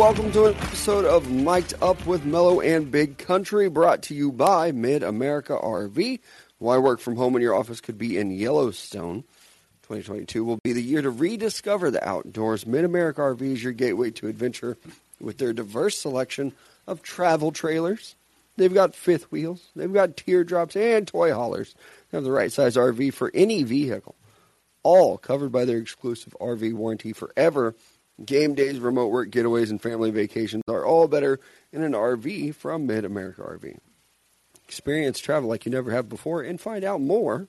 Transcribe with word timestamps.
welcome 0.00 0.32
to 0.32 0.46
an 0.46 0.54
episode 0.54 1.04
of 1.04 1.30
Mic'd 1.30 1.74
Up 1.82 2.06
with 2.06 2.24
Mellow 2.24 2.62
and 2.62 2.90
Big 2.90 3.18
Country, 3.18 3.68
brought 3.68 4.00
to 4.04 4.14
you 4.14 4.32
by 4.32 4.72
Mid 4.72 5.02
America 5.02 5.58
RV. 5.62 6.20
Why 6.56 6.78
work 6.78 7.00
from 7.00 7.16
home 7.16 7.34
when 7.34 7.42
your 7.42 7.54
office 7.54 7.82
could 7.82 7.98
be 7.98 8.16
in 8.16 8.30
Yellowstone? 8.30 9.24
2022 9.82 10.42
will 10.42 10.56
be 10.64 10.72
the 10.72 10.82
year 10.82 11.02
to 11.02 11.10
rediscover 11.10 11.90
the 11.90 12.02
outdoors. 12.02 12.66
Mid 12.66 12.86
America 12.86 13.20
RV 13.20 13.42
is 13.42 13.62
your 13.62 13.74
gateway 13.74 14.10
to 14.12 14.26
adventure 14.26 14.78
with 15.20 15.36
their 15.36 15.52
diverse 15.52 15.98
selection 15.98 16.54
of 16.86 17.02
travel 17.02 17.52
trailers. 17.52 18.16
They've 18.56 18.72
got 18.72 18.94
fifth 18.94 19.30
wheels, 19.30 19.68
they've 19.76 19.92
got 19.92 20.16
teardrops 20.16 20.76
and 20.76 21.06
toy 21.06 21.34
haulers. 21.34 21.74
They 22.10 22.16
have 22.16 22.24
the 22.24 22.32
right 22.32 22.50
size 22.50 22.76
RV 22.76 23.12
for 23.12 23.30
any 23.34 23.64
vehicle, 23.64 24.14
all 24.82 25.18
covered 25.18 25.52
by 25.52 25.66
their 25.66 25.76
exclusive 25.76 26.34
RV 26.40 26.72
warranty 26.72 27.12
forever. 27.12 27.74
Game 28.24 28.54
days, 28.54 28.78
remote 28.78 29.08
work 29.08 29.30
getaways, 29.30 29.70
and 29.70 29.80
family 29.80 30.10
vacations 30.10 30.62
are 30.68 30.84
all 30.84 31.08
better 31.08 31.40
in 31.72 31.82
an 31.82 31.92
RV 31.92 32.54
from 32.54 32.86
Mid 32.86 33.04
America 33.04 33.42
RV. 33.42 33.78
Experience 34.66 35.18
travel 35.18 35.48
like 35.48 35.64
you 35.64 35.72
never 35.72 35.90
have 35.90 36.08
before 36.08 36.42
and 36.42 36.60
find 36.60 36.84
out 36.84 37.00
more 37.00 37.48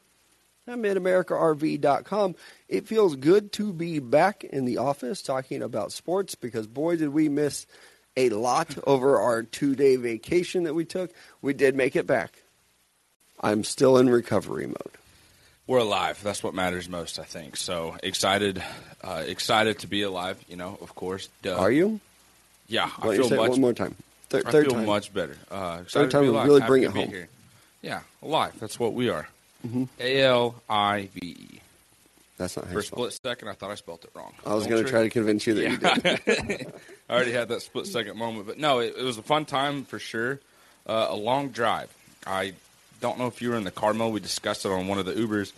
at 0.67 0.77
midamericarv.com. 0.77 2.35
It 2.70 2.88
feels 2.88 3.15
good 3.15 3.52
to 3.53 3.73
be 3.73 3.99
back 3.99 4.43
in 4.43 4.65
the 4.65 4.77
office 4.77 5.21
talking 5.21 5.62
about 5.62 5.91
sports 5.91 6.35
because 6.35 6.67
boy 6.67 6.95
did 6.95 7.09
we 7.09 7.29
miss 7.29 7.65
a 8.15 8.29
lot 8.29 8.77
over 8.88 9.20
our 9.20 9.43
two-day 9.43 9.98
vacation 9.98 10.63
that 10.63 10.73
we 10.73 10.85
took. 10.85 11.12
We 11.41 11.53
did 11.53 11.76
make 11.76 11.95
it 11.95 12.07
back. 12.07 12.43
I'm 13.40 13.63
still 13.63 13.98
in 13.98 14.09
recovery 14.09 14.67
mode. 14.67 15.00
We're 15.71 15.77
alive. 15.77 16.21
That's 16.21 16.43
what 16.43 16.53
matters 16.53 16.89
most, 16.89 17.18
I 17.18 17.23
think. 17.23 17.55
So 17.55 17.95
excited, 18.04 18.62
uh, 19.01 19.23
excited 19.26 19.79
to 19.79 19.87
be 19.87 20.01
alive. 20.01 20.37
You 20.49 20.57
know, 20.57 20.77
of 20.82 20.93
course. 20.95 21.29
Duh. 21.43 21.55
Are 21.55 21.71
you? 21.71 22.01
Yeah, 22.68 22.90
don't 23.01 23.13
I 23.13 23.15
feel 23.15 23.29
much. 23.37 23.49
one 23.51 23.62
more 23.62 23.71
time. 23.71 23.95
Thir- 24.27 24.43
I 24.45 24.51
feel 24.51 24.65
time. 24.71 24.85
much 24.85 25.13
better. 25.13 25.37
Uh, 25.49 25.84
Third 25.87 26.12
to 26.12 26.18
time 26.18 26.29
really 26.29 26.60
Happy 26.60 26.70
bring 26.70 26.84
it 26.84 26.91
home. 26.91 27.07
Here. 27.07 27.29
Yeah, 27.82 28.01
alive. 28.21 28.51
That's 28.60 28.82
what 28.82 28.93
we 28.93 29.07
are. 29.07 29.29
Mhm. 29.65 29.87
A 29.98 30.21
L 30.23 30.55
I 30.70 31.07
V 31.13 31.20
E. 31.40 31.62
That's 32.38 32.57
not 32.57 32.65
how 32.65 32.73
For 32.73 32.79
a 32.79 32.84
split 32.84 33.13
second, 33.23 33.48
I 33.48 33.54
thought 33.54 33.71
I 33.71 33.76
spelt 33.76 34.04
it 34.04 34.10
wrong. 34.13 34.34
I 34.45 34.54
was 34.54 34.67
going 34.67 34.84
to 34.84 34.90
try 34.90 35.04
to 35.04 35.10
convince 35.10 35.48
you 35.48 35.54
that 35.54 35.70
you 35.71 35.77
did. 35.77 36.73
I 37.10 37.13
already 37.13 37.32
had 37.32 37.48
that 37.48 37.62
split 37.62 37.88
second 37.88 38.17
moment, 38.17 38.45
but 38.45 38.57
no, 38.60 38.79
it, 38.79 38.95
it 38.98 39.04
was 39.04 39.17
a 39.17 39.23
fun 39.23 39.45
time 39.45 39.85
for 39.85 39.99
sure. 39.99 40.41
Uh, 40.85 41.07
a 41.12 41.15
long 41.15 41.48
drive. 41.51 41.90
I 42.27 42.55
don't 42.99 43.17
know 43.17 43.27
if 43.27 43.41
you 43.41 43.51
were 43.51 43.55
in 43.55 43.63
the 43.63 43.71
car 43.71 43.93
mode. 43.93 44.13
We 44.13 44.20
discussed 44.20 44.65
it 44.65 44.70
on 44.70 44.88
one 44.88 44.99
of 44.99 45.05
the 45.05 45.13
Ubers. 45.13 45.54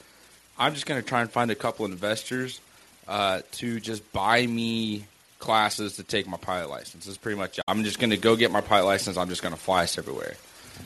I'm 0.57 0.73
just 0.73 0.85
going 0.85 1.01
to 1.01 1.07
try 1.07 1.21
and 1.21 1.31
find 1.31 1.51
a 1.51 1.55
couple 1.55 1.85
investors 1.85 2.61
uh, 3.07 3.41
to 3.53 3.79
just 3.79 4.11
buy 4.13 4.45
me 4.45 5.05
classes 5.39 5.97
to 5.97 6.03
take 6.03 6.27
my 6.27 6.37
pilot 6.37 6.69
license. 6.69 7.05
That's 7.05 7.17
pretty 7.17 7.37
much 7.37 7.59
it. 7.59 7.65
I'm 7.67 7.83
just 7.83 7.99
going 7.99 8.11
to 8.11 8.17
go 8.17 8.35
get 8.35 8.51
my 8.51 8.61
pilot 8.61 8.85
license. 8.85 9.17
I'm 9.17 9.29
just 9.29 9.41
going 9.41 9.53
to 9.53 9.59
fly 9.59 9.83
us 9.83 9.97
everywhere, 9.97 10.35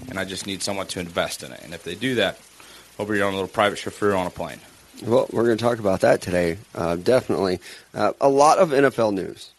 and 0.10 0.18
I 0.18 0.26
just 0.26 0.48
need 0.48 0.64
someone 0.64 0.88
to 0.88 1.00
invest 1.00 1.44
in 1.44 1.52
it. 1.52 1.62
And 1.64 1.74
if 1.74 1.84
they 1.84 1.96
do 1.96 2.16
that, 2.16 2.40
over 3.00 3.14
on 3.14 3.34
a 3.34 3.36
little 3.36 3.48
private 3.48 3.78
chauffeur 3.78 4.16
on 4.16 4.28
a 4.28 4.30
plane. 4.30 4.60
Well, 5.04 5.28
we're 5.32 5.46
going 5.46 5.58
to 5.58 5.64
talk 5.64 5.80
about 5.80 6.02
that 6.02 6.22
today. 6.22 6.58
Uh, 6.74 6.96
definitely. 6.96 7.60
Uh, 7.94 8.14
a 8.20 8.30
lot 8.30 8.58
of 8.58 8.70
NFL 8.70 9.14
news, 9.14 9.52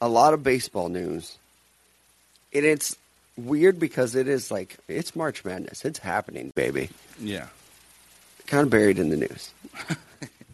a 0.00 0.08
lot 0.08 0.34
of 0.34 0.44
baseball 0.44 0.88
news. 0.88 1.36
And 2.52 2.64
it's 2.64 2.96
weird 3.36 3.78
because 3.78 4.14
it 4.14 4.28
is 4.28 4.50
like, 4.50 4.76
it's 4.86 5.16
March 5.16 5.44
Madness. 5.44 5.84
It's 5.84 5.98
happening, 5.98 6.52
baby. 6.54 6.90
Yeah. 7.20 7.46
Kind 8.50 8.64
of 8.64 8.70
buried 8.70 8.98
in 8.98 9.08
the 9.10 9.16
news. 9.16 9.52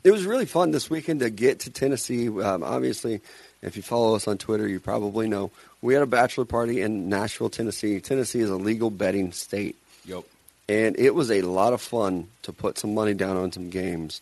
it 0.04 0.10
was 0.12 0.24
really 0.24 0.46
fun 0.46 0.70
this 0.70 0.88
weekend 0.88 1.20
to 1.20 1.30
get 1.30 1.60
to 1.60 1.70
Tennessee. 1.70 2.28
Um, 2.28 2.62
obviously, 2.62 3.20
if 3.62 3.74
you 3.76 3.82
follow 3.82 4.14
us 4.14 4.28
on 4.28 4.38
Twitter, 4.38 4.68
you 4.68 4.78
probably 4.80 5.28
know 5.28 5.50
we 5.82 5.94
had 5.94 6.02
a 6.02 6.06
bachelor 6.06 6.44
party 6.44 6.82
in 6.82 7.08
Nashville, 7.08 7.48
Tennessee. 7.50 7.98
Tennessee 8.00 8.40
is 8.40 8.50
a 8.50 8.56
legal 8.56 8.90
betting 8.90 9.32
state. 9.32 9.76
Yep. 10.04 10.22
and 10.68 10.96
it 10.98 11.14
was 11.16 11.32
a 11.32 11.42
lot 11.42 11.72
of 11.72 11.80
fun 11.80 12.28
to 12.42 12.52
put 12.52 12.78
some 12.78 12.94
money 12.94 13.12
down 13.12 13.36
on 13.36 13.50
some 13.50 13.70
games 13.70 14.20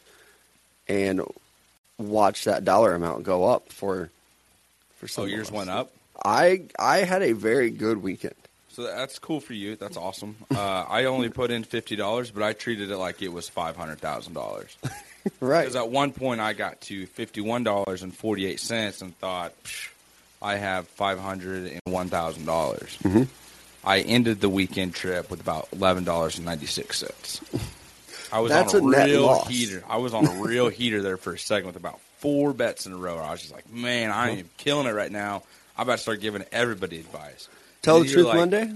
and 0.89 1.21
watch 1.99 2.45
that 2.45 2.65
dollar 2.65 2.95
amount 2.95 3.23
go 3.25 3.45
up 3.45 3.71
for 3.71 4.09
for 4.97 5.07
some 5.09 5.23
So 5.23 5.25
of 5.25 5.31
yours 5.31 5.51
went 5.53 5.69
up. 5.69 5.93
I 6.25 6.63
I 6.79 6.99
had 6.99 7.23
a 7.23 7.33
very 7.33 7.71
good 7.71 8.03
weekend. 8.03 8.35
So 8.75 8.83
that's 8.83 9.21
cool 9.21 9.41
for 9.41 9.53
you. 9.53 9.77
That's 9.77 9.97
awesome. 9.97 10.35
Uh, 10.53 10.59
I 10.89 11.05
only 11.05 11.29
put 11.29 11.51
in 11.53 11.63
fifty 11.63 11.95
dollars, 11.97 12.31
but 12.33 12.43
I 12.43 12.53
treated 12.55 12.91
it 12.91 12.97
like 12.97 13.23
it 13.23 13.33
was 13.33 13.49
five 13.49 13.77
hundred 13.77 14.01
thousand 14.01 14.35
dollars. 14.35 14.77
Right. 15.41 15.63
Because 15.63 15.77
at 15.77 15.89
one 15.89 16.13
point 16.13 16.43
I 16.43 16.53
got 16.53 16.83
to 16.83 17.07
fifty-one 17.07 17.65
dollars 17.65 18.03
and 18.03 18.15
forty-eight 18.15 18.61
cents 18.61 19.01
and 19.01 19.19
thought, 19.21 19.55
I 20.43 20.57
have 20.57 20.87
five 20.87 21.19
hundred 21.19 21.65
and 21.73 21.81
one 21.87 22.11
thousand 22.11 22.45
dollars. 22.45 22.99
Mhm. 23.03 23.29
I 23.83 24.01
ended 24.01 24.43
the 24.43 24.51
weekend 24.51 24.95
trip 24.95 25.31
with 25.31 25.41
about 25.41 25.69
eleven 25.73 26.05
dollars 26.05 26.37
and 26.37 26.45
ninety-six 26.45 26.99
cents. 26.99 27.41
I 28.31 28.41
was 28.41 28.53
That's 28.53 28.75
on 28.75 28.83
a, 28.83 28.99
a 28.99 29.07
real 29.07 29.45
heater. 29.47 29.83
I 29.89 29.97
was 29.97 30.13
on 30.13 30.27
a 30.27 30.43
real 30.43 30.69
heater 30.81 31.01
there 31.01 31.17
for 31.17 31.33
a 31.33 31.39
second 31.39 31.69
with 31.69 31.77
about 31.77 32.01
four 32.19 32.53
bets 32.53 32.85
in 32.85 32.93
a 32.93 32.97
row. 32.97 33.17
I 33.17 33.31
was 33.31 33.41
just 33.41 33.55
like, 33.55 33.73
man, 33.73 34.11
I 34.11 34.41
am 34.41 34.51
killing 34.59 34.87
it 34.87 34.93
right 34.93 35.11
now. 35.11 35.43
I'm 35.79 35.85
about 35.85 35.97
to 35.97 36.03
start 36.03 36.21
giving 36.21 36.45
everybody 36.53 36.99
advice. 37.01 37.49
Tell 37.85 38.01
the 38.03 38.09
truth 38.09 38.27
like, 38.27 38.37
Monday. 38.37 38.71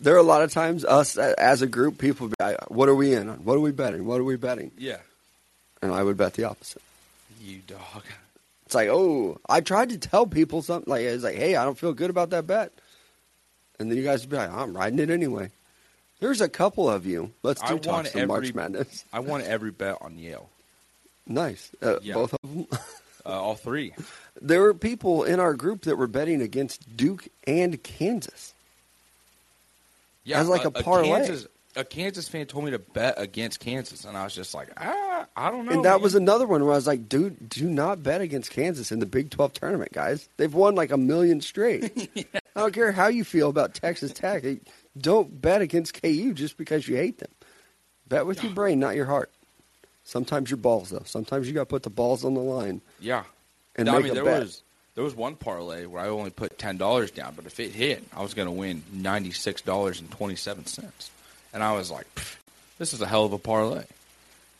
There 0.00 0.14
are 0.14 0.18
a 0.18 0.22
lot 0.22 0.42
of 0.42 0.52
times 0.52 0.84
us 0.84 1.16
as 1.16 1.62
a 1.62 1.66
group, 1.66 1.98
people 1.98 2.28
be 2.28 2.34
like, 2.38 2.70
"What 2.70 2.88
are 2.88 2.94
we 2.94 3.14
in 3.14 3.28
on? 3.30 3.38
What 3.44 3.54
are 3.56 3.60
we 3.60 3.72
betting? 3.72 4.04
What 4.04 4.20
are 4.20 4.24
we 4.24 4.36
betting?" 4.36 4.70
Yeah, 4.78 4.98
And 5.82 5.90
I 5.92 6.02
would 6.02 6.16
bet 6.18 6.34
the 6.34 6.44
opposite. 6.44 6.82
you 7.40 7.60
dog. 7.66 8.02
It's 8.66 8.74
like, 8.74 8.88
oh, 8.90 9.38
I 9.48 9.60
tried 9.60 9.90
to 9.90 9.98
tell 9.98 10.26
people 10.26 10.60
something 10.60 10.90
like 10.90 11.02
it's 11.02 11.22
like, 11.22 11.36
hey, 11.36 11.54
I 11.56 11.64
don't 11.64 11.78
feel 11.78 11.92
good 11.94 12.10
about 12.10 12.30
that 12.30 12.46
bet, 12.46 12.72
and 13.78 13.88
then 13.90 13.96
you 13.96 14.04
guys 14.04 14.20
would 14.22 14.30
be 14.30 14.36
like, 14.36 14.50
I'm 14.52 14.76
riding 14.76 14.98
it 14.98 15.08
anyway. 15.08 15.50
There's 16.20 16.40
a 16.40 16.48
couple 16.48 16.90
of 16.90 17.06
you. 17.06 17.30
Let's 17.42 17.60
do 17.62 17.76
I 17.76 17.78
talk 17.78 18.06
some 18.06 18.26
March 18.26 18.52
Madness. 18.54 19.04
I 19.12 19.20
want 19.20 19.44
every 19.44 19.70
bet 19.70 19.98
on 20.00 20.18
Yale. 20.18 20.48
Nice, 21.26 21.70
uh, 21.82 21.98
Yeah. 22.02 22.14
both 22.14 22.34
of 22.34 22.40
them. 22.42 22.66
Uh, 23.26 23.30
all 23.42 23.56
three. 23.56 23.92
there 24.40 24.62
were 24.62 24.72
people 24.74 25.24
in 25.24 25.40
our 25.40 25.54
group 25.54 25.82
that 25.82 25.96
were 25.96 26.06
betting 26.06 26.40
against 26.40 26.96
Duke 26.96 27.26
and 27.46 27.82
Kansas. 27.82 28.54
Yeah, 30.24 30.40
As 30.40 30.48
like 30.48 30.64
a 30.64 30.70
parlay. 30.70 31.08
Kansas, 31.08 31.46
a 31.76 31.84
Kansas 31.84 32.28
fan 32.28 32.46
told 32.46 32.64
me 32.64 32.70
to 32.70 32.78
bet 32.78 33.14
against 33.16 33.60
Kansas, 33.60 34.04
and 34.04 34.16
I 34.16 34.24
was 34.24 34.34
just 34.34 34.54
like, 34.54 34.70
ah, 34.76 35.26
I 35.36 35.50
don't 35.50 35.66
know. 35.66 35.72
and 35.72 35.84
that 35.84 35.94
man. 35.96 36.02
was 36.02 36.14
another 36.14 36.46
one 36.46 36.62
where 36.64 36.72
I 36.72 36.76
was 36.76 36.86
like, 36.86 37.08
dude, 37.08 37.48
do 37.48 37.68
not 37.68 38.02
bet 38.02 38.20
against 38.20 38.50
Kansas 38.50 38.90
in 38.90 38.98
the 38.98 39.06
Big 39.06 39.30
12 39.30 39.52
tournament, 39.52 39.92
guys. 39.92 40.28
They've 40.36 40.52
won 40.52 40.74
like 40.74 40.90
a 40.90 40.96
million 40.96 41.40
straight. 41.40 42.08
I 42.56 42.60
don't 42.60 42.72
care 42.72 42.92
how 42.92 43.08
you 43.08 43.24
feel 43.24 43.50
about 43.50 43.74
Texas 43.74 44.12
Tech. 44.12 44.44
Don't 44.96 45.40
bet 45.40 45.60
against 45.62 46.00
KU 46.00 46.32
just 46.32 46.56
because 46.56 46.88
you 46.88 46.96
hate 46.96 47.18
them. 47.18 47.30
Bet 48.08 48.24
with 48.26 48.42
your 48.42 48.52
brain, 48.52 48.78
not 48.80 48.96
your 48.96 49.06
heart. 49.06 49.30
Sometimes 50.06 50.50
your 50.50 50.56
balls, 50.56 50.90
though. 50.90 51.02
Sometimes 51.04 51.48
you 51.48 51.52
got 51.52 51.62
to 51.62 51.66
put 51.66 51.82
the 51.82 51.90
balls 51.90 52.24
on 52.24 52.34
the 52.34 52.40
line 52.40 52.80
yeah. 53.00 53.24
and 53.74 53.88
I 53.88 53.94
make 53.94 54.04
mean, 54.04 54.12
a 54.12 54.14
there 54.14 54.24
bet. 54.24 54.42
was 54.42 54.62
there 54.94 55.02
was 55.02 55.16
one 55.16 55.34
parlay 55.34 55.84
where 55.84 56.00
I 56.00 56.08
only 56.08 56.30
put 56.30 56.58
ten 56.58 56.76
dollars 56.76 57.10
down, 57.10 57.34
but 57.34 57.44
if 57.44 57.58
it 57.58 57.72
hit, 57.72 58.04
I 58.16 58.22
was 58.22 58.32
going 58.32 58.46
to 58.46 58.52
win 58.52 58.82
ninety 58.92 59.32
six 59.32 59.62
dollars 59.62 60.00
and 60.00 60.08
twenty 60.10 60.36
seven 60.36 60.64
cents, 60.64 61.10
and 61.52 61.60
I 61.62 61.72
was 61.72 61.90
like, 61.90 62.06
this 62.78 62.94
is 62.94 63.00
a 63.00 63.06
hell 63.06 63.24
of 63.24 63.32
a 63.32 63.38
parlay. 63.38 63.84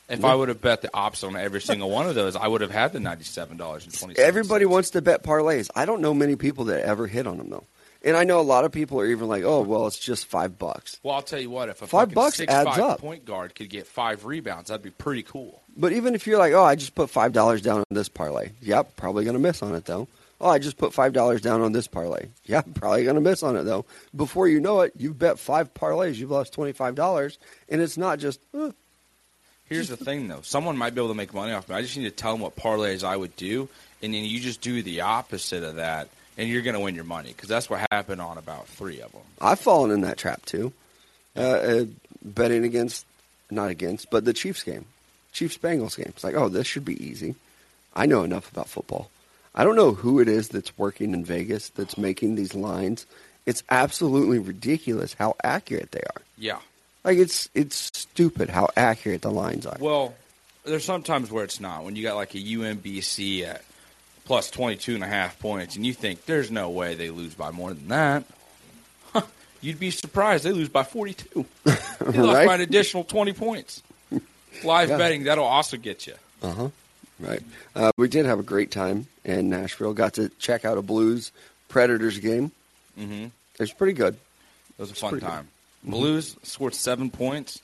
If 0.08 0.20
Yeah. 0.20 0.26
I 0.26 0.34
would 0.34 0.48
have 0.48 0.60
bet 0.60 0.82
the 0.82 0.90
opposite 0.92 1.26
on 1.28 1.36
every 1.36 1.60
single 1.60 1.90
one 1.90 2.06
of 2.08 2.14
those, 2.16 2.34
I 2.36 2.46
would 2.48 2.60
have 2.60 2.70
had 2.72 2.92
the 2.92 3.00
ninety 3.00 3.24
seven 3.24 3.56
dollars 3.56 3.84
and 3.84 3.94
twenty. 3.94 4.18
Everybody 4.18 4.66
wants 4.66 4.90
to 4.90 5.00
bet 5.00 5.22
parlays. 5.22 5.70
I 5.76 5.84
don't 5.84 6.00
know 6.00 6.12
many 6.12 6.34
people 6.34 6.64
that 6.66 6.82
ever 6.82 7.06
hit 7.06 7.26
on 7.28 7.38
them, 7.38 7.50
though. 7.50 7.64
And 8.06 8.16
I 8.16 8.24
know 8.24 8.38
a 8.38 8.42
lot 8.42 8.64
of 8.64 8.70
people 8.72 9.00
are 9.00 9.06
even 9.06 9.26
like, 9.26 9.42
oh, 9.42 9.60
well, 9.62 9.86
it's 9.88 9.98
just 9.98 10.26
five 10.26 10.58
bucks. 10.58 10.98
Well, 11.02 11.16
I'll 11.16 11.22
tell 11.22 11.40
you 11.40 11.50
what. 11.50 11.68
If 11.68 11.82
a 11.82 11.86
Five 11.88 12.14
bucks 12.14 12.36
six 12.36 12.52
adds 12.52 12.70
five 12.70 12.78
up. 12.78 13.00
point 13.00 13.24
guard 13.26 13.54
could 13.54 13.68
get 13.68 13.86
five 13.86 14.24
rebounds, 14.24 14.68
that'd 14.68 14.82
be 14.82 14.90
pretty 14.90 15.24
cool. 15.24 15.60
But 15.76 15.92
even 15.92 16.14
if 16.14 16.24
you're 16.26 16.38
like, 16.38 16.52
oh, 16.52 16.62
I 16.64 16.76
just 16.76 16.94
put 16.94 17.10
five 17.10 17.32
dollars 17.32 17.60
down 17.62 17.78
on 17.80 17.84
this 17.90 18.08
parlay, 18.08 18.50
yep, 18.62 18.96
probably 18.96 19.24
gonna 19.24 19.40
miss 19.40 19.60
on 19.62 19.74
it 19.74 19.84
though. 19.84 20.06
Oh, 20.40 20.48
I 20.48 20.58
just 20.58 20.78
put 20.78 20.94
five 20.94 21.12
dollars 21.12 21.40
down 21.42 21.60
on 21.62 21.72
this 21.72 21.86
parlay, 21.88 22.28
yeah, 22.44 22.62
probably 22.74 23.04
gonna 23.04 23.20
miss 23.20 23.42
on 23.42 23.56
it 23.56 23.64
though. 23.64 23.84
Before 24.14 24.46
you 24.48 24.60
know 24.60 24.82
it, 24.82 24.92
you've 24.96 25.18
bet 25.18 25.38
five 25.38 25.74
parlays, 25.74 26.14
you've 26.14 26.30
lost 26.30 26.52
twenty 26.54 26.72
five 26.72 26.94
dollars, 26.94 27.38
and 27.68 27.80
it's 27.82 27.98
not 27.98 28.18
just. 28.20 28.40
Uh, 28.56 28.70
Here's 29.68 29.88
the 29.88 29.96
thing, 29.96 30.28
though. 30.28 30.42
Someone 30.42 30.76
might 30.76 30.94
be 30.94 31.00
able 31.00 31.08
to 31.08 31.14
make 31.16 31.34
money 31.34 31.50
off 31.52 31.68
me. 31.68 31.74
I 31.74 31.82
just 31.82 31.96
need 31.96 32.04
to 32.04 32.10
tell 32.12 32.30
them 32.30 32.40
what 32.40 32.54
parlays 32.54 33.02
I 33.02 33.16
would 33.16 33.34
do, 33.34 33.68
and 34.00 34.14
then 34.14 34.24
you 34.24 34.38
just 34.38 34.60
do 34.60 34.80
the 34.80 35.00
opposite 35.00 35.64
of 35.64 35.74
that, 35.74 36.08
and 36.36 36.48
you're 36.48 36.62
going 36.62 36.74
to 36.74 36.80
win 36.80 36.94
your 36.94 37.04
money 37.04 37.30
because 37.30 37.48
that's 37.48 37.70
what 37.70 37.86
happened 37.90 38.20
on 38.20 38.38
about 38.38 38.66
three 38.68 39.00
of 39.00 39.12
them. 39.12 39.22
I've 39.40 39.60
fallen 39.60 39.90
in 39.90 40.02
that 40.02 40.18
trap 40.18 40.44
too, 40.44 40.72
uh, 41.36 41.40
uh, 41.40 41.84
betting 42.22 42.64
against, 42.64 43.06
not 43.50 43.70
against, 43.70 44.10
but 44.10 44.24
the 44.24 44.32
Chiefs 44.32 44.62
game, 44.62 44.84
Chiefs 45.32 45.58
Bengals 45.58 45.96
game. 45.96 46.08
It's 46.08 46.24
like, 46.24 46.34
oh, 46.34 46.48
this 46.48 46.66
should 46.66 46.84
be 46.84 47.02
easy. 47.04 47.34
I 47.94 48.06
know 48.06 48.24
enough 48.24 48.50
about 48.52 48.68
football. 48.68 49.10
I 49.54 49.64
don't 49.64 49.76
know 49.76 49.94
who 49.94 50.20
it 50.20 50.28
is 50.28 50.48
that's 50.48 50.76
working 50.76 51.14
in 51.14 51.24
Vegas 51.24 51.70
that's 51.70 51.96
making 51.96 52.34
these 52.34 52.54
lines. 52.54 53.06
It's 53.46 53.62
absolutely 53.70 54.38
ridiculous 54.38 55.14
how 55.14 55.36
accurate 55.42 55.92
they 55.92 56.00
are. 56.00 56.22
Yeah. 56.36 56.58
Like 57.04 57.18
it's 57.18 57.48
it's 57.54 57.90
stupid 57.94 58.50
how 58.50 58.68
accurate 58.76 59.22
the 59.22 59.30
lines 59.30 59.64
are. 59.64 59.76
Well, 59.80 60.14
there's 60.64 60.84
sometimes 60.84 61.30
where 61.30 61.44
it's 61.44 61.60
not. 61.60 61.84
When 61.84 61.96
you 61.96 62.02
got 62.02 62.16
like 62.16 62.34
a 62.34 62.38
UMBC 62.38 63.44
at 63.44 63.62
plus 64.26 64.50
22 64.50 64.94
and 64.94 65.02
a 65.02 65.06
half 65.06 65.38
points, 65.38 65.76
and 65.76 65.86
you 65.86 65.94
think 65.94 66.26
there's 66.26 66.50
no 66.50 66.68
way 66.68 66.94
they 66.94 67.08
lose 67.10 67.34
by 67.34 67.50
more 67.50 67.72
than 67.72 67.88
that. 67.88 68.24
Huh, 69.14 69.22
You'd 69.62 69.80
be 69.80 69.90
surprised 69.90 70.44
they 70.44 70.52
lose 70.52 70.68
by 70.68 70.82
42. 70.82 71.46
They 71.64 72.18
lost 72.20 72.34
Right. 72.36 72.46
by 72.46 72.54
an 72.56 72.60
additional 72.60 73.04
20 73.04 73.32
points. 73.32 73.82
Live 74.62 74.90
Yeah. 74.90 74.98
betting, 74.98 75.24
that'll 75.24 75.44
also 75.44 75.76
get 75.78 76.06
you. 76.06 76.14
Uh 76.42 76.52
huh. 76.52 76.68
Right. 77.18 77.40
Uh, 77.74 77.90
we 77.96 78.08
did 78.08 78.26
have 78.26 78.38
a 78.38 78.42
great 78.42 78.70
time 78.70 79.06
in 79.24 79.48
Nashville. 79.48 79.94
Got 79.94 80.14
to 80.14 80.28
check 80.38 80.64
out 80.66 80.76
a 80.76 80.82
Blues 80.82 81.32
Predators 81.68 82.18
game. 82.18 82.52
Mm-hmm. 82.98 83.24
It 83.24 83.60
was 83.60 83.72
pretty 83.72 83.94
good. 83.94 84.14
It 84.14 84.80
was 84.82 84.90
a 84.90 84.94
fun 84.94 85.14
good. 85.14 85.22
time. 85.22 85.48
Blues 85.82 86.36
scored 86.42 86.74
seven 86.74 87.08
points. 87.10 87.60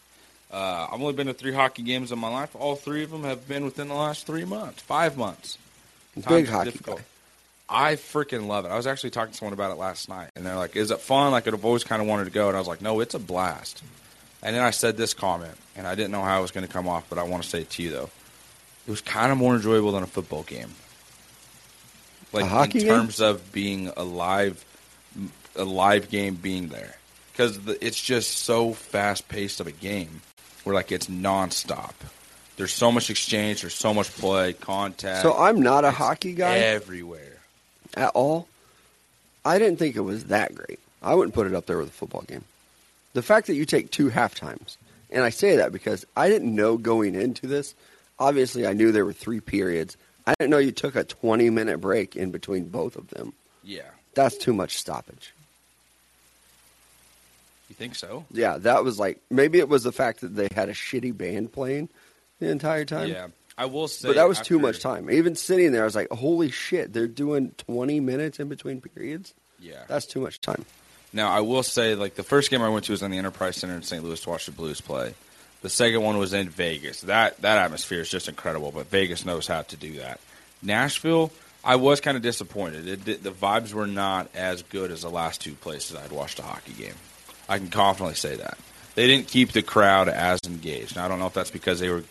Uh, 0.51 0.87
I've 0.91 1.01
only 1.01 1.13
been 1.13 1.27
to 1.27 1.35
three 1.35 1.53
hockey 1.53 1.83
games 1.83 2.11
in 2.13 2.19
my 2.19 2.29
life. 2.31 2.55
All 2.57 2.77
three 2.77 3.05
of 3.05 3.11
them 3.11 3.25
have 3.25 3.47
been 3.47 3.65
within 3.65 3.89
the 3.89 3.95
last 3.95 4.27
three 4.27 4.45
months, 4.45 4.81
five 4.83 5.17
months. 5.19 5.59
Big 6.29 6.49
hockey 6.49 6.71
difficult. 6.71 6.99
guy. 6.99 7.05
I 7.69 7.95
freaking 7.95 8.47
love 8.47 8.65
it. 8.67 8.69
I 8.69 8.77
was 8.77 8.87
actually 8.87 9.11
talking 9.11 9.33
to 9.33 9.39
someone 9.39 9.55
about 9.55 9.71
it 9.71 9.79
last 9.79 10.09
night, 10.09 10.31
and 10.37 10.45
they're 10.45 10.57
like, 10.57 10.77
"Is 10.77 10.91
it 10.91 11.01
fun?" 11.01 11.33
Like 11.33 11.49
I've 11.49 11.65
always 11.65 11.85
kind 11.85 12.03
of 12.03 12.09
wanted 12.09 12.25
to 12.25 12.31
go, 12.31 12.49
and 12.49 12.57
I 12.57 12.61
was 12.61 12.69
like, 12.69 12.83
"No, 12.83 13.01
it's 13.01 13.15
a 13.15 13.19
blast." 13.19 13.83
And 14.43 14.55
then 14.57 14.63
I 14.63 14.71
said 14.71 14.97
this 14.97 15.15
comment, 15.15 15.55
and 15.77 15.87
I 15.87 15.95
didn't 15.95 16.11
know 16.11 16.23
how 16.23 16.39
it 16.41 16.43
was 16.43 16.51
going 16.51 16.67
to 16.67 16.73
come 16.73 16.89
off, 16.89 17.05
but 17.09 17.19
I 17.19 17.23
want 17.23 17.45
to 17.45 17.49
say 17.49 17.61
it 17.63 17.71
to 17.71 17.83
you 17.83 17.91
though. 17.91 18.11
It 18.87 18.91
was 18.91 19.01
kind 19.01 19.31
of 19.33 19.39
more 19.39 19.55
enjoyable 19.55 19.93
than 19.93 20.03
a 20.03 20.07
football 20.09 20.43
game. 20.43 20.75
Like 22.33 22.45
A 22.45 22.49
hockey 22.49 22.81
in 22.81 22.87
game? 22.87 22.95
terms 22.95 23.21
of 23.21 23.53
being 23.53 23.91
a 23.97 24.03
live, 24.03 24.65
a 25.57 25.65
live 25.65 26.11
game 26.11 26.35
being 26.35 26.69
there, 26.69 26.97
because 27.33 27.59
it's 27.81 28.03
just 28.03 28.39
so 28.39 28.73
fast 28.73 29.29
paced 29.29 29.61
of 29.61 29.67
a 29.67 29.73
game, 29.73 30.21
where 30.65 30.75
like 30.75 30.91
it's 30.93 31.07
nonstop. 31.07 31.93
There's 32.63 32.73
so 32.73 32.93
much 32.93 33.11
exchange. 33.11 33.63
There's 33.63 33.75
so 33.75 33.93
much 33.93 34.09
play, 34.13 34.53
contact. 34.53 35.23
So 35.23 35.37
I'm 35.37 35.63
not 35.63 35.85
a 35.85 35.91
hockey 35.91 36.33
guy 36.33 36.59
everywhere. 36.59 37.39
at 37.95 38.11
all. 38.11 38.47
I 39.45 39.59
didn't 39.59 39.81
think 39.81 39.97
it 39.97 40.03
was 40.03 40.27
that 40.27 40.55
great. 40.55 40.79
I 41.03 41.17
wouldn't 41.17 41.35
put 41.35 41.49
it 41.49 41.57
up 41.57 41.67
there 41.67 41.79
with 41.79 41.89
a 41.89 41.93
football 41.93 42.23
game. 42.23 42.45
The 43.15 43.23
fact 43.23 43.49
that 43.49 43.55
you 43.55 43.65
take 43.65 43.91
two 43.91 44.11
half 44.11 44.37
times, 44.37 44.79
and 45.11 45.25
I 45.25 45.31
say 45.31 45.57
that 45.57 45.73
because 45.73 46.07
I 46.17 46.29
didn't 46.29 46.55
know 46.55 46.77
going 46.77 47.17
into 47.17 47.49
this. 47.49 47.75
Obviously, 48.21 48.65
I 48.65 48.75
knew 48.75 48.93
there 48.93 49.05
were 49.05 49.13
three 49.13 49.41
periods. 49.41 49.97
I 50.25 50.35
didn't 50.39 50.51
know 50.53 50.59
you 50.59 50.71
took 50.71 50.95
a 50.95 51.03
20 51.03 51.51
minute 51.51 51.81
break 51.81 52.15
in 52.15 52.31
between 52.31 52.69
both 52.69 52.95
of 52.95 53.09
them. 53.09 53.33
Yeah. 53.65 53.91
That's 54.15 54.37
too 54.37 54.53
much 54.53 54.79
stoppage. 54.79 55.35
You 57.69 57.75
think 57.75 57.97
so? 57.97 58.25
Yeah, 58.31 58.59
that 58.59 58.85
was 58.85 59.01
like 59.01 59.19
maybe 59.31 59.59
it 59.59 59.69
was 59.69 59.83
the 59.83 59.91
fact 59.91 60.21
that 60.21 60.37
they 60.37 60.47
had 60.55 60.69
a 60.69 60.75
shitty 60.75 61.17
band 61.17 61.53
playing 61.53 61.89
the 62.43 62.51
entire 62.51 62.85
time. 62.85 63.09
Yeah. 63.09 63.29
I 63.57 63.67
will 63.67 63.87
say 63.89 64.09
But 64.09 64.17
that 64.17 64.29
was 64.29 64.41
too 64.41 64.59
much 64.59 64.81
time. 64.81 65.11
Even 65.11 65.35
sitting 65.37 65.73
there, 65.73 65.83
I 65.83 65.85
was 65.85 65.95
like, 65.95 66.11
"Holy 66.11 66.51
shit! 66.51 66.93
They're 66.93 67.07
doing 67.07 67.53
20 67.59 68.01
minutes 68.01 68.41
in 68.41 68.49
between 68.49 68.81
periods. 68.81 69.35
Yeah. 69.61 69.85
That's 69.89 70.07
too 70.07 70.21
much 70.21 70.41
time." 70.41 70.65
Now 71.13 71.31
I 71.31 71.41
will 71.41 71.63
say, 71.63 71.95
like 71.95 72.15
the 72.15 72.23
first 72.23 72.51
game 72.51 72.63
I 72.63 72.71
went 72.71 72.87
to 72.87 72.93
was 72.93 73.03
in 73.03 73.11
the 73.11 73.19
Enterprise 73.19 73.57
Center 73.57 73.75
in 73.75 73.83
St. 73.83 74.03
Louis 74.03 74.19
to 74.23 74.31
watch 74.31 74.47
the 74.47 74.53
Blues 74.53 74.81
play. 74.81 75.15
The 75.61 75.69
second 75.69 76.03
one 76.03 76.17
was 76.19 76.33
in 76.33 76.49
Vegas. 76.49 77.03
That 77.03 77.41
that 77.43 77.59
atmosphere 77.59 78.01
is 78.01 78.09
just 78.09 78.29
incredible. 78.29 78.73
But 78.73 78.87
Vegas 78.87 79.27
knows 79.27 79.47
how 79.47 79.63
to 79.63 79.77
do 79.77 79.99
that. 79.99 80.19
Nashville, 80.63 81.31
I 81.63 81.77
was 81.77 82.01
kind 82.01 82.17
of 82.17 82.23
disappointed. 82.23 82.89
It, 82.89 83.05
did- 83.05 83.23
the 83.23 83.31
vibes 83.31 83.73
were 83.75 83.87
not 83.87 84.29
as 84.35 84.63
good 84.63 84.91
as 84.91 85.03
the 85.03 85.11
last 85.11 85.41
two 85.41 85.55
places 85.55 85.95
I'd 85.97 86.11
watched 86.13 86.39
a 86.39 86.43
hockey 86.43 86.73
game. 86.73 86.95
I 87.49 87.59
can 87.59 87.69
confidently 87.69 88.15
say 88.15 88.37
that 88.37 88.57
they 88.95 89.07
didn't 89.07 89.29
keep 89.29 89.53
the 89.53 89.63
crowd 89.63 90.09
as 90.09 90.41
engaged. 90.47 90.97
Now 90.97 91.05
I 91.05 91.09
don't 91.09 91.19
know 91.19 91.27
if 91.27 91.35
that's 91.35 91.51
because 91.51 91.79
they 91.81 91.91
were. 91.91 92.05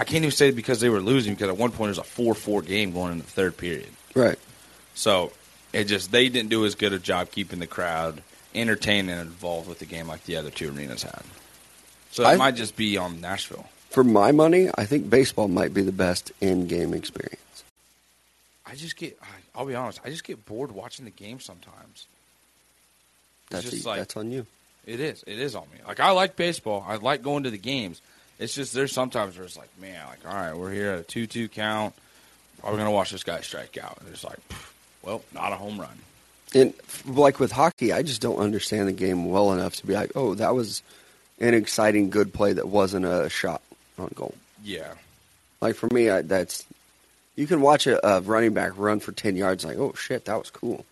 I 0.00 0.04
can't 0.04 0.24
even 0.24 0.30
say 0.30 0.50
because 0.50 0.80
they 0.80 0.88
were 0.88 1.00
losing 1.00 1.34
because 1.34 1.48
at 1.50 1.56
one 1.58 1.70
point 1.72 1.88
it 1.88 1.90
was 1.90 1.98
a 1.98 2.04
four-four 2.04 2.62
game 2.62 2.92
going 2.92 3.12
into 3.12 3.24
the 3.24 3.30
third 3.30 3.56
period. 3.56 3.88
Right. 4.14 4.38
So 4.94 5.32
it 5.74 5.84
just 5.84 6.10
they 6.10 6.28
didn't 6.30 6.48
do 6.48 6.64
as 6.64 6.74
good 6.74 6.92
a 6.94 6.98
job 6.98 7.30
keeping 7.30 7.58
the 7.58 7.66
crowd 7.66 8.22
entertained 8.54 9.10
and 9.10 9.20
involved 9.20 9.68
with 9.68 9.78
the 9.78 9.84
game 9.84 10.08
like 10.08 10.24
the 10.24 10.36
other 10.36 10.50
two 10.50 10.74
arenas 10.74 11.02
had. 11.02 11.22
So 12.12 12.22
that 12.22 12.30
I- 12.30 12.36
might 12.36 12.56
just 12.56 12.76
be 12.76 12.96
on 12.96 13.20
Nashville. 13.20 13.68
For 13.90 14.02
my 14.04 14.30
money, 14.32 14.70
I 14.76 14.86
think 14.86 15.10
baseball 15.10 15.48
might 15.48 15.74
be 15.74 15.82
the 15.82 15.90
best 15.92 16.30
in-game 16.40 16.94
experience. 16.94 17.64
I 18.64 18.76
just 18.76 18.96
get 18.96 19.18
I'll 19.54 19.66
be 19.66 19.74
honest, 19.74 20.00
I 20.04 20.08
just 20.10 20.24
get 20.24 20.46
bored 20.46 20.72
watching 20.72 21.04
the 21.04 21.10
game 21.10 21.40
sometimes. 21.40 21.76
It's 21.96 22.06
That's 23.50 23.70
just 23.70 23.84
a- 23.84 23.88
like 23.88 23.98
that's 23.98 24.16
on 24.16 24.30
you. 24.30 24.46
it 24.86 24.98
is. 25.00 25.22
It 25.26 25.38
is 25.38 25.54
on 25.54 25.64
me. 25.72 25.78
Like 25.86 26.00
I 26.00 26.12
like 26.12 26.36
baseball. 26.36 26.84
I 26.88 26.96
like 26.96 27.22
going 27.22 27.42
to 27.42 27.50
the 27.50 27.58
games. 27.58 28.00
It's 28.40 28.54
just 28.54 28.72
there's 28.72 28.92
sometimes 28.92 29.36
where 29.36 29.44
it's 29.44 29.56
like, 29.56 29.68
man, 29.80 30.04
like 30.08 30.26
all 30.26 30.34
right, 30.34 30.56
we're 30.56 30.72
here 30.72 30.90
at 30.92 30.98
a 30.98 31.02
two-two 31.04 31.48
count. 31.48 31.94
Are 32.64 32.72
we 32.72 32.78
gonna 32.78 32.90
watch 32.90 33.10
this 33.12 33.22
guy 33.22 33.40
strike 33.42 33.78
out? 33.78 33.98
And 34.00 34.08
it's 34.08 34.24
like, 34.24 34.38
well, 35.02 35.22
not 35.32 35.52
a 35.52 35.56
home 35.56 35.78
run. 35.80 35.96
And 36.54 36.74
like 37.06 37.38
with 37.38 37.52
hockey, 37.52 37.92
I 37.92 38.02
just 38.02 38.20
don't 38.20 38.38
understand 38.38 38.88
the 38.88 38.92
game 38.92 39.26
well 39.30 39.52
enough 39.52 39.76
to 39.76 39.86
be 39.86 39.92
like, 39.94 40.12
"Oh, 40.16 40.34
that 40.34 40.54
was 40.54 40.82
an 41.38 41.54
exciting, 41.54 42.10
good 42.10 42.32
play 42.34 42.52
that 42.54 42.66
wasn't 42.68 43.04
a 43.06 43.28
shot 43.28 43.62
on 43.98 44.10
goal." 44.14 44.34
Yeah. 44.64 44.94
Like 45.60 45.76
for 45.76 45.88
me, 45.92 46.08
I, 46.10 46.22
that's 46.22 46.64
you 47.36 47.46
can 47.46 47.60
watch 47.60 47.86
a, 47.86 48.04
a 48.06 48.20
running 48.22 48.52
back 48.54 48.72
run 48.76 48.98
for 49.00 49.12
10 49.12 49.36
yards, 49.36 49.64
like, 49.64 49.78
"Oh 49.78 49.92
shit, 49.94 50.24
that 50.24 50.38
was 50.38 50.50
cool," 50.50 50.84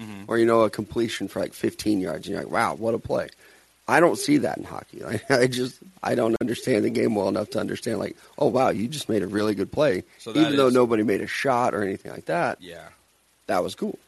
Mhm. 0.00 0.24
or 0.28 0.38
you 0.38 0.46
know, 0.46 0.62
a 0.62 0.70
completion 0.70 1.28
for 1.28 1.40
like 1.40 1.52
15 1.52 2.00
yards, 2.00 2.26
and 2.26 2.34
you're 2.34 2.42
like, 2.44 2.52
"Wow, 2.52 2.74
what 2.76 2.94
a 2.94 2.98
play." 2.98 3.28
I 3.92 4.00
don't 4.00 4.16
see 4.16 4.38
that 4.38 4.58
in 4.58 4.64
hockey. 4.64 5.00
Like, 5.02 5.30
I 5.30 5.46
just 5.46 5.78
I 6.02 6.14
don't 6.14 6.36
understand 6.40 6.84
the 6.84 6.90
game 6.90 7.14
well 7.14 7.28
enough 7.28 7.50
to 7.50 7.60
understand 7.60 7.98
like, 7.98 8.16
oh 8.38 8.46
wow, 8.46 8.70
you 8.70 8.88
just 8.88 9.08
made 9.08 9.22
a 9.22 9.26
really 9.26 9.54
good 9.54 9.70
play, 9.70 10.04
So 10.18 10.30
even 10.30 10.56
though 10.56 10.70
nobody 10.70 11.02
made 11.02 11.20
a 11.20 11.26
shot 11.26 11.74
or 11.74 11.82
anything 11.82 12.12
like 12.12 12.26
that. 12.26 12.60
Yeah. 12.62 12.88
That 13.48 13.62
was 13.62 13.74
cool. 13.74 13.98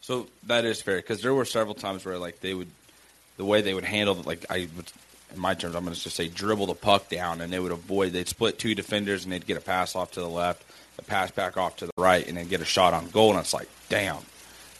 So 0.00 0.26
that 0.46 0.64
is 0.64 0.80
fair 0.80 0.96
because 0.96 1.20
there 1.22 1.34
were 1.34 1.44
several 1.44 1.74
times 1.74 2.04
where 2.04 2.18
like 2.18 2.40
they 2.40 2.54
would, 2.54 2.68
the 3.36 3.44
way 3.44 3.60
they 3.60 3.74
would 3.74 3.84
handle 3.84 4.18
it, 4.18 4.26
like 4.26 4.46
I 4.48 4.68
would, 4.76 4.92
in 5.34 5.40
my 5.40 5.54
terms, 5.54 5.74
I'm 5.74 5.84
going 5.84 5.94
to 5.94 6.00
just 6.00 6.16
say 6.16 6.28
dribble 6.28 6.66
the 6.66 6.74
puck 6.74 7.08
down, 7.08 7.40
and 7.40 7.52
they 7.52 7.58
would 7.58 7.72
avoid. 7.72 8.12
They'd 8.12 8.28
split 8.28 8.58
two 8.58 8.74
defenders, 8.74 9.24
and 9.24 9.32
they'd 9.32 9.46
get 9.46 9.56
a 9.56 9.60
pass 9.60 9.96
off 9.96 10.12
to 10.12 10.20
the 10.20 10.28
left, 10.28 10.62
a 10.98 11.02
pass 11.02 11.30
back 11.30 11.56
off 11.56 11.76
to 11.78 11.86
the 11.86 11.92
right, 11.98 12.26
and 12.26 12.36
then 12.36 12.48
get 12.48 12.60
a 12.60 12.64
shot 12.64 12.94
on 12.94 13.08
goal. 13.08 13.30
And 13.32 13.40
it's 13.40 13.52
like, 13.52 13.68
damn, 13.88 14.18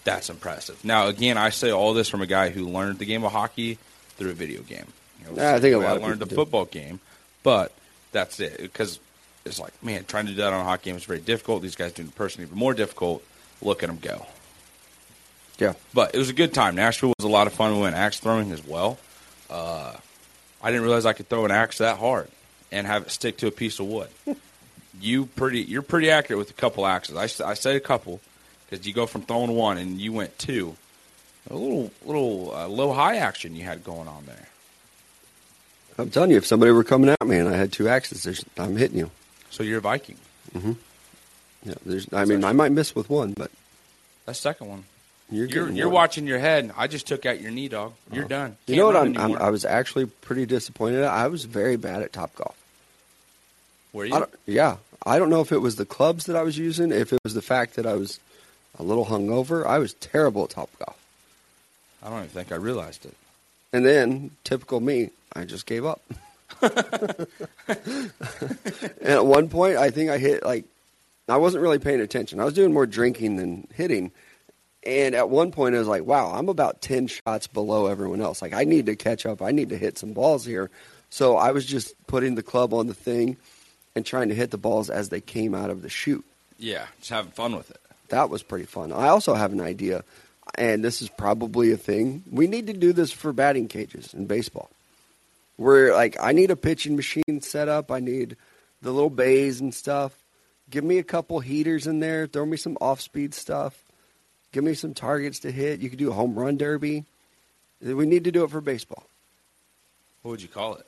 that's 0.04 0.30
impressive. 0.30 0.82
Now 0.84 1.08
again, 1.08 1.36
I 1.36 1.50
say 1.50 1.70
all 1.70 1.94
this 1.94 2.08
from 2.08 2.22
a 2.22 2.26
guy 2.26 2.50
who 2.50 2.68
learned 2.68 2.98
the 2.98 3.06
game 3.06 3.24
of 3.24 3.32
hockey 3.32 3.78
through 4.16 4.30
a 4.30 4.34
video 4.34 4.62
game. 4.62 4.86
You 5.20 5.30
know, 5.30 5.42
Yeah, 5.42 5.54
I 5.54 5.60
think 5.60 5.74
a 5.74 5.78
lot 5.78 5.96
of 5.96 6.02
I 6.02 6.06
learned 6.06 6.20
the 6.20 6.26
do. 6.26 6.34
football 6.34 6.64
game, 6.64 7.00
but 7.42 7.72
that's 8.12 8.40
it 8.40 8.58
because 8.60 8.98
it's 9.44 9.58
like, 9.58 9.72
man, 9.82 10.04
trying 10.06 10.26
to 10.26 10.32
do 10.32 10.36
that 10.38 10.52
on 10.52 10.60
a 10.60 10.64
hockey 10.64 10.90
game 10.90 10.96
is 10.96 11.04
very 11.04 11.20
difficult. 11.20 11.62
These 11.62 11.76
guys 11.76 11.92
doing 11.92 12.08
it 12.08 12.14
personally 12.14 12.46
even 12.46 12.58
more 12.58 12.74
difficult. 12.74 13.22
Look 13.62 13.82
at 13.82 13.88
them 13.88 13.98
go. 14.00 14.26
Yeah. 15.58 15.74
But 15.92 16.14
it 16.14 16.18
was 16.18 16.30
a 16.30 16.34
good 16.34 16.52
time. 16.52 16.74
Nashville 16.74 17.12
was 17.18 17.24
a 17.24 17.28
lot 17.28 17.46
of 17.46 17.52
fun. 17.52 17.74
We 17.74 17.82
went 17.82 17.94
axe 17.96 18.18
throwing 18.18 18.50
as 18.52 18.66
well. 18.66 18.98
Uh, 19.48 19.94
I 20.62 20.70
didn't 20.70 20.82
realize 20.82 21.06
I 21.06 21.12
could 21.12 21.28
throw 21.28 21.44
an 21.44 21.50
axe 21.50 21.78
that 21.78 21.98
hard 21.98 22.28
and 22.72 22.86
have 22.86 23.02
it 23.02 23.10
stick 23.10 23.36
to 23.38 23.46
a 23.46 23.50
piece 23.50 23.78
of 23.78 23.86
wood. 23.86 24.08
you 25.00 25.26
pretty, 25.26 25.60
you're 25.62 25.82
pretty 25.82 26.10
accurate 26.10 26.38
with 26.38 26.50
a 26.50 26.54
couple 26.54 26.86
axes. 26.86 27.40
I 27.40 27.54
said 27.54 27.76
a 27.76 27.80
couple 27.80 28.20
because 28.68 28.86
you 28.86 28.92
go 28.92 29.06
from 29.06 29.22
throwing 29.22 29.52
one 29.54 29.78
and 29.78 30.00
you 30.00 30.12
went 30.12 30.36
two. 30.38 30.76
A 31.50 31.54
little, 31.54 31.90
little 32.06 32.54
uh, 32.54 32.66
low 32.68 32.92
high 32.92 33.16
action 33.16 33.54
you 33.54 33.64
had 33.64 33.84
going 33.84 34.08
on 34.08 34.24
there. 34.26 34.48
I'm 35.98 36.10
telling 36.10 36.30
you, 36.30 36.36
if 36.38 36.46
somebody 36.46 36.72
were 36.72 36.84
coming 36.84 37.10
at 37.10 37.26
me 37.26 37.36
and 37.38 37.48
I 37.48 37.56
had 37.56 37.70
two 37.72 37.88
axes, 37.88 38.44
I'm 38.58 38.76
hitting 38.76 38.98
you. 38.98 39.10
So 39.50 39.62
you're 39.62 39.78
a 39.78 39.82
Viking. 39.82 40.16
Mm-hmm. 40.54 40.72
Yeah, 41.64 41.74
there's. 41.86 42.06
I 42.12 42.24
mean, 42.24 42.44
I 42.44 42.52
might 42.52 42.72
miss 42.72 42.94
with 42.94 43.08
one, 43.08 43.32
but 43.32 43.50
That 44.26 44.34
second 44.34 44.68
one. 44.68 44.84
you're 45.30 45.46
You're, 45.46 45.70
you're 45.70 45.88
watching 45.88 46.26
your 46.26 46.38
head. 46.38 46.72
I 46.76 46.86
just 46.88 47.06
took 47.06 47.24
out 47.26 47.40
your 47.40 47.50
knee, 47.52 47.68
dog. 47.68 47.92
You're 48.12 48.24
done. 48.24 48.56
You 48.66 48.74
Can't 48.74 48.78
know 48.78 48.86
what? 48.86 48.96
I'm, 48.96 49.16
I'm. 49.36 49.42
I 49.42 49.50
was 49.50 49.64
actually 49.64 50.06
pretty 50.06 50.46
disappointed. 50.46 51.04
I 51.04 51.28
was 51.28 51.44
very 51.44 51.76
bad 51.76 52.02
at 52.02 52.12
Topgolf. 52.12 52.54
Were 53.92 54.04
I 54.04 54.06
you? 54.06 54.12
don't, 54.12 54.30
yeah, 54.46 54.76
I 55.06 55.18
don't 55.18 55.30
know 55.30 55.40
if 55.40 55.52
it 55.52 55.58
was 55.58 55.76
the 55.76 55.86
clubs 55.86 56.26
that 56.26 56.34
I 56.36 56.42
was 56.42 56.58
using, 56.58 56.90
if 56.90 57.12
it 57.12 57.20
was 57.22 57.34
the 57.34 57.42
fact 57.42 57.76
that 57.76 57.86
I 57.86 57.94
was 57.94 58.18
a 58.78 58.82
little 58.82 59.06
hungover. 59.06 59.64
I 59.64 59.78
was 59.78 59.94
terrible 59.94 60.44
at 60.44 60.50
Topgolf. 60.50 60.94
I 62.04 62.10
don't 62.10 62.18
even 62.18 62.28
think 62.28 62.52
I 62.52 62.56
realized 62.56 63.06
it. 63.06 63.14
And 63.72 63.84
then, 63.84 64.30
typical 64.44 64.80
me, 64.80 65.10
I 65.32 65.44
just 65.44 65.66
gave 65.66 65.84
up. 65.84 66.00
and 66.62 66.72
at 69.02 69.26
one 69.26 69.48
point, 69.48 69.76
I 69.76 69.90
think 69.90 70.10
I 70.10 70.18
hit 70.18 70.44
like 70.44 70.64
I 71.28 71.38
wasn't 71.38 71.62
really 71.62 71.78
paying 71.78 72.00
attention. 72.00 72.38
I 72.38 72.44
was 72.44 72.54
doing 72.54 72.72
more 72.72 72.86
drinking 72.86 73.36
than 73.36 73.66
hitting. 73.74 74.12
And 74.86 75.14
at 75.14 75.30
one 75.30 75.50
point, 75.50 75.74
I 75.74 75.78
was 75.78 75.88
like, 75.88 76.04
"Wow, 76.04 76.32
I'm 76.32 76.48
about 76.48 76.82
ten 76.82 77.06
shots 77.06 77.46
below 77.46 77.86
everyone 77.86 78.20
else. 78.20 78.42
Like, 78.42 78.52
I 78.52 78.64
need 78.64 78.86
to 78.86 78.96
catch 78.96 79.24
up. 79.24 79.40
I 79.40 79.50
need 79.50 79.70
to 79.70 79.78
hit 79.78 79.98
some 79.98 80.12
balls 80.12 80.44
here." 80.44 80.70
So 81.08 81.36
I 81.36 81.52
was 81.52 81.64
just 81.64 81.94
putting 82.06 82.34
the 82.34 82.42
club 82.42 82.74
on 82.74 82.86
the 82.86 82.94
thing 82.94 83.36
and 83.94 84.04
trying 84.04 84.28
to 84.28 84.34
hit 84.34 84.50
the 84.50 84.58
balls 84.58 84.90
as 84.90 85.08
they 85.08 85.20
came 85.20 85.54
out 85.54 85.70
of 85.70 85.82
the 85.82 85.88
chute. 85.88 86.24
Yeah, 86.58 86.86
just 86.98 87.10
having 87.10 87.32
fun 87.32 87.56
with 87.56 87.70
it. 87.70 87.80
That 88.08 88.28
was 88.28 88.42
pretty 88.42 88.66
fun. 88.66 88.92
I 88.92 89.08
also 89.08 89.34
have 89.34 89.52
an 89.52 89.60
idea, 89.60 90.04
and 90.56 90.84
this 90.84 91.02
is 91.02 91.08
probably 91.08 91.72
a 91.72 91.76
thing. 91.76 92.22
We 92.30 92.46
need 92.46 92.66
to 92.68 92.72
do 92.72 92.92
this 92.92 93.12
for 93.12 93.32
batting 93.32 93.68
cages 93.68 94.14
in 94.14 94.26
baseball. 94.26 94.70
Where 95.56 95.92
like 95.92 96.16
I 96.20 96.32
need 96.32 96.50
a 96.50 96.56
pitching 96.56 96.96
machine 96.96 97.40
set 97.40 97.68
up. 97.68 97.90
I 97.90 98.00
need 98.00 98.36
the 98.82 98.90
little 98.92 99.10
bays 99.10 99.60
and 99.60 99.74
stuff. 99.74 100.12
Give 100.70 100.84
me 100.84 100.98
a 100.98 101.04
couple 101.04 101.40
heaters 101.40 101.86
in 101.86 102.00
there. 102.00 102.26
Throw 102.26 102.44
me 102.46 102.56
some 102.56 102.76
off 102.80 103.00
speed 103.00 103.34
stuff. 103.34 103.78
Give 104.52 104.64
me 104.64 104.74
some 104.74 104.94
targets 104.94 105.40
to 105.40 105.52
hit. 105.52 105.80
You 105.80 105.90
could 105.90 105.98
do 105.98 106.10
a 106.10 106.14
home 106.14 106.34
run 106.34 106.56
derby. 106.56 107.04
We 107.80 108.06
need 108.06 108.24
to 108.24 108.32
do 108.32 108.44
it 108.44 108.50
for 108.50 108.60
baseball. 108.60 109.04
What 110.22 110.32
would 110.32 110.42
you 110.42 110.48
call 110.48 110.76
it? 110.76 110.86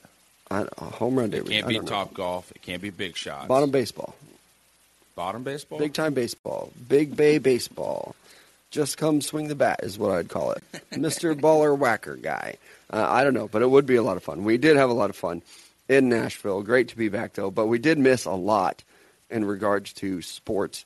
I, 0.49 0.65
a 0.77 0.83
home 0.85 1.17
run 1.19 1.29
derby. 1.29 1.49
It 1.49 1.51
can't 1.51 1.67
be 1.67 1.73
don't 1.75 1.89
know. 1.89 2.05
Topgolf. 2.05 2.51
It 2.51 2.61
can't 2.61 2.81
be 2.81 2.89
big 2.89 3.15
shots. 3.15 3.47
Bottom 3.47 3.69
baseball. 3.71 4.15
bottom 5.15 5.43
baseball. 5.43 5.79
Big 5.79 5.93
time 5.93 6.13
baseball. 6.13 6.71
Big 6.87 7.15
Bay 7.15 7.37
baseball. 7.37 8.15
Just 8.69 8.97
come 8.97 9.21
swing 9.21 9.47
the 9.47 9.55
bat 9.55 9.79
is 9.83 9.97
what 9.97 10.11
I'd 10.11 10.29
call 10.29 10.51
it. 10.51 10.63
Mr. 10.91 11.39
Baller 11.39 11.77
Whacker 11.77 12.15
guy. 12.15 12.57
Uh, 12.91 13.05
I 13.07 13.23
don't 13.23 13.33
know, 13.33 13.47
but 13.47 13.61
it 13.61 13.69
would 13.69 13.85
be 13.85 13.95
a 13.95 14.03
lot 14.03 14.17
of 14.17 14.23
fun. 14.23 14.43
We 14.43 14.57
did 14.57 14.77
have 14.77 14.89
a 14.89 14.93
lot 14.93 15.09
of 15.09 15.15
fun 15.15 15.41
in 15.87 16.09
Nashville. 16.09 16.61
Great 16.63 16.89
to 16.89 16.97
be 16.97 17.09
back, 17.09 17.33
though. 17.33 17.51
But 17.51 17.67
we 17.67 17.79
did 17.79 17.97
miss 17.97 18.25
a 18.25 18.31
lot 18.31 18.83
in 19.29 19.45
regards 19.45 19.93
to 19.93 20.21
sports. 20.21 20.85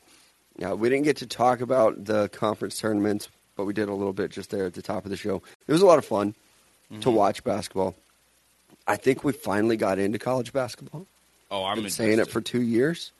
Uh, 0.63 0.75
we 0.75 0.89
didn't 0.89 1.05
get 1.05 1.17
to 1.17 1.27
talk 1.27 1.61
about 1.61 2.05
the 2.05 2.29
conference 2.29 2.79
tournaments, 2.79 3.29
but 3.55 3.65
we 3.65 3.73
did 3.73 3.89
a 3.89 3.93
little 3.93 4.13
bit 4.13 4.31
just 4.31 4.51
there 4.51 4.65
at 4.65 4.73
the 4.73 4.81
top 4.81 5.05
of 5.05 5.09
the 5.11 5.17
show. 5.17 5.41
It 5.67 5.71
was 5.71 5.81
a 5.81 5.85
lot 5.85 5.97
of 5.97 6.05
fun 6.05 6.35
to 6.99 7.09
watch 7.09 7.43
basketball. 7.43 7.95
I 8.85 8.97
think 8.97 9.23
we 9.23 9.31
finally 9.31 9.77
got 9.77 9.97
into 9.97 10.19
college 10.19 10.51
basketball 10.51 11.05
Oh, 11.51 11.65
I'm 11.65 11.81
been 11.81 11.89
saying 11.89 12.19
it 12.19 12.29
for 12.29 12.39
two 12.39 12.61
years, 12.61 13.11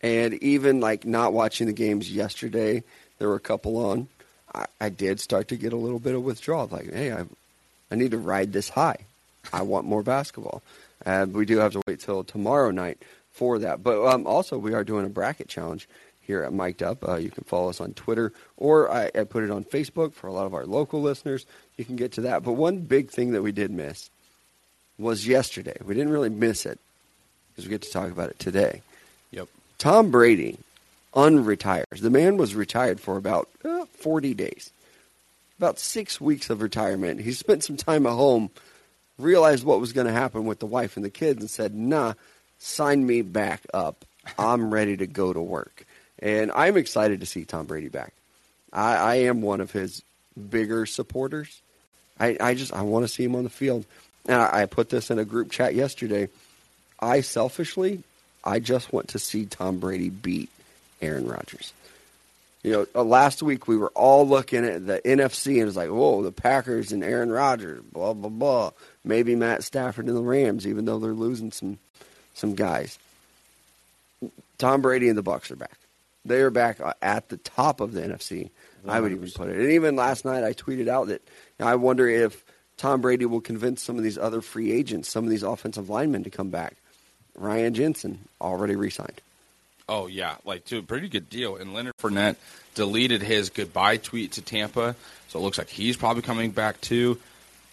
and 0.00 0.34
even 0.42 0.80
like 0.80 1.04
not 1.04 1.34
watching 1.34 1.66
the 1.66 1.74
games 1.74 2.10
yesterday, 2.10 2.82
there 3.18 3.28
were 3.28 3.36
a 3.36 3.40
couple 3.40 3.76
on. 3.76 4.08
I, 4.54 4.66
I 4.80 4.88
did 4.88 5.20
start 5.20 5.48
to 5.48 5.56
get 5.56 5.72
a 5.72 5.76
little 5.76 5.98
bit 5.98 6.14
of 6.14 6.22
withdrawal. 6.22 6.68
Like, 6.70 6.92
hey, 6.92 7.12
I, 7.12 7.24
I 7.90 7.94
need 7.94 8.12
to 8.12 8.18
ride 8.18 8.52
this 8.52 8.70
high. 8.70 8.98
I 9.52 9.62
want 9.62 9.86
more 9.86 10.02
basketball. 10.02 10.62
And 11.04 11.34
we 11.34 11.44
do 11.44 11.58
have 11.58 11.72
to 11.72 11.82
wait 11.86 12.00
till 12.00 12.24
tomorrow 12.24 12.70
night 12.70 12.98
for 13.32 13.58
that. 13.60 13.82
But 13.82 14.04
um, 14.06 14.26
also, 14.26 14.58
we 14.58 14.74
are 14.74 14.84
doing 14.84 15.06
a 15.06 15.10
bracket 15.10 15.48
challenge 15.48 15.88
here 16.22 16.42
at 16.42 16.52
Mic'd 16.52 16.82
Up. 16.82 17.06
Uh, 17.06 17.16
you 17.16 17.30
can 17.30 17.44
follow 17.44 17.68
us 17.68 17.80
on 17.80 17.92
Twitter, 17.92 18.32
or 18.56 18.90
I, 18.90 19.10
I 19.14 19.24
put 19.24 19.44
it 19.44 19.50
on 19.50 19.64
Facebook 19.64 20.12
for 20.12 20.26
a 20.26 20.32
lot 20.32 20.46
of 20.46 20.54
our 20.54 20.66
local 20.66 21.00
listeners. 21.00 21.46
You 21.76 21.84
can 21.84 21.96
get 21.96 22.12
to 22.12 22.22
that. 22.22 22.42
But 22.42 22.52
one 22.52 22.78
big 22.78 23.10
thing 23.10 23.32
that 23.32 23.42
we 23.42 23.52
did 23.52 23.70
miss 23.70 24.10
was 24.98 25.26
yesterday. 25.26 25.76
We 25.84 25.94
didn't 25.94 26.12
really 26.12 26.30
miss 26.30 26.66
it 26.66 26.78
because 27.52 27.66
we 27.66 27.70
get 27.70 27.82
to 27.82 27.92
talk 27.92 28.10
about 28.10 28.30
it 28.30 28.38
today. 28.38 28.82
Yep. 29.30 29.48
Tom 29.78 30.10
Brady 30.10 30.58
unretires. 31.16 32.00
The 32.00 32.10
man 32.10 32.36
was 32.36 32.54
retired 32.54 33.00
for 33.00 33.16
about 33.16 33.48
uh, 33.64 33.86
40 33.86 34.34
days, 34.34 34.70
about 35.58 35.78
six 35.78 36.20
weeks 36.20 36.50
of 36.50 36.62
retirement. 36.62 37.20
He 37.20 37.32
spent 37.32 37.64
some 37.64 37.78
time 37.78 38.06
at 38.06 38.12
home, 38.12 38.50
realized 39.18 39.64
what 39.64 39.80
was 39.80 39.94
going 39.94 40.06
to 40.06 40.12
happen 40.12 40.44
with 40.44 40.60
the 40.60 40.66
wife 40.66 40.96
and 40.96 41.04
the 41.04 41.10
kids, 41.10 41.40
and 41.40 41.50
said, 41.50 41.74
nah, 41.74 42.12
sign 42.58 43.04
me 43.04 43.22
back 43.22 43.62
up. 43.72 44.04
I'm 44.38 44.70
ready 44.72 44.96
to 44.98 45.06
go 45.06 45.32
to 45.32 45.40
work. 45.40 45.86
And 46.18 46.52
I'm 46.52 46.76
excited 46.76 47.20
to 47.20 47.26
see 47.26 47.44
Tom 47.44 47.66
Brady 47.66 47.88
back. 47.88 48.12
I, 48.72 48.96
I 48.96 49.14
am 49.16 49.42
one 49.42 49.60
of 49.60 49.72
his 49.72 50.02
bigger 50.50 50.84
supporters. 50.84 51.62
I, 52.20 52.36
I 52.40 52.54
just 52.54 52.72
I 52.72 52.82
want 52.82 53.04
to 53.04 53.08
see 53.08 53.24
him 53.24 53.34
on 53.36 53.44
the 53.44 53.50
field. 53.50 53.86
And 54.26 54.36
I, 54.36 54.62
I 54.62 54.66
put 54.66 54.90
this 54.90 55.10
in 55.10 55.18
a 55.18 55.24
group 55.24 55.50
chat 55.50 55.74
yesterday. 55.74 56.28
I 57.00 57.20
selfishly, 57.20 58.02
I 58.44 58.58
just 58.58 58.92
want 58.92 59.08
to 59.08 59.18
see 59.18 59.44
Tom 59.44 59.78
Brady 59.78 60.08
beat 60.08 60.50
Aaron 61.00 61.26
Rodgers. 61.26 61.72
You 62.62 62.72
know, 62.72 62.86
uh, 62.94 63.04
last 63.04 63.42
week 63.42 63.68
we 63.68 63.76
were 63.76 63.92
all 63.94 64.26
looking 64.26 64.64
at 64.64 64.86
the 64.86 65.00
NFC 65.04 65.52
and 65.52 65.62
it 65.62 65.64
was 65.66 65.76
like, 65.76 65.90
whoa, 65.90 66.22
the 66.22 66.32
Packers 66.32 66.90
and 66.90 67.04
Aaron 67.04 67.30
Rodgers, 67.30 67.80
blah 67.92 68.12
blah 68.12 68.30
blah. 68.30 68.70
Maybe 69.04 69.36
Matt 69.36 69.62
Stafford 69.62 70.06
and 70.06 70.16
the 70.16 70.22
Rams, 70.22 70.66
even 70.66 70.84
though 70.84 70.98
they're 70.98 71.12
losing 71.12 71.52
some 71.52 71.78
some 72.34 72.54
guys. 72.54 72.98
Tom 74.58 74.82
Brady 74.82 75.08
and 75.08 75.16
the 75.16 75.22
Bucs 75.22 75.50
are 75.50 75.56
back. 75.56 75.78
They 76.24 76.40
are 76.40 76.50
back 76.50 76.80
uh, 76.80 76.94
at 77.00 77.28
the 77.28 77.36
top 77.36 77.80
of 77.80 77.92
the 77.92 78.00
NFC. 78.00 78.50
I 78.88 79.00
would 79.00 79.12
even 79.12 79.30
put 79.30 79.48
it. 79.48 79.56
And 79.56 79.70
even 79.72 79.96
last 79.96 80.24
night, 80.24 80.44
I 80.44 80.52
tweeted 80.52 80.88
out 80.88 81.08
that 81.08 81.22
I 81.58 81.74
wonder 81.74 82.08
if 82.08 82.44
Tom 82.76 83.00
Brady 83.00 83.26
will 83.26 83.40
convince 83.40 83.82
some 83.82 83.96
of 83.96 84.04
these 84.04 84.18
other 84.18 84.40
free 84.40 84.72
agents, 84.72 85.08
some 85.08 85.24
of 85.24 85.30
these 85.30 85.42
offensive 85.42 85.90
linemen, 85.90 86.24
to 86.24 86.30
come 86.30 86.50
back. 86.50 86.76
Ryan 87.36 87.74
Jensen 87.74 88.18
already 88.40 88.76
re-signed. 88.76 89.20
Oh 89.88 90.08
yeah, 90.08 90.36
like 90.44 90.64
to 90.66 90.78
a 90.78 90.82
pretty 90.82 91.08
good 91.08 91.30
deal. 91.30 91.56
And 91.56 91.72
Leonard 91.72 91.96
Fournette 91.98 92.36
deleted 92.74 93.22
his 93.22 93.50
goodbye 93.50 93.98
tweet 93.98 94.32
to 94.32 94.42
Tampa, 94.42 94.96
so 95.28 95.38
it 95.38 95.42
looks 95.42 95.58
like 95.58 95.68
he's 95.68 95.96
probably 95.96 96.22
coming 96.22 96.50
back 96.50 96.80
too. 96.80 97.18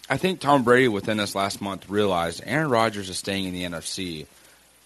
I 0.08 0.16
think 0.16 0.38
Tom 0.38 0.62
Brady 0.62 0.86
within 0.88 1.16
this 1.16 1.34
last 1.34 1.60
month 1.60 1.88
realized 1.88 2.42
Aaron 2.44 2.68
Rodgers 2.68 3.08
is 3.08 3.18
staying 3.18 3.46
in 3.46 3.52
the 3.52 3.64
NFC. 3.64 4.26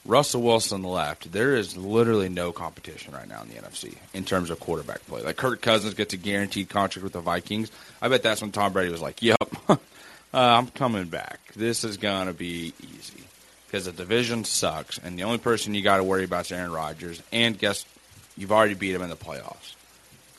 Russell 0.06 0.40
Wilson 0.40 0.84
left. 0.84 1.30
There 1.30 1.54
is 1.54 1.76
literally 1.76 2.30
no 2.30 2.50
competition 2.50 3.12
right 3.12 3.28
now 3.28 3.42
in 3.42 3.48
the 3.48 3.56
NFC 3.56 3.96
in 4.14 4.24
terms 4.24 4.48
of 4.48 4.58
quarterback 4.58 5.04
play. 5.06 5.20
Like 5.20 5.36
Kirk 5.36 5.60
Cousins 5.60 5.92
gets 5.94 6.14
a 6.14 6.16
guaranteed 6.16 6.70
contract 6.70 7.04
with 7.04 7.12
the 7.12 7.20
Vikings. 7.20 7.70
I 8.00 8.08
bet 8.08 8.22
that's 8.22 8.40
when 8.40 8.52
Tom 8.52 8.72
Brady 8.72 8.90
was 8.90 9.02
like, 9.02 9.20
"Yep, 9.20 9.36
uh, 9.68 9.76
I'm 10.32 10.68
coming 10.68 11.08
back. 11.08 11.40
This 11.54 11.84
is 11.84 11.98
gonna 11.98 12.32
be 12.32 12.72
easy." 12.80 13.27
Because 13.68 13.84
the 13.84 13.92
division 13.92 14.44
sucks, 14.44 14.98
and 14.98 15.18
the 15.18 15.22
only 15.24 15.38
person 15.38 15.74
you 15.74 15.82
got 15.82 15.98
to 15.98 16.04
worry 16.04 16.24
about 16.24 16.46
is 16.46 16.52
Aaron 16.52 16.72
Rodgers. 16.72 17.22
And 17.32 17.56
guess 17.58 17.84
you've 18.36 18.50
already 18.52 18.74
beat 18.74 18.94
him 18.94 19.02
in 19.02 19.10
the 19.10 19.16
playoffs, 19.16 19.74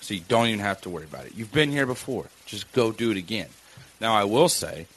so 0.02 0.14
you 0.16 0.22
don't 0.28 0.48
even 0.48 0.60
have 0.60 0.82
to 0.82 0.90
worry 0.90 1.06
about 1.06 1.26
it. 1.28 1.34
You've 1.36 1.52
been 1.54 1.72
here 1.72 1.86
before. 1.86 2.26
Just 2.46 2.72
go 2.74 2.92
do 2.92 3.12
it 3.12 3.18
again. 3.18 3.48
Now 4.02 4.14
I 4.16 4.24
will 4.24 4.50
say, 4.50 4.88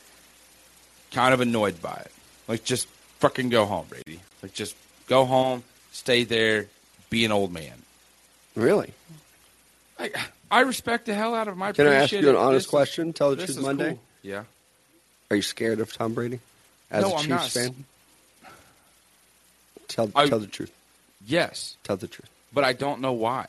kind 1.12 1.35
of 1.35 1.41
annoyed 1.41 1.81
by 1.83 1.97
it. 1.97 2.11
Like 2.49 2.65
just 2.65 2.89
fucking 3.21 3.51
go 3.51 3.65
home, 3.67 3.87
Brady. 3.89 4.21
Like 4.43 4.55
just 4.55 4.75
go 5.09 5.25
home, 5.25 5.62
stay 5.93 6.25
there, 6.25 6.67
be 7.11 7.25
an 7.25 7.33
old 7.33 7.53
man. 7.53 7.83
Really? 8.55 8.93
Like 9.99 10.17
I 10.51 10.61
respect 10.61 11.07
the 11.07 11.15
hell 11.15 11.35
out 11.35 11.49
of 11.49 11.57
my. 11.57 11.73
Can 11.73 11.87
I 11.87 11.95
ask 11.95 12.12
you 12.12 12.29
an 12.29 12.37
honest 12.37 12.67
is- 12.67 12.71
question? 12.71 13.12
Tell 13.12 13.35
the 13.35 13.45
truth 13.45 13.61
Monday. 13.61 13.91
cool. 13.91 14.01
Yeah. 14.23 14.45
Are 15.31 15.37
you 15.37 15.43
scared 15.43 15.81
of 15.81 15.93
Tom 15.93 16.15
Brady 16.15 16.41
as 16.91 17.03
No, 17.05 17.11
a 17.12 17.15
I'm 17.15 17.19
Chiefs 17.21 17.29
not. 17.31 17.51
fan? 17.51 17.85
Tell 19.94 20.11
I- 20.14 20.28
tell 20.28 20.38
the 20.38 20.46
truth. 20.46 20.72
Yes, 21.26 21.76
Tell 21.84 21.96
the 21.96 22.08
truth. 22.08 22.28
but 22.52 22.64
I 22.64 22.72
don't 22.72 23.00
know 23.00 23.12
why. 23.12 23.46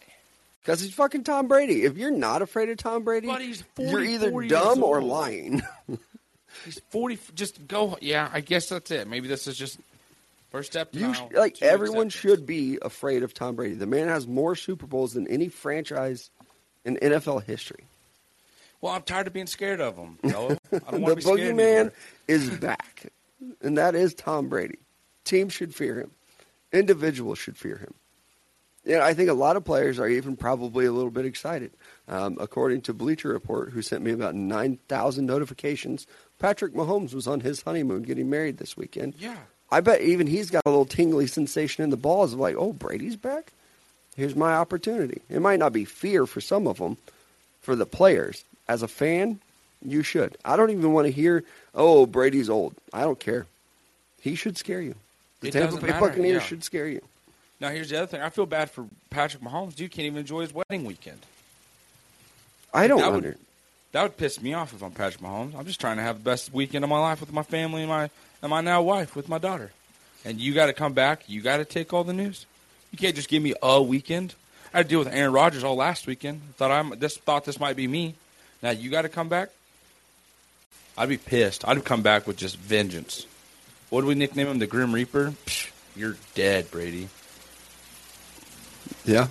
Because 0.62 0.80
he's 0.80 0.94
fucking 0.94 1.24
Tom 1.24 1.48
Brady. 1.48 1.84
If 1.84 1.98
you're 1.98 2.12
not 2.12 2.42
afraid 2.42 2.70
of 2.70 2.78
Tom 2.78 3.04
Brady, 3.04 3.28
But 3.28 3.42
he's 3.42 3.64
you're 3.78 4.04
either 4.04 4.30
44 4.32 4.44
dumb 4.48 4.84
or 4.84 5.02
lying. 5.02 5.62
He's 6.66 6.80
forty. 6.92 7.18
Just 7.34 7.68
go. 7.68 7.98
Yeah, 8.00 8.30
I 8.32 8.40
guess 8.40 8.70
that's 8.70 8.92
it. 8.92 9.08
Maybe 9.08 9.28
this 9.28 9.48
is 9.48 9.58
just 9.58 9.80
first 10.52 10.72
step. 10.72 10.90
You 10.94 11.12
sh- 11.14 11.20
like 11.34 11.62
everyone 11.64 12.08
acceptance. 12.08 12.14
should 12.38 12.46
be 12.46 12.78
afraid 12.82 13.24
of 13.24 13.34
Tom 13.34 13.56
Brady. 13.56 13.74
The 13.74 13.88
man 13.88 14.08
has 14.08 14.28
more 14.28 14.56
Super 14.56 14.86
Bowls 14.86 15.14
than 15.14 15.28
any 15.28 15.50
franchise 15.50 16.30
in 16.86 16.98
NFL 16.98 17.44
history. 17.44 17.84
Well, 18.82 18.94
I'm 18.94 19.02
tired 19.02 19.26
of 19.28 19.34
being 19.34 19.48
scared 19.48 19.82
of 19.82 19.98
him. 19.98 20.20
No, 20.22 20.52
I 20.72 20.92
don't 20.92 21.02
The 21.06 21.16
boogeyman 21.16 21.92
is 22.28 22.50
back, 22.52 23.08
and 23.62 23.78
that 23.80 23.96
is 23.96 24.14
Tom 24.14 24.48
Brady. 24.48 24.78
Teams 25.26 25.52
should 25.54 25.74
fear 25.74 26.00
him. 26.02 26.12
Individuals 26.74 27.38
should 27.38 27.58
fear 27.58 27.78
him. 27.78 27.94
Yeah, 28.86 29.06
I 29.06 29.14
think 29.14 29.30
a 29.30 29.34
lot 29.34 29.56
of 29.56 29.64
players 29.64 29.98
are 29.98 30.10
even 30.10 30.36
probably 30.36 30.86
a 30.86 30.92
little 30.92 31.12
bit 31.12 31.26
excited. 31.26 31.72
Um, 32.10 32.38
according 32.42 32.82
to 32.82 32.94
Bleacher 32.94 33.30
Report, 33.30 33.70
who 33.72 33.82
sent 33.82 34.04
me 34.04 34.12
about 34.12 34.36
9,000 34.36 35.26
notifications, 35.26 36.06
Patrick 36.38 36.74
Mahomes 36.74 37.14
was 37.14 37.26
on 37.26 37.40
his 37.40 37.62
honeymoon 37.62 38.04
getting 38.04 38.30
married 38.30 38.58
this 38.58 38.76
weekend. 38.76 39.14
Yeah. 39.18 39.38
I 39.72 39.80
bet 39.80 40.02
even 40.02 40.28
he's 40.28 40.50
got 40.50 40.64
a 40.66 40.70
little 40.70 40.86
tingly 40.86 41.28
sensation 41.28 41.84
in 41.84 41.92
the 41.92 41.98
balls 41.98 42.34
of 42.34 42.40
like, 42.40 42.56
oh, 42.58 42.74
Brady's 42.74 43.16
back? 43.16 43.54
Here's 44.18 44.36
my 44.36 44.54
opportunity. 44.54 45.22
It 45.30 45.42
might 45.42 45.60
not 45.60 45.74
be 45.74 45.86
fear 45.86 46.26
for 46.26 46.42
some 46.42 46.68
of 46.68 46.78
them, 46.78 46.98
for 47.62 47.76
the 47.76 47.86
players. 47.86 48.44
As 48.68 48.84
a 48.84 48.88
fan, 48.88 49.40
you 49.82 50.04
should. 50.04 50.38
I 50.44 50.58
don't 50.58 50.70
even 50.70 50.92
want 50.92 51.08
to 51.08 51.12
hear, 51.12 51.44
oh, 51.74 52.06
Brady's 52.06 52.50
old. 52.50 52.76
I 52.92 53.02
don't 53.02 53.20
care. 53.20 53.46
He 54.22 54.36
should 54.36 54.58
scare 54.58 54.82
you. 54.82 54.96
The 55.44 55.50
It 55.50 55.52
Tampa 55.62 55.78
Bay 55.82 55.88
matter, 55.88 56.00
Buccaneers 56.08 56.42
yeah. 56.42 56.48
should 56.48 56.64
scare 56.64 56.88
you. 56.88 57.02
Now 57.60 57.70
here's 57.70 57.90
the 57.90 57.98
other 57.98 58.08
thing. 58.08 58.22
I 58.22 58.30
feel 58.30 58.46
bad 58.46 58.72
for 58.72 58.86
Patrick 59.10 59.44
Mahomes. 59.44 59.76
Dude 59.76 59.92
can't 59.92 60.06
even 60.06 60.20
enjoy 60.20 60.42
his 60.42 60.54
wedding 60.54 60.86
weekend. 60.86 61.20
I 62.74 62.88
don't 62.88 63.00
That 63.00 63.12
would- 63.12 63.38
That 63.92 64.02
would 64.04 64.18
piss 64.18 64.42
me 64.42 64.54
off 64.54 64.74
if 64.74 64.82
I'm 64.82 64.92
Patrick 64.92 65.22
Mahomes. 65.24 65.56
I'm 65.56 65.66
just 65.66 65.80
trying 65.80 65.98
to 65.98 66.04
have 66.04 66.18
the 66.18 66.24
best 66.24 66.52
weekend 66.52 66.84
of 66.84 66.90
my 66.90 67.00
life 67.00 67.20
with 67.20 67.32
my 67.32 67.44
family 67.44 67.82
and 67.84 67.90
my 67.90 68.10
and 68.42 68.50
my 68.50 68.60
now 68.62 68.82
wife 68.82 69.16
with 69.16 69.30
my 69.30 69.38
daughter. 69.38 69.72
And 70.26 70.40
you 70.40 70.54
got 70.54 70.66
to 70.66 70.74
come 70.74 70.94
back. 70.94 71.30
You 71.30 71.42
got 71.42 71.58
to 71.58 71.66
take 71.66 71.94
all 71.94 72.04
the 72.04 72.14
news. 72.14 72.46
You 72.92 72.98
can't 72.98 73.16
just 73.16 73.30
give 73.30 73.44
me 73.44 73.54
a 73.62 73.82
weekend. 73.82 74.34
I 74.74 74.78
had 74.78 74.84
to 74.88 74.90
deal 74.90 75.00
with 75.00 75.10
Aaron 75.14 75.32
Rodgers 75.32 75.64
all 75.64 75.76
last 75.76 76.08
weekend. 76.08 76.42
Thought 76.56 76.72
I'm 76.72 76.98
this 77.00 77.18
thought 77.18 77.46
this 77.46 77.60
might 77.60 77.76
be 77.76 77.88
me. 77.88 78.16
Now 78.64 78.72
you 78.72 78.90
got 78.90 79.04
to 79.04 79.10
come 79.10 79.30
back. 79.30 79.50
I'd 80.98 81.10
be 81.10 81.18
pissed. 81.18 81.68
I'd 81.68 81.84
come 81.86 82.02
back 82.02 82.26
with 82.26 82.38
just 82.38 82.58
vengeance. 82.58 83.28
What 83.94 84.02
do 84.02 84.08
we 84.08 84.16
nickname 84.16 84.48
him? 84.48 84.58
The 84.58 84.66
Grim 84.66 84.92
Reaper. 84.92 85.36
Psh, 85.46 85.70
you're 85.96 86.18
dead, 86.34 86.72
Brady. 86.72 87.10
Yeah, 89.06 89.28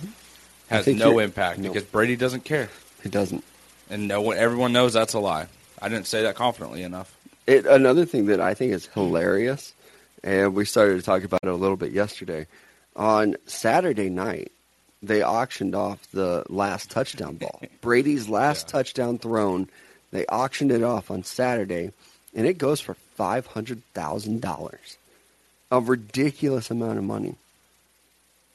Has 0.69 0.87
no 0.87 1.19
impact 1.19 1.59
no. 1.59 1.67
because 1.67 1.83
Brady 1.83 2.15
doesn't 2.15 2.45
care, 2.45 2.69
he 3.01 3.09
doesn't. 3.09 3.43
and 3.89 4.07
no 4.07 4.21
one, 4.21 4.37
everyone 4.37 4.71
knows 4.71 4.93
that's 4.93 5.15
a 5.15 5.19
lie. 5.19 5.47
I 5.81 5.89
didn't 5.89 6.07
say 6.07 6.21
that 6.23 6.35
confidently 6.35 6.81
enough. 6.83 7.13
It, 7.45 7.65
another 7.65 8.05
thing 8.05 8.27
that 8.27 8.39
I 8.39 8.53
think 8.53 8.71
is 8.71 8.85
hilarious, 8.85 9.73
and 10.23 10.55
we 10.55 10.63
started 10.63 10.95
to 10.95 11.01
talk 11.01 11.25
about 11.25 11.41
it 11.43 11.49
a 11.49 11.55
little 11.55 11.75
bit 11.75 11.91
yesterday. 11.91 12.47
On 12.95 13.35
Saturday 13.45 14.09
night, 14.09 14.53
they 15.01 15.23
auctioned 15.25 15.75
off 15.75 15.99
the 16.13 16.45
last 16.47 16.89
touchdown 16.89 17.35
ball. 17.35 17.61
Brady's 17.81 18.29
last 18.29 18.67
Yeah. 18.69 18.71
touchdown 18.71 19.17
thrown. 19.19 19.67
They 20.11 20.25
auctioned 20.27 20.71
it 20.71 20.83
off 20.83 21.11
on 21.11 21.25
Saturday, 21.25 21.91
and 22.33 22.47
it 22.47 22.57
goes 22.57 22.79
for 22.79 22.95
five 23.15 23.47
hundred 23.47 23.81
thousand 23.93 24.41
dollars, 24.41 24.97
a 25.71 25.79
ridiculous 25.79 26.71
amount 26.71 26.97
of 26.97 27.03
money. 27.03 27.35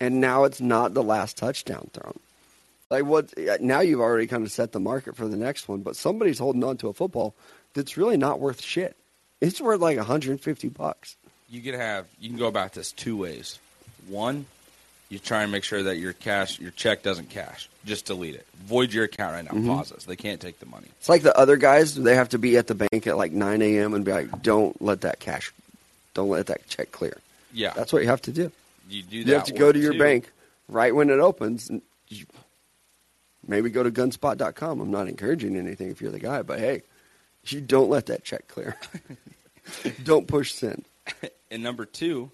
And 0.01 0.21
now 0.21 0.45
it's 0.45 0.61
not 0.61 0.95
the 0.95 1.03
last 1.03 1.37
touchdown 1.37 1.91
thrown. 1.93 2.19
Like 2.91 3.05
what? 3.05 3.33
Now 3.61 3.81
you've 3.81 4.01
already 4.01 4.27
kind 4.27 4.45
of 4.45 4.53
set 4.53 4.73
the 4.73 4.81
market 4.81 5.17
for 5.17 5.29
the 5.29 5.37
next 5.37 5.69
one, 5.69 5.81
but 5.83 5.97
somebody's 5.97 6.39
holding 6.39 6.65
on 6.65 6.77
to 6.79 6.89
a 6.89 6.93
football 6.93 7.35
that's 7.75 7.97
really 7.97 8.17
not 8.17 8.41
worth 8.41 8.63
shit. 8.63 8.97
It's 9.41 9.61
worth 9.61 9.81
like 9.81 9.97
150 9.97 10.69
bucks. 10.69 11.17
You 11.49 11.61
could 11.61 11.75
have 11.75 12.07
you 12.19 12.29
can 12.29 12.39
go 12.39 12.47
about 12.47 12.73
this 12.73 12.93
two 12.93 13.17
ways. 13.17 13.59
One, 14.09 14.47
you 15.09 15.19
try 15.19 15.43
and 15.43 15.51
make 15.53 15.65
sure 15.65 15.83
that 15.85 15.97
your 15.97 16.13
cash 16.13 16.59
your 16.61 16.71
check 16.73 17.03
doesn't 17.03 17.31
cash. 17.31 17.69
Just 17.85 18.05
delete 18.07 18.35
it. 18.35 18.47
Void 18.65 18.93
your 18.93 19.05
account 19.05 19.33
right 19.33 19.45
now. 19.45 19.59
Mhm. 19.59 19.67
Pause 19.67 19.91
this. 19.91 20.05
They 20.05 20.17
can't 20.17 20.41
take 20.41 20.59
the 20.61 20.67
money. 20.67 20.89
It's 20.99 21.09
like 21.09 21.23
the 21.23 21.37
other 21.37 21.57
guys; 21.57 21.95
they 21.95 22.15
have 22.15 22.29
to 22.31 22.39
be 22.39 22.57
at 22.57 22.67
the 22.67 22.75
bank 22.75 23.07
at 23.07 23.17
like 23.17 23.33
9 23.33 23.63
a.m. 23.63 23.95
and 23.95 24.05
be 24.05 24.13
like, 24.13 24.43
"Don't 24.43 24.81
let 24.83 25.01
that 25.03 25.19
cash, 25.21 25.53
don't 26.15 26.29
let 26.29 26.47
that 26.47 26.69
check 26.69 26.93
clear." 26.93 27.17
Yeah, 27.53 27.73
That's 27.75 27.93
what 27.93 28.03
you 28.03 28.09
have 28.09 28.21
to 28.23 28.33
do. 28.33 28.53
you 28.91 29.03
do. 29.03 29.25
That. 29.25 29.29
You 29.29 29.35
have 29.37 29.45
to 29.45 29.53
go 29.55 29.73
to 29.73 29.79
your 29.79 29.93
too. 29.95 29.99
bank 29.99 30.31
right 30.69 30.95
when 30.95 31.09
it 31.09 31.19
opens. 31.19 31.71
And 31.71 31.81
you, 32.09 32.27
maybe 33.47 33.71
go 33.71 33.83
to 33.83 33.91
gunspot.com. 33.91 34.81
I'm 34.81 34.91
not 34.91 35.09
encouraging 35.09 35.57
anything 35.57 35.91
if 35.91 36.03
you're 36.03 36.11
the 36.11 36.19
guy, 36.19 36.43
but 36.43 36.59
hey, 36.59 36.83
you 37.47 37.63
don't 37.63 37.89
let 37.89 38.07
that 38.07 38.23
check 38.25 38.49
clear. 38.49 38.77
don't 40.05 40.27
push 40.29 40.53
send. 40.53 40.85
And 41.51 41.63
number 41.63 41.87
two, 41.87 42.31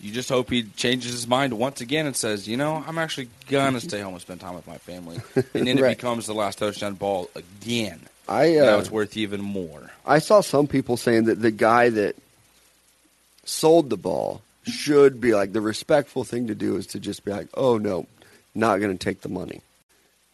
you 0.00 0.12
just 0.12 0.28
hope 0.28 0.50
he 0.50 0.62
changes 0.62 1.12
his 1.12 1.26
mind 1.26 1.52
once 1.58 1.80
again 1.80 2.06
and 2.06 2.14
says, 2.14 2.46
you 2.46 2.56
know, 2.56 2.84
I'm 2.86 2.98
actually 2.98 3.28
gonna 3.48 3.80
stay 3.80 4.00
home 4.00 4.12
and 4.14 4.22
spend 4.22 4.40
time 4.40 4.54
with 4.54 4.66
my 4.66 4.78
family. 4.78 5.20
And 5.54 5.66
then 5.66 5.78
Right. 5.78 5.92
it 5.92 5.96
becomes 5.98 6.26
the 6.26 6.34
last 6.34 6.58
touchdown 6.58 6.94
ball 6.94 7.30
again. 7.34 8.00
I 8.28 8.52
now 8.52 8.76
uh, 8.76 8.80
it's 8.80 8.90
worth 8.90 9.16
even 9.16 9.40
more. 9.40 9.90
I 10.06 10.18
saw 10.20 10.40
some 10.40 10.66
people 10.66 10.96
saying 10.96 11.24
that 11.24 11.40
the 11.42 11.50
guy 11.50 11.88
that 11.88 12.14
sold 13.44 13.90
the 13.90 13.96
ball 13.96 14.42
should 14.64 15.20
be 15.20 15.34
like 15.34 15.52
the 15.52 15.60
respectful 15.60 16.24
thing 16.24 16.46
to 16.48 16.54
do 16.54 16.76
is 16.76 16.86
to 16.88 17.00
just 17.00 17.24
be 17.24 17.30
like, 17.32 17.48
"Oh 17.54 17.78
no, 17.78 18.06
not 18.54 18.80
going 18.80 18.96
to 18.96 19.02
take 19.02 19.22
the 19.22 19.28
money." 19.30 19.62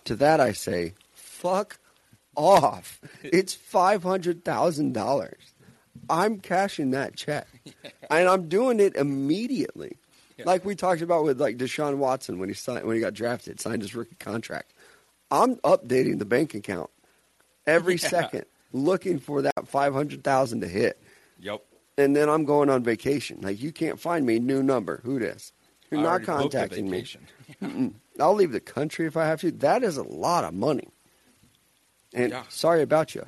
To 0.07 0.17
that 0.17 0.41
I 0.41 0.53
say, 0.53 0.93
"Fuck 1.15 1.79
off." 2.37 3.01
It's 3.23 3.55
$500,000. 3.57 5.35
I'm 6.11 6.39
cashing 6.41 6.91
that 6.93 7.17
check. 7.17 7.47
And 8.11 8.29
I'm 8.29 8.49
doing 8.49 8.81
it 8.81 8.95
immediately. 8.97 9.97
Yeah. 10.37 10.45
Like 10.47 10.65
we 10.65 10.75
talked 10.75 11.01
about 11.01 11.25
with 11.25 11.41
like 11.41 11.57
Deshaun 11.57 11.97
Watson 11.97 12.39
when 12.39 12.49
he 12.51 12.55
signed 12.55 12.85
when 12.87 12.95
he 12.97 13.01
got 13.01 13.15
drafted, 13.15 13.59
signed 13.61 13.81
his 13.83 13.95
rookie 13.95 14.17
contract. 14.17 14.73
I'm 15.31 15.57
updating 15.57 16.19
the 16.19 16.25
bank 16.27 16.55
account 16.55 16.91
every 17.67 17.95
Yeah. 18.03 18.09
second, 18.09 18.45
looking 18.73 19.19
for 19.19 19.41
that 19.43 19.67
five 19.67 19.95
hundred 19.95 20.23
thousand 20.23 20.61
to 20.61 20.69
hit, 20.69 21.01
Yep. 21.41 21.63
and 21.97 22.15
then 22.15 22.29
I'm 22.29 22.45
going 22.45 22.69
on 22.69 22.85
vacation. 22.85 23.41
Like 23.41 23.61
you 23.63 23.73
can't 23.73 23.99
find 23.99 24.27
me, 24.27 24.39
new 24.39 24.63
number. 24.63 25.01
Who 25.05 25.19
this? 25.19 25.53
You're 25.91 26.01
I 26.01 26.03
not 26.05 26.09
already 26.11 26.27
booked 26.27 26.55
a 26.55 26.59
contacting 26.59 26.91
me. 26.91 27.95
I'll 28.21 28.35
leave 28.35 28.53
the 28.53 28.61
country 28.61 29.07
if 29.07 29.17
I 29.17 29.27
have 29.27 29.41
to. 29.41 29.51
That 29.51 29.83
is 29.83 29.97
a 29.97 30.03
lot 30.05 30.45
of 30.45 30.53
money. 30.53 30.89
And 32.13 32.31
Yeah. 32.33 32.45
sorry 32.49 32.83
about 32.83 33.15
you. 33.15 33.25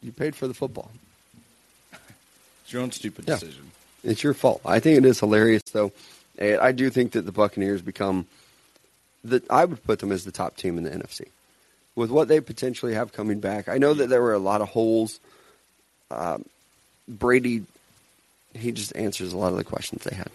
You 0.00 0.12
paid 0.12 0.36
for 0.36 0.46
the 0.46 0.54
football. 0.54 0.90
It's 2.72 2.74
your 2.74 2.82
own 2.84 2.90
stupid 2.92 3.26
Yeah. 3.28 3.34
decision. 3.34 3.70
It's 4.02 4.22
your 4.22 4.32
fault. 4.32 4.62
I 4.64 4.80
think 4.80 4.96
it 4.96 5.04
is 5.04 5.20
hilarious, 5.20 5.62
though. 5.74 5.92
And 6.38 6.58
I 6.58 6.72
do 6.72 6.88
think 6.88 7.12
that 7.12 7.26
the 7.26 7.30
Buccaneers 7.32 7.82
become 7.82 8.26
the. 9.22 9.42
I 9.50 9.66
would 9.66 9.84
put 9.84 9.98
them 9.98 10.10
as 10.10 10.24
the 10.24 10.32
top 10.32 10.56
team 10.56 10.78
in 10.78 10.84
the 10.84 10.90
NFC 10.90 11.26
with 11.96 12.10
what 12.10 12.28
they 12.28 12.40
potentially 12.40 12.94
have 12.94 13.12
coming 13.12 13.40
back. 13.40 13.68
I 13.68 13.76
know 13.76 13.92
that 13.92 14.08
there 14.08 14.22
were 14.22 14.32
a 14.32 14.38
lot 14.38 14.62
of 14.62 14.70
holes. 14.70 15.20
Um, 16.10 16.46
Brady, 17.06 17.66
he 18.54 18.72
just 18.72 18.96
answers 18.96 19.34
a 19.34 19.36
lot 19.36 19.52
of 19.52 19.58
the 19.58 19.64
questions 19.64 20.04
they 20.04 20.16
had. 20.16 20.30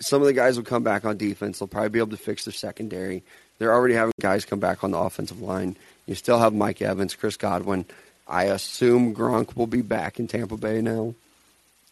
Some 0.00 0.22
of 0.22 0.26
the 0.26 0.32
guys 0.32 0.56
will 0.56 0.64
come 0.64 0.82
back 0.82 1.04
on 1.04 1.18
defense. 1.18 1.58
They'll 1.58 1.68
probably 1.68 1.90
be 1.90 1.98
able 1.98 2.12
to 2.12 2.16
fix 2.16 2.46
their 2.46 2.54
secondary. 2.54 3.22
They're 3.58 3.74
already 3.74 3.92
having 3.92 4.14
guys 4.22 4.46
come 4.46 4.58
back 4.58 4.82
on 4.82 4.90
the 4.92 4.98
offensive 4.98 5.42
line. 5.42 5.76
You 6.06 6.14
still 6.14 6.38
have 6.38 6.54
Mike 6.54 6.80
Evans, 6.80 7.14
Chris 7.14 7.36
Godwin. 7.36 7.84
I 8.30 8.44
assume 8.44 9.14
Gronk 9.14 9.56
will 9.56 9.66
be 9.66 9.82
back 9.82 10.20
in 10.20 10.28
Tampa 10.28 10.56
Bay 10.56 10.80
now 10.80 11.14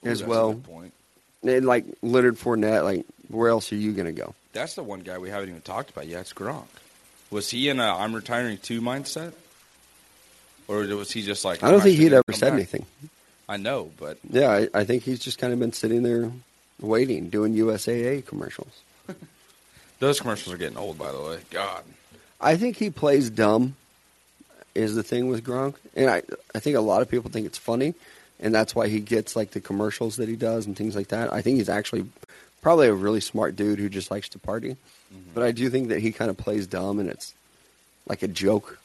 as 0.05 0.21
that's 0.21 0.29
well. 0.29 0.55
point. 0.55 0.93
And 1.43 1.67
like 1.67 1.85
Leonard 2.01 2.37
Fournette, 2.37 2.85
like 2.85 3.05
where 3.29 3.51
else 3.51 3.73
are 3.73 3.77
you 3.77 3.93
going 3.93 4.07
to 4.07 4.13
go? 4.13 4.35
That's 4.53 4.75
the 4.75 4.85
one 4.85 5.01
guy 5.01 5.19
we 5.19 5.31
haven't 5.31 5.49
even 5.51 5.61
talked 5.61 5.91
about 5.91 6.07
yet. 6.07 6.21
It's 6.21 6.33
Gronk. 6.33 6.67
Was 7.31 7.51
he 7.51 7.69
in 7.69 7.81
a 7.81 7.97
"I'm 7.97 8.15
retiring 8.15 8.57
too" 8.59 8.81
mindset, 8.81 9.33
or 10.69 10.79
was 10.79 11.11
he 11.11 11.23
just 11.23 11.45
like? 11.45 11.63
I 11.63 11.71
don't 11.71 11.81
think 11.81 11.99
he'd 11.99 12.13
ever 12.13 12.33
said 12.33 12.51
back"? 12.51 12.53
anything. 12.55 12.87
I 13.49 13.57
know, 13.57 13.91
but 13.99 14.19
Yeah, 14.29 14.51
I, 14.51 14.69
I 14.75 14.85
think 14.85 15.03
he's 15.03 15.19
just 15.19 15.39
kind 15.39 15.53
of 15.53 15.59
been 15.59 15.73
sitting 15.73 16.03
there 16.03 16.31
waiting, 16.81 17.31
doing 17.31 17.55
USAA 17.55 18.25
commercials. 18.25 18.83
those 19.99 20.21
commercials 20.21 20.55
are 20.55 20.59
getting 20.59 20.77
old. 20.77 20.99
By 20.99 21.13
the 21.13 21.21
way, 21.21 21.39
God, 21.51 21.83
I 22.41 22.57
think 22.57 22.77
he 22.77 22.91
plays 22.91 23.29
dumb. 23.29 23.75
Is 24.79 24.95
the 24.95 25.03
thing 25.03 25.27
with 25.27 25.45
Gronk, 25.45 25.75
and 25.97 26.09
I 26.09 26.23
I 26.55 26.61
think 26.61 26.77
a 26.77 26.81
lot 26.81 27.03
of 27.03 27.11
people 27.11 27.31
think 27.31 27.47
it's 27.47 27.59
funny, 27.59 27.95
and 28.39 28.55
that's 28.55 28.77
why 28.77 28.87
he 28.87 29.01
gets 29.01 29.35
like 29.35 29.51
the 29.51 29.61
commercials 29.61 30.17
that 30.17 30.29
he 30.29 30.37
does 30.37 30.67
and 30.67 30.77
things 30.77 30.95
like 30.95 31.09
that. 31.09 31.33
I 31.33 31.43
think 31.43 31.57
he's 31.57 31.69
actually 31.69 32.07
probably 32.63 32.87
a 32.87 32.95
really 32.95 33.21
smart 33.21 33.57
dude 33.57 33.81
who 33.81 33.89
just 33.89 34.13
likes 34.13 34.29
to 34.29 34.39
party, 34.39 34.77
mm-hmm. 35.13 35.31
but 35.35 35.43
I 35.43 35.51
do 35.51 35.69
think 35.69 35.89
that 35.89 35.99
he 35.99 36.13
kind 36.13 36.31
of 36.31 36.37
plays 36.37 36.69
dumb, 36.69 37.01
and 37.01 37.11
it's 37.11 37.35
like 38.07 38.23
a 38.23 38.29
joke 38.29 38.79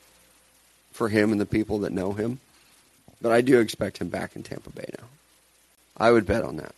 for 0.94 1.10
him 1.10 1.32
and 1.32 1.40
the 1.40 1.46
people 1.46 1.78
that 1.80 1.92
know 1.92 2.14
him. 2.14 2.40
But 3.22 3.32
I 3.32 3.42
do 3.42 3.60
expect 3.60 4.00
him 4.00 4.10
back 4.10 4.36
in 4.36 4.42
Tampa 4.42 4.72
Bay 4.72 4.90
now. 4.98 5.06
I 5.96 6.12
would 6.12 6.26
bet 6.26 6.44
on 6.44 6.58
that. 6.58 6.74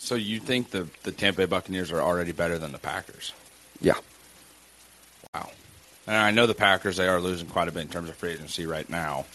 So 0.00 0.16
you 0.16 0.40
think 0.40 0.70
the 0.70 0.88
the 1.04 1.12
Tampa 1.12 1.42
Bay 1.42 1.46
Buccaneers 1.46 1.92
are 1.92 2.02
already 2.02 2.32
better 2.32 2.58
than 2.58 2.72
the 2.72 2.78
Packers? 2.78 3.32
Yeah. 3.80 3.98
Wow. 5.32 5.50
And 6.08 6.16
I 6.16 6.30
know 6.30 6.46
the 6.46 6.54
Packers 6.54 6.96
they 6.96 7.06
are 7.06 7.20
losing 7.20 7.48
quite 7.48 7.68
a 7.68 7.70
bit 7.70 7.82
in 7.82 7.88
terms 7.88 8.08
of 8.08 8.16
free 8.16 8.32
agency 8.32 8.64
right 8.64 8.88
now. 8.88 9.26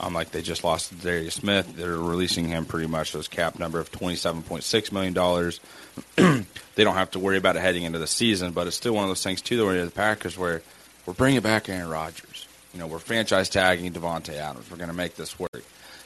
Um, 0.00 0.12
like 0.12 0.32
they 0.32 0.42
just 0.42 0.64
lost 0.64 1.00
Darius 1.00 1.34
Smith. 1.34 1.74
They're 1.76 1.96
releasing 1.96 2.48
him 2.48 2.66
pretty 2.66 2.88
much 2.88 3.12
his 3.12 3.28
cap 3.28 3.58
number 3.58 3.78
of 3.78 3.90
twenty 3.92 4.16
seven 4.16 4.42
point 4.42 4.64
six 4.64 4.90
million 4.90 5.14
dollars. 5.14 5.60
they 6.16 6.44
don't 6.76 6.96
have 6.96 7.12
to 7.12 7.20
worry 7.20 7.38
about 7.38 7.56
it 7.56 7.60
heading 7.60 7.84
into 7.84 8.00
the 8.00 8.08
season, 8.08 8.52
but 8.52 8.66
it's 8.66 8.76
still 8.76 8.92
one 8.92 9.04
of 9.04 9.08
those 9.08 9.22
things 9.22 9.40
too. 9.40 9.56
That 9.72 9.84
the 9.84 9.90
Packers 9.92 10.36
where 10.36 10.62
we're 11.06 11.14
bringing 11.14 11.40
back 11.40 11.68
Aaron 11.68 11.88
Rodgers. 11.88 12.46
You 12.74 12.80
know, 12.80 12.88
we're 12.88 12.98
franchise 12.98 13.48
tagging 13.48 13.92
Davante 13.92 14.34
Adams. 14.34 14.70
We're 14.70 14.76
going 14.76 14.90
to 14.90 14.96
make 14.96 15.14
this 15.14 15.38
work, 15.38 15.62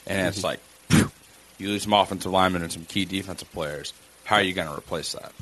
and 0.06 0.28
it's 0.28 0.44
like 0.44 0.60
you 1.58 1.68
lose 1.68 1.82
some 1.82 1.94
offensive 1.94 2.30
linemen 2.30 2.62
and 2.62 2.70
some 2.70 2.84
key 2.84 3.06
defensive 3.06 3.50
players. 3.50 3.92
How 4.24 4.36
are 4.36 4.42
you 4.42 4.52
going 4.52 4.68
to 4.68 4.74
replace 4.74 5.12
that? 5.12 5.32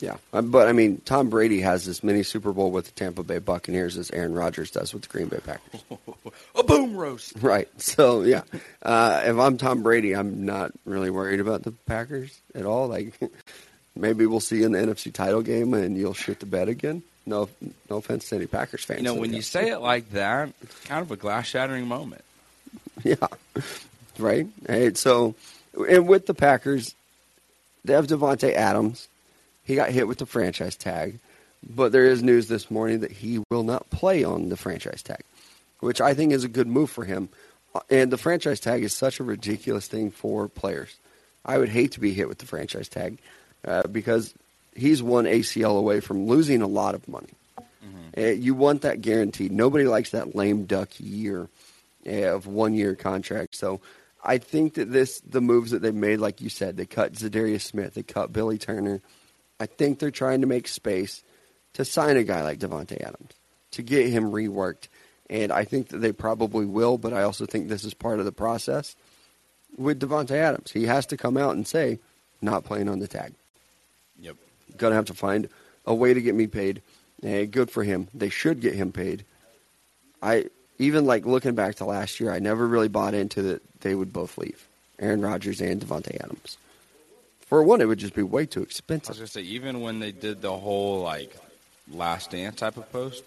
Yeah, 0.00 0.16
Uh, 0.32 0.42
but 0.42 0.68
I 0.68 0.72
mean, 0.72 1.00
Tom 1.04 1.28
Brady 1.28 1.60
has 1.60 1.88
as 1.88 2.04
many 2.04 2.22
Super 2.22 2.52
Bowl 2.52 2.70
with 2.70 2.86
the 2.86 2.92
Tampa 2.92 3.22
Bay 3.22 3.38
Buccaneers 3.38 3.96
as 3.98 4.10
Aaron 4.12 4.32
Rodgers 4.34 4.70
does 4.70 4.92
with 4.92 5.02
the 5.02 5.08
Green 5.08 5.26
Bay 5.28 5.40
Packers. 5.44 5.82
A 6.54 6.62
boom 6.62 6.96
roast. 6.96 7.32
right. 7.40 7.68
So 7.80 8.22
yeah, 8.22 8.42
uh, 8.82 9.22
if 9.24 9.36
I'm 9.36 9.58
Tom 9.58 9.82
Brady, 9.82 10.14
I'm 10.14 10.44
not 10.44 10.72
really 10.84 11.10
worried 11.10 11.40
about 11.40 11.62
the 11.64 11.72
Packers 11.72 12.38
at 12.54 12.64
all. 12.64 12.86
Like, 12.88 13.12
maybe 13.96 14.26
we'll 14.26 14.40
see 14.40 14.58
you 14.58 14.66
in 14.66 14.72
the 14.72 14.78
NFC 14.78 15.12
title 15.12 15.42
game 15.42 15.74
and 15.74 15.96
you'll 15.96 16.14
shit 16.14 16.40
the 16.40 16.46
bed 16.46 16.68
again. 16.68 17.02
No, 17.26 17.48
no 17.90 17.96
offense 17.96 18.28
to 18.30 18.36
any 18.36 18.46
Packers 18.46 18.84
fans. 18.84 19.00
You 19.00 19.04
know, 19.04 19.14
when 19.14 19.34
you 19.34 19.42
say 19.42 19.68
it 19.70 19.80
like 19.80 20.10
that, 20.12 20.50
it's 20.62 20.78
kind 20.84 21.02
of 21.02 21.10
a 21.10 21.16
glass 21.16 21.46
shattering 21.46 21.86
moment. 21.86 22.22
Yeah. 23.04 23.14
Right. 24.18 24.46
Hey, 24.66 24.92
so, 24.94 25.34
and 25.88 26.08
with 26.08 26.26
the 26.26 26.34
Packers, 26.34 26.94
they 27.84 27.92
have 27.92 28.08
Davante 28.08 28.52
Adams. 28.52 29.06
He 29.68 29.74
got 29.76 29.90
hit 29.90 30.08
with 30.08 30.16
the 30.16 30.24
franchise 30.24 30.76
tag, 30.76 31.18
but 31.62 31.92
there 31.92 32.06
is 32.06 32.22
news 32.22 32.48
this 32.48 32.70
morning 32.70 33.00
that 33.00 33.12
he 33.12 33.40
will 33.50 33.64
not 33.64 33.90
play 33.90 34.24
on 34.24 34.48
the 34.48 34.56
franchise 34.56 35.02
tag, 35.02 35.20
which 35.80 36.00
I 36.00 36.14
think 36.14 36.32
is 36.32 36.42
a 36.42 36.48
good 36.48 36.66
move 36.66 36.88
for 36.88 37.04
him. 37.04 37.28
Uh, 37.74 37.80
And 37.90 38.10
the 38.10 38.16
franchise 38.16 38.60
tag 38.60 38.82
is 38.82 38.94
such 38.94 39.20
a 39.20 39.24
ridiculous 39.24 39.86
thing 39.86 40.10
for 40.10 40.48
players. 40.48 40.96
I 41.44 41.58
would 41.58 41.68
hate 41.68 41.92
to 41.92 42.00
be 42.00 42.14
hit 42.14 42.28
with 42.28 42.38
the 42.38 42.46
franchise 42.46 42.88
tag 42.88 43.18
uh, 43.62 43.86
because 43.88 44.32
he's 44.74 45.02
one 45.02 45.26
ACL 45.26 45.78
away 45.78 46.00
from 46.00 46.26
losing 46.26 46.62
a 46.62 46.66
lot 46.66 46.94
of 46.94 47.06
money. 47.06 47.34
Uh, 48.16 48.30
you 48.30 48.54
want 48.54 48.82
that 48.82 49.02
guaranteed. 49.02 49.52
Nobody 49.52 49.84
likes 49.84 50.10
that 50.10 50.34
lame 50.34 50.64
duck 50.64 50.88
year 50.98 51.46
uh, 52.06 52.34
of 52.34 52.46
one 52.46 52.72
year 52.72 52.94
contract. 52.94 53.54
So 53.54 53.80
I 54.24 54.38
think 54.38 54.74
that 54.74 54.90
this 54.90 55.20
the 55.20 55.42
moves 55.42 55.72
that 55.72 55.82
they've 55.82 55.94
made, 55.94 56.20
like 56.20 56.40
you 56.40 56.48
said, 56.48 56.78
they 56.78 56.86
cut 56.86 57.12
Za'Darius 57.12 57.60
Smith, 57.62 57.92
they 57.94 58.02
cut 58.02 58.32
Billy 58.32 58.56
Turner. 58.56 59.02
I 59.60 59.66
think 59.66 59.98
they're 59.98 60.10
trying 60.10 60.40
to 60.42 60.46
make 60.46 60.68
space 60.68 61.22
to 61.74 61.84
sign 61.84 62.16
a 62.16 62.24
guy 62.24 62.42
like 62.42 62.58
Davante 62.58 63.00
Adams 63.00 63.32
to 63.72 63.82
get 63.82 64.08
him 64.08 64.30
reworked. 64.30 64.88
And 65.30 65.52
I 65.52 65.64
think 65.64 65.88
that 65.88 65.98
they 65.98 66.12
probably 66.12 66.64
will, 66.64 66.96
but 66.98 67.12
I 67.12 67.22
also 67.22 67.44
think 67.44 67.68
this 67.68 67.84
is 67.84 67.94
part 67.94 68.18
of 68.18 68.24
the 68.24 68.32
process 68.32 68.96
with 69.76 70.00
Davante 70.00 70.32
Adams. 70.32 70.70
He 70.70 70.86
has 70.86 71.06
to 71.06 71.16
come 71.16 71.36
out 71.36 71.54
and 71.54 71.66
say, 71.66 71.98
not 72.40 72.64
playing 72.64 72.88
on 72.88 72.98
the 72.98 73.08
tag. 73.08 73.34
Yep. 74.20 74.36
Gonna 74.76 74.94
have 74.94 75.06
to 75.06 75.14
find 75.14 75.48
a 75.86 75.94
way 75.94 76.14
to 76.14 76.22
get 76.22 76.34
me 76.34 76.46
paid. 76.46 76.82
Hey, 77.20 77.46
good 77.46 77.70
for 77.70 77.82
him. 77.82 78.08
They 78.14 78.28
should 78.28 78.60
get 78.60 78.74
him 78.74 78.92
paid. 78.92 79.24
I 80.22 80.46
even 80.78 81.04
like 81.04 81.26
looking 81.26 81.54
back 81.54 81.76
to 81.76 81.84
last 81.84 82.20
year, 82.20 82.32
I 82.32 82.38
never 82.38 82.66
really 82.66 82.88
bought 82.88 83.14
into 83.14 83.42
that 83.42 83.62
they 83.80 83.94
would 83.94 84.12
both 84.12 84.38
leave. 84.38 84.66
Aaron 84.98 85.20
Rodgers 85.20 85.60
and 85.60 85.80
Davante 85.80 86.16
Adams. 86.22 86.56
For 87.48 87.62
one, 87.62 87.80
it 87.80 87.86
would 87.86 87.98
just 87.98 88.14
be 88.14 88.22
way 88.22 88.44
too 88.44 88.62
expensive. 88.62 89.08
I 89.08 89.12
was 89.12 89.18
gonna 89.18 89.28
say, 89.28 89.42
even 89.42 89.80
when 89.80 90.00
they 90.00 90.12
did 90.12 90.42
the 90.42 90.54
whole 90.54 91.00
like 91.00 91.34
last 91.90 92.30
dance 92.30 92.56
type 92.56 92.76
of 92.76 92.90
post, 92.92 93.24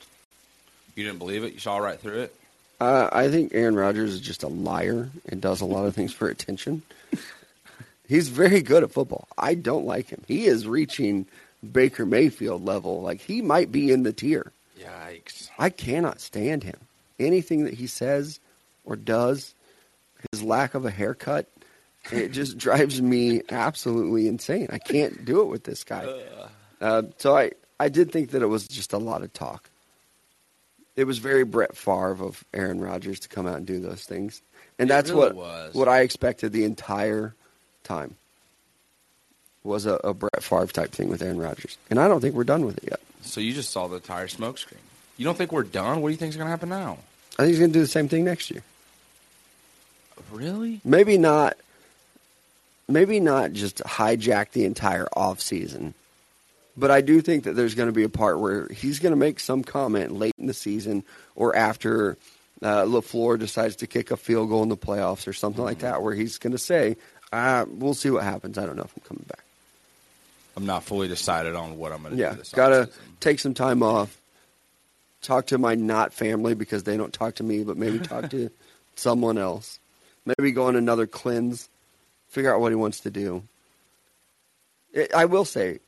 you 0.96 1.04
didn't 1.04 1.20
believe 1.20 1.44
it. 1.44 1.54
You 1.54 1.60
saw 1.60 1.78
right 1.78 2.00
through 2.00 2.20
it. 2.22 2.36
Uh, 2.80 3.10
I 3.12 3.30
think 3.30 3.54
Aaron 3.54 3.76
Rodgers 3.76 4.14
is 4.14 4.22
just 4.22 4.44
a 4.44 4.48
liar 4.48 5.10
and 5.28 5.42
does 5.42 5.62
a 5.62 5.66
lot 5.66 5.86
of 5.86 5.96
things 5.96 6.14
for 6.14 6.28
attention. 6.28 6.82
He's 8.08 8.28
very 8.28 8.62
good 8.62 8.84
at 8.84 8.92
football. 8.92 9.28
I 9.38 9.56
don't 9.56 9.86
like 9.86 10.10
him. 10.10 10.24
He 10.28 10.46
is 10.46 10.68
reaching 10.68 11.26
Baker 11.72 12.06
Mayfield 12.06 12.64
level. 12.64 13.02
Like 13.02 13.22
he 13.22 13.42
might 13.42 13.72
be 13.72 13.92
in 13.92 14.04
the 14.04 14.14
tier. 14.14 14.52
Yikes! 14.80 15.50
I 15.58 15.70
cannot 15.70 16.20
stand 16.20 16.64
him. 16.64 16.78
Anything 17.20 17.66
that 17.66 17.76
he 17.76 17.88
says 17.88 18.40
or 18.84 18.96
does, 18.96 19.54
his 20.32 20.44
lack 20.44 20.74
of 20.74 20.86
a 20.86 20.92
haircut, 20.92 21.48
it 22.12 22.30
just 22.30 22.58
drives 22.58 23.02
me 23.02 23.42
absolutely 23.50 24.28
insane. 24.28 24.68
I 24.72 24.80
can't 24.80 25.24
do 25.26 25.42
it 25.42 25.46
with 25.48 25.64
this 25.64 25.84
guy. 25.84 26.08
Uh, 26.80 27.04
so 27.18 27.38
I, 27.38 27.52
I 27.80 27.90
did 27.90 28.12
think 28.12 28.32
that 28.32 28.42
it 28.42 28.48
was 28.48 28.68
just 28.68 28.94
a 28.94 28.98
lot 28.98 29.22
of 29.22 29.32
talk. 29.34 29.70
It 30.96 31.04
was 31.06 31.20
very 31.20 31.44
Brett 31.44 31.76
Favre 31.76 32.24
of 32.24 32.44
Aaron 32.54 32.82
Rodgers 32.82 33.20
to 33.22 33.30
come 33.30 33.46
out 33.48 33.56
and 33.58 33.66
do 33.66 33.80
those 33.80 34.04
things, 34.04 34.42
and 34.80 34.90
It 34.90 34.94
that's 34.94 35.10
really 35.10 35.28
what 35.28 35.36
was. 35.36 35.74
what 35.74 35.88
I 35.88 36.02
expected 36.02 36.52
the 36.52 36.64
entire 36.64 37.34
time. 37.84 38.16
Was 39.64 39.86
a, 39.86 39.94
a 40.04 40.14
Brett 40.16 40.42
Favre 40.42 40.66
type 40.68 40.92
thing 40.92 41.10
with 41.10 41.22
Aaron 41.22 41.38
Rodgers, 41.38 41.78
and 41.92 42.00
I 42.00 42.08
don't 42.08 42.20
think 42.20 42.34
we're 42.36 42.44
done 42.44 42.66
with 42.66 42.78
it 42.80 42.86
yet. 42.90 43.00
So 43.22 43.40
you 43.40 43.54
just 43.54 43.70
saw 43.70 43.88
the 43.88 44.00
tire 44.00 44.28
smoke 44.28 44.58
screen. 44.58 44.82
You 45.18 45.26
don't 45.26 45.38
think 45.38 45.52
we're 45.52 45.62
done? 45.64 46.02
What 46.02 46.10
do 46.10 46.14
you 46.14 46.18
think 46.18 46.32
is 46.32 46.38
gonna 46.38 46.50
happen 46.50 46.70
now? 46.70 46.98
I 47.38 47.44
think 47.44 47.50
he's 47.50 47.60
going 47.60 47.72
to 47.72 47.74
do 47.74 47.82
the 47.82 47.88
same 47.88 48.08
thing 48.10 48.26
next 48.26 48.52
year. 48.52 48.62
Really? 50.32 50.82
maybe 50.84 51.18
not 51.18 51.58
maybe 52.88 53.20
not 53.20 53.54
just 53.54 53.78
hijack 53.78 54.52
the 54.52 54.66
entire 54.66 55.08
off 55.16 55.42
season 55.42 55.94
but 56.78 56.92
i 56.92 57.02
do 57.02 57.22
think 57.22 57.44
that 57.44 57.54
there's 57.54 57.76
going 57.76 57.90
to 57.90 57.94
be 57.94 58.04
a 58.04 58.10
part 58.10 58.40
where 58.40 58.68
he's 58.70 59.00
going 59.00 59.12
to 59.12 59.18
make 59.18 59.40
some 59.40 59.64
comment 59.64 60.12
late 60.12 60.34
in 60.38 60.48
the 60.48 60.54
season 60.54 61.04
or 61.36 61.56
after 61.56 62.18
uh, 62.64 62.84
LaFleur 62.84 63.40
decides 63.40 63.78
to 63.78 63.88
kick 63.88 64.12
a 64.12 64.18
field 64.18 64.50
goal 64.50 64.62
in 64.62 64.70
the 64.70 64.78
playoffs 64.78 65.28
or 65.28 65.34
something 65.34 65.64
like 65.64 65.80
that 65.80 66.04
where 66.04 66.14
he's 66.14 66.38
going 66.38 66.52
to 66.52 66.60
say 66.60 66.96
uh, 67.34 67.66
we'll 67.70 67.94
see 67.94 68.10
what 68.10 68.24
happens. 68.24 68.58
I 68.58 68.66
don't 68.66 68.76
know 68.76 68.84
if 68.84 68.94
i'm 68.96 69.04
coming 69.08 69.26
back. 69.28 69.44
I'm 70.58 70.66
not 70.66 70.84
fully 70.84 71.08
decided 71.08 71.56
on 71.56 71.78
what 71.78 71.94
I'm 71.94 72.04
gonna 72.04 72.18
yeah 72.18 72.32
do 72.32 72.38
this 72.38 72.52
gotta 72.52 72.90
take 73.22 73.40
some 73.40 73.54
time 73.54 73.82
off 73.82 74.20
talk 75.22 75.48
to 75.48 75.58
my 75.58 75.76
not 75.76 76.12
family 76.12 76.56
because 76.56 76.84
they 76.84 76.98
don't 76.98 77.14
talk 77.14 77.36
to 77.36 77.44
me 77.44 77.64
but 77.64 77.78
maybe 77.78 78.00
talk 78.00 78.30
to 78.32 78.50
someone 78.96 79.38
else. 79.38 79.80
Maybe 80.26 80.52
go 80.52 80.66
on 80.66 80.76
another 80.76 81.08
cleanse 81.08 81.70
figure 82.32 82.54
out 82.54 82.62
what 82.62 82.72
he 82.72 82.76
wants 82.76 83.02
to 83.02 83.12
do. 83.12 83.44
It, 84.94 85.14
i 85.14 85.26
will 85.26 85.46
say 85.46 85.80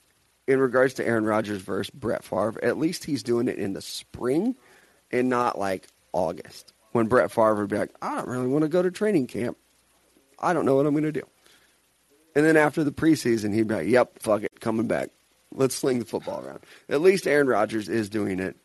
in 0.47 0.59
regards 0.59 0.93
to 0.95 1.05
aaron 1.05 1.25
rodgers 1.25 1.61
versus 1.61 1.89
brett 1.89 2.23
Favre, 2.23 2.63
at 2.63 2.77
least 2.77 3.03
he's 3.03 3.23
doing 3.23 3.47
it 3.47 3.57
in 3.57 3.73
the 3.73 3.81
spring 3.81 4.55
and 5.11 5.29
not 5.29 5.57
like 5.57 5.87
august. 6.11 6.73
When 6.91 7.07
brett 7.07 7.31
Favre 7.31 7.55
would 7.55 7.69
be 7.69 7.77
like 7.77 7.95
i 8.01 8.15
don't 8.15 8.27
really 8.27 8.47
want 8.47 8.63
to 8.63 8.69
go 8.69 8.81
to 8.81 8.91
training 8.91 9.27
camp. 9.27 9.57
I 10.39 10.53
don't 10.53 10.65
know 10.65 10.75
what 10.75 10.85
i'm 10.85 10.93
going 10.93 11.03
to 11.03 11.11
do. 11.11 11.27
And 12.35 12.45
then 12.45 12.57
after 12.57 12.83
the 12.83 12.91
preseason, 12.91 13.53
he'd 13.53 13.67
be 13.67 13.75
like, 13.75 13.87
"Yep, 13.87 14.19
fuck 14.19 14.41
it, 14.41 14.59
coming 14.59 14.87
back. 14.87 15.09
Let's 15.53 15.75
sling 15.75 15.99
the 15.99 16.05
football 16.05 16.43
around." 16.43 16.61
At 16.89 17.01
least 17.01 17.27
Aaron 17.27 17.45
Rodgers 17.45 17.87
is 17.87 18.09
doing 18.09 18.39
it 18.39 18.55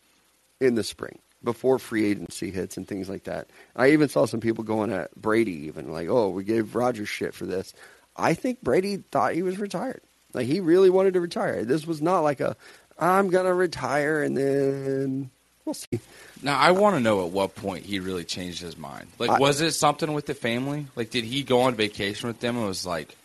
in 0.59 0.75
the 0.75 0.83
spring 0.83 1.19
before 1.45 1.79
free 1.79 2.05
agency 2.11 2.51
hits 2.51 2.77
and 2.77 2.87
things 2.87 3.09
like 3.09 3.25
that. 3.25 3.49
I 3.77 3.91
even 3.91 4.09
saw 4.09 4.27
some 4.27 4.41
people 4.41 4.65
going 4.65 4.93
at 4.93 5.15
Brady, 5.15 5.67
even 5.67 5.93
like, 5.93 6.09
"Oh, 6.09 6.29
we 6.31 6.45
gave 6.45 6.75
Rodgers 6.75 7.09
shit 7.09 7.35
for 7.35 7.47
this." 7.47 7.73
I 8.17 8.35
think 8.35 8.63
Brady 8.63 8.97
thought 9.13 9.35
he 9.35 9.43
was 9.43 9.59
retired. 9.59 10.01
Like 10.35 10.47
he 10.47 10.61
really 10.61 10.91
wanted 10.91 11.15
to 11.15 11.21
retire. 11.21 11.65
This 11.65 11.87
was 11.87 12.03
not 12.03 12.21
like 12.21 12.41
a, 12.41 12.57
"I'm 12.99 13.31
gonna 13.31 13.55
retire 13.55 14.23
and 14.23 14.37
then 14.37 15.31
we'll 15.65 15.75
see." 15.75 16.01
Now 16.43 16.59
I 16.59 16.73
want 16.73 16.97
to 16.97 17.01
know 17.01 17.25
at 17.25 17.31
what 17.33 17.55
point 17.55 17.85
he 17.87 18.01
really 18.01 18.25
changed 18.25 18.61
his 18.61 18.77
mind. 18.77 19.07
Like, 19.19 19.31
I- 19.31 19.39
was 19.39 19.61
it 19.61 19.73
something 19.73 20.13
with 20.13 20.27
the 20.27 20.35
family? 20.35 20.87
Like, 20.97 21.11
did 21.11 21.25
he 21.25 21.43
go 21.45 21.63
on 21.63 21.75
vacation 21.77 22.27
with 22.29 22.41
them 22.41 22.57
and 22.57 22.67
was 22.67 22.85
like, 22.87 23.17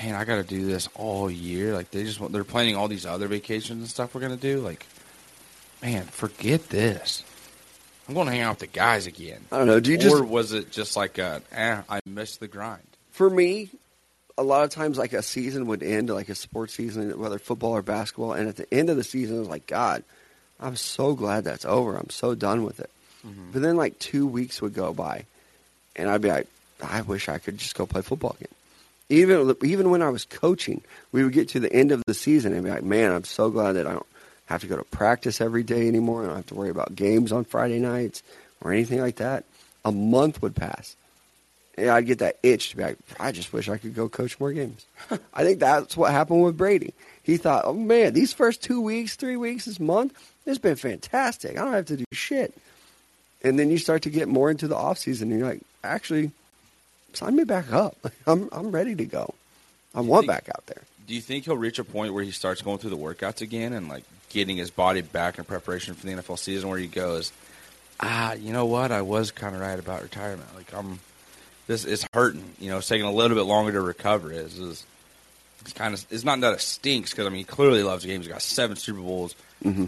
"Man, 0.00 0.14
I 0.14 0.24
got 0.24 0.36
to 0.36 0.42
do 0.44 0.64
this 0.66 0.88
all 0.94 1.30
year." 1.30 1.74
Like, 1.74 1.90
they 1.90 2.04
just 2.04 2.20
want, 2.20 2.32
they're 2.32 2.44
planning 2.44 2.76
all 2.76 2.88
these 2.88 3.06
other 3.06 3.26
vacations 3.28 3.80
and 3.80 3.88
stuff 3.88 4.14
we're 4.14 4.20
gonna 4.20 4.36
do. 4.36 4.60
Like, 4.60 4.86
man, 5.82 6.04
forget 6.04 6.68
this. 6.70 7.24
I'm 8.10 8.14
going 8.14 8.26
to 8.26 8.32
hang 8.32 8.40
out 8.40 8.60
with 8.60 8.72
the 8.72 8.78
guys 8.78 9.06
again. 9.06 9.40
I 9.52 9.58
don't 9.58 9.68
know. 9.68 9.78
Do 9.78 9.92
you 9.92 9.96
just 9.96 10.16
or 10.16 10.24
was 10.24 10.52
it 10.52 10.72
just 10.72 10.96
like 10.96 11.18
a, 11.18 11.40
eh, 11.52 11.80
I 11.88 12.00
missed 12.04 12.40
the 12.40 12.48
grind? 12.48 12.82
for 13.12 13.30
me, 13.30 13.68
a 14.36 14.42
lot 14.42 14.64
of 14.64 14.70
times 14.70 14.98
like 14.98 15.12
a 15.12 15.22
season 15.22 15.66
would 15.66 15.84
end, 15.84 16.10
like 16.10 16.28
a 16.28 16.34
sports 16.34 16.74
season, 16.74 17.16
whether 17.20 17.38
football 17.38 17.70
or 17.70 17.82
basketball, 17.82 18.32
and 18.32 18.48
at 18.48 18.56
the 18.56 18.72
end 18.74 18.90
of 18.90 18.96
the 18.96 19.04
season, 19.04 19.36
I 19.36 19.38
was 19.38 19.48
like, 19.48 19.68
God, 19.68 20.02
I'm 20.58 20.74
so 20.74 21.14
glad 21.14 21.44
that's 21.44 21.64
over. 21.64 21.96
I'm 21.96 22.10
so 22.10 22.34
done 22.34 22.64
with 22.64 22.80
it. 22.80 22.90
But 23.52 23.62
then 23.62 23.76
like 23.76 23.96
two 24.00 24.26
weeks 24.26 24.60
would 24.60 24.74
go 24.74 24.92
by, 24.92 25.24
and 25.94 26.08
I'd 26.10 26.22
be 26.22 26.30
like, 26.30 26.48
I 26.82 27.02
wish 27.02 27.28
I 27.28 27.38
could 27.38 27.58
just 27.58 27.76
go 27.76 27.86
play 27.86 28.02
football 28.02 28.34
again. 28.40 28.54
Even 29.10 29.54
even 29.62 29.90
when 29.90 30.02
I 30.02 30.08
was 30.08 30.24
coaching, 30.24 30.80
we 31.12 31.22
would 31.22 31.34
get 31.34 31.50
to 31.50 31.60
the 31.60 31.72
end 31.72 31.92
of 31.92 32.02
the 32.06 32.14
season 32.14 32.54
and 32.54 32.64
be 32.64 32.70
like, 32.70 32.82
man, 32.82 33.12
I'm 33.12 33.24
so 33.24 33.50
glad 33.50 33.72
that 33.72 33.86
I 33.86 33.92
don't 33.92 34.06
have 34.50 34.60
to 34.62 34.66
go 34.66 34.76
to 34.76 34.84
practice 34.84 35.40
every 35.40 35.62
day 35.62 35.86
anymore. 35.88 36.24
I 36.24 36.26
don't 36.26 36.36
have 36.36 36.46
to 36.46 36.54
worry 36.54 36.70
about 36.70 36.94
games 36.94 37.32
on 37.32 37.44
Friday 37.44 37.78
nights 37.78 38.22
or 38.60 38.72
anything 38.72 39.00
like 39.00 39.16
that. 39.16 39.44
A 39.84 39.92
month 39.92 40.42
would 40.42 40.54
pass. 40.56 40.96
And 41.78 41.88
I'd 41.88 42.06
get 42.06 42.18
that 42.18 42.36
itch 42.42 42.70
to 42.70 42.76
be 42.76 42.82
like, 42.82 42.98
I 43.18 43.32
just 43.32 43.52
wish 43.52 43.68
I 43.68 43.78
could 43.78 43.94
go 43.94 44.08
coach 44.08 44.38
more 44.40 44.52
games. 44.52 44.84
I 45.32 45.44
think 45.44 45.60
that's 45.60 45.96
what 45.96 46.10
happened 46.10 46.42
with 46.42 46.58
Brady. 46.58 46.92
He 47.22 47.36
thought, 47.36 47.64
oh 47.64 47.72
man, 47.72 48.12
these 48.12 48.32
first 48.32 48.62
two 48.62 48.80
weeks, 48.80 49.16
three 49.16 49.36
weeks, 49.36 49.64
this 49.66 49.80
month, 49.80 50.12
it's 50.46 50.58
been 50.58 50.76
fantastic. 50.76 51.52
I 51.58 51.64
don't 51.64 51.72
have 51.72 51.86
to 51.86 51.96
do 51.96 52.04
shit. 52.12 52.52
And 53.42 53.58
then 53.58 53.70
you 53.70 53.78
start 53.78 54.02
to 54.02 54.10
get 54.10 54.28
more 54.28 54.50
into 54.50 54.68
the 54.68 54.76
off 54.76 54.98
season, 54.98 55.30
and 55.30 55.40
you're 55.40 55.48
like, 55.48 55.62
actually, 55.84 56.32
sign 57.14 57.36
me 57.36 57.44
back 57.44 57.72
up. 57.72 57.96
I'm 58.26 58.48
I'm 58.52 58.70
ready 58.70 58.94
to 58.96 59.04
go. 59.06 59.32
I 59.94 60.00
want 60.00 60.26
think- 60.26 60.32
back 60.32 60.48
out 60.54 60.66
there. 60.66 60.82
Do 61.10 61.16
you 61.16 61.20
think 61.20 61.44
he'll 61.44 61.56
reach 61.56 61.80
a 61.80 61.84
point 61.84 62.14
where 62.14 62.22
he 62.22 62.30
starts 62.30 62.62
going 62.62 62.78
through 62.78 62.90
the 62.90 62.96
workouts 62.96 63.40
again 63.40 63.72
and 63.72 63.88
like 63.88 64.04
getting 64.28 64.56
his 64.56 64.70
body 64.70 65.00
back 65.00 65.40
in 65.40 65.44
preparation 65.44 65.94
for 65.94 66.06
the 66.06 66.12
NFL 66.12 66.38
season, 66.38 66.68
where 66.68 66.78
he 66.78 66.86
goes, 66.86 67.32
ah, 67.98 68.34
you 68.34 68.52
know 68.52 68.66
what, 68.66 68.92
I 68.92 69.02
was 69.02 69.32
kind 69.32 69.56
of 69.56 69.60
right 69.60 69.76
about 69.76 70.02
retirement. 70.02 70.48
Like 70.54 70.72
I'm, 70.72 71.00
this 71.66 71.84
is 71.84 72.06
hurting. 72.14 72.54
You 72.60 72.70
know, 72.70 72.78
it's 72.78 72.86
taking 72.86 73.08
a 73.08 73.12
little 73.12 73.36
bit 73.36 73.42
longer 73.42 73.72
to 73.72 73.80
recover. 73.80 74.30
Is 74.30 74.56
is 74.56 74.86
it's 75.62 75.72
kind 75.72 75.94
of 75.94 76.06
it's 76.10 76.22
not 76.22 76.40
that 76.42 76.52
it 76.52 76.60
stinks 76.60 77.10
because 77.10 77.26
I 77.26 77.30
mean 77.30 77.38
he 77.38 77.44
clearly 77.44 77.82
loves 77.82 78.06
games. 78.06 78.26
He's 78.26 78.32
got 78.32 78.40
seven 78.40 78.76
Super 78.76 79.00
Bowls, 79.00 79.34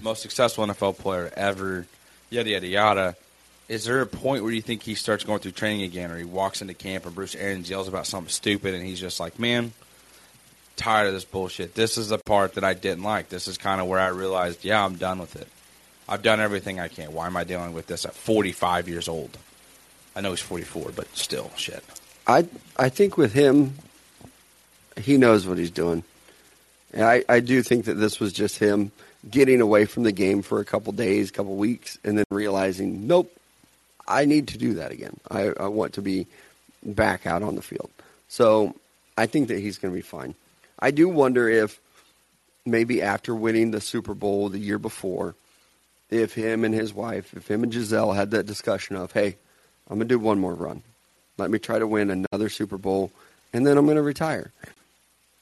most 0.02 0.22
successful 0.22 0.66
NFL 0.66 0.98
player 0.98 1.32
ever. 1.36 1.86
Yada 2.30 2.50
yada 2.50 2.66
yada. 2.66 3.16
Is 3.68 3.84
there 3.84 4.00
a 4.00 4.06
point 4.06 4.42
where 4.42 4.52
you 4.52 4.60
think 4.60 4.82
he 4.82 4.96
starts 4.96 5.22
going 5.22 5.38
through 5.38 5.52
training 5.52 5.82
again, 5.82 6.10
or 6.10 6.18
he 6.18 6.24
walks 6.24 6.62
into 6.62 6.74
camp 6.74 7.06
and 7.06 7.14
Bruce 7.14 7.36
Arians 7.36 7.70
yells 7.70 7.86
about 7.86 8.08
something 8.08 8.28
stupid, 8.28 8.74
and 8.74 8.84
he's 8.84 8.98
just 8.98 9.20
like, 9.20 9.38
"Man, 9.38 9.72
tired 10.76 11.08
of 11.08 11.14
this 11.14 11.24
bullshit. 11.24 11.74
This 11.74 11.98
is 11.98 12.08
the 12.08 12.18
part 12.18 12.54
that 12.54 12.64
I 12.64 12.74
didn't 12.74 13.04
like. 13.04 13.28
This 13.28 13.48
is 13.48 13.58
kind 13.58 13.80
of 13.80 13.86
where 13.86 14.00
I 14.00 14.08
realized, 14.08 14.64
yeah, 14.64 14.84
I'm 14.84 14.96
done 14.96 15.18
with 15.18 15.36
it. 15.36 15.48
I've 16.08 16.22
done 16.22 16.40
everything 16.40 16.80
I 16.80 16.88
can. 16.88 17.12
Why 17.12 17.26
am 17.26 17.36
I 17.36 17.44
dealing 17.44 17.72
with 17.72 17.86
this 17.86 18.04
at 18.04 18.14
45 18.14 18.88
years 18.88 19.08
old? 19.08 19.36
I 20.14 20.20
know 20.20 20.30
he's 20.30 20.40
44, 20.40 20.92
but 20.94 21.06
still, 21.16 21.50
shit. 21.56 21.82
I 22.26 22.46
I 22.76 22.88
think 22.88 23.16
with 23.16 23.32
him, 23.32 23.74
he 25.00 25.16
knows 25.16 25.46
what 25.46 25.58
he's 25.58 25.70
doing. 25.70 26.04
And 26.92 27.04
I, 27.04 27.24
I 27.28 27.40
do 27.40 27.62
think 27.62 27.86
that 27.86 27.94
this 27.94 28.20
was 28.20 28.32
just 28.32 28.58
him 28.58 28.92
getting 29.30 29.60
away 29.60 29.86
from 29.86 30.02
the 30.02 30.12
game 30.12 30.42
for 30.42 30.60
a 30.60 30.64
couple 30.64 30.92
days, 30.92 31.30
couple 31.30 31.56
weeks, 31.56 31.98
and 32.04 32.18
then 32.18 32.24
realizing, 32.30 33.06
nope, 33.06 33.34
I 34.06 34.24
need 34.24 34.48
to 34.48 34.58
do 34.58 34.74
that 34.74 34.92
again. 34.92 35.18
I, 35.30 35.52
I 35.58 35.68
want 35.68 35.94
to 35.94 36.02
be 36.02 36.26
back 36.82 37.26
out 37.26 37.42
on 37.42 37.54
the 37.54 37.62
field. 37.62 37.90
So 38.28 38.74
I 39.16 39.26
think 39.26 39.48
that 39.48 39.58
he's 39.58 39.78
going 39.78 39.94
to 39.94 39.96
be 39.96 40.02
fine. 40.02 40.34
I 40.82 40.90
do 40.90 41.08
wonder 41.08 41.48
if 41.48 41.80
maybe 42.66 43.02
after 43.02 43.36
winning 43.36 43.70
the 43.70 43.80
Super 43.80 44.14
Bowl 44.14 44.48
the 44.48 44.58
year 44.58 44.80
before, 44.80 45.36
if 46.10 46.34
him 46.34 46.64
and 46.64 46.74
his 46.74 46.92
wife, 46.92 47.32
if 47.36 47.46
him 47.48 47.62
and 47.62 47.70
Gisele 47.70 48.12
had 48.12 48.32
that 48.32 48.46
discussion 48.46 48.96
of, 48.96 49.12
hey, 49.12 49.36
I'm 49.88 49.98
going 49.98 50.08
to 50.08 50.14
do 50.14 50.18
one 50.18 50.40
more 50.40 50.54
run. 50.54 50.82
Let 51.38 51.52
me 51.52 51.60
try 51.60 51.78
to 51.78 51.86
win 51.86 52.10
another 52.10 52.48
Super 52.48 52.78
Bowl, 52.78 53.12
and 53.52 53.64
then 53.64 53.78
I'm 53.78 53.84
going 53.84 53.96
to 53.96 54.02
retire. 54.02 54.50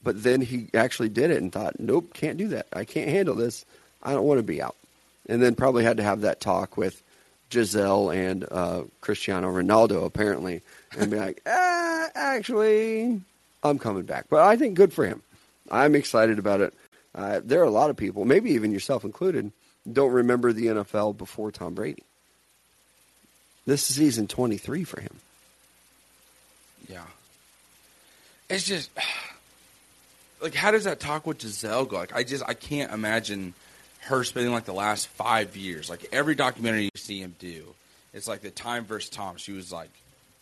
But 0.03 0.23
then 0.23 0.43
he 0.43 0.69
actually 0.75 1.09
did 1.09 1.31
it 1.31 1.41
and 1.41 1.51
thought, 1.51 1.81
nope, 1.81 2.13
can't 2.13 2.37
do 2.37 2.49
that. 2.49 2.67
I 2.75 2.85
can't 2.85 3.09
handle 3.09 3.35
this. 3.35 3.65
I 4.03 4.13
don't 4.13 4.27
want 4.27 4.41
to 4.41 4.45
be 4.45 4.61
out. 4.61 4.77
And 5.27 5.43
then 5.43 5.55
probably 5.55 5.85
had 5.85 5.97
to 5.97 6.03
have 6.03 6.21
that 6.21 6.41
talk 6.41 6.77
with 6.77 7.03
Gisele 7.49 8.11
and 8.11 8.45
uh, 8.51 8.83
Cristiano 9.01 9.51
Ronaldo, 9.51 10.05
apparently, 10.05 10.61
and 10.99 11.11
be 11.11 11.17
like, 11.17 11.41
ah, 11.47 12.09
actually, 12.15 13.23
I'm 13.65 13.79
coming 13.79 14.03
back. 14.03 14.27
But 14.29 14.43
I 14.43 14.57
think 14.57 14.75
good 14.75 14.93
for 14.93 15.07
him. 15.07 15.23
I'm 15.71 15.95
excited 15.95 16.39
about 16.39 16.61
it. 16.61 16.75
Uh, 17.15 17.41
there 17.45 17.61
are 17.61 17.65
a 17.65 17.71
lot 17.71 17.91
of 17.91 17.97
people, 17.97 18.25
maybe 18.25 18.53
even 18.53 18.73
yourself 18.73 19.05
included, 19.05 19.53
don't 19.91 20.13
remember 20.13 20.53
the 20.53 20.67
NFL 20.67 21.17
before 21.17 21.51
Tom 21.51 21.75
Brady. 21.75 22.05
This 23.67 23.89
is 23.91 23.97
season 23.97 24.27
23 24.27 24.85
for 24.85 25.01
him. 25.01 25.21
Yeah. 26.89 27.05
It's 28.49 28.65
just 28.65 28.91
like 30.43 30.55
how 30.55 30.71
does 30.71 30.85
that 30.85 31.01
talk 31.01 31.27
with 31.27 31.39
Gisele 31.39 31.85
go? 31.87 31.97
Like 31.97 32.15
I 32.15 32.25
just 32.25 32.45
I 32.47 32.55
can't 32.55 32.93
imagine 32.93 33.55
her 34.01 34.25
spending 34.25 34.53
like 34.53 34.65
the 34.65 34.73
last 34.73 35.09
five 35.09 35.57
years. 35.57 35.89
Like 35.89 36.07
every 36.13 36.35
documentary 36.35 36.85
you 36.85 36.91
see 36.97 37.21
him 37.21 37.35
do, 37.39 37.65
it's 38.13 38.27
like 38.27 38.41
the 38.43 38.51
time 38.51 38.85
versus 38.85 39.11
Tom. 39.11 39.37
She 39.37 39.53
was 39.53 39.71
like, 39.73 39.91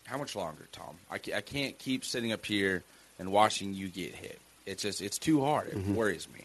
"How 0.07 0.17
much 0.17 0.35
longer, 0.35 0.67
Tom? 0.73 0.97
I, 1.11 1.17
I 1.37 1.41
can't 1.41 1.79
keep 1.79 2.05
sitting 2.05 2.33
up 2.33 2.47
here 2.47 2.83
and 3.19 3.31
watching 3.33 3.75
you 3.75 3.89
get 3.89 4.15
hit. 4.15 4.41
It's 4.69 4.83
just 4.83 5.01
it's 5.01 5.19
too 5.19 5.45
hard. 5.45 5.69
It 5.69 5.77
mm-hmm. 5.77 5.95
worries 5.95 6.29
me. 6.35 6.45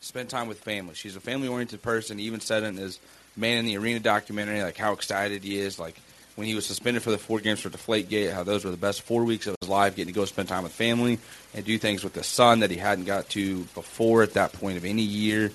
Spend 0.00 0.28
time 0.28 0.48
with 0.48 0.60
family. 0.60 0.94
She's 0.94 1.16
a 1.16 1.20
family 1.20 1.48
oriented 1.48 1.82
person. 1.82 2.18
He 2.18 2.26
even 2.26 2.40
said 2.40 2.62
in 2.62 2.76
his 2.76 2.98
Man 3.36 3.58
in 3.58 3.66
the 3.66 3.76
Arena 3.78 4.00
documentary, 4.00 4.62
like 4.62 4.76
how 4.76 4.92
excited 4.92 5.42
he 5.42 5.58
is, 5.58 5.78
like 5.78 5.96
when 6.36 6.46
he 6.46 6.54
was 6.54 6.66
suspended 6.66 7.02
for 7.02 7.10
the 7.10 7.18
four 7.18 7.40
games 7.40 7.60
for 7.60 7.70
Deflategate, 7.70 8.32
how 8.32 8.42
those 8.42 8.64
were 8.64 8.70
the 8.70 8.76
best 8.76 9.02
four 9.02 9.24
weeks 9.24 9.46
of 9.46 9.56
his 9.60 9.68
life, 9.68 9.96
getting 9.96 10.12
to 10.12 10.18
go 10.18 10.24
spend 10.24 10.48
time 10.48 10.62
with 10.62 10.72
family 10.72 11.18
and 11.52 11.64
do 11.64 11.78
things 11.78 12.04
with 12.04 12.12
the 12.12 12.22
son 12.22 12.60
that 12.60 12.70
he 12.70 12.76
hadn't 12.76 13.04
got 13.04 13.28
to 13.30 13.60
before 13.74 14.22
at 14.22 14.34
that 14.34 14.52
point 14.52 14.76
of 14.76 14.84
any 14.84 15.02
year. 15.02 15.50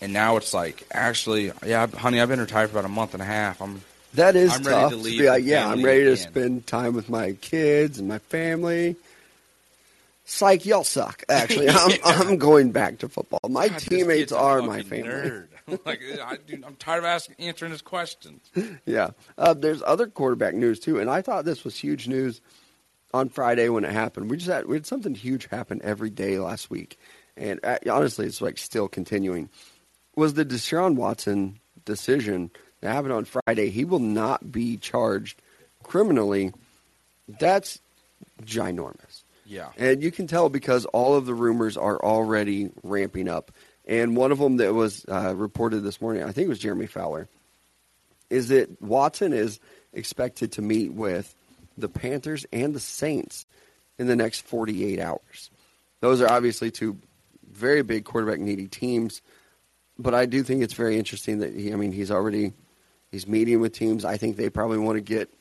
And 0.00 0.12
now 0.12 0.36
it's 0.36 0.52
like, 0.52 0.86
actually, 0.90 1.52
yeah, 1.64 1.86
honey, 1.86 2.20
I've 2.20 2.28
been 2.28 2.40
retired 2.40 2.70
for 2.70 2.78
about 2.78 2.88
a 2.88 2.92
month 2.92 3.14
and 3.14 3.22
a 3.22 3.26
half. 3.26 3.62
I'm 3.62 3.82
That 4.14 4.36
is 4.36 4.52
I'm 4.52 4.62
tough. 4.62 4.92
to 4.92 5.02
to 5.02 5.02
like, 5.02 5.28
uh, 5.28 5.34
yeah, 5.34 5.68
I'm 5.68 5.82
ready 5.82 6.04
to 6.04 6.12
again. 6.12 6.28
spend 6.28 6.66
time 6.66 6.94
with 6.94 7.08
my 7.08 7.32
kids 7.32 7.98
and 7.98 8.08
my 8.08 8.18
family. 8.18 8.96
Psych, 10.24 10.64
y'all 10.64 10.84
suck. 10.84 11.22
Actually, 11.28 11.68
I'm 11.68 11.92
I'm 12.04 12.38
going 12.38 12.72
back 12.72 12.98
to 12.98 13.08
football. 13.08 13.40
My 13.48 13.68
God, 13.68 13.78
teammates 13.78 14.32
are 14.32 14.62
my 14.62 14.82
family. 14.82 15.10
Nerd. 15.10 15.48
like, 15.86 16.00
I, 16.22 16.36
dude, 16.46 16.64
I'm 16.64 16.76
tired 16.76 16.98
of 16.98 17.04
asking, 17.04 17.36
answering 17.38 17.72
his 17.72 17.82
questions. 17.82 18.50
Yeah. 18.86 19.10
Uh, 19.38 19.54
there's 19.54 19.82
other 19.82 20.06
quarterback 20.06 20.54
news 20.54 20.78
too, 20.78 20.98
and 20.98 21.08
I 21.08 21.22
thought 21.22 21.44
this 21.44 21.64
was 21.64 21.76
huge 21.76 22.06
news 22.08 22.40
on 23.12 23.28
Friday 23.28 23.68
when 23.68 23.84
it 23.84 23.92
happened. 23.92 24.30
We 24.30 24.36
just 24.36 24.50
had 24.50 24.66
we 24.66 24.76
had 24.76 24.86
something 24.86 25.14
huge 25.14 25.46
happen 25.46 25.80
every 25.82 26.10
day 26.10 26.38
last 26.38 26.70
week, 26.70 26.98
and 27.36 27.60
uh, 27.62 27.78
honestly, 27.90 28.26
it's 28.26 28.40
like 28.40 28.58
still 28.58 28.88
continuing. 28.88 29.48
Was 30.16 30.34
the 30.34 30.44
Deshaun 30.44 30.96
Watson 30.96 31.60
decision 31.84 32.50
that 32.80 32.92
happened 32.92 33.12
on 33.12 33.24
Friday? 33.24 33.70
He 33.70 33.84
will 33.84 33.98
not 33.98 34.52
be 34.52 34.76
charged 34.76 35.40
criminally. 35.82 36.52
That's 37.26 37.80
ginormous. 38.42 39.23
Yeah. 39.46 39.68
And 39.76 40.02
you 40.02 40.10
can 40.10 40.26
tell 40.26 40.48
because 40.48 40.86
all 40.86 41.14
of 41.14 41.26
the 41.26 41.34
rumors 41.34 41.76
are 41.76 42.02
already 42.02 42.70
ramping 42.82 43.28
up. 43.28 43.52
And 43.86 44.16
one 44.16 44.32
of 44.32 44.38
them 44.38 44.56
that 44.58 44.72
was 44.72 45.04
uh, 45.10 45.34
reported 45.36 45.80
this 45.80 46.00
morning, 46.00 46.22
I 46.22 46.32
think 46.32 46.46
it 46.46 46.48
was 46.48 46.58
Jeremy 46.58 46.86
Fowler, 46.86 47.28
is 48.30 48.48
that 48.48 48.80
Watson 48.80 49.32
is 49.32 49.60
expected 49.92 50.52
to 50.52 50.62
meet 50.62 50.92
with 50.92 51.34
the 51.76 51.88
Panthers 51.88 52.46
and 52.52 52.74
the 52.74 52.80
Saints 52.80 53.46
in 53.98 54.06
the 54.06 54.16
next 54.16 54.46
48 54.46 55.00
hours. 55.00 55.50
Those 56.00 56.20
are 56.20 56.30
obviously 56.30 56.70
two 56.70 56.98
very 57.50 57.82
big 57.82 58.04
quarterback 58.04 58.40
needy 58.40 58.68
teams, 58.68 59.22
but 59.98 60.14
I 60.14 60.26
do 60.26 60.42
think 60.42 60.62
it's 60.62 60.74
very 60.74 60.98
interesting 60.98 61.38
that 61.38 61.54
he, 61.54 61.72
I 61.72 61.76
mean, 61.76 61.92
he's 61.92 62.10
already 62.10 62.52
he's 63.12 63.26
meeting 63.26 63.60
with 63.60 63.72
teams. 63.72 64.04
I 64.04 64.16
think 64.16 64.36
they 64.36 64.50
probably 64.50 64.78
want 64.78 64.96
to 64.96 65.00
get 65.02 65.32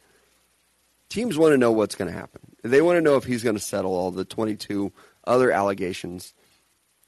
teams 1.10 1.38
want 1.38 1.54
to 1.54 1.58
know 1.58 1.72
what's 1.72 1.96
going 1.96 2.12
to 2.12 2.18
happen. 2.18 2.42
They 2.63 2.82
want 2.82 2.98
to 2.98 3.02
know 3.02 3.16
if 3.16 3.24
he's 3.24 3.44
going 3.44 3.56
to 3.56 3.62
settle 3.62 3.94
all 3.94 4.12
the 4.12 4.26
22 4.26 4.92
other 5.26 5.52
allegations 5.52 6.34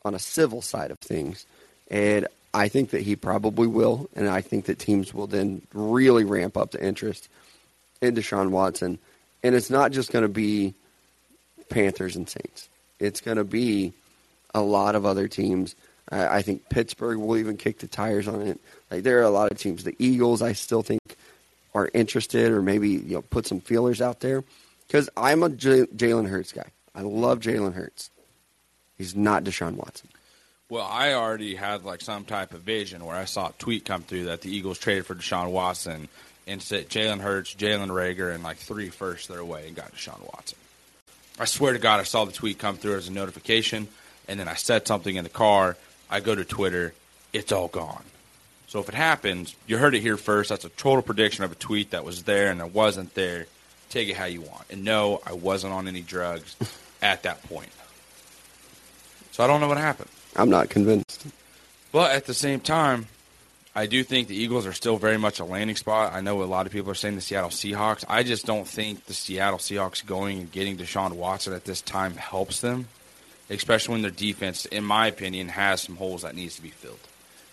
on 0.03 0.13
a 0.13 0.19
civil 0.19 0.61
side 0.61 0.91
of 0.91 0.99
things. 0.99 1.45
And 1.89 2.27
I 2.53 2.67
think 2.67 2.91
that 2.91 3.01
he 3.01 3.15
probably 3.15 3.67
will. 3.67 4.09
And 4.15 4.29
I 4.29 4.41
think 4.41 4.65
that 4.65 4.79
teams 4.79 5.13
will 5.13 5.27
then 5.27 5.61
really 5.73 6.23
ramp 6.23 6.55
up 6.57 6.71
the 6.71 6.83
interest 6.83 7.27
in 8.01 8.15
Deshaun 8.15 8.49
Watson. 8.49 8.99
And 9.43 9.55
it's 9.55 9.69
not 9.69 9.91
just 9.91 10.11
going 10.11 10.23
to 10.23 10.29
be 10.29 10.73
Panthers 11.69 12.15
and 12.15 12.29
Saints, 12.29 12.69
it's 12.99 13.21
going 13.21 13.37
to 13.37 13.43
be 13.43 13.93
a 14.53 14.61
lot 14.61 14.95
of 14.95 15.05
other 15.05 15.27
teams. 15.27 15.75
I 16.09 16.37
I 16.37 16.41
think 16.41 16.69
Pittsburgh 16.69 17.17
will 17.17 17.37
even 17.37 17.57
kick 17.57 17.79
the 17.79 17.87
tires 17.87 18.27
on 18.27 18.41
it. 18.41 18.59
Like 18.89 19.03
there 19.03 19.19
are 19.19 19.23
a 19.23 19.29
lot 19.29 19.51
of 19.51 19.57
teams. 19.57 19.83
The 19.83 19.95
Eagles, 19.99 20.41
I 20.41 20.53
still 20.53 20.83
think, 20.83 21.17
are 21.75 21.89
interested, 21.93 22.51
or 22.51 22.61
maybe 22.63 22.89
you 22.89 23.15
know 23.15 23.21
put 23.21 23.45
some 23.45 23.59
feelers 23.59 24.01
out 24.01 24.21
there. 24.21 24.43
Because 24.87 25.09
I'm 25.15 25.43
a 25.43 25.49
Jalen 25.49 26.29
Hurts 26.29 26.51
guy. 26.51 26.69
I 26.95 27.01
love 27.01 27.41
Jalen 27.41 27.73
Hurts. 27.73 28.09
He's 28.97 29.15
not 29.15 29.43
Deshaun 29.43 29.75
Watson. 29.75 30.09
Well, 30.69 30.87
I 30.89 31.13
already 31.13 31.53
had 31.55 31.83
like 31.83 32.01
some 32.01 32.23
type 32.23 32.53
of 32.53 32.61
vision 32.61 33.05
where 33.05 33.15
I 33.15 33.25
saw 33.25 33.49
a 33.49 33.53
tweet 33.59 33.85
come 33.85 34.01
through 34.01 34.25
that 34.25 34.41
the 34.41 34.55
Eagles 34.55 34.79
traded 34.79 35.05
for 35.05 35.13
Deshaun 35.13 35.51
Watson 35.51 36.07
and 36.47 36.61
said 36.61 36.89
Jalen 36.89 37.19
Hurts, 37.19 37.53
Jalen 37.53 37.89
Reagor, 37.89 38.33
and 38.33 38.43
like 38.43 38.57
three 38.57 38.89
firsts 38.89 39.27
their 39.27 39.43
way 39.43 39.67
and 39.67 39.75
got 39.75 39.93
Deshaun 39.93 40.21
Watson. 40.33 40.57
I 41.37 41.45
swear 41.45 41.73
to 41.73 41.79
God, 41.79 41.99
I 41.99 42.03
saw 42.03 42.23
the 42.25 42.31
tweet 42.31 42.57
come 42.57 42.77
through 42.77 42.95
as 42.95 43.09
a 43.09 43.11
notification, 43.11 43.87
and 44.27 44.39
then 44.39 44.47
I 44.47 44.55
said 44.55 44.87
something 44.87 45.15
in 45.15 45.23
the 45.23 45.29
car. 45.29 45.75
I 46.09 46.21
go 46.21 46.33
to 46.33 46.45
Twitter, 46.45 46.93
it's 47.33 47.51
all 47.51 47.67
gone. 47.67 48.03
So 48.75 48.81
if 48.81 48.89
it 48.89 48.95
happens, 48.95 49.55
you 49.67 49.77
heard 49.77 49.95
it 49.95 50.01
here 50.01 50.17
first. 50.17 50.49
That's 50.49 50.65
a 50.65 50.69
total 50.69 51.01
prediction 51.01 51.45
of 51.45 51.51
a 51.53 51.55
tweet 51.55 51.91
that 51.91 52.03
was 52.03 52.23
there 52.23 52.51
and 52.51 52.59
it 52.59 52.73
wasn't 52.73 53.13
there. 53.13 53.47
Take 53.89 54.09
it 54.09 54.17
how 54.17 54.25
you 54.25 54.41
want. 54.41 54.65
And 54.69 54.83
no, 54.83 55.21
I 55.25 55.31
wasn't 55.31 55.71
on 55.71 55.87
any 55.87 56.01
drugs 56.01 56.57
at 57.01 57.23
that 57.23 57.41
point. 57.43 57.69
So 59.31 59.45
I 59.45 59.47
don't 59.47 59.61
know 59.61 59.69
what 59.69 59.77
happened. 59.77 60.09
I'm 60.35 60.49
not 60.49 60.69
convinced. 60.69 61.25
But 61.93 62.11
at 62.11 62.25
the 62.25 62.33
same 62.33 62.59
time, 62.59 63.07
I 63.73 63.85
do 63.85 64.03
think 64.03 64.27
the 64.27 64.35
Eagles 64.35 64.65
are 64.65 64.73
still 64.73 64.97
very 64.97 65.17
much 65.17 65.39
a 65.39 65.45
landing 65.45 65.77
spot. 65.77 66.11
I 66.11 66.19
know 66.19 66.43
a 66.43 66.43
lot 66.43 66.65
of 66.65 66.73
people 66.73 66.91
are 66.91 66.95
saying 66.95 67.15
the 67.15 67.21
Seattle 67.21 67.51
Seahawks. 67.51 68.03
I 68.09 68.23
just 68.23 68.45
don't 68.45 68.67
think 68.67 69.05
the 69.05 69.13
Seattle 69.13 69.59
Seahawks 69.59 70.05
going 70.05 70.39
and 70.39 70.51
getting 70.51 70.75
Deshaun 70.75 71.13
Watson 71.13 71.53
at 71.53 71.63
this 71.63 71.79
time 71.79 72.15
helps 72.17 72.59
them, 72.59 72.89
especially 73.49 73.93
when 73.93 74.01
their 74.01 74.11
defense, 74.11 74.65
in 74.65 74.83
my 74.83 75.07
opinion, 75.07 75.47
has 75.47 75.81
some 75.81 75.95
holes 75.95 76.23
that 76.23 76.35
needs 76.35 76.57
to 76.57 76.61
be 76.61 76.71
filled. 76.71 76.99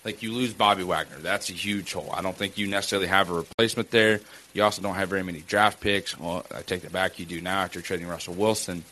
Like 0.05 0.23
you 0.23 0.33
lose 0.33 0.53
Bobby 0.53 0.83
Wagner, 0.83 1.19
that's 1.19 1.49
a 1.49 1.53
huge 1.53 1.93
hole. 1.93 2.11
I 2.12 2.23
don't 2.23 2.37
think 2.37 2.59
you 2.59 2.67
necessarily 2.67 3.07
have 3.07 3.31
a 3.31 3.35
replacement 3.35 3.91
there. 3.91 4.21
You 4.53 4.65
also 4.65 4.83
don't 4.83 4.97
have 4.97 5.09
very 5.09 5.23
many 5.23 5.41
draft 5.41 5.81
picks. 5.81 6.19
Well, 6.19 6.45
I 6.55 6.62
take 6.62 6.83
that 6.83 6.93
back. 6.93 7.19
You 7.19 7.27
do 7.27 7.41
now 7.41 7.61
after 7.61 7.81
trading 7.81 8.09
Russell 8.09 8.35
Wilson. 8.35 8.85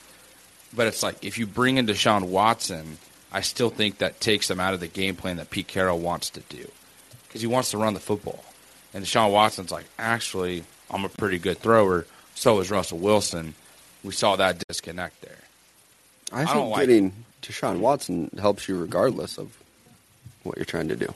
But 0.73 0.87
it's 0.87 1.03
like 1.03 1.25
if 1.25 1.37
you 1.37 1.47
bring 1.47 1.79
in 1.79 1.87
Deshaun 1.87 2.29
Watson, 2.29 2.99
I 3.33 3.41
still 3.41 3.71
think 3.71 3.99
that 3.99 4.21
takes 4.21 4.47
them 4.49 4.61
out 4.61 4.75
of 4.75 4.81
the 4.81 4.87
game 4.87 5.17
plan 5.17 5.37
that 5.39 5.51
Pete 5.51 5.67
Carroll 5.67 5.99
wants 5.99 6.31
to 6.31 6.41
do 6.49 6.71
because 7.27 7.41
he 7.41 7.47
wants 7.47 7.73
to 7.73 7.79
run 7.79 7.95
the 7.95 8.01
football. 8.01 8.45
And 8.95 9.05
Deshaun 9.05 9.33
Watson's 9.33 9.71
like, 9.71 9.87
actually, 9.99 10.65
I'm 10.91 11.05
a 11.05 11.09
pretty 11.09 11.39
good 11.39 11.59
thrower. 11.59 12.07
So 12.35 12.61
is 12.61 12.71
Russell 12.71 12.99
Wilson. 12.99 13.55
We 14.03 14.13
saw 14.13 14.37
that 14.37 14.67
disconnect 14.67 15.21
there. 15.23 15.39
I, 16.33 16.43
I 16.43 16.45
think 16.45 16.57
don't 16.57 16.71
like 16.71 16.81
getting 16.81 17.13
Deshaun 17.43 17.81
Watson 17.81 18.31
helps 18.41 18.69
you 18.69 18.79
regardless 18.79 19.39
of 19.39 19.57
what 20.43 20.57
you're 20.57 20.65
trying 20.65 20.89
to 20.89 20.97
do. 20.97 21.13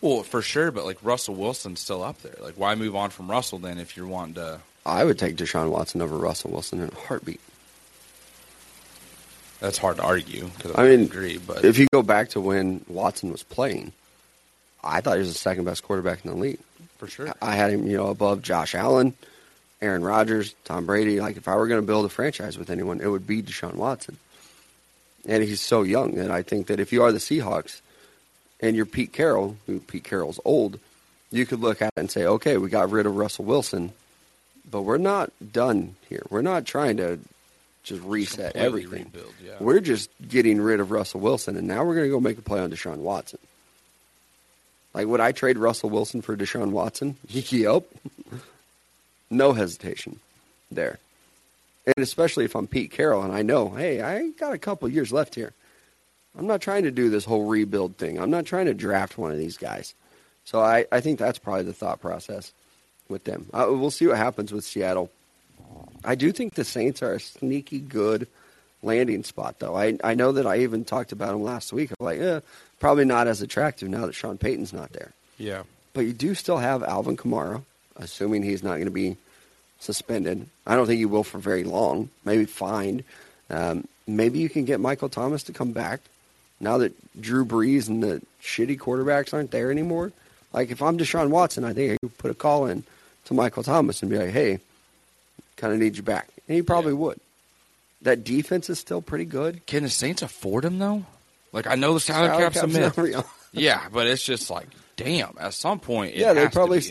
Well, 0.00 0.22
for 0.24 0.42
sure, 0.42 0.70
but 0.72 0.84
like 0.84 0.98
Russell 1.02 1.34
Wilson's 1.36 1.80
still 1.80 2.02
up 2.02 2.20
there. 2.22 2.34
Like, 2.40 2.54
why 2.54 2.74
move 2.74 2.96
on 2.96 3.10
from 3.10 3.30
Russell 3.30 3.58
then 3.58 3.78
if 3.78 3.96
you're 3.96 4.06
wanting 4.06 4.34
to? 4.34 4.60
I 4.84 5.04
would 5.04 5.18
take 5.18 5.36
Deshaun 5.36 5.70
Watson 5.70 6.02
over 6.02 6.16
Russell 6.16 6.50
Wilson 6.50 6.80
in 6.80 6.88
a 6.88 6.94
heartbeat. 6.94 7.40
That's 9.60 9.78
hard 9.78 9.98
to 9.98 10.02
argue 10.02 10.48
because 10.56 10.72
I 10.72 10.82
I, 10.84 10.88
mean, 10.88 11.02
agree. 11.02 11.38
But 11.38 11.64
If 11.64 11.78
you 11.78 11.86
go 11.92 12.02
back 12.02 12.30
to 12.30 12.40
when 12.40 12.84
Watson 12.88 13.30
was 13.30 13.44
playing, 13.44 13.92
I 14.82 15.00
thought 15.00 15.14
he 15.14 15.18
was 15.20 15.32
the 15.32 15.38
second 15.38 15.64
best 15.64 15.84
quarterback 15.84 16.24
in 16.24 16.32
the 16.32 16.36
league. 16.36 16.58
for 16.98 17.06
sure, 17.06 17.32
I 17.40 17.54
had 17.54 17.70
him, 17.70 17.86
you 17.86 17.96
know, 17.96 18.08
above 18.08 18.42
Josh 18.42 18.74
Allen, 18.74 19.14
Aaron 19.80 20.02
Rodgers, 20.02 20.56
Tom 20.64 20.84
Brady. 20.86 21.20
Like 21.20 21.36
if 21.36 21.46
I 21.46 21.54
were 21.54 21.68
going 21.68 21.80
to 21.80 21.86
build 21.86 22.04
a 22.06 22.08
franchise 22.08 22.58
with 22.58 22.70
anyone, 22.70 23.00
it 23.00 23.06
would 23.06 23.24
be 23.26 23.40
Deshaun 23.40 23.74
Watson. 23.74 24.16
And 25.26 25.42
he's 25.42 25.60
so 25.60 25.82
young 25.82 26.18
And 26.18 26.32
I 26.32 26.42
think 26.42 26.66
that 26.66 26.80
if 26.80 26.92
you 26.92 27.02
are 27.02 27.12
the 27.12 27.18
Seahawks 27.18 27.80
and 28.60 28.74
you're 28.74 28.86
Pete 28.86 29.12
Carroll, 29.12 29.56
who 29.66 29.78
Pete 29.80 30.04
Carroll's 30.04 30.40
old, 30.44 30.78
you 31.30 31.46
could 31.46 31.60
look 31.60 31.80
at 31.80 31.92
it 31.96 32.00
and 32.00 32.10
say, 32.10 32.24
okay, 32.26 32.56
we 32.56 32.68
got 32.68 32.90
rid 32.90 33.06
of 33.06 33.16
Russell 33.16 33.44
Wilson, 33.44 33.92
but 34.70 34.82
we're 34.82 34.98
not 34.98 35.32
done 35.52 35.96
here. 36.08 36.24
We're 36.30 36.42
not 36.42 36.66
trying 36.66 36.98
to 36.98 37.18
just 37.82 38.02
reset 38.02 38.54
everything. 38.54 39.04
rebuild, 39.04 39.34
yeah. 39.44 39.54
We're 39.58 39.80
just 39.80 40.10
getting 40.28 40.60
rid 40.60 40.80
of 40.80 40.90
Russell 40.90 41.20
Wilson, 41.20 41.56
and 41.56 41.66
now 41.66 41.84
we're 41.84 41.94
going 41.94 42.06
to 42.06 42.10
go 42.10 42.20
make 42.20 42.38
a 42.38 42.42
play 42.42 42.60
on 42.60 42.70
Deshaun 42.70 42.98
Watson. 42.98 43.38
Like, 44.94 45.06
would 45.06 45.20
I 45.20 45.32
trade 45.32 45.58
Russell 45.58 45.90
Wilson 45.90 46.22
for 46.22 46.36
Deshaun 46.36 46.70
Watson? 46.70 47.16
yep. 47.28 47.84
no 49.30 49.52
hesitation 49.52 50.20
there. 50.70 50.98
And 51.86 51.98
especially 51.98 52.44
if 52.44 52.54
I'm 52.54 52.66
Pete 52.66 52.90
Carroll 52.90 53.22
and 53.22 53.32
I 53.32 53.42
know, 53.42 53.70
hey, 53.70 54.00
I 54.00 54.28
got 54.30 54.52
a 54.52 54.58
couple 54.58 54.88
years 54.88 55.12
left 55.12 55.34
here. 55.34 55.52
I'm 56.38 56.46
not 56.46 56.60
trying 56.60 56.84
to 56.84 56.90
do 56.90 57.10
this 57.10 57.24
whole 57.24 57.44
rebuild 57.46 57.96
thing. 57.96 58.18
I'm 58.18 58.30
not 58.30 58.46
trying 58.46 58.66
to 58.66 58.74
draft 58.74 59.18
one 59.18 59.32
of 59.32 59.38
these 59.38 59.56
guys. 59.56 59.94
So 60.44 60.60
I, 60.60 60.86
I 60.90 61.00
think 61.00 61.18
that's 61.18 61.38
probably 61.38 61.64
the 61.64 61.72
thought 61.72 62.00
process 62.00 62.52
with 63.08 63.24
them. 63.24 63.46
Uh, 63.52 63.66
we'll 63.70 63.90
see 63.90 64.06
what 64.06 64.16
happens 64.16 64.52
with 64.52 64.64
Seattle. 64.64 65.10
I 66.04 66.14
do 66.14 66.32
think 66.32 66.54
the 66.54 66.64
Saints 66.64 67.02
are 67.02 67.14
a 67.14 67.20
sneaky 67.20 67.78
good 67.78 68.26
landing 68.82 69.22
spot, 69.24 69.58
though. 69.58 69.76
I 69.76 69.98
I 70.02 70.14
know 70.14 70.32
that 70.32 70.46
I 70.46 70.60
even 70.60 70.84
talked 70.84 71.12
about 71.12 71.32
them 71.32 71.42
last 71.42 71.72
week. 71.72 71.90
I'm 71.90 72.04
like, 72.04 72.18
eh, 72.18 72.40
probably 72.80 73.04
not 73.04 73.28
as 73.28 73.40
attractive 73.42 73.88
now 73.88 74.06
that 74.06 74.14
Sean 74.14 74.38
Payton's 74.38 74.72
not 74.72 74.92
there. 74.92 75.12
Yeah. 75.38 75.62
But 75.92 76.02
you 76.02 76.12
do 76.12 76.34
still 76.34 76.58
have 76.58 76.82
Alvin 76.82 77.16
Kamara, 77.16 77.62
assuming 77.96 78.42
he's 78.42 78.62
not 78.62 78.74
going 78.74 78.86
to 78.86 78.90
be 78.90 79.16
suspended. 79.82 80.46
I 80.66 80.76
don't 80.76 80.86
think 80.86 80.98
he 80.98 81.06
will 81.06 81.24
for 81.24 81.38
very 81.38 81.64
long. 81.64 82.08
Maybe 82.24 82.44
fined. 82.44 83.04
Um, 83.50 83.86
maybe 84.06 84.38
you 84.38 84.48
can 84.48 84.64
get 84.64 84.80
Michael 84.80 85.08
Thomas 85.08 85.42
to 85.44 85.52
come 85.52 85.72
back 85.72 86.00
now 86.60 86.78
that 86.78 86.92
Drew 87.20 87.44
Brees 87.44 87.88
and 87.88 88.02
the 88.02 88.22
shitty 88.42 88.78
quarterbacks 88.78 89.34
aren't 89.34 89.50
there 89.50 89.70
anymore. 89.70 90.12
Like 90.52 90.70
if 90.70 90.80
I'm 90.82 90.98
Deshaun 90.98 91.28
Watson, 91.30 91.64
I 91.64 91.72
think 91.72 91.92
I 91.92 91.96
could 92.00 92.16
put 92.18 92.30
a 92.30 92.34
call 92.34 92.66
in 92.66 92.84
to 93.26 93.34
Michael 93.34 93.62
Thomas 93.62 94.02
and 94.02 94.10
be 94.10 94.18
like, 94.18 94.30
"Hey, 94.30 94.58
kind 95.56 95.72
of 95.72 95.78
need 95.78 95.96
you 95.96 96.02
back," 96.02 96.28
and 96.48 96.54
he 96.56 96.62
probably 96.62 96.92
Yeah. 96.92 96.98
would. 96.98 97.20
That 98.02 98.24
defense 98.24 98.68
is 98.68 98.78
still 98.78 99.00
pretty 99.00 99.24
good. 99.24 99.64
Can 99.66 99.82
the 99.84 99.88
Saints 99.90 100.22
afford 100.22 100.64
him 100.64 100.78
though? 100.78 101.04
Like 101.52 101.66
I 101.66 101.74
know 101.74 101.94
the 101.94 102.00
salary, 102.00 102.28
Salary 102.28 102.44
cap's 102.50 102.62
a 102.62 102.66
myth. 103.14 103.26
yeah, 103.52 103.86
but 103.92 104.06
it's 104.06 104.24
just 104.24 104.50
like, 104.50 104.66
damn. 104.96 105.36
At 105.38 105.54
some 105.54 105.78
point, 105.78 106.14
it 106.14 106.20
yeah, 106.20 106.32
they 106.32 106.48
probably 106.48 106.82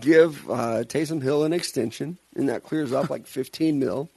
give 0.00 0.48
uh, 0.50 0.84
Taysom 0.84 1.22
Hill 1.22 1.44
an 1.44 1.52
extension, 1.52 2.18
and 2.36 2.48
that 2.48 2.64
clears 2.64 2.92
up 2.92 3.10
like 3.10 3.26
15 3.26 3.78
mil. 3.78 4.08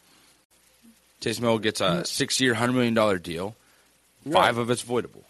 Taysom 1.21 1.41
Hill 1.41 1.59
gets 1.59 1.81
a 1.81 2.05
six-year, 2.05 2.53
hundred 2.53 2.73
million 2.73 2.93
dollar 2.93 3.17
deal. 3.17 3.55
Right. 4.25 4.33
Five 4.33 4.57
of 4.57 4.69
it's 4.69 4.83
voidable. 4.83 5.23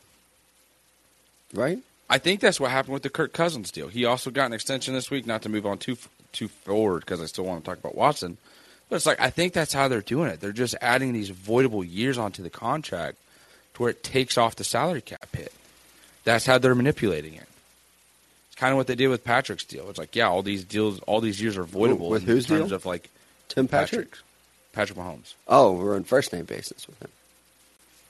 Right? 1.53 1.79
I 2.09 2.17
think 2.17 2.39
that's 2.39 2.59
what 2.59 2.71
happened 2.71 2.93
with 2.93 3.03
the 3.03 3.09
Kirk 3.09 3.33
Cousins 3.33 3.71
deal. 3.71 3.87
He 3.87 4.05
also 4.05 4.31
got 4.31 4.45
an 4.45 4.53
extension 4.53 4.93
this 4.93 5.11
week. 5.11 5.25
Not 5.25 5.41
to 5.43 5.49
move 5.49 5.65
on 5.65 5.77
too 5.77 5.97
too 6.33 6.47
forward 6.47 7.01
because 7.01 7.21
I 7.21 7.25
still 7.25 7.45
want 7.45 7.63
to 7.63 7.69
talk 7.69 7.79
about 7.79 7.95
Watson, 7.95 8.37
but 8.89 8.97
it's 8.97 9.05
like 9.05 9.19
I 9.19 9.29
think 9.29 9.53
that's 9.53 9.73
how 9.73 9.87
they're 9.87 10.01
doing 10.01 10.29
it. 10.29 10.39
They're 10.39 10.51
just 10.51 10.75
adding 10.81 11.13
these 11.13 11.31
voidable 11.31 11.85
years 11.87 12.17
onto 12.17 12.43
the 12.43 12.49
contract 12.49 13.17
to 13.75 13.81
where 13.83 13.91
it 13.91 14.03
takes 14.03 14.37
off 14.37 14.55
the 14.55 14.63
salary 14.63 15.01
cap 15.01 15.27
hit. 15.33 15.53
That's 16.23 16.45
how 16.45 16.57
they're 16.57 16.75
manipulating 16.75 17.35
it. 17.35 17.47
Kind 18.57 18.71
of 18.71 18.77
what 18.77 18.87
they 18.87 18.95
did 18.95 19.07
with 19.09 19.23
Patrick's 19.23 19.63
deal. 19.63 19.89
It's 19.89 19.99
like, 19.99 20.15
yeah, 20.15 20.27
all 20.27 20.41
these 20.41 20.63
deals, 20.63 20.99
all 21.01 21.21
these 21.21 21.39
years 21.41 21.57
are 21.57 21.63
voidable 21.63 22.09
With 22.09 22.23
in 22.23 22.27
whose 22.27 22.47
terms 22.47 22.67
deal? 22.67 22.75
of 22.75 22.85
like 22.85 23.09
Tim 23.49 23.67
Patrick. 23.67 24.11
Patrick, 24.11 24.23
Patrick 24.73 24.97
Mahomes. 24.99 25.33
Oh, 25.47 25.73
we're 25.73 25.95
on 25.95 26.03
first 26.03 26.33
name 26.33 26.45
basis 26.45 26.87
with 26.87 26.99
him. 27.01 27.09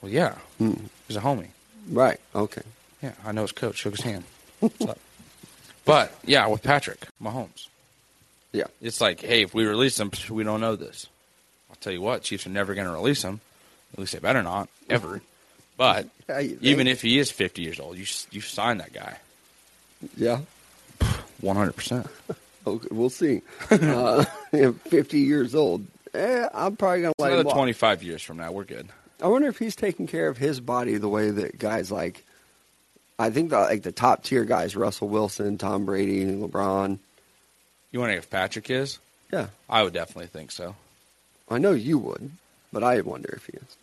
Well, 0.02 0.10
yeah, 0.10 0.34
Hmm. 0.58 0.72
he's 1.06 1.16
a 1.16 1.20
homie. 1.20 1.48
Right. 1.90 2.18
Okay. 2.34 2.62
Yeah, 3.02 3.12
I 3.24 3.32
know 3.32 3.42
his 3.42 3.52
coach 3.52 3.76
shook 3.76 3.96
his 3.96 4.04
hand. 4.04 4.24
But 5.84 6.12
yeah, 6.24 6.46
with 6.48 6.62
Patrick 6.62 7.06
Mahomes, 7.22 7.66
Yeah. 8.52 8.66
it's 8.82 9.00
like, 9.00 9.20
hey, 9.20 9.42
if 9.42 9.54
we 9.54 9.64
release 9.66 9.98
him, 9.98 10.10
we 10.28 10.44
don't 10.44 10.60
know 10.60 10.76
this. 10.76 11.06
I'll 11.70 11.76
tell 11.76 11.92
you 11.94 12.02
what, 12.02 12.22
Chiefs 12.22 12.46
are 12.46 12.50
never 12.50 12.74
going 12.74 12.86
to 12.86 12.92
release 12.92 13.22
him. 13.22 13.40
At 13.94 13.98
least 14.00 14.12
they 14.12 14.18
better 14.18 14.42
not 14.42 14.68
ever. 14.90 15.20
But 15.78 16.08
even 16.60 16.88
if 16.88 17.02
he 17.02 17.20
is 17.20 17.30
50 17.30 17.62
years 17.62 17.78
old, 17.78 17.96
you 17.96 18.04
you 18.32 18.40
sign 18.40 18.78
that 18.78 18.92
guy 18.92 19.18
Yeah. 20.16 20.40
100. 21.40 21.72
percent 21.76 22.06
Okay, 22.66 22.88
we'll 22.90 23.08
see. 23.10 23.40
uh, 23.70 24.24
50 24.52 25.18
years 25.20 25.54
old. 25.54 25.86
Eh, 26.12 26.48
I'm 26.52 26.76
probably 26.76 27.02
going 27.02 27.14
to 27.16 27.22
let 27.22 27.28
him 27.28 27.34
Another 27.34 27.46
walk. 27.46 27.54
25 27.54 28.02
years 28.02 28.22
from 28.22 28.36
now, 28.36 28.52
we're 28.52 28.64
good. 28.64 28.88
I 29.22 29.28
wonder 29.28 29.48
if 29.48 29.58
he's 29.58 29.74
taking 29.76 30.06
care 30.06 30.28
of 30.28 30.36
his 30.36 30.60
body 30.60 30.96
the 30.98 31.08
way 31.08 31.30
that 31.30 31.58
guys 31.58 31.90
like, 31.90 32.24
I 33.18 33.30
think 33.30 33.50
the, 33.50 33.58
like 33.60 33.82
the 33.84 33.92
top 33.92 34.22
tier 34.24 34.44
guys, 34.44 34.76
Russell 34.76 35.08
Wilson, 35.08 35.56
Tom 35.56 35.86
Brady, 35.86 36.24
LeBron. 36.26 36.98
You 37.90 38.00
wondering 38.00 38.18
if 38.18 38.28
Patrick 38.28 38.68
is? 38.70 38.98
Yeah. 39.32 39.46
I 39.68 39.82
would 39.82 39.94
definitely 39.94 40.26
think 40.26 40.50
so. 40.50 40.74
I 41.48 41.56
know 41.58 41.72
you 41.72 41.96
would, 41.98 42.30
but 42.72 42.84
I 42.84 43.00
wonder 43.00 43.32
if 43.34 43.46
he 43.46 43.52
is. 43.54 43.76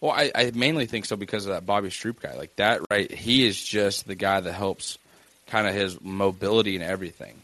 Well, 0.00 0.12
I, 0.12 0.30
I 0.32 0.52
mainly 0.54 0.86
think 0.86 1.06
so 1.06 1.16
because 1.16 1.44
of 1.46 1.52
that 1.52 1.66
Bobby 1.66 1.88
Stroupe 1.88 2.20
guy. 2.20 2.34
Like 2.36 2.54
that, 2.56 2.82
right? 2.88 3.10
He 3.10 3.44
is 3.46 3.60
just 3.62 4.06
the 4.06 4.14
guy 4.14 4.38
that 4.40 4.52
helps 4.52 4.96
kind 5.48 5.66
of 5.66 5.74
his 5.74 6.00
mobility 6.00 6.74
and 6.76 6.84
everything. 6.84 7.34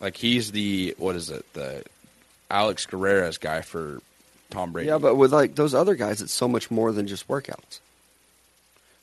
Like 0.00 0.16
he's 0.16 0.52
the 0.52 0.94
what 0.98 1.16
is 1.16 1.30
it? 1.30 1.44
The 1.52 1.84
Alex 2.50 2.86
Guerrero's 2.86 3.38
guy 3.38 3.60
for 3.62 4.00
Tom 4.50 4.72
Brady. 4.72 4.88
Yeah, 4.88 4.98
but 4.98 5.16
with 5.16 5.32
like 5.32 5.54
those 5.54 5.74
other 5.74 5.94
guys, 5.94 6.22
it's 6.22 6.32
so 6.32 6.48
much 6.48 6.70
more 6.70 6.92
than 6.92 7.06
just 7.06 7.28
workouts. 7.28 7.80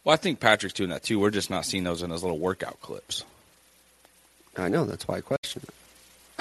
well, 0.03 0.13
I 0.13 0.17
think 0.17 0.39
Patrick's 0.39 0.73
doing 0.73 0.89
that 0.89 1.03
too. 1.03 1.19
We're 1.19 1.29
just 1.31 1.49
not 1.49 1.65
seeing 1.65 1.83
those 1.83 2.01
in 2.01 2.09
his 2.09 2.23
little 2.23 2.39
workout 2.39 2.81
clips. 2.81 3.23
I 4.57 4.69
know. 4.69 4.85
That's 4.85 5.07
why 5.07 5.17
I 5.17 5.21
question 5.21 5.61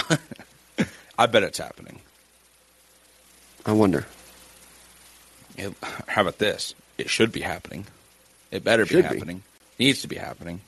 it. 0.09 0.19
I 1.19 1.27
bet 1.27 1.43
it's 1.43 1.59
happening. 1.59 2.01
I 3.67 3.73
wonder. 3.73 4.07
It, 5.59 5.75
how 6.09 6.23
about 6.23 6.39
this? 6.39 6.75
It 6.99 7.11
should 7.11 7.33
be 7.33 7.41
happening. 7.41 7.87
It 8.51 8.65
better 8.65 8.85
be 8.85 8.91
Should 8.91 9.09
be. 9.09 9.15
happening. 9.17 9.43
Needs 9.79 10.03
to 10.03 10.09
be 10.09 10.17
happening. 10.17 10.61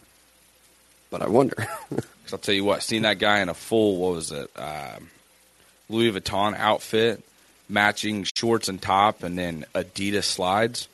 But 1.11 1.23
I 1.23 1.29
wonder. 1.29 1.67
Because 2.29 2.33
I'll 2.35 2.39
tell 2.41 2.55
you 2.55 2.65
what, 2.65 2.83
seeing 2.83 3.03
that 3.03 3.19
guy 3.19 3.41
in 3.41 3.49
a 3.49 3.55
full, 3.55 3.97
what 3.97 4.17
was 4.17 4.33
it, 4.33 4.51
um, 4.55 5.09
Louis 5.89 6.13
Vuitton 6.13 6.55
outfit, 6.55 7.25
matching 7.71 8.25
shorts 8.25 8.69
and 8.69 8.83
top, 8.83 9.23
and 9.23 9.39
then 9.39 9.65
Adidas 9.75 10.25
slides. 10.25 10.89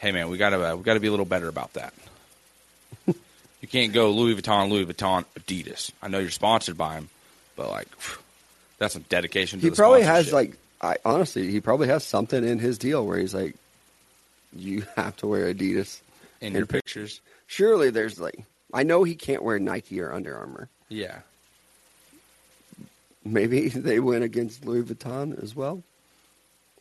Hey 0.00 0.12
man, 0.12 0.28
we 0.28 0.36
gotta 0.36 0.72
uh, 0.72 0.76
we 0.76 0.82
gotta 0.82 1.00
be 1.00 1.06
a 1.06 1.10
little 1.10 1.24
better 1.24 1.48
about 1.48 1.72
that. 1.72 1.94
you 3.06 3.68
can't 3.68 3.94
go 3.94 4.10
Louis 4.10 4.34
Vuitton, 4.34 4.68
Louis 4.68 4.84
Vuitton, 4.84 5.24
Adidas. 5.40 5.92
I 6.02 6.08
know 6.08 6.18
you're 6.18 6.28
sponsored 6.28 6.76
by 6.76 6.96
him, 6.96 7.08
but 7.56 7.70
like, 7.70 7.88
that's 8.78 8.92
some 8.92 9.06
dedication. 9.08 9.60
to 9.60 9.64
he 9.64 9.70
the 9.70 9.76
probably 9.76 10.02
has 10.02 10.30
like 10.30 10.58
I 10.80 10.96
honestly, 11.04 11.50
he 11.50 11.60
probably 11.60 11.88
has 11.88 12.04
something 12.04 12.46
in 12.46 12.58
his 12.58 12.76
deal 12.76 13.06
where 13.06 13.16
he's 13.18 13.34
like, 13.34 13.54
you 14.54 14.84
have 14.96 15.16
to 15.18 15.26
wear 15.26 15.52
Adidas. 15.52 16.00
in 16.40 16.54
your 16.54 16.66
pictures. 16.66 17.20
Surely 17.46 17.90
there's 17.90 18.20
like, 18.20 18.38
I 18.76 18.82
know 18.82 19.02
he 19.04 19.14
can't 19.14 19.42
wear 19.42 19.58
Nike 19.58 20.00
or 20.00 20.12
Under 20.12 20.36
Armour. 20.36 20.68
Yeah, 20.88 21.18
Maybe 23.26 23.68
they 23.68 24.00
went 24.00 24.24
against 24.24 24.64
Louis 24.64 24.82
Vuitton 24.82 25.42
as 25.42 25.54
well. 25.54 25.82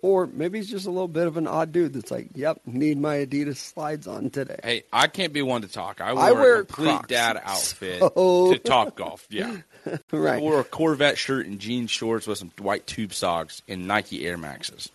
Or 0.01 0.27
maybe 0.27 0.59
he's 0.59 0.69
just 0.69 0.85
a 0.85 0.91
little 0.91 1.07
bit 1.07 1.25
of 1.25 1.35
an 1.37 1.47
odd 1.47 1.71
dude 1.71 1.93
that's 1.93 2.11
like, 2.11 2.27
yep, 2.35 2.61
need 2.67 2.99
my 2.99 3.25
Adidas 3.25 3.55
slides 3.55 4.05
on 4.07 4.29
today. 4.29 4.59
Hey, 4.63 4.83
I 4.93 5.07
can't 5.07 5.33
be 5.33 5.41
one 5.41 5.63
to 5.63 5.67
talk. 5.67 5.99
I 5.99 6.13
wore 6.13 6.21
I 6.21 6.31
wear 6.31 6.55
a 6.59 6.65
complete 6.65 6.91
Crocs, 6.91 7.07
dad 7.07 7.41
outfit 7.43 7.99
so- 7.99 8.53
to 8.53 8.59
Top 8.59 8.95
Golf. 8.95 9.25
Yeah. 9.31 9.57
right. 10.11 10.35
I 10.35 10.39
wore 10.39 10.59
a 10.59 10.63
Corvette 10.63 11.17
shirt 11.17 11.47
and 11.47 11.59
jean 11.59 11.87
shorts 11.87 12.27
with 12.27 12.37
some 12.37 12.51
white 12.59 12.85
tube 12.85 13.13
socks 13.13 13.63
and 13.67 13.87
Nike 13.87 14.27
Air 14.27 14.37
Maxes. 14.37 14.89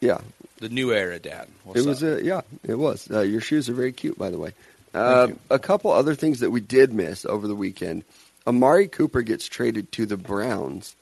Yeah. 0.00 0.20
The 0.58 0.68
new 0.68 0.92
era, 0.92 1.18
Dad. 1.18 1.48
What's 1.64 1.80
it 1.80 1.86
was 1.88 2.04
up? 2.04 2.18
a, 2.20 2.24
yeah, 2.24 2.42
it 2.62 2.76
was. 2.76 3.10
Uh, 3.10 3.22
your 3.22 3.40
shoes 3.40 3.68
are 3.68 3.74
very 3.74 3.92
cute, 3.92 4.16
by 4.16 4.30
the 4.30 4.38
way. 4.38 4.52
Uh, 4.94 5.28
a 5.50 5.58
couple 5.58 5.90
other 5.90 6.14
things 6.14 6.40
that 6.40 6.50
we 6.50 6.60
did 6.60 6.92
miss 6.92 7.24
over 7.26 7.48
the 7.48 7.54
weekend. 7.54 8.04
Amari 8.46 8.86
Cooper 8.86 9.22
gets 9.22 9.48
traded 9.48 9.90
to 9.92 10.06
the 10.06 10.16
Browns, 10.16 10.94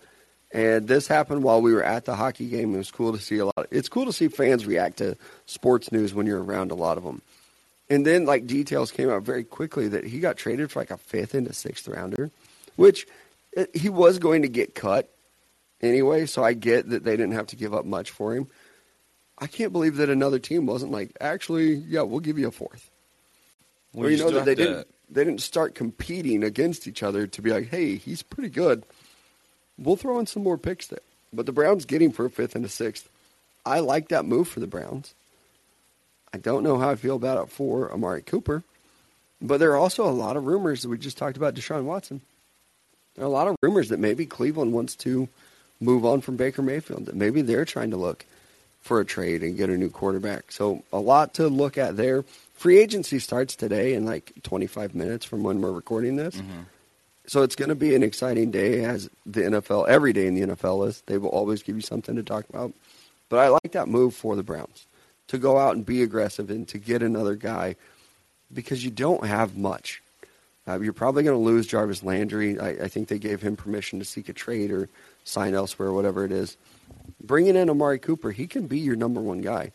and 0.51 0.89
this 0.89 1.07
happened 1.07 1.43
while 1.43 1.61
we 1.61 1.75
were 1.75 1.83
at 1.83 2.05
the 2.07 2.17
hockey 2.17 2.49
game. 2.49 2.75
It 2.75 2.79
was 2.79 2.91
cool 2.91 3.13
to 3.13 3.19
see 3.19 3.39
a 3.39 3.47
lot. 3.47 3.59
Of, 3.59 3.67
It's 3.71 3.89
cool 3.89 4.07
to 4.07 4.13
see 4.13 4.29
fans 4.29 4.65
react 4.65 4.99
to 4.99 5.17
sports 5.47 5.93
news 5.93 6.15
when 6.15 6.27
you're 6.27 6.43
around 6.43 6.71
a 6.71 6.75
lot 6.77 6.97
of 6.97 7.05
them. 7.05 7.21
And 7.91 8.07
then, 8.07 8.25
like 8.25 8.47
details 8.47 8.91
came 8.91 9.11
out 9.11 9.25
very 9.25 9.45
quickly 9.45 9.89
that 9.89 10.05
he 10.05 10.21
got 10.21 10.37
traded 10.39 10.71
for 10.71 10.81
like 10.81 10.91
a 10.91 10.97
fifth 10.97 11.35
and 11.35 11.47
a 11.47 11.53
sixth 11.53 11.87
rounder, 11.87 12.31
which 12.77 13.07
uh, 13.57 13.65
he 13.75 13.91
was 13.91 14.19
going 14.19 14.43
to 14.43 14.49
get 14.49 14.75
cut 14.75 15.11
anyway. 15.83 16.25
So 16.25 16.43
I 16.43 16.55
get 16.55 16.89
that 16.91 17.05
they 17.05 17.17
didn't 17.17 17.33
have 17.33 17.49
to 17.49 17.57
give 17.57 17.75
up 17.75 17.85
much 17.85 18.11
for 18.11 18.35
him. 18.35 18.47
I 19.39 19.49
can't 19.49 19.73
believe 19.73 19.97
that 19.97 20.09
another 20.09 20.39
team 20.39 20.67
wasn't 20.67 20.93
like, 20.93 21.17
actually, 21.21 21.75
yeah, 21.75 22.03
we'll 22.03 22.21
give 22.21 22.39
you 22.39 22.49
a 22.49 22.53
fourth. 22.53 22.92
Well, 23.93 24.07
or 24.07 24.11
you 24.11 24.19
know 24.19 24.31
that 24.31 24.45
they 24.45 24.55
didn't 24.55 24.87
they 25.11 25.25
didn't 25.25 25.43
start 25.43 25.75
competing 25.75 26.43
against 26.43 26.87
each 26.87 27.03
other 27.03 27.27
to 27.27 27.43
be 27.43 27.51
like, 27.51 27.69
hey, 27.69 27.97
he's 27.97 28.23
pretty 28.23 28.49
good. 28.49 28.85
We'll 29.79 29.97
throw 29.97 30.19
in 30.19 30.27
some 30.27 30.43
more 30.43 30.59
picks 30.59 30.87
there. 30.87 31.01
But 31.33 31.47
the 31.47 31.53
Browns 31.53 31.85
getting 31.85 32.13
for 32.13 32.25
a 32.25 32.31
fifth 32.31 32.55
and 32.55 32.65
a 32.65 32.69
sixth. 32.69 33.09
I 33.65 33.81
like 33.81 34.09
that 34.09 34.25
move 34.25 34.49
for 34.49 34.61
the 34.61 34.67
Browns. 34.67 35.15
I 36.35 36.39
don't 36.39 36.63
know 36.63 36.79
how 36.79 36.91
I 36.91 36.97
feel 36.97 37.17
about 37.17 37.43
it 37.43 37.51
for 37.51 37.93
Amari 37.93 38.23
Cooper. 38.23 38.63
But 39.41 39.59
there 39.59 39.73
are 39.73 39.77
also 39.77 40.09
a 40.09 40.11
lot 40.11 40.37
of 40.37 40.47
rumors 40.47 40.83
that 40.83 40.89
we 40.89 40.99
just 40.99 41.19
talked 41.19 41.37
about 41.37 41.55
Deshaun 41.55 41.85
Watson. 41.85 42.21
There 43.15 43.25
are 43.25 43.29
a 43.29 43.31
lot 43.31 43.49
of 43.49 43.57
rumors 43.61 43.89
that 43.91 43.99
maybe 43.99 44.25
Cleveland 44.25 44.73
wants 44.73 44.95
to 44.97 45.29
move 45.81 46.05
on 46.05 46.21
from 46.21 46.37
Baker 46.37 46.63
Mayfield, 46.63 47.07
that 47.07 47.17
maybe 47.17 47.43
they're 47.43 47.65
trying 47.65 47.91
to 47.91 47.97
look 47.97 48.25
for 48.81 49.01
a 49.01 49.05
trade 49.05 49.43
and 49.43 49.57
get 49.57 49.69
a 49.69 49.77
new 49.77 49.91
quarterback. 49.91 50.53
So 50.53 50.83
a 50.93 50.99
lot 50.99 51.35
to 51.35 51.49
look 51.49 51.77
at 51.77 51.97
there. 51.97 52.25
Free 52.63 52.79
agency 52.79 53.19
starts 53.19 53.57
today 53.57 53.95
in 53.95 54.05
like 54.05 54.33
25 54.45 54.95
minutes 54.95 55.25
from 55.25 55.43
when 55.43 55.61
we're 55.61 55.73
recording 55.73 56.15
this. 56.15 56.41
So 57.27 57.43
it's 57.43 57.57
going 57.57 57.71
to 57.71 57.75
be 57.75 57.97
an 57.97 58.05
exciting 58.05 58.53
day 58.53 58.85
as 58.85 59.11
the 59.27 59.41
NFL, 59.41 59.89
every 59.89 60.13
day 60.13 60.29
in 60.29 60.35
the 60.37 60.43
NFL 60.43 60.87
is. 60.87 61.03
They 61.07 61.19
will 61.19 61.31
always 61.31 61.65
give 61.65 61.75
you 61.75 61.83
something 61.83 62.15
to 62.15 62.23
talk 62.23 62.49
about. 62.49 62.73
But 63.29 63.41
I 63.41 63.49
like 63.49 63.73
that 63.73 63.89
move 63.89 64.15
for 64.15 64.37
the 64.37 64.45
Browns 64.45 64.87
to 65.27 65.39
go 65.39 65.59
out 65.59 65.75
and 65.75 65.85
be 65.85 66.05
aggressive 66.05 66.51
and 66.51 66.69
to 66.69 66.79
get 66.79 67.03
another 67.03 67.35
guy 67.35 67.75
because 68.55 68.85
you 68.85 68.93
don't 68.93 69.27
have 69.27 69.57
much. 69.57 70.01
Uh, 70.69 70.79
you're 70.79 70.93
probably 70.93 71.25
going 71.25 71.37
to 71.37 71.45
lose 71.45 71.67
Jarvis 71.67 72.05
Landry. 72.05 72.61
I, 72.61 72.85
I 72.85 72.89
think 72.89 73.09
they 73.09 73.19
gave 73.19 73.43
him 73.43 73.57
permission 73.57 73.99
to 73.99 74.05
seek 74.05 74.29
a 74.29 74.33
trade 74.33 74.71
or 74.71 74.89
sign 75.25 75.55
elsewhere, 75.55 75.91
whatever 75.93 76.25
it 76.25 76.31
is. 76.31 76.57
Bringing 77.25 77.57
in 77.57 77.69
Amari 77.69 77.99
Cooper, 77.99 78.31
he 78.31 78.47
can 78.47 78.69
be 78.69 78.79
your 78.79 78.95
number 78.95 79.21
one 79.21 79.41
guy. 79.41 79.73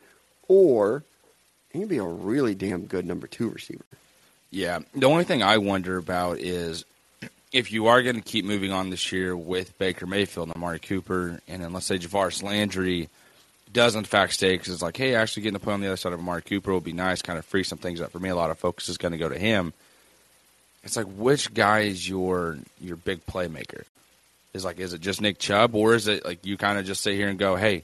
or 0.48 1.04
he 1.78 1.82
can 1.82 1.90
be 1.90 1.98
a 1.98 2.04
really 2.04 2.56
damn 2.56 2.86
good 2.86 3.06
number 3.06 3.28
two 3.28 3.50
receiver. 3.50 3.86
Yeah. 4.52 4.80
The 4.96 5.08
only 5.08 5.24
thing 5.24 5.44
I 5.44 5.58
wonder 5.58 5.98
about 5.98 6.40
is 6.40 6.86
if 7.52 7.72
you 7.72 7.88
are 7.88 8.02
going 8.02 8.16
to 8.16 8.22
keep 8.22 8.46
moving 8.46 8.72
on 8.72 8.90
this 8.90 9.12
year 9.12 9.36
with 9.36 9.78
Baker 9.78 10.06
Mayfield 10.06 10.48
and 10.48 10.56
Amari 10.56 10.80
Cooper, 10.80 11.40
and 11.48 11.64
then 11.64 11.74
let's 11.74 11.86
say 11.86 11.98
Javaris 11.98 12.44
Landry 12.44 13.10
does 13.72 13.96
in 13.96 14.04
fact 14.06 14.34
stay 14.34 14.54
because 14.54 14.74
it's 14.74 14.82
like, 14.82 14.98
hey, 14.98 15.16
actually 15.16 15.44
getting 15.44 15.60
to 15.60 15.64
play 15.64 15.74
on 15.74 15.82
the 15.82 15.88
other 15.88 15.98
side 15.98 16.14
of 16.14 16.20
Amari 16.20 16.42
Cooper 16.42 16.72
will 16.72 16.82
be 16.82 16.94
nice, 16.94 17.22
kind 17.22 17.38
of 17.38 17.46
free 17.46 17.64
some 17.64 17.78
things 17.78 18.02
up 18.02 18.12
for 18.12 18.20
me. 18.20 18.30
A 18.30 18.36
lot 18.36 18.50
of 18.50 18.58
focus 18.58 18.90
is 18.90 18.98
going 18.98 19.12
to 19.12 19.18
go 19.18 19.30
to 19.30 19.38
him. 19.38 19.74
It's 20.84 20.96
like, 20.96 21.08
which 21.08 21.54
guy 21.54 21.82
is 21.82 22.08
your 22.08 22.58
your 22.80 22.96
big 22.96 23.26
playmaker? 23.26 23.84
Is 24.54 24.64
like, 24.64 24.80
is 24.80 24.94
it 24.94 25.02
just 25.02 25.22
Nick 25.22 25.38
Chubb, 25.38 25.76
or 25.76 25.96
is 25.96 26.08
it 26.08 26.26
like 26.26 26.46
you 26.46 26.58
kind 26.58 26.80
of 26.80 26.86
just 26.86 27.04
sit 27.04 27.16
here 27.16 27.28
and 27.28 27.38
go, 27.38 27.56
hey, 27.56 27.84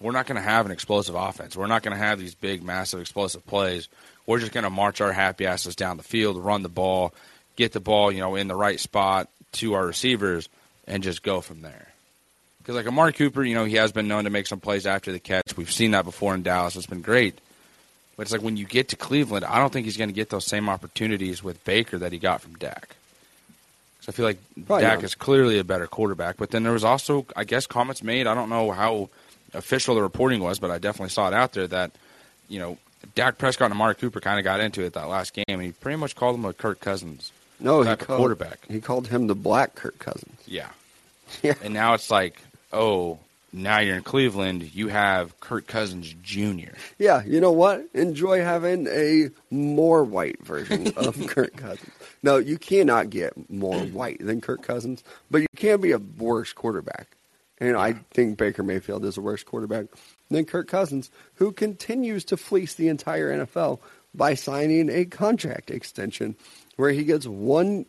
we're 0.00 0.12
not 0.12 0.26
going 0.26 0.36
to 0.36 0.42
have 0.42 0.66
an 0.66 0.72
explosive 0.72 1.14
offense. 1.14 1.56
We're 1.56 1.66
not 1.66 1.82
going 1.82 1.96
to 1.96 2.02
have 2.02 2.18
these 2.18 2.34
big, 2.34 2.62
massive, 2.62 3.00
explosive 3.00 3.46
plays. 3.46 3.88
We're 4.26 4.38
just 4.38 4.52
going 4.52 4.64
to 4.64 4.70
march 4.70 5.00
our 5.00 5.12
happy 5.12 5.46
asses 5.46 5.74
down 5.74 5.96
the 5.96 6.02
field, 6.02 6.36
run 6.36 6.62
the 6.62 6.68
ball, 6.68 7.12
get 7.56 7.72
the 7.72 7.80
ball, 7.80 8.12
you 8.12 8.20
know, 8.20 8.36
in 8.36 8.48
the 8.48 8.54
right 8.54 8.78
spot 8.78 9.28
to 9.52 9.74
our 9.74 9.86
receivers, 9.86 10.48
and 10.86 11.02
just 11.02 11.22
go 11.22 11.40
from 11.40 11.62
there. 11.62 11.88
Because 12.58 12.76
like 12.76 12.86
Amari 12.86 13.12
Cooper, 13.14 13.42
you 13.42 13.54
know, 13.54 13.64
he 13.64 13.76
has 13.76 13.92
been 13.92 14.08
known 14.08 14.24
to 14.24 14.30
make 14.30 14.46
some 14.46 14.60
plays 14.60 14.86
after 14.86 15.10
the 15.10 15.18
catch. 15.18 15.56
We've 15.56 15.72
seen 15.72 15.92
that 15.92 16.04
before 16.04 16.34
in 16.34 16.42
Dallas. 16.42 16.76
It's 16.76 16.86
been 16.86 17.00
great. 17.00 17.38
But 18.16 18.22
it's 18.22 18.32
like 18.32 18.42
when 18.42 18.56
you 18.56 18.66
get 18.66 18.88
to 18.88 18.96
Cleveland, 18.96 19.44
I 19.44 19.58
don't 19.58 19.72
think 19.72 19.86
he's 19.86 19.96
going 19.96 20.10
to 20.10 20.14
get 20.14 20.28
those 20.28 20.44
same 20.44 20.68
opportunities 20.68 21.42
with 21.42 21.64
Baker 21.64 21.98
that 21.98 22.12
he 22.12 22.18
got 22.18 22.40
from 22.40 22.54
Dak. 22.56 22.96
So 24.00 24.10
I 24.10 24.12
feel 24.12 24.26
like 24.26 24.38
Probably 24.66 24.84
Dak 24.84 24.98
not. 24.98 25.04
is 25.04 25.14
clearly 25.14 25.58
a 25.58 25.64
better 25.64 25.86
quarterback. 25.86 26.36
But 26.36 26.50
then 26.50 26.62
there 26.62 26.72
was 26.72 26.84
also, 26.84 27.26
I 27.36 27.44
guess, 27.44 27.66
comments 27.66 28.02
made. 28.02 28.26
I 28.26 28.34
don't 28.34 28.50
know 28.50 28.72
how 28.72 29.08
official 29.54 29.94
the 29.94 30.02
reporting 30.02 30.40
was, 30.40 30.58
but 30.58 30.70
I 30.70 30.78
definitely 30.78 31.10
saw 31.10 31.28
it 31.28 31.34
out 31.34 31.52
there 31.52 31.66
that, 31.68 31.92
you 32.48 32.58
know, 32.58 32.78
Dak 33.14 33.38
Prescott 33.38 33.66
and 33.66 33.74
Amari 33.74 33.94
Cooper 33.94 34.20
kind 34.20 34.38
of 34.38 34.44
got 34.44 34.60
into 34.60 34.82
it 34.82 34.92
that 34.94 35.08
last 35.08 35.32
game, 35.34 35.44
and 35.48 35.62
he 35.62 35.72
pretty 35.72 35.96
much 35.96 36.16
called 36.16 36.36
him 36.36 36.44
a 36.44 36.52
Kirk 36.52 36.80
Cousins. 36.80 37.32
No, 37.60 37.82
he 37.82 37.96
called, 37.96 38.18
quarterback. 38.18 38.66
He 38.68 38.80
called 38.80 39.08
him 39.08 39.26
the 39.26 39.34
Black 39.34 39.74
Kirk 39.74 39.98
Cousins. 39.98 40.38
Yeah. 40.46 40.68
Yeah. 41.42 41.52
And 41.62 41.74
now 41.74 41.92
it's 41.92 42.10
like, 42.10 42.40
oh, 42.72 43.18
now 43.52 43.80
you're 43.80 43.96
in 43.96 44.02
Cleveland. 44.02 44.74
You 44.74 44.88
have 44.88 45.38
Kirk 45.40 45.66
Cousins 45.66 46.14
Jr. 46.22 46.72
Yeah, 46.98 47.22
you 47.22 47.38
know 47.38 47.52
what? 47.52 47.84
Enjoy 47.92 48.40
having 48.42 48.86
a 48.86 49.28
more 49.50 50.04
white 50.04 50.42
version 50.42 50.90
of 50.96 51.26
Kirk 51.26 51.54
Cousins. 51.54 51.90
No, 52.22 52.38
you 52.38 52.56
cannot 52.56 53.10
get 53.10 53.50
more 53.50 53.78
white 53.78 54.24
than 54.24 54.40
Kirk 54.40 54.62
Cousins, 54.62 55.04
but 55.30 55.42
you 55.42 55.46
can 55.54 55.82
be 55.82 55.92
a 55.92 55.98
worse 55.98 56.54
quarterback. 56.54 57.08
And 57.60 57.76
I 57.76 57.94
think 58.12 58.38
Baker 58.38 58.62
Mayfield 58.62 59.04
is 59.04 59.16
the 59.16 59.20
worst 59.20 59.46
quarterback 59.46 59.86
than 60.30 60.44
Kirk 60.44 60.68
Cousins, 60.68 61.10
who 61.34 61.52
continues 61.52 62.24
to 62.26 62.36
fleece 62.36 62.74
the 62.74 62.88
entire 62.88 63.36
NFL 63.36 63.80
by 64.14 64.34
signing 64.34 64.88
a 64.90 65.04
contract 65.04 65.70
extension 65.70 66.36
where 66.76 66.90
he 66.90 67.04
gets 67.04 67.26
one. 67.26 67.86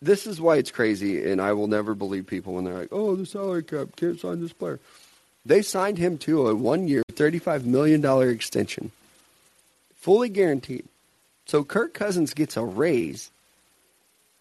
This 0.00 0.26
is 0.26 0.40
why 0.40 0.56
it's 0.56 0.70
crazy, 0.70 1.30
and 1.30 1.40
I 1.40 1.52
will 1.52 1.68
never 1.68 1.94
believe 1.94 2.26
people 2.26 2.54
when 2.54 2.64
they're 2.64 2.78
like, 2.78 2.88
oh, 2.90 3.14
the 3.14 3.26
salary 3.26 3.62
cap, 3.62 3.88
can't 3.96 4.18
sign 4.18 4.40
this 4.40 4.52
player. 4.52 4.80
They 5.44 5.62
signed 5.62 5.98
him 5.98 6.18
to 6.18 6.48
a 6.48 6.54
one 6.54 6.88
year, 6.88 7.02
$35 7.12 7.64
million 7.64 8.04
extension, 8.28 8.92
fully 9.96 10.28
guaranteed. 10.28 10.86
So 11.46 11.64
Kirk 11.64 11.94
Cousins 11.94 12.34
gets 12.34 12.56
a 12.56 12.64
raise, 12.64 13.30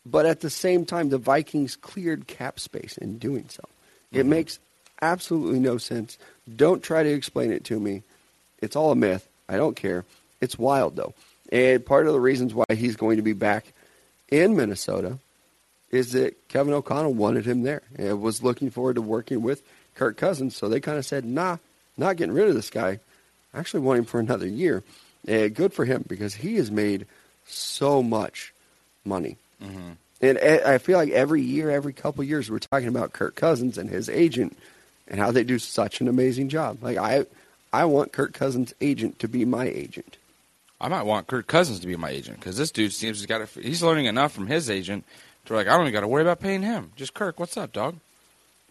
but 0.05 0.25
at 0.25 0.41
the 0.41 0.49
same 0.49 0.85
time, 0.85 1.09
the 1.09 1.17
Vikings 1.17 1.75
cleared 1.75 2.27
cap 2.27 2.59
space 2.59 2.97
in 2.97 3.17
doing 3.17 3.45
so. 3.49 3.63
It 4.11 4.25
makes 4.25 4.59
absolutely 5.01 5.59
no 5.59 5.77
sense. 5.77 6.17
Don't 6.53 6.83
try 6.83 7.03
to 7.03 7.09
explain 7.09 7.51
it 7.51 7.63
to 7.65 7.79
me. 7.79 8.03
It's 8.59 8.75
all 8.75 8.91
a 8.91 8.95
myth. 8.95 9.27
I 9.47 9.57
don't 9.57 9.75
care. 9.75 10.05
It's 10.41 10.57
wild, 10.57 10.95
though. 10.95 11.13
And 11.51 11.85
part 11.85 12.07
of 12.07 12.13
the 12.13 12.19
reasons 12.19 12.53
why 12.53 12.65
he's 12.69 12.95
going 12.95 13.17
to 13.17 13.23
be 13.23 13.33
back 13.33 13.73
in 14.29 14.55
Minnesota 14.55 15.17
is 15.91 16.13
that 16.13 16.47
Kevin 16.47 16.73
O'Connell 16.73 17.13
wanted 17.13 17.45
him 17.45 17.63
there 17.63 17.81
and 17.97 18.21
was 18.21 18.43
looking 18.43 18.69
forward 18.69 18.95
to 18.95 19.01
working 19.01 19.41
with 19.41 19.61
Kirk 19.95 20.17
Cousins. 20.17 20.55
So 20.55 20.69
they 20.69 20.79
kind 20.79 20.97
of 20.97 21.05
said, 21.05 21.25
nah, 21.25 21.57
not 21.97 22.15
getting 22.15 22.33
rid 22.33 22.47
of 22.47 22.55
this 22.55 22.69
guy. 22.69 22.99
I 23.53 23.59
actually 23.59 23.81
want 23.81 23.99
him 23.99 24.05
for 24.05 24.19
another 24.19 24.47
year. 24.47 24.83
And 25.27 25.53
good 25.53 25.73
for 25.73 25.85
him 25.85 26.05
because 26.07 26.33
he 26.33 26.55
has 26.55 26.71
made 26.71 27.05
so 27.45 28.01
much 28.01 28.53
money. 29.03 29.37
Mm-hmm. 29.61 29.91
And 30.21 30.37
I 30.37 30.73
I 30.73 30.77
feel 30.77 30.97
like 30.97 31.09
every 31.09 31.41
year, 31.41 31.69
every 31.69 31.93
couple 31.93 32.23
years, 32.23 32.49
we're 32.49 32.59
talking 32.59 32.87
about 32.87 33.13
Kirk 33.13 33.35
Cousins 33.35 33.77
and 33.77 33.89
his 33.89 34.07
agent 34.09 34.57
and 35.07 35.19
how 35.19 35.31
they 35.31 35.43
do 35.43 35.59
such 35.59 35.99
an 36.01 36.07
amazing 36.07 36.49
job. 36.49 36.77
Like 36.83 36.97
I, 36.97 37.25
I 37.73 37.85
want 37.85 38.11
Kirk 38.13 38.33
Cousins' 38.33 38.73
agent 38.81 39.19
to 39.19 39.27
be 39.27 39.45
my 39.45 39.65
agent. 39.65 40.17
I 40.79 40.87
might 40.87 41.03
want 41.03 41.27
Kirk 41.27 41.47
Cousins 41.47 41.79
to 41.81 41.87
be 41.87 41.95
my 41.95 42.09
agent 42.09 42.39
because 42.39 42.57
this 42.57 42.71
dude 42.71 42.93
seems 42.93 43.19
he's 43.19 43.25
got. 43.27 43.41
A, 43.41 43.45
he's 43.59 43.83
learning 43.83 44.05
enough 44.05 44.31
from 44.31 44.47
his 44.47 44.69
agent 44.69 45.03
to 45.45 45.53
like 45.53 45.67
I 45.67 45.71
don't 45.71 45.81
even 45.81 45.93
got 45.93 46.01
to 46.01 46.07
worry 46.07 46.21
about 46.23 46.39
paying 46.39 46.61
him. 46.61 46.91
Just 46.95 47.13
Kirk, 47.13 47.39
what's 47.39 47.57
up, 47.57 47.71
dog? 47.73 47.97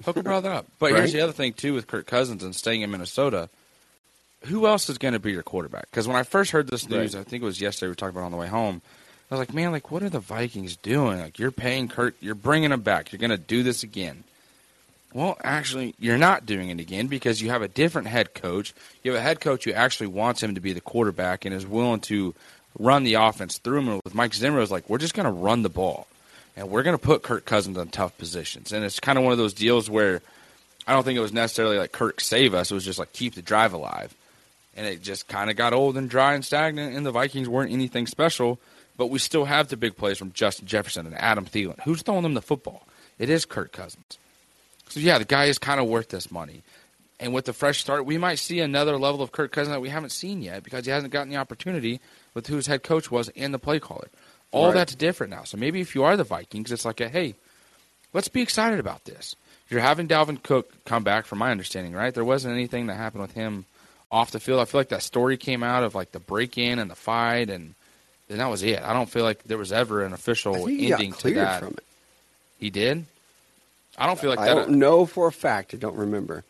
Hook 0.04 0.16
a 0.16 0.22
brother 0.22 0.50
up. 0.50 0.66
But 0.78 0.92
here's 0.92 1.12
the 1.12 1.20
other 1.20 1.32
thing 1.32 1.52
too 1.52 1.74
with 1.74 1.86
Kirk 1.86 2.06
Cousins 2.06 2.42
and 2.42 2.54
staying 2.54 2.82
in 2.82 2.90
Minnesota. 2.90 3.48
Who 4.46 4.66
else 4.66 4.88
is 4.88 4.96
going 4.96 5.12
to 5.12 5.20
be 5.20 5.32
your 5.32 5.42
quarterback? 5.42 5.90
Because 5.90 6.08
when 6.08 6.16
I 6.16 6.22
first 6.22 6.52
heard 6.52 6.68
this 6.68 6.88
news, 6.88 7.14
Right. 7.14 7.20
I 7.20 7.24
think 7.24 7.42
it 7.42 7.46
was 7.46 7.60
yesterday 7.60 7.88
we 7.88 7.90
were 7.90 7.94
talking 7.96 8.16
about 8.16 8.24
on 8.24 8.32
the 8.32 8.38
way 8.38 8.46
home. 8.46 8.80
I 9.30 9.34
was 9.34 9.38
like, 9.38 9.54
man, 9.54 9.70
like 9.70 9.90
what 9.90 10.02
are 10.02 10.10
the 10.10 10.18
Vikings 10.18 10.76
doing? 10.76 11.20
Like 11.20 11.38
you're 11.38 11.52
paying 11.52 11.88
Kurt, 11.88 12.16
you're 12.20 12.34
bringing 12.34 12.72
him 12.72 12.80
back. 12.80 13.12
You're 13.12 13.20
going 13.20 13.30
to 13.30 13.38
do 13.38 13.62
this 13.62 13.82
again. 13.82 14.24
Well, 15.12 15.36
actually, 15.42 15.94
you're 15.98 16.18
not 16.18 16.46
doing 16.46 16.70
it 16.70 16.78
again 16.78 17.08
because 17.08 17.42
you 17.42 17.50
have 17.50 17.62
a 17.62 17.68
different 17.68 18.08
head 18.08 18.34
coach. 18.34 18.72
You 19.02 19.12
have 19.12 19.20
a 19.20 19.22
head 19.22 19.40
coach 19.40 19.64
who 19.64 19.72
actually 19.72 20.06
wants 20.08 20.42
him 20.42 20.54
to 20.54 20.60
be 20.60 20.72
the 20.72 20.80
quarterback 20.80 21.44
and 21.44 21.54
is 21.54 21.66
willing 21.66 22.00
to 22.02 22.34
run 22.78 23.02
the 23.02 23.14
offense 23.14 23.58
through 23.58 23.80
him. 23.80 24.00
With 24.04 24.14
Mike 24.14 24.34
Zimmer, 24.34 24.58
was 24.58 24.70
like, 24.70 24.88
we're 24.88 24.98
just 24.98 25.14
going 25.14 25.26
to 25.26 25.32
run 25.32 25.62
the 25.62 25.68
ball. 25.68 26.06
And 26.56 26.70
we're 26.70 26.82
going 26.82 26.96
to 26.96 27.02
put 27.02 27.22
Kirk 27.22 27.44
Cousins 27.44 27.76
in 27.76 27.88
tough 27.88 28.16
positions. 28.18 28.72
And 28.72 28.84
it's 28.84 29.00
kind 29.00 29.18
of 29.18 29.24
one 29.24 29.32
of 29.32 29.38
those 29.38 29.54
deals 29.54 29.90
where 29.90 30.22
I 30.86 30.92
don't 30.92 31.04
think 31.04 31.16
it 31.16 31.22
was 31.22 31.32
necessarily 31.32 31.78
like 31.78 31.92
Kirk 31.92 32.20
save 32.20 32.54
us. 32.54 32.70
It 32.70 32.74
was 32.74 32.84
just 32.84 32.98
like 32.98 33.12
keep 33.12 33.34
the 33.34 33.42
drive 33.42 33.72
alive. 33.72 34.14
And 34.76 34.86
it 34.86 35.02
just 35.02 35.26
kind 35.26 35.50
of 35.50 35.56
got 35.56 35.72
old 35.72 35.96
and 35.96 36.08
dry 36.08 36.34
and 36.34 36.44
stagnant, 36.44 36.96
and 36.96 37.04
the 37.04 37.10
Vikings 37.10 37.48
weren't 37.48 37.72
anything 37.72 38.06
special. 38.06 38.58
But 39.00 39.08
we 39.08 39.18
still 39.18 39.46
have 39.46 39.68
the 39.68 39.78
big 39.78 39.96
plays 39.96 40.18
from 40.18 40.30
Justin 40.32 40.66
Jefferson 40.66 41.06
and 41.06 41.14
Adam 41.16 41.46
Thielen. 41.46 41.80
Who's 41.84 42.02
throwing 42.02 42.22
them 42.22 42.34
the 42.34 42.42
football? 42.42 42.86
It 43.18 43.30
is 43.30 43.46
Kirk 43.46 43.72
Cousins. 43.72 44.18
So 44.90 45.00
yeah, 45.00 45.16
the 45.16 45.24
guy 45.24 45.46
is 45.46 45.56
kind 45.56 45.80
of 45.80 45.88
worth 45.88 46.10
this 46.10 46.30
money. 46.30 46.60
And 47.18 47.32
with 47.32 47.46
the 47.46 47.54
fresh 47.54 47.80
start, 47.80 48.04
we 48.04 48.18
might 48.18 48.38
see 48.38 48.60
another 48.60 48.98
level 48.98 49.22
of 49.22 49.32
Kirk 49.32 49.52
Cousins 49.52 49.72
that 49.72 49.80
we 49.80 49.88
haven't 49.88 50.12
seen 50.12 50.42
yet 50.42 50.62
because 50.64 50.84
he 50.84 50.90
hasn't 50.90 51.14
gotten 51.14 51.30
the 51.30 51.38
opportunity 51.38 51.98
with 52.34 52.48
who 52.48 52.56
his 52.56 52.66
head 52.66 52.82
coach 52.82 53.10
was 53.10 53.30
and 53.30 53.54
the 53.54 53.58
play 53.58 53.80
caller. 53.80 54.08
All 54.52 54.66
Right. 54.66 54.74
that's 54.74 54.94
different 54.94 55.30
now. 55.30 55.44
So 55.44 55.56
maybe 55.56 55.80
if 55.80 55.94
you 55.94 56.04
are 56.04 56.18
the 56.18 56.22
Vikings, 56.22 56.70
it's 56.70 56.84
like 56.84 57.00
a 57.00 57.08
hey, 57.08 57.36
let's 58.12 58.28
be 58.28 58.42
excited 58.42 58.80
about 58.80 59.06
this. 59.06 59.34
You're 59.70 59.80
having 59.80 60.08
Dalvin 60.08 60.42
Cook 60.42 60.84
come 60.84 61.04
back, 61.04 61.24
from 61.24 61.38
my 61.38 61.50
understanding, 61.50 61.94
right? 61.94 62.12
There 62.12 62.22
wasn't 62.22 62.52
anything 62.52 62.88
that 62.88 62.96
happened 62.96 63.22
with 63.22 63.32
him 63.32 63.64
off 64.12 64.30
the 64.30 64.40
field. 64.40 64.60
I 64.60 64.66
feel 64.66 64.78
like 64.80 64.90
that 64.90 65.02
story 65.02 65.38
came 65.38 65.62
out 65.62 65.84
of 65.84 65.94
like 65.94 66.12
the 66.12 66.20
break 66.20 66.58
in 66.58 66.78
and 66.78 66.90
the 66.90 66.94
fight, 66.96 67.48
and 67.48 67.74
then 68.30 68.38
that 68.38 68.48
was 68.48 68.62
it. 68.62 68.80
I 68.82 68.92
don't 68.94 69.10
feel 69.10 69.24
like 69.24 69.42
there 69.44 69.58
was 69.58 69.72
ever 69.72 70.02
an 70.04 70.12
I 70.12 70.14
official 70.14 70.54
ending 70.68 71.10
got 71.10 71.18
to 71.20 71.34
that. 71.34 71.58
from 71.60 71.68
it. 71.74 71.84
He 72.58 72.70
did. 72.70 73.04
I 73.98 74.06
don't 74.06 74.18
feel 74.18 74.30
like 74.30 74.38
I 74.38 74.46
that. 74.46 74.54
don't 74.54 74.70
know 74.78 75.04
for 75.04 75.26
a 75.26 75.32
fact. 75.32 75.74
I 75.74 75.76
don't 75.76 75.96
remember. 75.96 76.44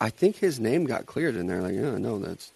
I 0.00 0.10
think 0.10 0.36
his 0.36 0.60
name 0.60 0.84
got 0.84 1.06
cleared 1.06 1.34
in 1.34 1.48
there. 1.48 1.60
Like, 1.60 1.74
yeah, 1.74 1.98
no, 1.98 2.18
that's. 2.18 2.50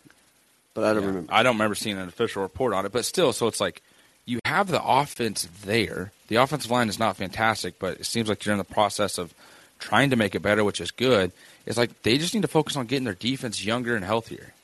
But 0.75 0.85
I 0.85 0.93
don't 0.95 1.03
Yeah. 1.03 1.09
remember. 1.09 1.35
I 1.35 1.43
don't 1.43 1.57
remember 1.57 1.75
seeing 1.75 1.99
an 1.99 2.09
official 2.09 2.41
report 2.43 2.73
on 2.73 2.87
it, 2.87 2.93
but 2.93 3.05
still, 3.05 3.33
so 3.33 3.47
it's 3.49 3.61
like 3.61 3.83
you 4.25 4.39
have 4.45 4.69
the 4.69 4.83
offense 4.83 5.49
there. 5.65 6.13
The 6.29 6.37
offensive 6.37 6.71
line 6.71 6.89
is 6.89 6.99
not 6.99 7.17
fantastic, 7.17 7.79
but 7.81 7.99
it 8.01 8.07
seems 8.07 8.29
like 8.29 8.45
you're 8.45 8.53
in 8.55 8.59
the 8.59 8.65
process 8.65 9.19
of 9.19 9.35
trying 9.81 10.11
to 10.11 10.17
make 10.17 10.35
it 10.37 10.41
better, 10.41 10.63
which 10.63 10.81
is 10.81 10.93
good. 10.93 11.33
It's 11.67 11.77
like 11.77 12.03
they 12.03 12.17
just 12.17 12.33
need 12.33 12.43
to 12.43 12.49
focus 12.49 12.77
on 12.77 12.87
getting 12.87 13.05
their 13.05 13.15
defense 13.15 13.65
younger 13.65 13.97
and 13.97 14.05
healthier. 14.05 14.55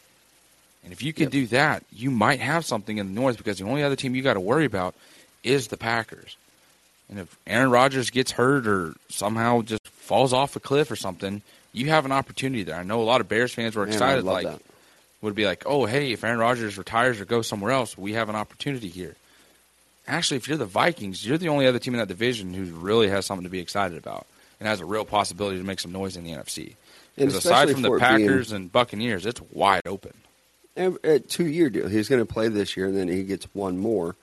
And 0.89 0.93
if 0.95 1.03
you 1.03 1.13
can 1.13 1.25
Yep. 1.25 1.33
do 1.33 1.47
that, 1.49 1.85
you 1.93 2.11
might 2.11 2.41
have 2.41 2.65
something 2.65 2.97
in 2.97 3.09
the 3.09 3.13
North 3.21 3.37
because 3.37 3.59
the 3.59 3.67
only 3.67 3.83
other 3.83 3.95
team 3.95 4.15
you 4.15 4.23
got 4.23 4.35
to 4.35 4.41
worry 4.41 4.65
about 4.65 4.95
is 5.45 5.69
the 5.69 5.77
Packers. 5.77 6.39
And 7.11 7.19
if 7.19 7.37
Aaron 7.47 7.71
Rodgers 7.71 8.09
gets 8.09 8.31
hurt 8.31 8.67
or 8.67 8.95
somehow 9.11 9.61
just 9.61 9.87
falls 9.87 10.33
off 10.33 10.57
a 10.57 10.61
cliff 10.61 10.91
or 10.91 10.97
something, 10.97 11.43
you 11.75 11.91
have 11.91 12.07
an 12.07 12.13
opportunity 12.13 12.63
there. 12.63 12.77
I 12.77 12.85
know 12.85 13.03
a 13.03 13.05
lot 13.05 13.21
of 13.21 13.29
Bears 13.29 13.53
fans 13.53 13.77
were 13.77 13.85
excited, 13.87 14.25
love 14.25 14.33
like 14.35 14.47
that. 14.47 14.63
would 15.21 15.35
be 15.35 15.45
like, 15.45 15.65
oh, 15.67 15.85
hey, 15.85 16.13
if 16.13 16.25
Aaron 16.25 16.39
Rodgers 16.39 16.79
retires 16.79 17.21
or 17.21 17.27
goes 17.27 17.47
somewhere 17.47 17.73
else, 17.73 17.99
we 17.99 18.15
have 18.15 18.31
an 18.31 18.35
opportunity 18.37 18.89
here. 18.89 19.15
Actually, 20.07 20.39
if 20.39 20.49
you're 20.49 20.57
the 20.57 20.65
Vikings, 20.65 21.27
you're 21.27 21.37
the 21.37 21.51
only 21.51 21.67
other 21.67 21.79
team 21.79 21.93
in 21.93 21.99
that 22.01 22.09
division 22.09 22.55
who 22.55 22.65
really 22.77 23.11
has 23.11 23.27
something 23.27 23.45
to 23.45 23.51
be 23.51 23.59
excited 23.59 23.99
about 23.99 24.27
and 24.59 24.67
has 24.67 24.81
a 24.81 24.87
real 24.87 25.05
possibility 25.05 25.59
to 25.59 25.65
make 25.65 25.81
some 25.81 25.93
noise 25.93 26.17
in 26.17 26.25
the 26.25 26.31
NFC. 26.33 26.77
Because 27.15 27.35
aside 27.35 27.71
from 27.71 27.83
the 27.83 27.89
it 27.93 27.99
being- 27.99 28.01
Packers 28.01 28.53
and 28.53 28.73
Buccaneers, 28.73 29.27
it's 29.27 29.43
wide 29.53 29.83
open. 29.87 30.15
A 30.79 31.17
uh, 31.17 31.19
two 31.29 31.47
year 31.47 31.69
deal. 31.71 31.89
He's 31.89 32.09
going 32.09 32.25
to 32.25 32.33
play 32.33 32.49
this 32.49 32.77
year, 32.77 32.87
and 32.87 32.97
then 32.97 33.09
he 33.09 33.25
gets 33.25 33.47
one 33.53 33.79
more 33.79 34.15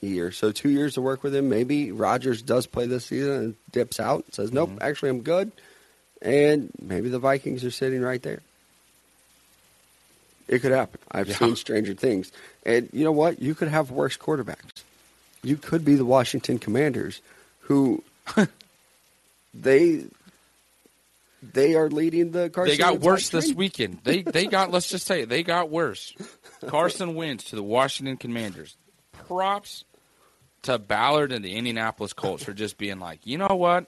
year. 0.00 0.30
So 0.30 0.52
two 0.52 0.70
years 0.70 0.94
to 0.94 1.00
work 1.02 1.22
with 1.22 1.34
him. 1.34 1.48
Maybe 1.48 1.90
Rodgers 1.90 2.40
does 2.40 2.66
play 2.66 2.86
this 2.86 3.06
season 3.06 3.32
and 3.32 3.54
dips 3.72 3.98
out 3.98 4.24
and 4.26 4.34
says, 4.34 4.52
"Nope, 4.52 4.70
mm-hmm. 4.70 4.78
actually, 4.82 5.10
I'm 5.10 5.22
good." 5.22 5.50
And 6.22 6.70
maybe 6.80 7.08
the 7.08 7.18
Vikings 7.18 7.64
are 7.64 7.70
sitting 7.70 8.00
right 8.00 8.22
there. 8.22 8.40
It 10.48 10.60
could 10.60 10.72
happen. 10.72 11.00
I've 11.10 11.28
Yeah. 11.28 11.36
seen 11.36 11.56
stranger 11.56 11.94
things. 11.94 12.30
And 12.64 12.88
you 12.92 13.04
know 13.04 13.12
what? 13.12 13.42
You 13.42 13.54
could 13.54 13.68
have 13.68 13.90
worse 13.90 14.16
quarterbacks. 14.16 14.84
You 15.42 15.56
could 15.56 15.84
be 15.84 15.96
the 15.96 16.04
Washington 16.04 16.58
Commanders, 16.58 17.20
who 17.60 18.02
they 19.54 20.04
they 21.42 21.74
are 21.74 21.88
leading 21.88 22.30
the 22.30 22.50
Carson. 22.50 22.72
They 22.72 22.78
got 22.78 23.00
worse 23.00 23.28
this 23.28 23.52
weekend. 23.52 24.00
They 24.04 24.22
they 24.22 24.46
got 24.46 24.70
let's 24.70 24.88
just 24.88 25.06
say 25.06 25.22
it, 25.22 25.28
they 25.28 25.42
got 25.42 25.70
worse. 25.70 26.14
Carson 26.66 27.14
Wentz 27.14 27.44
to 27.44 27.56
the 27.56 27.62
Washington 27.62 28.16
Commanders. 28.16 28.76
Props 29.12 29.84
to 30.62 30.78
Ballard 30.78 31.32
and 31.32 31.44
the 31.44 31.54
Indianapolis 31.54 32.12
Colts 32.12 32.44
for 32.44 32.52
just 32.52 32.78
being 32.78 32.98
like, 32.98 33.20
you 33.24 33.38
know 33.38 33.54
what? 33.54 33.86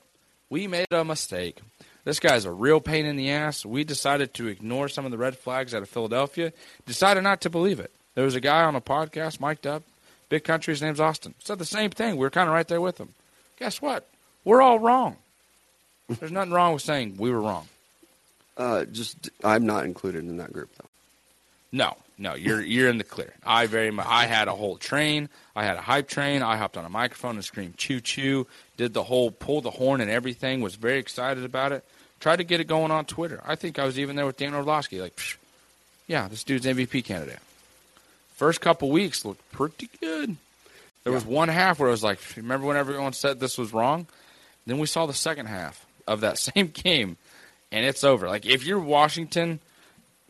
We 0.50 0.66
made 0.66 0.86
a 0.90 1.04
mistake. 1.04 1.60
This 2.04 2.20
guy's 2.20 2.44
a 2.46 2.52
real 2.52 2.80
pain 2.80 3.04
in 3.04 3.16
the 3.16 3.30
ass. 3.30 3.66
We 3.66 3.84
decided 3.84 4.32
to 4.34 4.46
ignore 4.46 4.88
some 4.88 5.04
of 5.04 5.10
the 5.10 5.18
red 5.18 5.36
flags 5.36 5.74
out 5.74 5.82
of 5.82 5.88
Philadelphia. 5.90 6.52
Decided 6.86 7.22
not 7.22 7.42
to 7.42 7.50
believe 7.50 7.80
it. 7.80 7.92
There 8.14 8.24
was 8.24 8.34
a 8.34 8.40
guy 8.40 8.62
on 8.62 8.74
a 8.74 8.80
podcast, 8.80 9.40
mic'd 9.40 9.66
up, 9.66 9.82
big 10.28 10.44
country. 10.44 10.72
His 10.72 10.80
name's 10.80 11.00
Austin. 11.00 11.34
Said 11.38 11.58
the 11.58 11.66
same 11.66 11.90
thing. 11.90 12.12
We 12.12 12.20
were 12.20 12.30
kind 12.30 12.48
of 12.48 12.54
right 12.54 12.66
there 12.66 12.80
with 12.80 12.98
him. 12.98 13.10
Guess 13.58 13.82
what? 13.82 14.08
We're 14.44 14.62
all 14.62 14.78
wrong. 14.78 15.16
There's 16.08 16.32
nothing 16.32 16.52
wrong 16.52 16.72
with 16.74 16.82
saying 16.82 17.16
we 17.18 17.30
were 17.30 17.40
wrong. 17.40 17.68
Uh, 18.56 18.84
just 18.86 19.30
I'm 19.44 19.66
not 19.66 19.84
included 19.84 20.24
in 20.24 20.38
that 20.38 20.52
group 20.52 20.70
though. 20.76 20.88
No, 21.70 21.96
no, 22.16 22.34
you're 22.34 22.62
you're 22.62 22.88
in 22.88 22.98
the 22.98 23.04
clear. 23.04 23.32
I 23.44 23.66
very 23.66 23.90
much. 23.90 24.06
I 24.08 24.26
had 24.26 24.48
a 24.48 24.52
whole 24.52 24.76
train. 24.76 25.28
I 25.54 25.64
had 25.64 25.76
a 25.76 25.80
hype 25.80 26.08
train. 26.08 26.42
I 26.42 26.56
hopped 26.56 26.76
on 26.76 26.84
a 26.84 26.88
microphone 26.88 27.36
and 27.36 27.44
screamed 27.44 27.76
"choo 27.76 28.00
choo." 28.00 28.46
Did 28.76 28.94
the 28.94 29.04
whole 29.04 29.30
pull 29.30 29.60
the 29.60 29.70
horn 29.70 30.00
and 30.00 30.10
everything. 30.10 30.60
Was 30.60 30.74
very 30.74 30.98
excited 30.98 31.44
about 31.44 31.72
it. 31.72 31.84
Tried 32.20 32.36
to 32.36 32.44
get 32.44 32.60
it 32.60 32.66
going 32.66 32.90
on 32.90 33.04
Twitter. 33.04 33.40
I 33.46 33.54
think 33.54 33.78
I 33.78 33.84
was 33.84 33.98
even 33.98 34.16
there 34.16 34.26
with 34.26 34.36
Dan 34.36 34.54
Orlovsky. 34.54 35.00
Like, 35.00 35.14
Psh, 35.14 35.36
yeah, 36.08 36.26
this 36.26 36.42
dude's 36.42 36.66
MVP 36.66 37.04
candidate. 37.04 37.38
First 38.34 38.60
couple 38.60 38.90
weeks 38.90 39.24
looked 39.24 39.52
pretty 39.52 39.88
good. 40.00 40.36
There 41.04 41.12
was 41.12 41.24
one 41.24 41.48
half 41.48 41.78
where 41.78 41.88
I 41.88 41.92
was 41.92 42.02
like, 42.02 42.18
remember 42.36 42.66
when 42.66 42.76
everyone 42.76 43.12
said 43.12 43.40
this 43.40 43.56
was 43.56 43.72
wrong? 43.72 44.06
Then 44.66 44.78
we 44.78 44.86
saw 44.86 45.06
the 45.06 45.14
second 45.14 45.46
half 45.46 45.86
of 46.08 46.22
that 46.22 46.38
same 46.48 46.68
game, 46.68 47.16
and 47.70 47.84
it's 47.86 48.02
over. 48.02 48.26
Like, 48.28 48.46
if 48.46 48.64
you're 48.66 48.80
Washington, 48.80 49.60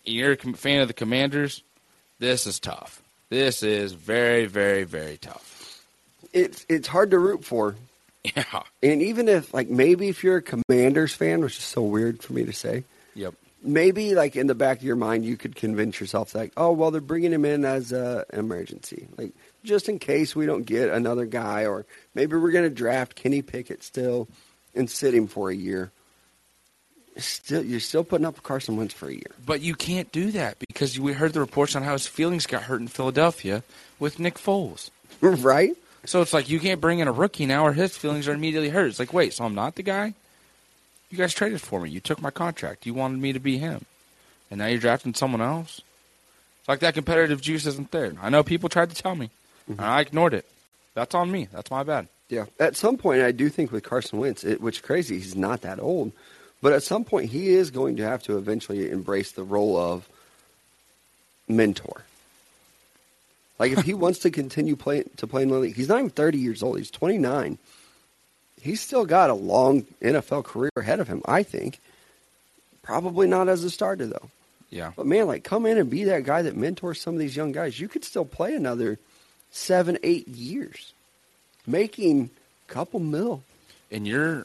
you're 0.04 0.32
a 0.32 0.36
fan 0.36 0.80
of 0.82 0.88
the 0.88 0.94
Commanders, 0.94 1.62
this 2.18 2.46
is 2.46 2.58
tough. 2.60 3.00
This 3.30 3.62
is 3.62 3.92
very, 3.92 4.46
very, 4.46 4.84
very 4.84 5.16
tough. 5.18 5.84
It's 6.32 6.66
it's 6.68 6.88
hard 6.88 7.10
to 7.12 7.18
root 7.18 7.44
for, 7.44 7.74
Yeah. 8.24 8.62
and 8.82 9.00
even 9.02 9.28
if 9.28 9.52
like 9.54 9.68
maybe 9.70 10.08
if 10.08 10.22
you're 10.24 10.38
a 10.38 10.42
Commanders 10.42 11.14
fan, 11.14 11.40
which 11.40 11.56
is 11.58 11.64
so 11.64 11.82
weird 11.82 12.22
for 12.22 12.32
me 12.34 12.44
to 12.44 12.52
say, 12.52 12.84
Yep. 13.14 13.34
maybe 13.62 14.14
like 14.14 14.36
in 14.36 14.46
the 14.46 14.54
back 14.54 14.78
of 14.78 14.84
your 14.84 14.96
mind 14.96 15.24
you 15.24 15.36
could 15.36 15.54
convince 15.56 15.98
yourself 16.00 16.34
like 16.34 16.52
oh 16.56 16.70
well 16.72 16.90
they're 16.92 17.00
bringing 17.00 17.32
him 17.32 17.44
in 17.44 17.64
as 17.64 17.90
a 17.92 18.24
emergency 18.32 19.08
like 19.18 19.32
just 19.64 19.88
in 19.88 19.98
case 19.98 20.36
we 20.36 20.46
don't 20.46 20.64
get 20.66 20.88
another 20.90 21.26
guy 21.26 21.66
or 21.66 21.84
maybe 22.14 22.36
we're 22.36 22.52
going 22.52 22.62
to 22.68 22.70
draft 22.70 23.16
kenny 23.16 23.42
pickett 23.42 23.82
still 23.82 24.28
and 24.78 24.90
sit 24.90 25.14
him 25.14 25.26
for 25.26 25.50
a 25.50 25.54
year 25.54 25.90
still 27.16 27.64
you're 27.64 27.80
still 27.80 28.04
putting 28.04 28.26
up 28.26 28.42
carson 28.42 28.76
wentz 28.76 28.94
for 28.94 29.08
a 29.08 29.12
year 29.12 29.32
But 29.44 29.60
you 29.60 29.74
can't 29.74 30.10
do 30.12 30.30
that 30.32 30.58
because 30.58 30.98
we 30.98 31.12
heard 31.12 31.32
the 31.32 31.40
reports 31.40 31.74
on 31.74 31.82
how 31.82 31.92
his 31.92 32.06
feelings 32.06 32.46
got 32.46 32.62
hurt 32.62 32.80
in 32.80 32.88
Philadelphia 32.88 33.62
with 33.98 34.18
Nick 34.18 34.34
Foles. 34.36 34.90
right 35.20 35.72
So 36.04 36.22
it's 36.22 36.32
like 36.32 36.48
you 36.48 36.60
can't 36.60 36.80
bring 36.80 37.00
in 37.00 37.08
a 37.08 37.12
rookie 37.12 37.46
now 37.46 37.66
or 37.66 37.72
his 37.72 37.96
feelings 37.96 38.28
are 38.28 38.32
immediately 38.32 38.68
hurt. 38.68 38.86
It's 38.86 38.98
like, 38.98 39.12
wait, 39.12 39.32
so 39.32 39.44
I'm 39.44 39.54
not 39.54 39.74
the 39.74 39.82
guy? 39.82 40.14
You 41.10 41.18
guys 41.18 41.34
traded 41.34 41.60
for 41.60 41.80
me. 41.80 41.90
You 41.90 42.00
took 42.00 42.20
my 42.20 42.30
contract. 42.30 42.86
You 42.86 42.94
wanted 42.94 43.20
me 43.20 43.32
to 43.32 43.40
be 43.40 43.58
him. 43.58 43.84
And 44.50 44.58
now 44.58 44.66
you're 44.66 44.78
drafting 44.78 45.14
someone 45.14 45.40
else? 45.40 45.80
It's 46.60 46.68
like 46.68 46.80
that 46.80 46.94
competitive 46.94 47.40
juice 47.40 47.66
isn't 47.66 47.90
there. 47.90 48.12
I 48.20 48.28
know 48.28 48.42
people 48.42 48.68
tried 48.68 48.90
to 48.90 48.96
tell 48.96 49.14
me. 49.14 49.30
Mm-hmm. 49.70 49.80
And 49.80 49.90
I 49.90 50.00
ignored 50.00 50.34
it. 50.34 50.46
That's 50.94 51.14
on 51.14 51.30
me. 51.30 51.48
That's 51.52 51.70
my 51.70 51.82
bad. 51.82 52.08
Yeah 52.28 52.44
at 52.58 52.76
some 52.76 52.96
point 52.96 53.22
i 53.22 53.32
do 53.32 53.48
think 53.48 53.72
with 53.72 53.82
carson 53.82 54.18
wentz 54.18 54.44
it, 54.44 54.60
which 54.60 54.76
is 54.76 54.82
crazy 54.82 55.16
he's 55.16 55.36
not 55.36 55.62
that 55.62 55.80
old 55.80 56.12
but 56.60 56.72
at 56.72 56.82
some 56.82 57.04
point 57.04 57.30
he 57.30 57.50
is 57.50 57.70
going 57.70 57.96
to 57.96 58.02
have 58.02 58.22
to 58.22 58.36
eventually 58.36 58.90
embrace 58.90 59.32
the 59.32 59.44
role 59.44 59.76
of 59.76 60.08
mentor 61.48 62.02
Like 63.58 63.72
if 63.72 63.84
he 63.84 63.94
wants 64.04 64.20
to 64.20 64.30
continue 64.30 64.76
playing 64.76 65.10
to 65.16 65.26
play 65.26 65.42
in 65.42 65.48
the 65.48 65.58
league, 65.58 65.76
he's 65.76 65.88
not 65.88 65.98
even 65.98 66.10
30 66.10 66.38
years 66.38 66.62
old. 66.62 66.78
He's 66.78 66.90
29. 66.90 67.58
He's 68.60 68.80
still 68.80 69.04
got 69.04 69.30
a 69.30 69.34
long 69.34 69.82
NFL 70.02 70.44
career 70.44 70.70
ahead 70.76 71.00
of 71.00 71.08
him. 71.08 71.22
I 71.24 71.42
think. 71.42 71.80
Probably 72.82 73.26
not 73.26 73.48
as 73.48 73.64
a 73.64 73.70
starter 73.70 74.06
though. 74.06 74.30
Yeah. 74.70 74.92
But 74.96 75.06
man, 75.06 75.26
like 75.26 75.44
come 75.44 75.66
in 75.66 75.78
and 75.78 75.88
be 75.90 76.04
that 76.04 76.24
guy 76.24 76.42
that 76.42 76.56
mentors 76.56 77.00
some 77.00 77.14
of 77.14 77.20
these 77.20 77.36
young 77.36 77.52
guys. 77.52 77.80
You 77.80 77.88
could 77.88 78.04
still 78.04 78.24
play 78.24 78.54
another 78.54 78.98
seven, 79.50 79.98
eight 80.02 80.28
years, 80.28 80.92
making 81.68 82.30
a 82.68 82.72
couple 82.72 83.00
mil. 83.00 83.42
And 83.90 84.06
you're 84.06 84.44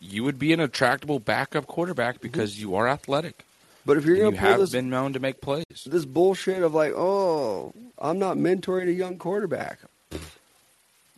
you 0.00 0.24
would 0.24 0.38
be 0.38 0.52
an 0.52 0.60
attractable 0.60 1.18
backup 1.18 1.66
quarterback 1.66 2.18
mhm. 2.18 2.22
because 2.22 2.60
you 2.60 2.74
are 2.74 2.88
athletic. 2.88 3.44
But 3.84 3.96
if 3.96 4.04
you're 4.04 4.16
going 4.16 4.32
you 4.32 4.36
to 4.36 4.40
pull 4.40 4.50
have 4.50 4.60
this 4.60 4.70
been 4.72 4.90
known 4.90 5.14
to 5.14 5.20
make 5.20 5.40
plays. 5.40 5.64
this 5.86 6.04
bullshit 6.04 6.62
of 6.62 6.74
like, 6.74 6.92
oh, 6.94 7.72
I'm 7.98 8.18
not 8.18 8.36
mentoring 8.36 8.88
a 8.88 8.92
young 8.92 9.18
quarterback. 9.18 9.78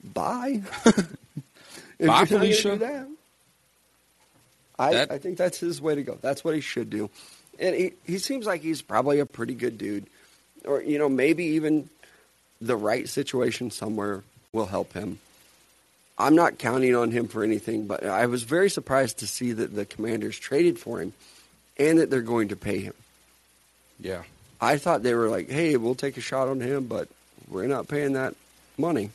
Bye. 0.03 0.63
If 1.99 2.09
Bye, 2.09 2.25
Felicia. 2.25 2.71
do 2.73 2.79
that, 2.79 3.07
I, 4.77 4.93
That- 4.93 5.13
I 5.13 5.19
think 5.19 5.39
that's 5.39 5.59
his 5.59 5.81
way 5.81 5.95
to 5.95 6.03
go. 6.03 6.19
That's 6.21 6.43
what 6.43 6.57
he 6.57 6.61
should 6.61 6.91
do. 6.91 7.11
And 7.61 7.77
he, 7.77 7.93
he 8.05 8.19
seems 8.19 8.45
like 8.45 8.61
he's 8.61 8.83
probably 8.83 9.21
a 9.21 9.27
pretty 9.27 9.55
good 9.55 9.79
dude. 9.79 10.07
Or, 10.65 10.83
you 10.83 10.99
know, 10.99 11.09
maybe 11.09 11.45
even 11.45 11.89
the 12.61 12.77
right 12.77 13.09
situation 13.09 13.71
somewhere 13.71 14.25
will 14.53 14.67
help 14.67 14.95
him. 14.95 15.21
I'm 16.19 16.35
not 16.35 16.59
counting 16.59 16.95
on 16.95 17.11
him 17.11 17.29
for 17.29 17.43
anything, 17.43 17.87
but 17.87 18.05
I 18.05 18.27
was 18.27 18.43
very 18.43 18.71
surprised 18.71 19.19
to 19.19 19.27
see 19.27 19.53
that 19.53 19.75
the 19.75 19.85
commanders 19.85 20.39
traded 20.39 20.79
for 20.79 21.01
him 21.01 21.13
and 21.79 21.99
that 21.99 22.11
they're 22.11 22.21
going 22.21 22.49
to 22.49 22.57
pay 22.57 22.81
him. 22.81 22.95
Yeah. 23.99 24.23
I 24.61 24.79
thought 24.79 25.03
they 25.03 25.15
were 25.15 25.29
like, 25.29 25.51
hey, 25.51 25.77
we'll 25.77 25.95
take 25.95 26.17
a 26.17 26.21
shot 26.21 26.49
on 26.49 26.61
him, 26.61 26.87
but 26.87 27.09
we're 27.49 27.67
not 27.67 27.89
paying 27.89 28.13
that 28.13 28.35
money. 28.79 29.11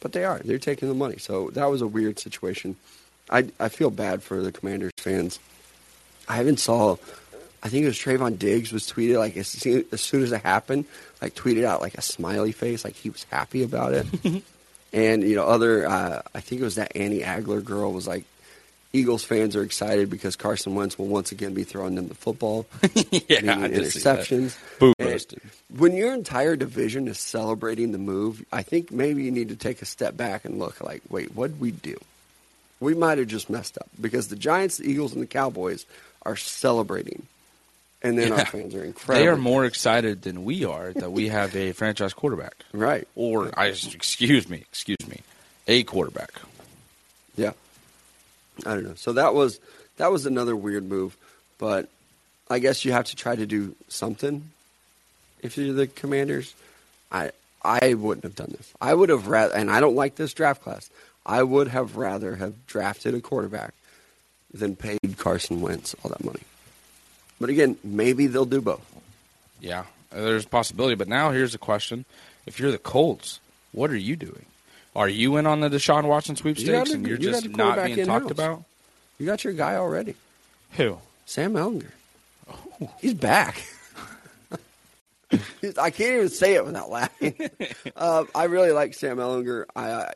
But 0.00 0.12
they 0.12 0.24
are. 0.24 0.38
They're 0.38 0.58
taking 0.58 0.88
the 0.88 0.94
money. 0.94 1.18
So 1.18 1.50
that 1.50 1.70
was 1.70 1.80
a 1.80 1.86
weird 1.86 2.18
situation. 2.18 2.76
I, 3.30 3.48
I 3.58 3.68
feel 3.68 3.90
bad 3.90 4.22
for 4.22 4.42
the 4.42 4.52
Commanders 4.52 4.92
fans. 4.98 5.38
I 6.28 6.36
haven't 6.36 6.60
saw, 6.60 6.96
I 7.62 7.68
think 7.68 7.84
it 7.84 7.88
was 7.88 7.98
Trevon 7.98 8.38
Diggs 8.38 8.72
was 8.72 8.90
tweeted 8.90 9.18
like 9.18 9.36
as 9.36 9.48
soon, 9.48 9.84
as 9.90 10.00
soon 10.00 10.22
as 10.22 10.32
it 10.32 10.42
happened, 10.42 10.84
like 11.20 11.34
tweeted 11.34 11.64
out 11.64 11.80
like 11.80 11.94
a 11.94 12.02
smiley 12.02 12.52
face, 12.52 12.84
like 12.84 12.94
he 12.94 13.10
was 13.10 13.24
happy 13.24 13.62
about 13.62 13.94
it. 13.94 14.06
and, 14.92 15.22
you 15.22 15.36
know, 15.36 15.44
other, 15.44 15.86
uh, 15.86 16.22
I 16.34 16.40
think 16.40 16.60
it 16.60 16.64
was 16.64 16.74
that 16.76 16.96
Annie 16.96 17.22
Agar 17.22 17.60
girl 17.60 17.92
was 17.92 18.06
like, 18.06 18.24
Eagles 18.92 19.24
fans 19.24 19.56
are 19.56 19.62
excited 19.62 20.10
because 20.10 20.36
Carson 20.36 20.74
Wentz 20.74 20.98
will 20.98 21.06
once 21.06 21.32
again 21.32 21.54
be 21.54 21.64
throwing 21.64 21.94
them 21.94 22.08
the 22.08 22.14
football 22.14 22.66
yeah. 22.94 23.40
meaning 23.40 23.64
I 23.64 23.68
did 23.68 23.90
see 23.90 24.00
that. 24.00 24.18
interceptions. 24.20 24.58
Boo 24.78 24.92
roasted. 24.98 25.40
When 25.74 25.94
your 25.94 26.12
entire 26.12 26.56
division 26.56 27.08
is 27.08 27.18
celebrating 27.18 27.92
the 27.92 27.98
move, 27.98 28.44
I 28.52 28.62
think 28.62 28.90
maybe 28.90 29.24
you 29.24 29.30
need 29.30 29.48
to 29.48 29.56
take 29.56 29.80
a 29.80 29.86
step 29.86 30.16
back 30.16 30.44
and 30.44 30.58
look 30.58 30.82
like, 30.82 31.02
wait, 31.08 31.34
what 31.34 31.52
did 31.52 31.60
we 31.60 31.70
do? 31.70 31.96
We 32.80 32.94
might 32.94 33.18
have 33.18 33.28
just 33.28 33.48
messed 33.48 33.78
up 33.78 33.88
because 33.98 34.28
the 34.28 34.36
Giants, 34.36 34.76
the 34.76 34.90
Eagles, 34.90 35.14
and 35.14 35.22
the 35.22 35.26
Cowboys 35.26 35.86
are 36.22 36.36
celebrating, 36.36 37.26
and 38.02 38.18
then 38.18 38.28
Yeah. 38.28 38.40
our 38.40 38.44
fans 38.46 38.74
are 38.74 38.84
incredible. 38.84 39.24
They 39.24 39.28
are 39.28 39.36
more 39.36 39.64
excited 39.64 40.22
than 40.22 40.44
we 40.44 40.64
are 40.64 40.92
that 40.94 41.10
we 41.12 41.28
have 41.28 41.54
a 41.56 41.72
franchise 41.72 42.12
quarterback. 42.14 42.54
right. 42.72 43.06
Or 43.14 43.50
I 43.58 43.66
excuse 43.66 44.48
me, 44.48 44.58
excuse 44.70 45.06
me, 45.08 45.20
a 45.68 45.82
quarterback. 45.84 46.32
Yeah. 47.36 47.52
I 48.66 48.74
don't 48.74 48.84
know. 48.84 48.94
So 48.96 49.12
that 49.14 49.34
was 49.34 49.60
that 49.96 50.10
was 50.10 50.26
another 50.26 50.54
weird 50.56 50.84
move, 50.88 51.16
but 51.58 51.88
I 52.50 52.58
guess 52.58 52.84
you 52.84 52.92
have 52.92 53.06
to 53.06 53.16
try 53.16 53.34
to 53.36 53.46
do 53.46 53.74
something 53.88 54.50
if 55.42 55.56
you're 55.56 55.72
the 55.72 55.86
Commanders. 55.86 56.54
I 57.10 57.30
I 57.64 57.94
wouldn't 57.94 58.24
have 58.24 58.34
done 58.34 58.52
this. 58.56 58.70
I 58.80 58.92
would 58.92 59.08
have 59.08 59.28
rather, 59.28 59.54
and 59.54 59.70
I 59.70 59.80
don't 59.80 59.94
like 59.94 60.16
this 60.16 60.34
draft 60.34 60.62
class. 60.62 60.90
I 61.24 61.42
would 61.42 61.68
have 61.68 61.96
rather 61.96 62.34
have 62.36 62.66
drafted 62.66 63.14
a 63.14 63.20
quarterback 63.20 63.72
than 64.52 64.74
paid 64.76 64.98
Carson 65.18 65.60
Wentz 65.60 65.94
all 66.02 66.10
that 66.10 66.24
money. 66.24 66.40
But 67.42 67.50
again, 67.50 67.76
maybe 67.82 68.28
they'll 68.28 68.44
do 68.44 68.60
both. 68.60 68.86
Yeah, 69.60 69.84
there's 70.12 70.44
a 70.44 70.48
possibility. 70.48 70.94
But 70.94 71.08
now 71.08 71.32
here's 71.32 71.50
the 71.52 71.58
question: 71.58 72.04
If 72.46 72.60
you're 72.60 72.70
the 72.70 72.78
Colts, 72.78 73.40
what 73.72 73.90
are 73.90 73.96
you 73.96 74.14
doing? 74.14 74.46
Are 74.94 75.08
you 75.08 75.36
in 75.38 75.46
on 75.46 75.58
the 75.58 75.68
Deshaun 75.68 76.04
Watson 76.04 76.36
sweepstakes 76.36 76.90
a- 76.90 76.94
and 76.94 77.04
you're 77.06 77.18
you 77.18 77.32
just 77.32 77.48
not 77.48 77.84
being 77.84 77.96
talked 78.06 78.22
in-house. 78.22 78.30
about? 78.30 78.64
You 79.18 79.26
got 79.26 79.42
your 79.42 79.54
guy 79.54 79.74
already, 79.74 80.14
Who? 80.72 80.98
Sam 81.26 81.54
Ehlinger. 81.54 81.90
He's 83.00 83.14
back. 83.14 83.64
I 85.78 85.90
can't 85.90 86.14
even 86.14 86.28
say 86.28 86.54
it 86.54 86.64
without 86.64 86.90
laughing. 86.90 87.34
uh, 87.96 88.24
I 88.36 88.44
really 88.44 88.70
like 88.70 88.94
Sam 88.94 89.16
Ehlinger. 89.16 89.64
I 89.74 90.12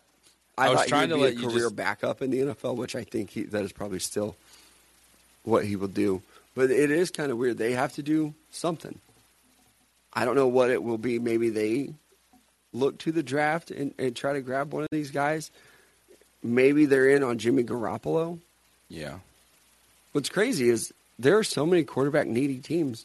I, 0.59 0.69
I, 0.69 0.71
was 0.71 0.87
trying 0.87 1.09
to 1.09 1.17
let 1.17 1.35
be 1.35 1.43
you 1.43 1.49
a 1.49 1.51
career 1.51 1.65
just- 1.65 1.77
backup 1.77 2.23
in 2.23 2.31
the 2.31 2.39
NFL, 2.39 2.77
which 2.77 2.95
I 2.95 3.03
think 3.03 3.31
he, 3.31 3.43
that 3.43 3.65
is 3.65 3.73
probably 3.73 3.99
still 3.99 4.37
what 5.43 5.65
he 5.65 5.77
will 5.77 5.89
do. 5.89 6.23
But 6.57 6.71
it 6.71 6.91
is 6.91 7.13
kind 7.13 7.31
of 7.31 7.39
weird. 7.39 7.59
They 7.59 7.73
have 7.73 7.93
to 7.95 8.03
do 8.03 8.35
something. 8.51 8.99
I 10.13 10.25
don't 10.25 10.35
know 10.35 10.49
what 10.49 10.71
it 10.71 10.83
will 10.83 10.99
be. 10.99 11.19
Maybe 11.19 11.51
they 11.51 11.91
look 12.73 12.99
to 13.01 13.13
the 13.13 13.23
draft 13.23 13.71
and, 13.71 13.95
and 13.99 14.17
try 14.17 14.33
to 14.33 14.41
grab 14.41 14.73
one 14.73 14.83
of 14.83 14.89
these 14.91 15.11
guys. 15.11 15.51
Maybe 16.43 16.87
they're 16.87 17.11
in 17.11 17.23
on 17.23 17.39
Jimmy 17.39 17.63
Garoppolo. 17.63 18.39
Yeah. 18.89 19.19
What's 20.13 20.31
crazy 20.31 20.71
is 20.71 20.95
there 21.19 21.37
are 21.37 21.45
so 21.45 21.67
many 21.67 21.85
quarterback 21.85 22.27
needy 22.27 22.59
teams. 22.59 23.05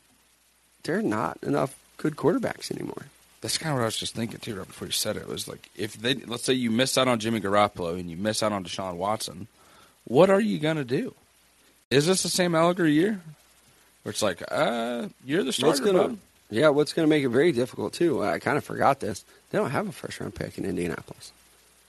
There 0.84 0.98
are 0.98 1.04
not 1.04 1.38
enough 1.44 1.78
good 1.98 2.16
quarterbacks 2.16 2.72
anymore. 2.72 3.06
That's 3.42 3.58
kind 3.58 3.72
of 3.74 3.80
what 3.80 3.84
I 3.84 3.86
was 3.86 3.98
just 3.98 4.16
thinking 4.16 4.40
too, 4.40 4.56
right 4.56 4.68
before 4.68 4.88
you 4.88 4.94
said 4.94 5.18
it. 5.18 5.24
it. 5.24 5.28
Was 5.28 5.48
like 5.48 5.70
if 5.76 6.00
they 6.00 6.14
let's 6.14 6.44
say 6.44 6.54
you 6.54 6.72
miss 6.72 6.98
out 6.98 7.08
on 7.08 7.20
Jimmy 7.20 7.42
Garoppolo 7.42 8.00
and 8.00 8.10
you 8.10 8.16
miss 8.16 8.42
out 8.44 8.54
on 8.54 8.64
Deshaun 8.64 8.96
Watson, 8.96 9.48
what 10.06 10.30
are 10.30 10.40
you 10.40 10.60
gonna 10.60 10.86
do? 10.86 11.14
Is 11.90 12.08
this 12.08 12.24
the 12.24 12.30
Sam 12.30 12.54
Ehlinger 12.54 12.92
year? 12.92 13.20
Where 14.04 14.12
it's 14.12 14.22
like, 14.22 14.42
uh, 14.50 15.08
you're 15.26 15.44
the 15.44 15.54
starter. 15.54 15.68
What's 15.68 15.80
gonna, 15.80 16.18
yeah, 16.50 16.70
what's 16.70 16.94
going 16.94 17.08
to 17.08 17.10
make 17.10 17.24
it 17.24 17.30
very 17.30 17.52
difficult 17.52 17.94
too? 17.94 18.24
I 18.24 18.40
kind 18.40 18.58
of 18.58 18.64
forgot 18.64 19.00
this. 19.00 19.24
They 19.50 19.58
don't 19.58 19.72
have 19.72 19.88
a 19.88 19.92
first 19.92 20.20
round 20.20 20.36
pick 20.36 20.58
in 20.58 20.66
Indianapolis. 20.66 21.32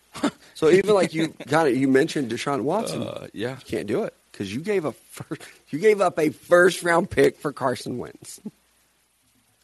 so 0.54 0.70
even 0.70 0.94
like 0.94 1.14
you 1.14 1.28
got 1.48 1.68
it, 1.68 1.76
you 1.76 1.88
mentioned 1.88 2.30
Deshaun 2.30 2.62
Watson. 2.62 3.02
Uh, 3.02 3.26
yeah. 3.32 3.56
You 3.56 3.64
can't 3.64 3.86
do 3.86 4.04
it 4.04 4.14
because 4.30 4.54
you 4.54 4.60
gave 4.60 4.84
a 4.84 4.92
first, 4.92 5.42
you 5.70 5.78
gave 5.78 6.00
up 6.00 6.18
a 6.18 6.30
first 6.30 6.82
round 6.82 7.10
pick 7.10 7.38
for 7.38 7.52
Carson 7.52 7.98
Wentz. 7.98 8.40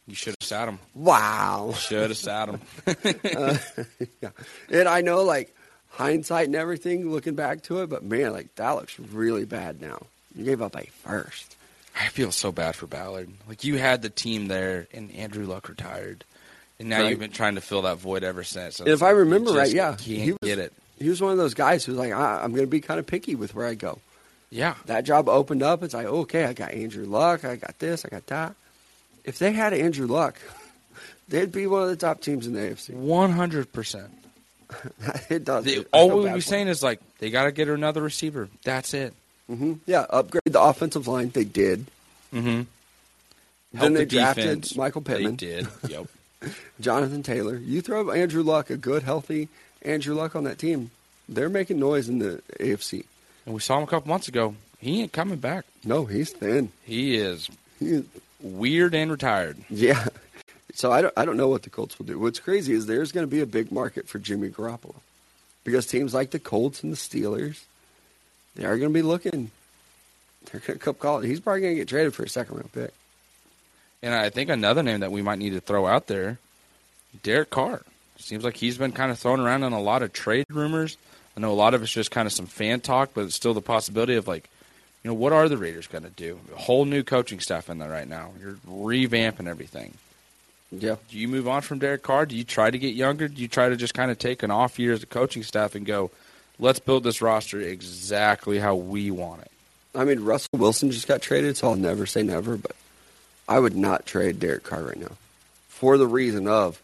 You 0.07 0.15
should 0.15 0.35
have 0.39 0.47
sat 0.47 0.67
him. 0.67 0.79
Wow. 0.95 1.73
Should 1.77 2.09
have 2.09 2.17
sat 2.17 2.49
him. 2.49 2.61
uh, 2.87 3.57
yeah. 4.21 4.29
And 4.71 4.87
I 4.87 5.01
know 5.01 5.23
like 5.23 5.55
hindsight 5.89 6.47
and 6.47 6.55
everything, 6.55 7.11
looking 7.11 7.35
back 7.35 7.61
to 7.63 7.83
it, 7.83 7.89
but 7.89 8.03
man, 8.03 8.33
like 8.33 8.55
that 8.55 8.71
looks 8.71 8.99
really 8.99 9.45
bad 9.45 9.79
now. 9.79 10.01
You 10.35 10.45
gave 10.45 10.61
up 10.61 10.75
a 10.75 10.85
first. 11.03 11.55
I 11.97 12.07
feel 12.09 12.31
so 12.31 12.51
bad 12.51 12.75
for 12.75 12.87
Ballard. 12.87 13.29
Like 13.47 13.63
you 13.63 13.77
had 13.77 14.01
the 14.01 14.09
team 14.09 14.47
there, 14.47 14.87
and 14.93 15.11
Andrew 15.11 15.45
Luck 15.45 15.69
retired, 15.69 16.23
and 16.79 16.89
now 16.89 17.01
Right. 17.01 17.09
you've 17.11 17.19
been 17.19 17.31
trying 17.31 17.55
to 17.55 17.61
fill 17.61 17.83
that 17.83 17.97
void 17.97 18.23
ever 18.23 18.43
since. 18.43 18.79
And 18.79 18.87
if 18.89 19.03
I 19.03 19.09
remember 19.11 19.51
right, 19.51 19.71
yeah, 19.71 19.89
can't 19.89 20.01
he 20.01 20.31
was, 20.31 20.39
get 20.43 20.59
it. 20.59 20.73
He 20.97 21.09
was 21.09 21.21
one 21.21 21.31
of 21.31 21.37
those 21.37 21.53
guys 21.53 21.85
who's 21.85 21.97
like, 21.97 22.13
ah, 22.13 22.41
I'm 22.43 22.51
going 22.51 22.63
to 22.63 22.67
be 22.67 22.81
kind 22.81 22.99
of 22.99 23.07
picky 23.07 23.35
with 23.35 23.55
where 23.55 23.65
I 23.67 23.73
go. 23.75 23.99
Yeah, 24.51 24.75
That 24.87 25.03
job 25.05 25.29
opened 25.29 25.61
up. 25.61 25.83
It's 25.83 25.93
like, 25.93 26.07
okay, 26.07 26.45
I 26.45 26.53
got 26.53 26.71
Andrew 26.71 27.05
Luck, 27.05 27.45
I 27.45 27.55
got 27.57 27.77
this, 27.77 28.03
I 28.03 28.09
got 28.09 28.25
that. 28.27 28.55
If 29.23 29.37
they 29.37 29.51
had 29.51 29.73
Andrew 29.73 30.07
Luck, 30.07 30.37
they'd 31.27 31.51
be 31.51 31.67
one 31.67 31.83
of 31.83 31.89
the 31.89 31.95
top 31.95 32.21
teams 32.21 32.47
in 32.47 32.53
the 32.53 32.59
AFC. 32.61 32.93
one 32.95 33.31
hundred 33.31 33.71
percent. 33.71 34.09
it 35.29 35.43
does. 35.45 35.67
I 35.67 35.83
All 35.93 36.21
we 36.21 36.31
be 36.31 36.41
saying 36.41 36.67
is 36.67 36.81
like 36.83 36.99
they 37.19 37.29
got 37.29 37.43
to 37.45 37.51
get 37.51 37.67
another 37.67 38.01
receiver. 38.01 38.49
That's 38.63 38.93
it. 38.93 39.13
Hmm 39.49 39.73
Yeah, 39.85 40.05
upgrade 40.09 40.43
the 40.45 40.61
offensive 40.61 41.07
line. 41.07 41.29
They 41.29 41.43
did. 41.43 41.85
Mm-hmm. 42.33 42.61
Then 43.73 43.93
they 43.93 44.05
drafted 44.05 44.75
Michael 44.77 45.01
Pittman. 45.01 45.35
They 45.35 45.45
did. 45.47 45.67
Yep. 45.89 46.07
Jonathan 46.79 47.21
Taylor. 47.23 47.57
You 47.57 47.81
throw 47.81 48.11
Andrew 48.11 48.43
Luck, 48.43 48.69
a 48.69 48.77
good, 48.77 49.03
healthy 49.03 49.49
Andrew 49.81 50.15
Luck 50.15 50.35
on 50.35 50.45
that 50.45 50.57
team, 50.57 50.89
they're 51.27 51.49
making 51.49 51.79
noise 51.79 52.07
in 52.07 52.19
the 52.19 52.41
AFC. 52.59 53.03
and 53.45 53.53
we 53.53 53.59
saw 53.59 53.77
him 53.77 53.83
a 53.83 53.87
couple 53.87 54.07
months 54.09 54.27
ago. 54.29 54.55
He 54.79 55.01
ain't 55.01 55.11
coming 55.11 55.37
back. 55.39 55.65
No, 55.83 56.05
he's 56.05 56.31
thin. 56.31 56.71
He 56.85 57.15
is 57.17 57.49
He 57.79 57.87
is, 57.91 58.05
weird 58.41 58.95
and 58.95 59.11
retired. 59.11 59.57
yeah. 59.69 60.05
So 60.73 60.91
I 60.93 61.01
don't, 61.01 61.13
I 61.17 61.25
don't 61.25 61.35
know 61.35 61.49
what 61.49 61.63
the 61.63 61.69
Colts 61.69 61.99
will 61.99 62.05
do. 62.05 62.17
What's 62.19 62.39
crazy 62.39 62.71
is 62.73 62.85
there's 62.85 63.11
going 63.11 63.25
to 63.25 63.29
be 63.31 63.41
a 63.41 63.45
big 63.45 63.69
market 63.71 64.07
for 64.07 64.17
Jimmy 64.19 64.47
Garoppolo 64.49 64.95
because 65.65 65.85
teams 65.87 66.13
like 66.13 66.31
the 66.31 66.39
Colts 66.39 66.83
and 66.83 66.93
the 66.93 66.97
Steelers, 66.97 67.63
they 68.59 68.65
are 68.65 68.77
going 68.77 68.91
to 68.91 68.93
be 68.93 69.01
looking. 69.01 69.51
They're 70.51 70.59
going 70.59 70.77
to 70.77 70.83
come 70.83 70.95
call 70.95 71.19
it. 71.19 71.27
He's 71.27 71.39
probably 71.39 71.61
going 71.61 71.73
to 71.75 71.79
get 71.79 71.87
traded 71.87 72.13
for 72.13 72.23
a 72.23 72.29
second 72.29 72.57
round 72.57 72.71
pick. 72.73 72.93
And 74.03 74.13
I 74.13 74.29
think 74.29 74.49
another 74.49 74.83
name 74.83 74.99
that 74.99 75.11
we 75.13 75.21
might 75.21 75.39
need 75.39 75.51
to 75.51 75.61
throw 75.61 75.87
out 75.87 76.07
there, 76.07 76.39
Derek 77.23 77.49
Carr. 77.49 77.81
Seems 78.17 78.43
like 78.43 78.57
he's 78.57 78.77
been 78.77 78.91
kind 78.91 79.11
of 79.11 79.19
thrown 79.19 79.39
around 79.39 79.63
in 79.63 79.71
a 79.71 79.81
lot 79.81 80.03
of 80.03 80.11
trade 80.11 80.45
rumors. 80.49 80.97
I 81.37 81.39
know 81.39 81.51
a 81.51 81.53
lot 81.53 81.73
of 81.73 81.81
it's 81.83 81.91
just 81.91 82.11
kind 82.11 82.25
of 82.25 82.33
some 82.33 82.47
fan 82.47 82.81
talk, 82.81 83.11
but 83.13 83.21
it's 83.21 83.35
still 83.35 83.53
the 83.53 83.61
possibility 83.61 84.15
of 84.15 84.27
like, 84.27 84.49
you 85.03 85.09
know, 85.09 85.15
what 85.15 85.31
are 85.31 85.47
the 85.47 85.55
Raiders 85.55 85.87
going 85.87 86.03
to 86.03 86.09
do? 86.09 86.37
A 86.53 86.59
whole 86.59 86.83
new 86.83 87.01
coaching 87.01 87.39
staff 87.39 87.69
in 87.69 87.77
there 87.77 87.89
right 87.89 88.09
now. 88.09 88.31
You're 88.41 88.57
revamping 88.67 89.47
everything. 89.47 89.93
Yeah. 90.69 90.97
Do 91.09 91.17
you 91.17 91.29
move 91.29 91.47
on 91.47 91.61
from 91.61 91.79
Derek 91.79 92.03
Carr? 92.03 92.25
Do 92.25 92.35
you 92.35 92.43
try 92.43 92.69
to 92.69 92.77
get 92.77 92.93
younger? 92.93 93.29
Do 93.29 93.41
you 93.41 93.47
try 93.47 93.69
to 93.69 93.77
just 93.77 93.93
kind 93.93 94.11
of 94.11 94.19
take 94.19 94.43
an 94.43 94.51
off 94.51 94.79
year 94.79 94.91
as 94.91 95.01
a 95.01 95.07
coaching 95.07 95.43
staff 95.43 95.75
and 95.75 95.85
go, 95.85 96.11
let's 96.59 96.79
build 96.79 97.03
this 97.03 97.21
roster 97.21 97.59
exactly 97.59 98.59
how 98.59 98.75
we 98.75 99.11
want 99.11 99.41
it? 99.41 99.51
I 99.95 100.03
mean, 100.03 100.19
Russell 100.21 100.49
Wilson 100.53 100.91
just 100.91 101.07
got 101.07 101.21
traded, 101.21 101.57
so 101.57 101.69
I'll 101.69 101.75
never 101.75 102.05
say 102.05 102.21
never, 102.21 102.57
but 102.57 102.75
I 103.47 103.59
would 103.59 103.75
not 103.75 104.05
trade 104.05 104.39
Derek 104.39 104.63
Carr 104.63 104.83
right 104.83 104.99
now 104.99 105.11
for 105.67 105.97
the 105.97 106.05
reason 106.07 106.47
of 106.47 106.79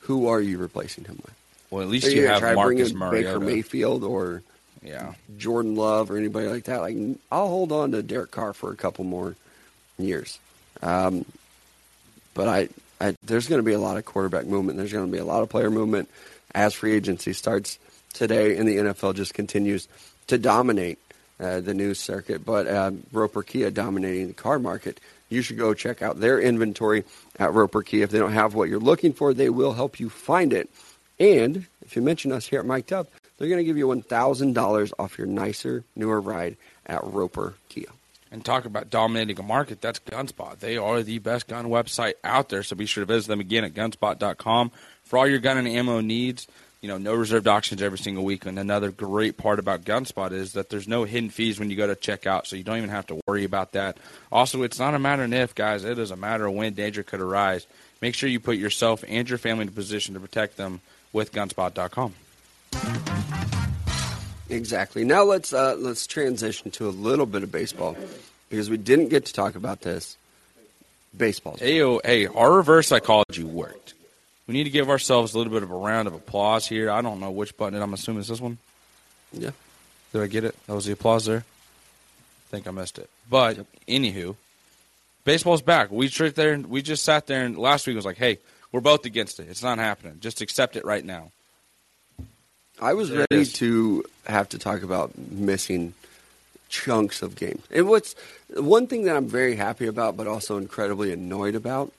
who 0.00 0.28
are 0.28 0.40
you 0.40 0.56
replacing 0.58 1.04
him 1.04 1.16
with? 1.22 1.34
Well, 1.70 1.82
at 1.82 1.88
least 1.88 2.06
Are 2.06 2.10
you 2.10 2.22
gonna 2.22 2.28
have 2.34 2.40
try 2.40 2.50
to 2.54 2.60
bring 2.62 2.78
Marcus 2.78 2.92
in 2.92 2.98
Mariota. 2.98 3.28
Baker 3.28 3.40
Mayfield 3.40 4.04
or 4.04 4.42
Yeah. 4.82 5.14
Jordan 5.36 5.74
Love 5.76 6.10
or 6.10 6.16
anybody 6.16 6.46
like 6.46 6.64
that. 6.64 6.80
Like, 6.80 6.96
I'll 7.30 7.48
hold 7.48 7.72
on 7.72 7.90
to 7.92 8.02
Derek 8.02 8.30
Carr 8.30 8.52
for 8.54 8.70
a 8.70 8.76
couple 8.76 9.04
more 9.04 9.34
years. 9.98 10.38
Um, 10.82 11.24
but 12.34 12.48
I, 12.48 12.68
I 13.00 13.16
there's 13.24 13.48
going 13.48 13.58
to 13.58 13.64
be 13.66 13.72
a 13.72 13.78
lot 13.78 13.96
of 13.96 14.04
quarterback 14.04 14.46
movement. 14.46 14.78
There's 14.78 14.92
going 14.92 15.06
to 15.06 15.12
be 15.12 15.18
a 15.18 15.24
lot 15.24 15.42
of 15.42 15.48
player 15.48 15.70
movement 15.70 16.08
as 16.54 16.72
free 16.72 16.92
agency 16.94 17.32
starts 17.32 17.78
today, 18.16 18.56
and 18.56 18.68
the 18.68 18.76
NFL 18.76 19.14
just 19.14 19.34
continues 19.34 19.88
to 20.26 20.38
dominate 20.38 20.98
uh, 21.38 21.60
the 21.60 21.74
news 21.74 22.00
circuit. 22.00 22.44
But 22.44 22.66
uh, 22.66 22.92
Roper 23.12 23.42
Kia 23.42 23.70
dominating 23.70 24.28
the 24.28 24.34
car 24.34 24.58
market. 24.58 25.00
You 25.28 25.42
should 25.42 25.58
go 25.58 25.74
check 25.74 26.02
out 26.02 26.20
their 26.20 26.40
inventory 26.40 27.04
at 27.38 27.52
Roper 27.52 27.82
Kia. 27.82 28.04
If 28.04 28.10
they 28.10 28.18
don't 28.18 28.32
have 28.32 28.54
what 28.54 28.68
you're 28.68 28.78
looking 28.78 29.12
for, 29.12 29.34
they 29.34 29.50
will 29.50 29.72
help 29.72 29.98
you 29.98 30.08
find 30.08 30.52
it. 30.52 30.70
And 31.18 31.66
if 31.82 31.96
you 31.96 32.02
mention 32.02 32.32
us 32.32 32.46
here 32.46 32.60
at 32.60 32.66
Mic'd 32.66 32.92
Up, 32.92 33.08
they're 33.36 33.48
going 33.48 33.58
to 33.58 33.64
give 33.64 33.76
you 33.76 33.88
$1,000 33.88 34.92
off 34.98 35.18
your 35.18 35.26
nicer, 35.26 35.84
newer 35.94 36.20
ride 36.20 36.56
at 36.86 37.04
Roper 37.04 37.54
Kia. 37.68 37.86
And 38.30 38.44
talk 38.44 38.64
about 38.64 38.90
dominating 38.90 39.38
a 39.38 39.42
market, 39.42 39.80
that's 39.80 39.98
Gunspot. 40.00 40.58
They 40.58 40.76
are 40.76 41.02
the 41.02 41.18
best 41.18 41.46
gun 41.46 41.66
website 41.66 42.14
out 42.24 42.48
there, 42.48 42.62
so 42.62 42.76
be 42.76 42.86
sure 42.86 43.02
to 43.02 43.12
visit 43.12 43.28
them 43.28 43.40
again 43.40 43.64
at 43.64 43.74
gunspot.com 43.74 44.72
for 45.04 45.18
all 45.18 45.28
your 45.28 45.38
gun 45.38 45.58
and 45.58 45.68
ammo 45.68 46.00
needs. 46.00 46.46
You 46.86 46.92
know, 46.92 46.98
no 46.98 47.14
reserved 47.16 47.48
auctions 47.48 47.82
every 47.82 47.98
single 47.98 48.22
week. 48.22 48.46
And 48.46 48.60
another 48.60 48.92
great 48.92 49.36
part 49.36 49.58
about 49.58 49.82
Gunspot 49.82 50.30
is 50.30 50.52
that 50.52 50.70
there's 50.70 50.86
no 50.86 51.02
hidden 51.02 51.30
fees 51.30 51.58
when 51.58 51.68
you 51.68 51.76
go 51.76 51.88
to 51.88 51.96
checkout, 51.96 52.46
so 52.46 52.54
you 52.54 52.62
don't 52.62 52.76
even 52.76 52.90
have 52.90 53.08
to 53.08 53.20
worry 53.26 53.42
about 53.42 53.72
that. 53.72 53.96
Also, 54.30 54.62
it's 54.62 54.78
not 54.78 54.94
a 54.94 54.98
matter 55.00 55.24
of 55.24 55.32
if, 55.32 55.52
guys. 55.52 55.82
It 55.82 55.98
is 55.98 56.12
a 56.12 56.16
matter 56.16 56.46
of 56.46 56.54
when 56.54 56.74
danger 56.74 57.02
could 57.02 57.20
arise. 57.20 57.66
Make 58.00 58.14
sure 58.14 58.28
you 58.28 58.38
put 58.38 58.56
yourself 58.56 59.02
and 59.08 59.28
your 59.28 59.36
family 59.36 59.62
in 59.62 59.68
a 59.68 59.72
position 59.72 60.14
to 60.14 60.20
protect 60.20 60.58
them 60.58 60.80
with 61.12 61.32
gunspot.com. 61.32 62.14
Exactly. 64.48 65.02
Now 65.02 65.24
let's 65.24 65.52
uh, 65.52 65.74
let's 65.76 66.06
transition 66.06 66.70
to 66.70 66.88
a 66.88 66.90
little 66.90 67.26
bit 67.26 67.42
of 67.42 67.50
baseball 67.50 67.96
because 68.48 68.70
we 68.70 68.76
didn't 68.76 69.08
get 69.08 69.26
to 69.26 69.32
talk 69.32 69.56
about 69.56 69.80
this. 69.80 70.16
Baseball. 71.16 71.56
Hey, 71.58 71.82
oh, 71.82 72.00
hey, 72.04 72.28
our 72.28 72.52
reverse 72.52 72.86
psychology 72.86 73.42
worked. 73.42 73.94
We 74.46 74.54
need 74.54 74.64
to 74.64 74.70
give 74.70 74.88
ourselves 74.88 75.34
a 75.34 75.38
little 75.38 75.52
bit 75.52 75.62
of 75.62 75.70
a 75.70 75.74
round 75.76 76.06
of 76.06 76.14
applause 76.14 76.66
here. 76.66 76.90
I 76.90 77.02
don't 77.02 77.18
know 77.20 77.30
which 77.30 77.56
button. 77.56 77.78
It 77.78 77.82
I'm 77.82 77.94
assuming 77.94 78.20
it's 78.20 78.28
this 78.28 78.40
one. 78.40 78.58
Yeah. 79.32 79.50
Did 80.12 80.22
I 80.22 80.26
get 80.28 80.44
it? 80.44 80.54
That 80.66 80.74
was 80.74 80.84
the 80.86 80.92
applause 80.92 81.24
there. 81.24 81.44
I 81.44 82.50
think 82.50 82.66
I 82.66 82.70
missed 82.70 82.98
it. 82.98 83.10
But 83.28 83.56
Yep. 83.56 83.66
anywho, 83.88 84.36
baseball's 85.24 85.62
back. 85.62 85.90
We 85.90 86.08
sit 86.08 86.36
there 86.36 86.52
and 86.52 86.66
we 86.70 86.80
just 86.80 87.04
sat 87.04 87.26
there 87.26 87.44
and 87.44 87.58
last 87.58 87.86
week 87.86 87.96
was 87.96 88.04
like, 88.04 88.18
hey, 88.18 88.38
we're 88.70 88.80
both 88.80 89.04
against 89.04 89.40
it. 89.40 89.48
It's 89.48 89.62
not 89.62 89.78
happening. 89.78 90.18
Just 90.20 90.40
accept 90.40 90.76
it 90.76 90.84
right 90.84 91.04
now. 91.04 91.32
I 92.80 92.92
was 92.92 93.08
There 93.08 93.26
ready 93.30 93.46
to 93.46 94.04
have 94.26 94.48
to 94.50 94.58
talk 94.58 94.82
about 94.82 95.16
missing 95.16 95.94
chunks 96.68 97.22
of 97.22 97.34
games. 97.34 97.62
And 97.70 97.88
what's 97.88 98.14
one 98.54 98.86
thing 98.86 99.04
that 99.04 99.16
I'm 99.16 99.26
very 99.28 99.56
happy 99.56 99.86
about, 99.86 100.16
but 100.16 100.26
also 100.26 100.56
incredibly 100.58 101.12
annoyed 101.12 101.54
about, 101.54 101.92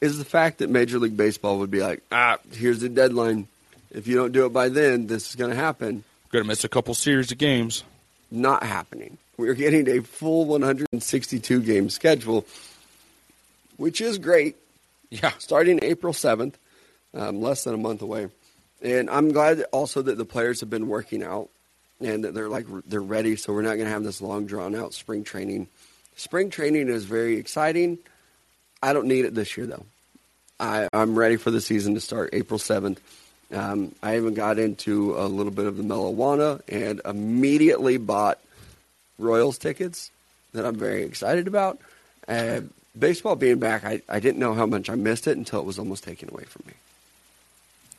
is 0.00 0.18
the 0.18 0.24
fact 0.24 0.58
that 0.58 0.70
Major 0.70 0.98
League 0.98 1.16
Baseball 1.16 1.58
would 1.58 1.70
be 1.70 1.80
like, 1.80 2.02
ah, 2.12 2.38
here's 2.52 2.80
the 2.80 2.88
deadline. 2.88 3.48
If 3.90 4.06
you 4.06 4.16
don't 4.16 4.32
do 4.32 4.44
it 4.46 4.52
by 4.52 4.68
then, 4.68 5.06
this 5.06 5.30
is 5.30 5.36
going 5.36 5.50
to 5.50 5.56
happen. 5.56 6.04
Gonna 6.30 6.44
miss 6.44 6.64
a 6.64 6.68
couple 6.68 6.94
series 6.94 7.30
of 7.30 7.38
games. 7.38 7.84
Not 8.30 8.64
happening. 8.64 9.18
We're 9.36 9.54
getting 9.54 9.88
a 9.88 10.02
full 10.02 10.46
162 10.46 11.62
game 11.62 11.90
schedule, 11.90 12.44
which 13.76 14.00
is 14.00 14.18
great. 14.18 14.56
Yeah. 15.10 15.30
starting 15.38 15.78
April 15.82 16.12
7th, 16.12 16.54
um, 17.14 17.40
less 17.40 17.62
than 17.62 17.74
a 17.74 17.76
month 17.78 18.02
away. 18.02 18.28
And 18.82 19.08
I'm 19.08 19.30
glad 19.30 19.62
also 19.70 20.02
that 20.02 20.18
the 20.18 20.24
players 20.24 20.60
have 20.60 20.70
been 20.70 20.88
working 20.88 21.22
out 21.22 21.50
and 22.00 22.24
that 22.24 22.34
they're 22.34 22.48
like 22.48 22.66
they're 22.86 23.00
ready. 23.00 23.36
So 23.36 23.52
we're 23.52 23.62
not 23.62 23.74
going 23.74 23.86
to 23.86 23.92
have 23.92 24.02
this 24.02 24.20
long 24.20 24.46
drawn 24.46 24.74
out 24.74 24.92
spring 24.92 25.22
training. 25.22 25.68
Spring 26.16 26.50
training 26.50 26.88
is 26.88 27.04
very 27.04 27.36
exciting. 27.36 27.98
I 28.84 28.92
don't 28.92 29.06
need 29.06 29.24
it 29.24 29.34
this 29.34 29.56
year 29.56 29.66
though. 29.66 29.86
I, 30.60 30.88
I'm 30.92 31.18
ready 31.18 31.36
for 31.36 31.50
the 31.50 31.60
season 31.60 31.94
to 31.94 32.00
start 32.00 32.30
April 32.34 32.58
7th. 32.60 32.98
Um, 33.50 33.94
I 34.02 34.16
even 34.16 34.34
got 34.34 34.58
into 34.58 35.16
a 35.16 35.24
little 35.26 35.52
bit 35.52 35.66
of 35.66 35.76
the 35.78 35.82
marijuana 35.82 36.60
and 36.68 37.00
immediately 37.04 37.96
bought 37.96 38.38
Royals 39.18 39.56
tickets 39.58 40.10
that 40.52 40.66
I'm 40.66 40.76
very 40.76 41.02
excited 41.02 41.48
about. 41.48 41.78
Uh, 42.28 42.60
baseball 42.98 43.36
being 43.36 43.58
back, 43.58 43.84
I, 43.84 44.02
I 44.08 44.20
didn't 44.20 44.38
know 44.38 44.52
how 44.54 44.66
much 44.66 44.90
I 44.90 44.96
missed 44.96 45.26
it 45.26 45.36
until 45.38 45.60
it 45.60 45.66
was 45.66 45.78
almost 45.78 46.04
taken 46.04 46.28
away 46.30 46.44
from 46.44 46.64
me. 46.66 46.74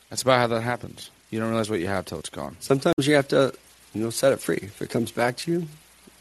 That's 0.08 0.22
about 0.22 0.38
how 0.38 0.46
that 0.46 0.60
happens. 0.60 1.10
You 1.30 1.40
don't 1.40 1.48
realize 1.48 1.68
what 1.68 1.80
you 1.80 1.88
have 1.88 2.04
till 2.04 2.20
it's 2.20 2.30
gone. 2.30 2.56
Sometimes 2.60 3.06
you 3.06 3.14
have 3.16 3.28
to, 3.28 3.52
you 3.92 4.02
know, 4.04 4.10
set 4.10 4.32
it 4.32 4.40
free. 4.40 4.60
If 4.62 4.80
it 4.80 4.90
comes 4.90 5.10
back 5.10 5.36
to 5.38 5.50
you, 5.50 5.68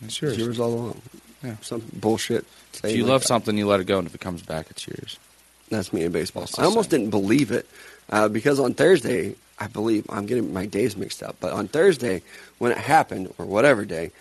It's 0.03 0.21
it's 0.23 0.37
yours 0.37 0.59
all 0.59 0.73
along. 0.73 1.01
Yeah. 1.45 1.55
Some 1.61 1.83
bullshit. 1.93 2.45
If 2.83 2.95
you 2.95 3.03
like 3.03 3.09
love 3.09 3.21
that. 3.21 3.27
something, 3.27 3.57
you 3.57 3.67
let 3.67 3.79
it 3.79 3.85
go, 3.85 3.99
and 3.99 4.07
if 4.07 4.15
it 4.15 4.21
comes 4.21 4.41
back, 4.41 4.67
it's 4.69 4.87
yours. 4.87 5.17
That's 5.69 5.93
me 5.93 6.03
in 6.03 6.11
baseball. 6.11 6.47
I 6.57 6.63
almost 6.63 6.91
same. 6.91 7.01
didn't 7.01 7.11
believe 7.11 7.51
it 7.51 7.67
uh, 8.09 8.27
because 8.27 8.59
on 8.59 8.73
Thursday, 8.73 9.35
I 9.59 9.67
believe 9.67 10.05
I'm 10.09 10.25
getting 10.25 10.53
my 10.53 10.65
days 10.65 10.97
mixed 10.97 11.23
up, 11.23 11.37
but 11.39 11.53
on 11.53 11.67
Thursday 11.67 12.21
when 12.57 12.71
it 12.71 12.77
happened 12.77 13.33
or 13.37 13.45
whatever 13.45 13.85
day 13.85 14.11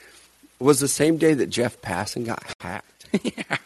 was 0.59 0.81
the 0.81 0.89
same 0.89 1.16
day 1.18 1.35
that 1.35 1.51
Jeff 1.51 1.81
Passan 1.83 2.25
got 2.25 2.43
hacked. 2.61 3.07
yeah. 3.22 3.57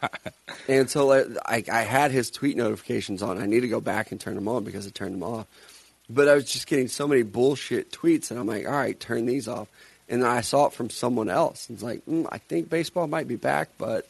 And 0.68 0.90
so 0.90 1.12
I, 1.46 1.64
I 1.70 1.82
had 1.82 2.10
his 2.10 2.30
tweet 2.30 2.56
notifications 2.56 3.22
on. 3.22 3.38
I 3.38 3.46
need 3.46 3.60
to 3.60 3.68
go 3.68 3.80
back 3.80 4.10
and 4.10 4.20
turn 4.20 4.34
them 4.34 4.48
on 4.48 4.64
because 4.64 4.86
I 4.86 4.90
turned 4.90 5.14
them 5.14 5.22
off. 5.22 5.46
But 6.10 6.28
I 6.28 6.34
was 6.34 6.50
just 6.50 6.66
getting 6.66 6.88
so 6.88 7.06
many 7.06 7.22
bullshit 7.22 7.92
tweets, 7.92 8.30
and 8.30 8.40
I'm 8.40 8.46
like, 8.46 8.66
all 8.66 8.72
right, 8.72 8.98
turn 8.98 9.26
these 9.26 9.46
off. 9.46 9.68
And 10.08 10.22
then 10.22 10.30
I 10.30 10.40
saw 10.40 10.66
it 10.66 10.72
from 10.72 10.90
someone 10.90 11.28
else. 11.28 11.68
It's 11.70 11.82
like, 11.82 12.04
mm, 12.06 12.26
I 12.30 12.38
think 12.38 12.70
baseball 12.70 13.06
might 13.06 13.28
be 13.28 13.36
back, 13.36 13.68
but 13.78 14.08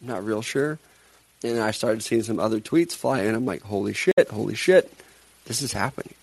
I'm 0.00 0.08
not 0.08 0.24
real 0.24 0.42
sure. 0.42 0.78
And 1.42 1.58
I 1.58 1.70
started 1.70 2.02
seeing 2.02 2.22
some 2.22 2.40
other 2.40 2.60
tweets 2.60 2.92
fly 2.92 3.22
in. 3.22 3.34
I'm 3.34 3.46
like, 3.46 3.62
holy 3.62 3.94
shit, 3.94 4.28
holy 4.30 4.54
shit, 4.54 4.92
this 5.46 5.62
is 5.62 5.72
happening. 5.72 6.14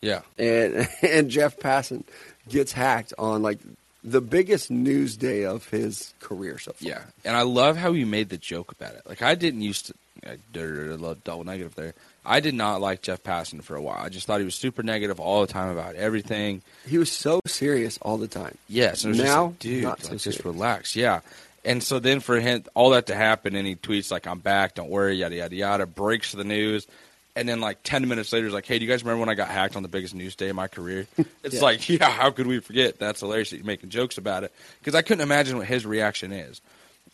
Yeah. 0.00 0.22
And 0.38 0.88
and 1.02 1.30
Jeff 1.30 1.58
Passan 1.58 2.04
gets 2.48 2.72
hacked 2.72 3.12
on 3.18 3.42
like 3.42 3.58
the 4.02 4.20
biggest 4.20 4.70
news 4.70 5.16
day 5.16 5.44
of 5.44 5.68
his 5.68 6.14
career 6.20 6.58
so 6.58 6.72
far. 6.72 6.88
Yeah, 6.88 7.02
and 7.24 7.36
I 7.36 7.42
love 7.42 7.76
how 7.76 7.92
he 7.92 8.04
made 8.04 8.28
the 8.28 8.38
joke 8.38 8.70
about 8.72 8.94
it. 8.94 9.02
Like 9.06 9.20
I 9.20 9.34
didn't 9.34 9.62
used 9.62 9.86
to, 9.86 9.94
I 10.24 10.36
did 10.52 10.62
a 10.62 10.94
little 10.94 11.16
double 11.16 11.44
negative 11.44 11.74
there. 11.74 11.94
I 12.26 12.40
did 12.40 12.54
not 12.54 12.80
like 12.80 13.02
Jeff 13.02 13.22
Passan 13.22 13.62
for 13.62 13.76
a 13.76 13.80
while. 13.82 13.98
I 14.02 14.08
just 14.08 14.26
thought 14.26 14.38
he 14.40 14.44
was 14.44 14.54
super 14.54 14.82
negative 14.82 15.20
all 15.20 15.40
the 15.40 15.52
time 15.52 15.70
about 15.70 15.94
everything. 15.94 16.62
He 16.86 16.98
was 16.98 17.10
so 17.10 17.40
serious 17.46 17.98
all 18.02 18.18
the 18.18 18.28
time. 18.28 18.56
Yes, 18.68 19.04
was 19.04 19.16
just 19.16 19.26
Now, 19.28 19.46
like, 19.46 19.58
dude, 19.60 19.82
so 19.82 19.88
like, 19.90 20.00
serious. 20.02 20.22
just 20.24 20.44
relax. 20.44 20.96
Yeah, 20.96 21.20
and 21.64 21.82
so 21.82 21.98
then 21.98 22.20
for 22.20 22.38
him, 22.40 22.64
all 22.74 22.90
that 22.90 23.06
to 23.06 23.14
happen, 23.14 23.54
and 23.54 23.66
he 23.66 23.76
tweets 23.76 24.10
like, 24.10 24.26
"I'm 24.26 24.40
back, 24.40 24.74
don't 24.74 24.90
worry," 24.90 25.14
yada 25.16 25.36
yada 25.36 25.54
yada, 25.56 25.86
breaks 25.86 26.32
the 26.32 26.44
news. 26.44 26.86
And 27.34 27.46
then, 27.46 27.60
like 27.60 27.78
ten 27.82 28.08
minutes 28.08 28.32
later, 28.32 28.46
he's 28.46 28.54
like, 28.54 28.64
"Hey, 28.66 28.78
do 28.78 28.84
you 28.86 28.90
guys 28.90 29.02
remember 29.02 29.20
when 29.20 29.28
I 29.28 29.34
got 29.34 29.48
hacked 29.48 29.76
on 29.76 29.82
the 29.82 29.88
biggest 29.90 30.14
news 30.14 30.34
day 30.34 30.48
of 30.48 30.56
my 30.56 30.68
career?" 30.68 31.06
It's 31.44 31.56
Yeah. 31.56 31.60
like, 31.60 31.88
yeah, 31.88 32.10
how 32.10 32.30
could 32.30 32.46
we 32.46 32.60
forget? 32.60 32.98
That's 32.98 33.20
hilarious 33.20 33.50
that 33.50 33.56
you're 33.56 33.66
making 33.66 33.90
jokes 33.90 34.16
about 34.18 34.42
it 34.44 34.52
because 34.80 34.94
I 34.94 35.02
couldn't 35.02 35.22
imagine 35.22 35.58
what 35.58 35.66
his 35.66 35.84
reaction 35.84 36.32
is 36.32 36.60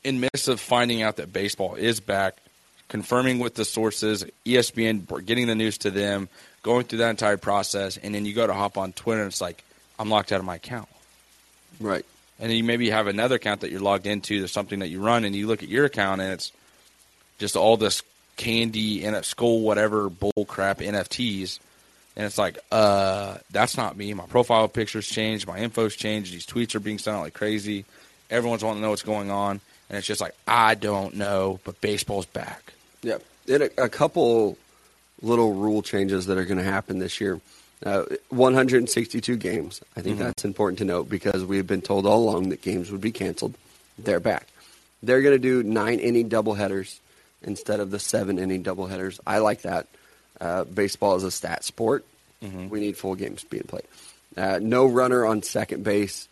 in 0.05 0.21
midst 0.21 0.49
of 0.49 0.61
finding 0.61 1.03
out 1.03 1.17
that 1.17 1.33
baseball 1.33 1.75
is 1.75 1.99
back, 2.01 2.37
confirming 2.93 3.39
with 3.39 3.55
the 3.55 3.65
sources, 3.65 4.23
ESPN 4.45 5.25
getting 5.25 5.47
the 5.47 5.55
news 5.55 5.79
to 5.79 5.91
them, 5.91 6.29
going 6.63 6.85
through 6.85 6.99
that 6.99 7.09
entire 7.09 7.39
process, 7.39 7.97
and 7.97 8.15
then 8.15 8.27
you 8.27 8.35
go 8.35 8.47
to 8.47 8.53
hop 8.53 8.77
on 8.77 8.93
Twitter 8.93 9.23
and 9.23 9.33
it's 9.33 9.41
like, 9.41 9.65
I'm 9.99 10.11
locked 10.11 10.31
out 10.31 10.41
of 10.41 10.45
my 10.45 10.57
account. 10.57 10.91
Right. 11.81 12.05
And 12.39 12.51
then 12.51 12.57
you 12.59 12.65
maybe 12.65 12.91
have 12.91 13.07
another 13.07 13.37
account 13.37 13.63
that 13.63 13.71
you're 13.71 13.81
logged 13.81 14.07
into. 14.07 14.39
There's 14.39 14.53
something 14.53 14.81
that 14.81 14.89
you 14.89 15.03
run, 15.03 15.25
and 15.25 15.35
you 15.35 15.47
look 15.47 15.63
at 15.63 15.71
your 15.71 15.87
account, 15.87 16.21
and 16.21 16.35
it's 16.35 16.53
just 17.39 17.57
all 17.57 17.79
this 17.79 18.03
candy 18.37 19.07
and 19.07 19.25
skull 19.25 19.63
whatever 19.63 20.11
bull 20.11 20.45
crap 20.47 20.81
NFTs. 20.81 21.61
And 22.15 22.27
it's 22.27 22.37
like, 22.37 22.59
uh, 22.71 23.39
that's 23.53 23.79
not 23.79 23.97
me. 23.97 24.13
My 24.13 24.27
profile 24.27 24.69
picture's 24.69 25.09
changed. 25.09 25.47
My 25.47 25.61
info's 25.61 25.97
changed. 25.97 26.35
These 26.35 26.47
tweets 26.47 26.75
are 26.75 26.81
being 26.81 26.99
sent 26.99 27.17
out 27.17 27.23
like 27.23 27.33
crazy. 27.33 27.87
Everyone's 28.29 28.63
wanting 28.63 28.81
to 28.81 28.83
know 28.83 28.91
what's 28.91 29.03
going 29.03 29.31
on. 29.31 29.63
And 29.89 29.97
it's 29.97 30.07
just 30.07 30.21
like, 30.21 30.35
I 30.47 30.75
don't 30.75 31.15
know, 31.15 31.59
but 31.65 31.81
baseball's 31.81 32.27
back. 32.27 32.75
Yep. 33.03 33.23
And 33.49 33.63
a, 33.65 33.85
a 33.85 33.89
couple 33.89 34.57
little 35.21 35.55
rule 35.55 35.83
changes 35.83 36.27
that 36.27 36.39
are 36.39 36.45
going 36.45 36.59
to 36.59 36.65
happen 36.65 36.99
this 36.99 37.21
year. 37.21 37.41
Uh, 37.85 38.05
162 38.29 39.37
games. 39.37 39.81
I 39.97 40.03
think 40.03 40.19
that's 40.19 40.45
important 40.45 40.79
to 40.79 40.85
note 40.85 41.09
because 41.09 41.45
we've 41.45 41.67
been 41.67 41.83
told 41.83 42.07
all 42.07 42.23
along 42.23 42.51
that 42.51 42.63
games 42.63 42.93
would 42.93 43.01
be 43.01 43.11
canceled. 43.11 43.55
They're 43.99 44.21
back. 44.21 44.47
They're 45.03 45.21
going 45.21 45.35
to 45.35 45.39
do 45.39 45.65
nine 45.69 45.99
inning 45.99 46.29
doubleheaders 46.31 47.01
instead 47.43 47.81
of 47.81 47.91
the 47.91 47.99
seven 47.99 48.39
inning 48.39 48.63
doubleheaders. 48.63 49.19
I 49.27 49.39
like 49.39 49.63
that. 49.63 49.89
Uh, 50.41 50.63
baseball 50.65 51.17
is 51.17 51.25
a 51.25 51.31
stat 51.31 51.65
sport. 51.65 52.05
We 52.71 52.81
need 52.81 52.97
full 52.97 53.15
games 53.17 53.45
being 53.45 53.65
played. 53.65 53.85
Uh, 54.37 54.59
no 54.63 54.87
runner 54.87 55.25
on 55.27 55.43
second 55.43 55.85
base 55.85 56.29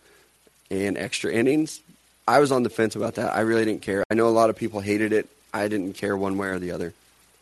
and 0.71 0.97
extra 0.99 1.33
innings. 1.33 1.81
I 2.27 2.39
was 2.39 2.53
on 2.53 2.62
the 2.62 2.71
fence 2.71 2.95
about 2.97 3.16
that. 3.16 3.35
I 3.35 3.41
really 3.41 3.64
didn't 3.64 3.83
care. 3.83 4.05
I 4.11 4.14
know 4.14 4.29
a 4.29 4.31
lot 4.31 4.51
of 4.51 4.57
people 4.57 4.81
hated 4.81 5.12
it. 5.12 5.29
I 5.53 5.68
didn't 5.68 5.94
care 5.94 6.16
one 6.16 6.36
way 6.38 6.48
or 6.48 6.59
the 6.59 6.72
other. 6.72 6.94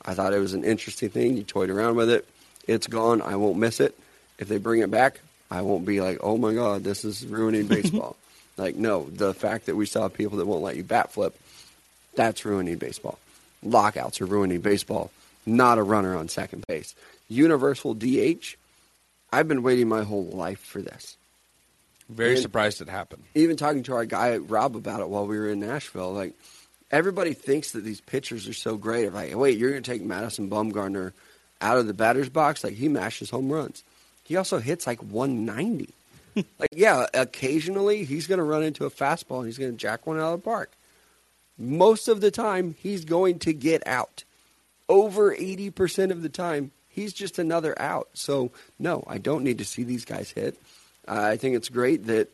I 0.05 0.15
thought 0.15 0.33
it 0.33 0.39
was 0.39 0.55
an 0.55 0.65
interesting 0.65 1.11
thing. 1.11 1.37
You 1.37 1.43
toyed 1.43 1.71
around 1.71 1.97
with 1.97 2.11
it. 2.11 2.27
It's 2.67 2.87
gone. 2.87 3.21
I 3.23 3.37
won't 3.37 3.59
miss 3.59 3.81
it. 3.81 3.99
If 4.39 4.49
they 4.49 4.59
bring 4.59 4.81
it 4.81 4.91
back, 4.91 5.21
I 5.51 5.63
won't 5.63 5.85
be 5.85 6.01
like, 6.01 6.19
oh 6.23 6.37
my 6.37 6.55
God, 6.55 6.85
this 6.85 7.05
is 7.05 7.27
ruining 7.27 7.67
baseball. 7.77 8.17
like, 8.57 8.77
no, 8.77 9.05
the 9.11 9.35
fact 9.35 9.67
that 9.67 9.77
we 9.77 9.87
saw 9.87 10.09
people 10.09 10.39
that 10.39 10.47
won't 10.47 10.63
let 10.63 10.77
you 10.77 10.85
bat 10.85 11.13
flip, 11.13 11.39
that's 12.15 12.45
ruining 12.45 12.77
baseball. 12.79 13.19
Lockouts 13.63 14.21
are 14.21 14.27
ruining 14.27 14.61
baseball, 14.61 15.11
not 15.47 15.79
a 15.79 15.83
runner 15.83 16.17
on 16.17 16.29
second 16.29 16.65
base. 16.69 16.95
Universal 17.29 17.95
DH, 17.95 18.55
I've 19.33 19.49
been 19.49 19.63
waiting 19.63 19.89
my 19.89 20.05
whole 20.05 20.25
life 20.25 20.61
for 20.61 20.81
this 20.81 21.17
Very 22.09 22.33
And- 22.33 22.41
surprised 22.43 22.81
it 22.81 22.89
happened. 22.89 23.25
even 23.35 23.57
talking 23.57 23.83
to 23.85 23.95
our 23.95 24.05
guy 24.07 24.37
Rob 24.39 24.77
about 24.77 25.01
it 25.01 25.09
while 25.09 25.27
we 25.27 25.37
were 25.39 25.51
in 25.51 25.61
Nashville, 25.61 26.13
like 26.13 26.33
everybody 26.91 27.35
thinks 27.35 27.73
that 27.73 27.85
these 27.85 28.01
pitchers 28.01 28.49
are 28.49 28.55
so 28.55 28.77
great. 28.77 29.13
Like, 29.13 29.35
wait, 29.35 29.59
you're 29.59 29.71
going 29.71 29.83
to 29.83 29.91
take 29.91 30.03
Madison 30.03 30.49
Bumgarner 30.51 31.13
out 31.61 31.79
of 31.79 31.87
the 31.87 31.95
batter's 31.95 32.29
box? 32.29 32.65
Like 32.65 32.75
he 32.75 32.89
mashes 32.89 33.31
home 33.31 33.51
runs. 33.51 33.85
He 34.25 34.37
also 34.37 34.59
hits 34.59 34.87
like 34.87 35.03
190. 35.03 35.89
like, 36.59 36.71
yeah, 36.73 37.07
occasionally 37.15 38.05
he's 38.05 38.27
going 38.27 38.39
to 38.39 38.45
run 38.45 38.63
into 38.63 38.85
a 38.85 38.91
fastball 38.91 39.39
and 39.39 39.47
he's 39.47 39.59
going 39.59 39.73
to 39.73 39.77
jack 39.77 40.07
one 40.07 40.19
out 40.19 40.35
of 40.35 40.41
the 40.41 40.45
park. 40.45 40.71
Most 41.59 42.07
of 42.09 42.21
the 42.21 42.31
time, 42.31 42.77
he's 42.79 43.05
going 43.05 43.41
to 43.41 43.53
get 43.53 43.85
out. 43.87 44.23
Over 44.89 45.35
80% 45.35 46.13
of 46.13 46.23
the 46.23 46.29
time, 46.29 46.71
he's 46.89 47.13
just 47.13 47.39
another 47.39 47.81
out. 47.81 48.09
So, 48.15 48.53
no, 48.79 49.03
I 49.09 49.19
don't 49.19 49.43
need 49.43 49.59
to 49.59 49.65
see 49.65 49.83
these 49.83 50.05
guys 50.05 50.31
hit. 50.31 50.57
Uh, 51.07 51.21
I 51.21 51.37
think 51.37 51.57
it's 51.57 51.69
great 51.69 52.07
that 52.07 52.29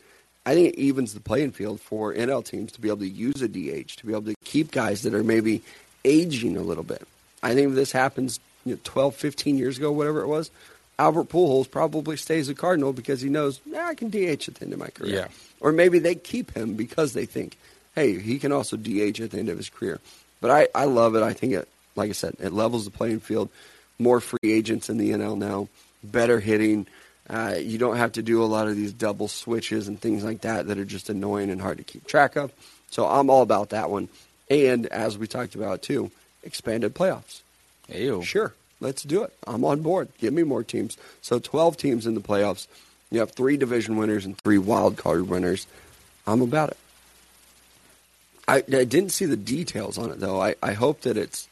I 0.47 0.55
think 0.55 0.75
it 0.75 0.79
evens 0.79 1.15
the 1.15 1.21
playing 1.21 1.53
field 1.53 1.81
for 1.81 2.13
NL 2.13 2.45
teams 2.45 2.73
to 2.73 2.81
be 2.81 2.89
able 2.89 2.99
to 2.99 3.09
use 3.09 3.41
a 3.41 3.49
DH, 3.49 3.97
to 3.97 4.07
be 4.07 4.13
able 4.13 4.25
to 4.25 4.35
keep 4.45 4.71
guys 4.71 5.03
that 5.03 5.15
are 5.15 5.25
maybe 5.25 5.63
aging 6.05 6.57
a 6.57 6.63
little 6.63 6.85
bit. 6.85 7.07
I 7.43 7.55
think 7.55 7.71
if 7.71 7.75
this 7.75 7.93
happens 7.93 8.41
you 8.65 8.75
know, 8.75 8.79
12, 8.85 9.15
15 9.15 9.59
years 9.59 9.79
ago, 9.79 9.91
whatever 9.93 10.21
it 10.23 10.27
was, 10.27 10.51
Albert 10.99 11.29
Pujols 11.29 11.71
probably 11.71 12.17
stays 12.17 12.49
a 12.49 12.55
Cardinal 12.55 12.93
because 12.93 13.21
he 13.21 13.29
knows, 13.29 13.61
"Nah, 13.67 13.87
I 13.87 13.95
can 13.95 14.11
DH 14.11 14.49
at 14.49 14.55
the 14.57 14.65
end 14.65 14.73
of 14.73 14.79
my 14.79 14.89
career. 14.89 15.15
Yeah. 15.15 15.29
Or 15.61 15.73
maybe 15.73 15.99
they 15.99 16.15
keep 16.15 16.53
him 16.55 16.75
because 16.75 17.15
they 17.15 17.27
think, 17.27 17.57
hey, 17.95 18.19
he 18.21 18.39
can 18.39 18.53
also 18.53 18.77
DH 18.77 19.21
at 19.21 19.31
the 19.31 19.39
end 19.39 19.49
of 19.49 19.57
his 19.57 19.71
career. 19.71 20.01
But 20.41 20.51
I, 20.51 20.69
I 20.75 20.85
love 20.85 21.15
it. 21.17 21.23
I 21.23 21.33
think 21.33 21.55
it, 21.55 21.69
like 21.97 22.11
I 22.11 22.13
said, 22.13 22.37
it 22.39 22.53
levels 22.53 22.85
the 22.85 22.91
playing 22.91 23.21
field. 23.21 23.49
More 23.99 24.21
free 24.21 24.53
agents 24.53 24.91
in 24.91 24.99
the 24.99 25.11
NL 25.13 25.39
now, 25.39 25.69
better 26.03 26.41
hitting. 26.41 26.87
Uh, 27.29 27.55
you 27.59 27.79
don't 27.79 27.97
have 27.97 28.13
to 28.13 28.23
do 28.23 28.43
a 28.43 28.45
lot 28.45 28.69
of 28.69 28.77
these 28.77 28.93
double 28.93 29.29
switches 29.29 29.89
and 29.89 29.99
things 29.99 30.23
like 30.23 30.43
that 30.43 30.67
that 30.67 30.79
are 30.79 30.85
just 30.85 31.09
annoying 31.09 31.51
and 31.51 31.61
hard 31.61 31.79
to 31.79 31.85
keep 31.85 32.07
track 32.07 32.37
of. 32.37 32.53
So 32.91 33.07
I'm 33.07 33.31
all 33.31 33.43
about 33.43 33.71
that 33.71 33.91
one. 33.91 34.09
And 34.51 34.87
as 34.87 35.17
we 35.17 35.27
talked 35.27 35.55
about 35.55 35.83
too, 35.83 36.11
expanded 36.43 36.95
playoffs. 36.95 37.41
Ew. 37.89 38.23
Sure, 38.23 38.55
let's 38.81 39.03
do 39.03 39.23
it. 39.25 39.33
I'm 39.47 39.65
on 39.65 39.81
board. 39.81 40.09
Give 40.19 40.35
me 40.35 40.43
more 40.43 40.63
teams. 40.63 40.99
So 41.23 41.39
12 41.39 41.77
teams 41.77 42.07
in 42.07 42.15
the 42.15 42.21
playoffs. 42.21 42.67
You 43.11 43.21
have 43.21 43.33
three 43.33 43.57
division 43.57 43.97
winners 43.97 44.27
and 44.27 44.37
three 44.39 44.59
wild 44.59 44.97
card 44.97 45.29
winners. 45.29 45.67
I'm 46.27 46.43
about 46.43 46.71
it. 46.71 46.79
I, 48.47 48.57
I 48.57 48.85
didn't 48.85 49.11
see 49.11 49.25
the 49.25 49.37
details 49.37 49.97
on 49.97 50.11
it 50.11 50.21
though. 50.21 50.41
I, 50.41 50.57
I 50.63 50.73
hope 50.73 51.03
that 51.03 51.17
it's. 51.17 51.49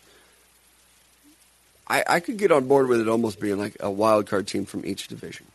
I, 1.88 2.04
I 2.08 2.20
could 2.20 2.36
get 2.36 2.52
on 2.52 2.68
board 2.68 2.88
with 2.88 3.00
it 3.00 3.08
almost 3.08 3.40
being 3.40 3.58
like 3.58 3.76
a 3.80 3.90
wild 3.90 4.26
card 4.26 4.46
team 4.46 4.66
from 4.66 4.84
each 4.84 5.08
division. 5.08 5.46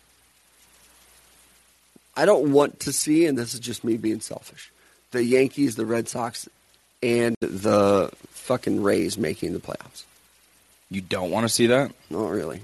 I 2.17 2.25
don't 2.25 2.51
want 2.51 2.81
to 2.81 2.91
see, 2.91 3.25
and 3.25 3.37
this 3.37 3.53
is 3.53 3.59
just 3.59 3.83
me 3.83 3.95
being 3.95 4.19
selfish, 4.21 4.71
the 5.11 5.23
Yankees, 5.23 5.75
the 5.75 5.85
Red 5.85 6.09
Sox, 6.09 6.49
and 7.03 7.35
the 7.39 8.09
fucking 8.31 8.81
Rays 8.83 9.17
making 9.17 9.53
the 9.53 9.59
playoffs. 9.59 10.03
You 10.89 11.01
don't 11.01 11.29
want 11.31 11.43
to 11.45 11.49
see 11.49 11.67
that? 11.67 11.91
Not 12.09 12.29
really. 12.29 12.61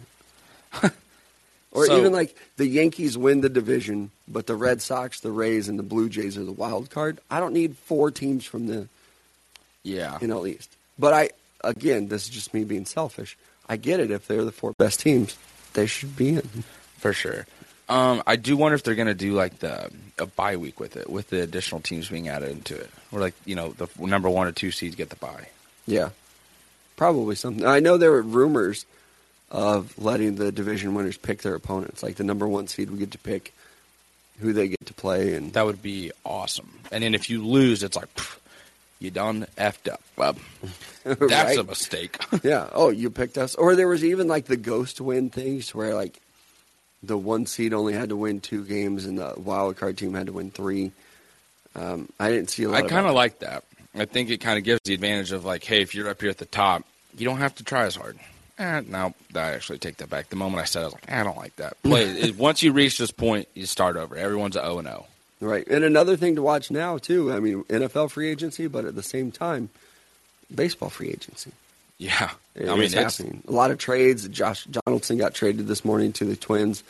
or 1.71 1.85
So- 1.85 1.97
even 1.99 2.11
like 2.13 2.35
the 2.57 2.65
Yankees 2.67 3.17
win 3.17 3.41
the 3.41 3.49
division, 3.49 4.11
but 4.27 4.47
the 4.47 4.55
Red 4.55 4.81
Sox, 4.81 5.19
the 5.19 5.31
Rays, 5.31 5.67
and 5.69 5.77
the 5.77 5.83
Blue 5.83 6.09
Jays 6.09 6.37
are 6.37 6.43
the 6.43 6.51
wild 6.51 6.89
card. 6.89 7.19
I 7.29 7.39
don't 7.39 7.53
need 7.53 7.77
four 7.77 8.11
teams 8.11 8.45
from 8.45 8.67
the 8.67 8.87
Yeah. 9.83 10.17
NL 10.19 10.47
East. 10.47 10.69
But 10.97 11.13
I, 11.13 11.29
again, 11.63 12.07
this 12.07 12.23
is 12.23 12.29
just 12.29 12.53
me 12.53 12.63
being 12.63 12.85
selfish. 12.85 13.37
I 13.69 13.77
get 13.77 13.99
it. 13.99 14.11
If 14.11 14.27
they're 14.27 14.45
the 14.45 14.51
four 14.51 14.73
best 14.73 14.99
teams, 14.99 15.37
they 15.73 15.85
should 15.85 16.15
be 16.15 16.29
in. 16.29 16.63
For 16.97 17.11
sure. 17.13 17.45
Um, 17.89 18.23
I 18.25 18.35
do 18.37 18.55
wonder 18.57 18.75
if 18.75 18.83
they're 18.83 18.95
going 18.95 19.07
to 19.07 19.13
do 19.13 19.33
like 19.33 19.59
the 19.59 19.91
a 20.17 20.25
bye 20.25 20.57
week 20.57 20.79
with 20.79 20.95
it, 20.95 21.09
with 21.09 21.29
the 21.29 21.41
additional 21.41 21.81
teams 21.81 22.07
being 22.09 22.29
added 22.29 22.51
into 22.51 22.75
it, 22.75 22.89
or 23.11 23.19
like 23.19 23.33
you 23.45 23.55
know 23.55 23.69
the 23.73 23.87
number 23.99 24.29
one 24.29 24.47
or 24.47 24.51
two 24.51 24.71
seeds 24.71 24.95
get 24.95 25.09
the 25.09 25.15
bye. 25.17 25.47
Yeah. 25.85 26.09
Probably 26.95 27.35
something. 27.35 27.65
I 27.65 27.79
know 27.79 27.97
there 27.97 28.11
were 28.11 28.21
rumors 28.21 28.85
of 29.51 29.97
letting 29.97 30.35
the 30.35 30.51
division 30.51 30.93
winners 30.95 31.17
pick 31.17 31.41
their 31.41 31.55
opponents. 31.55 32.01
Like 32.03 32.15
the 32.15 32.23
number 32.23 32.47
one 32.47 32.67
seed 32.67 32.89
would 32.89 32.99
get 32.99 33.11
to 33.11 33.17
pick 33.17 33.53
who 34.39 34.53
they 34.53 34.67
get 34.69 34.85
to 34.85 34.93
play, 34.93 35.33
and 35.35 35.51
That 35.53 35.65
would 35.65 35.81
be 35.81 36.11
awesome. 36.25 36.71
And 36.91 37.03
then 37.03 37.13
if 37.15 37.29
you 37.29 37.45
lose, 37.45 37.83
it's 37.83 37.95
like 37.95 38.13
pff, 38.15 38.37
you 38.99 39.11
done 39.11 39.45
effed 39.57 39.91
up. 39.91 40.01
Well, 40.15 40.35
that's 41.03 41.19
Right? 41.31 41.57
a 41.59 41.63
mistake. 41.63 42.17
yeah. 42.43 42.69
Oh, 42.73 42.89
you 42.89 43.09
picked 43.09 43.37
us. 43.37 43.55
Or 43.55 43.75
there 43.75 43.87
was 43.87 44.03
even 44.05 44.27
like 44.27 44.45
the 44.45 44.57
ghost 44.57 45.01
win 45.01 45.29
things 45.29 45.73
where 45.75 45.93
like 45.93 46.19
the 47.03 47.17
one 47.17 47.45
seed 47.45 47.73
only 47.73 47.93
had 47.93 48.09
to 48.09 48.15
win 48.15 48.39
two 48.39 48.63
games 48.63 49.05
and 49.05 49.19
the 49.19 49.33
wild 49.37 49.75
card 49.75 49.97
team 49.97 50.13
had 50.13 50.27
to 50.27 50.33
win 50.33 50.49
three. 50.49 50.91
Um, 51.75 52.09
I 52.19 52.29
didn't 52.29 52.49
see 52.49 52.63
a 52.63 52.69
lot. 52.69 52.83
I 52.83 52.87
kind 52.87 53.05
of 53.05 53.13
like 53.13 53.39
that. 53.39 53.65
I 53.93 54.05
think 54.05 54.29
it 54.29 54.37
kind 54.37 54.57
of 54.57 54.63
gives 54.63 54.81
the 54.85 54.93
advantage 54.93 55.31
of 55.31 55.45
like, 55.45 55.63
hey, 55.63 55.81
if 55.81 55.93
you're 55.93 56.09
up 56.09 56.21
here 56.21 56.29
at 56.29 56.37
the 56.37 56.45
top, 56.45 56.83
you 57.15 57.25
don't 57.25 57.37
have 57.37 57.55
to 57.55 57.63
try 57.63 57.83
as 57.83 57.95
hard. 57.95 58.17
Eh, 58.57 58.81
no, 58.87 59.13
I 59.35 59.51
actually 59.51 59.79
take 59.79 59.97
that 59.97 60.09
back. 60.09 60.29
The 60.29 60.35
moment 60.35 60.61
I 60.61 60.65
said, 60.65 60.79
it, 60.79 60.83
I 60.83 60.85
was 60.85 60.93
like, 60.93 61.11
I 61.11 61.23
don't 61.23 61.37
like 61.37 61.55
that. 61.57 61.79
Play 61.83 62.03
it, 62.05 62.37
once 62.37 62.63
you 62.63 62.71
reach 62.71 62.97
this 62.97 63.11
point, 63.11 63.47
you 63.53 63.65
start 63.65 63.97
over. 63.97 64.15
Everyone's 64.15 64.55
a 64.55 64.61
zero 64.61 64.79
and 64.79 64.87
zero. 64.87 65.05
Right. 65.41 65.67
And 65.67 65.83
another 65.83 66.15
thing 66.15 66.35
to 66.35 66.41
watch 66.41 66.71
now, 66.71 66.97
too, 66.97 67.33
I 67.33 67.39
mean, 67.39 67.63
NFL 67.65 68.11
free 68.11 68.29
agency, 68.29 68.67
but 68.67 68.85
at 68.85 68.95
the 68.95 69.03
same 69.03 69.31
time, 69.31 69.69
baseball 70.53 70.89
free 70.89 71.09
agency. 71.09 71.51
Yeah, 72.03 72.31
It 72.55 72.67
I 72.67 72.73
mean, 72.73 72.83
it's 72.83 72.93
happening. 72.93 73.41
A 73.47 73.51
lot 73.51 73.71
of 73.71 73.77
trades. 73.77 74.27
Josh 74.27 74.65
Donaldson 74.65 75.17
got 75.17 75.33
traded 75.33 75.67
this 75.67 75.85
morning 75.85 76.11
to 76.13 76.25
the 76.25 76.35
Twins 76.35 76.83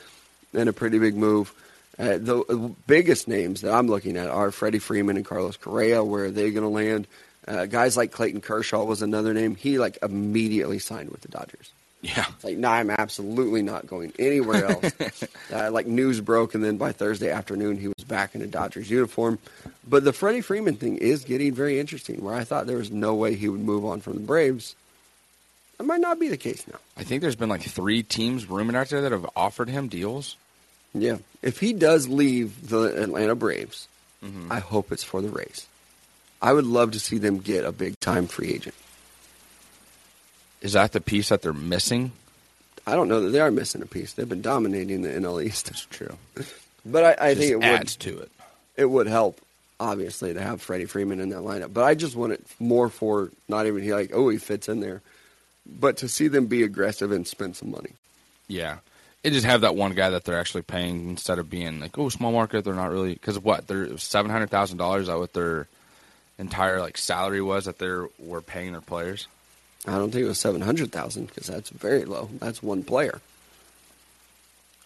in 0.54 0.68
a 0.68 0.74
pretty 0.74 0.98
big 0.98 1.16
move. 1.16 1.54
Uh, 2.00 2.18
the 2.18 2.40
uh, 2.40 2.70
biggest 2.88 3.28
names 3.28 3.62
that 3.62 3.72
I'm 3.74 3.88
looking 3.88 4.18
at 4.18 4.28
are 4.30 4.50
Freddie 4.52 4.80
Freeman 4.80 5.16
and 5.18 5.26
Carlos 5.26 5.58
Correa. 5.58 6.04
Where 6.04 6.26
are 6.26 6.32
they 6.32 6.50
going 6.52 6.64
to 6.64 6.70
land? 6.70 7.06
Uh, 7.48 7.66
guys 7.68 7.96
like 7.96 8.12
Clayton 8.12 8.42
Kershaw 8.42 8.84
was 8.86 9.02
another 9.04 9.34
name. 9.34 9.54
He 9.56 9.78
like 9.78 10.00
immediately 10.02 10.80
signed 10.80 11.12
with 11.12 11.22
the 11.22 11.28
Dodgers. 11.28 11.72
yeah. 12.02 12.26
It's 12.34 12.44
like, 12.44 12.58
no, 12.58 12.70
I'm 12.70 12.90
absolutely 12.90 13.62
not 13.62 13.86
going 13.86 14.14
anywhere 14.18 14.66
else. 14.72 15.24
uh, 15.54 15.70
like 15.70 15.86
news 15.86 16.22
broke, 16.22 16.56
and 16.56 16.64
then 16.64 16.78
by 16.78 16.92
Thursday 16.92 17.30
afternoon, 17.30 17.78
he 17.78 17.88
was 17.90 18.04
back 18.08 18.34
in 18.34 18.42
a 18.42 18.48
Dodgers 18.48 18.90
uniform. 18.90 19.38
But 19.88 20.04
the 20.06 20.14
Freddie 20.14 20.42
Freeman 20.42 20.76
thing 20.78 20.98
is 20.98 21.24
getting 21.24 21.54
very 21.54 21.80
interesting. 21.80 22.24
Where 22.24 22.34
I 22.34 22.44
thought 22.46 22.66
there 22.66 22.78
was 22.78 22.90
no 22.90 23.14
way 23.14 23.36
he 23.36 23.48
would 23.50 23.62
move 23.62 23.86
on 23.86 24.00
from 24.02 24.14
the 24.14 24.22
Braves, 24.22 24.76
that 25.78 25.84
might 25.86 26.02
not 26.02 26.20
be 26.20 26.30
the 26.30 26.38
case 26.38 26.66
now. 26.68 26.80
I 26.98 27.04
think 27.04 27.22
there's 27.22 27.36
been 27.36 27.50
like 27.50 27.64
three 27.64 28.04
teams 28.04 28.50
rumored 28.50 28.76
out 28.76 28.90
there 28.90 29.02
that 29.02 29.12
have 29.12 29.30
offered 29.36 29.70
him 29.70 29.88
deals. 29.88 30.36
Yeah, 30.94 31.18
if 31.42 31.60
he 31.60 31.74
does 31.74 32.08
leave 32.08 32.70
the 32.70 33.02
Atlanta 33.02 33.36
Braves, 33.36 33.88
Mm-hmm. 34.24 34.52
I 34.52 34.60
hope 34.60 34.92
it's 34.94 35.04
for 35.04 35.22
the 35.22 35.28
Rays. 35.28 35.68
I 36.42 36.54
would 36.54 36.66
love 36.66 36.92
to 36.92 37.00
see 37.00 37.18
them 37.18 37.40
get 37.40 37.66
a 37.66 37.72
big 37.74 38.00
time 38.00 38.28
free 38.28 38.54
agent. 38.54 38.76
Is 40.62 40.74
that 40.74 40.94
the 40.94 41.02
piece 41.02 41.30
that 41.30 41.42
they're 41.42 41.52
missing? 41.52 42.14
I 42.88 42.96
don't 42.96 43.10
know 43.10 43.22
that 43.22 43.30
they 43.30 43.42
are 43.42 43.52
missing 43.52 43.82
a 43.82 43.86
piece. 43.86 44.14
They've 44.14 44.28
been 44.28 44.42
dominating 44.42 45.02
the 45.02 45.10
NL 45.10 45.44
East, 45.44 45.66
That's 45.66 45.86
true. 45.86 46.16
but 46.86 47.20
I, 47.22 47.30
I 47.32 47.36
think 47.36 47.52
it 47.52 47.56
would 47.58 47.66
adds 47.66 47.96
to 47.98 48.20
it. 48.20 48.32
it 48.78 48.86
would 48.86 49.08
help, 49.08 49.40
obviously, 49.80 50.34
to 50.34 50.42
have 50.42 50.62
Freddie 50.62 50.86
Freeman 50.86 51.20
in 51.20 51.30
that 51.30 51.40
lineup. 51.42 51.74
But 51.74 51.84
I 51.84 51.96
just 51.96 52.16
want 52.16 52.34
it 52.34 52.46
more 52.60 52.88
for 52.90 53.30
not 53.50 53.68
even 53.68 53.84
he 53.84 53.94
like, 53.94 54.12
oh, 54.14 54.30
he 54.30 54.38
fits 54.38 54.70
in 54.70 54.80
there, 54.80 55.02
but 55.66 55.98
to 55.98 56.08
see 56.08 56.28
them 56.28 56.48
be 56.48 56.64
aggressive 56.64 57.12
and 57.12 57.28
spend 57.28 57.56
some 57.56 57.72
money. 57.72 57.94
Yeah. 58.48 58.78
It 59.24 59.32
just 59.32 59.46
have 59.46 59.62
that 59.62 59.76
one 59.76 59.94
guy 59.94 60.10
that 60.10 60.26
they're 60.26 60.40
actually 60.40 60.64
paying 60.64 61.10
instead 61.10 61.40
of 61.40 61.50
being 61.50 61.80
like, 61.80 61.98
oh, 61.98 62.10
small 62.10 62.32
market. 62.32 62.66
They're 62.66 62.74
not 62.74 62.92
really 62.92 63.14
because 63.14 63.40
what 63.40 63.68
they're 63.68 63.98
seven 63.98 64.30
hundred 64.30 64.50
thousand 64.50 64.78
dollars. 64.78 65.08
That 65.08 65.18
what 65.18 65.32
their 65.32 65.68
entire 66.38 66.82
like 66.82 66.98
salary 66.98 67.42
was 67.42 67.66
that 67.66 67.80
they 67.80 67.90
were 68.20 68.42
paying 68.42 68.74
their 68.74 68.82
players. 68.82 69.28
I 69.88 69.92
don't 69.92 70.12
think 70.12 70.26
it 70.26 70.28
was 70.28 70.40
seven 70.40 70.60
hundred 70.60 70.92
thousand 70.92 71.28
because 71.28 71.48
that's 71.48 71.70
very 71.70 72.04
low. 72.04 72.30
That's 72.40 72.62
one 72.62 72.84
player. 72.84 73.22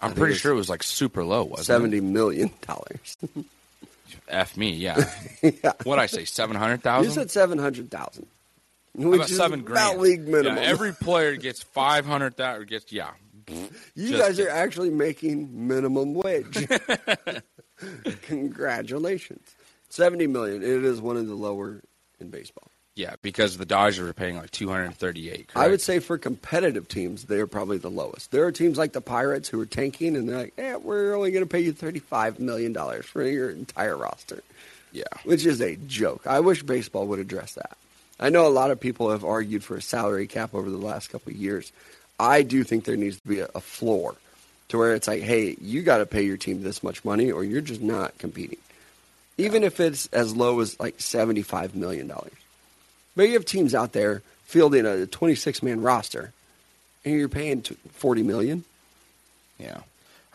I'm 0.02 0.14
pretty 0.14 0.34
it's 0.34 0.42
sure 0.42 0.52
it 0.52 0.56
was 0.56 0.70
like 0.70 0.84
super 0.84 1.24
low. 1.24 1.44
Wasn't 1.44 1.66
Seventy 1.66 2.00
million 2.00 2.52
dollars. 2.66 3.18
It? 3.24 3.46
F 4.30 4.56
me, 4.58 4.72
yeah. 4.72 5.10
yeah. 5.42 5.74
what 5.84 6.00
I 6.00 6.06
say, 6.06 6.26
seven 6.26 6.56
hundred 6.56 6.84
You 7.04 7.10
said 7.12 7.32
seven 7.32 7.58
hundred 7.58 7.90
thousand, 7.90 8.28
which 8.98 9.16
about 9.16 9.30
is 9.30 9.38
seven 9.38 9.60
about 9.62 9.74
grand? 9.74 10.02
league 10.02 10.28
minimum. 10.28 10.58
Yeah, 10.58 10.70
every 10.70 10.94
player 10.94 11.36
gets 11.36 11.64
five 11.64 12.06
hundred 12.06 12.36
thousand. 12.36 12.68
Gets 12.68 12.92
yeah. 12.92 13.12
you 13.96 14.10
just 14.10 14.22
guys 14.22 14.40
are 14.40 14.50
actually 14.50 14.90
making 14.90 15.68
minimum 15.68 16.14
wage. 16.14 16.68
Congratulations, 18.24 19.56
seventy 19.90 20.28
million. 20.28 20.64
It 20.64 20.84
is 20.84 21.00
one 21.00 21.18
of 21.18 21.28
the 21.28 21.36
lower 21.36 21.82
in 22.20 22.30
baseball. 22.30 22.70
Yeah, 22.96 23.16
because 23.22 23.58
the 23.58 23.66
Dodgers 23.66 24.00
are 24.00 24.14
paying 24.14 24.38
like 24.38 24.50
two 24.50 24.70
hundred 24.70 24.86
and 24.86 24.98
thirty-eight. 24.98 25.52
I 25.56 25.68
would 25.68 25.82
say 25.82 26.00
for 26.00 26.18
competitive 26.18 26.88
teams, 26.88 27.26
they're 27.26 27.46
probably 27.46 27.78
the 27.78 27.92
lowest. 27.92 28.32
There 28.32 28.44
are 28.46 28.52
teams 28.52 28.80
like 28.80 28.94
the 28.94 29.02
Pirates 29.02 29.48
who 29.48 29.62
are 29.62 29.68
tanking, 29.68 30.16
and 30.16 30.28
they're 30.28 30.38
like, 30.38 30.54
"Eh, 30.58 30.76
we're 30.78 31.14
only 31.14 31.30
going 31.30 31.46
to 31.46 31.50
pay 31.50 31.60
you 31.60 31.74
thirty-five 31.74 32.40
million 32.40 32.74
dollars 32.74 33.06
for 33.06 33.24
your 33.24 33.52
entire 33.52 33.96
roster," 33.96 34.42
Yeah, 34.92 35.04
which 35.26 35.46
is 35.46 35.62
a 35.62 35.76
joke. 35.76 36.26
I 36.26 36.40
wish 36.40 36.64
baseball 36.64 37.06
would 37.06 37.20
address 37.20 37.54
that. 37.54 37.78
I 38.20 38.30
know 38.30 38.48
a 38.48 38.50
lot 38.50 38.72
of 38.72 38.80
people 38.80 39.12
have 39.12 39.24
argued 39.24 39.64
for 39.64 39.76
a 39.78 39.82
salary 39.82 40.28
cap 40.28 40.54
over 40.56 40.70
the 40.70 40.78
last 40.78 41.10
couple 41.10 41.32
of 41.32 41.38
years. 41.38 41.72
I 42.20 42.42
do 42.42 42.64
think 42.64 42.86
there 42.86 42.98
needs 42.98 43.20
to 43.20 43.28
be 43.28 43.40
a, 43.42 43.50
a 43.54 43.62
floor 43.62 44.16
to 44.70 44.78
where 44.78 44.96
it's 44.96 45.08
like, 45.08 45.22
hey, 45.22 45.56
you 45.62 45.84
got 45.84 46.00
to 46.00 46.06
pay 46.06 46.24
your 46.24 46.38
team 46.38 46.64
this 46.64 46.82
much 46.84 47.06
money, 47.06 47.32
or 47.32 47.44
you're 47.44 47.62
just 47.62 47.82
not 47.82 48.18
competing. 48.18 48.58
Even 49.38 49.64
if 49.64 49.80
it's 49.80 50.08
as 50.08 50.36
low 50.36 50.60
as 50.62 50.80
like 50.80 51.00
seventy-five 51.00 51.76
million 51.76 52.08
dollars. 52.08 52.34
But 53.16 53.28
you 53.28 53.34
have 53.34 53.46
teams 53.46 53.76
out 53.76 53.94
there 53.94 54.24
fielding 54.46 54.86
a 54.86 55.06
26 55.06 55.62
man 55.62 55.82
roster, 55.82 56.32
and 57.06 57.14
you're 57.16 57.30
paying 57.30 57.62
t- 57.62 57.76
40 57.94 58.24
million. 58.24 58.64
yeah. 59.60 59.80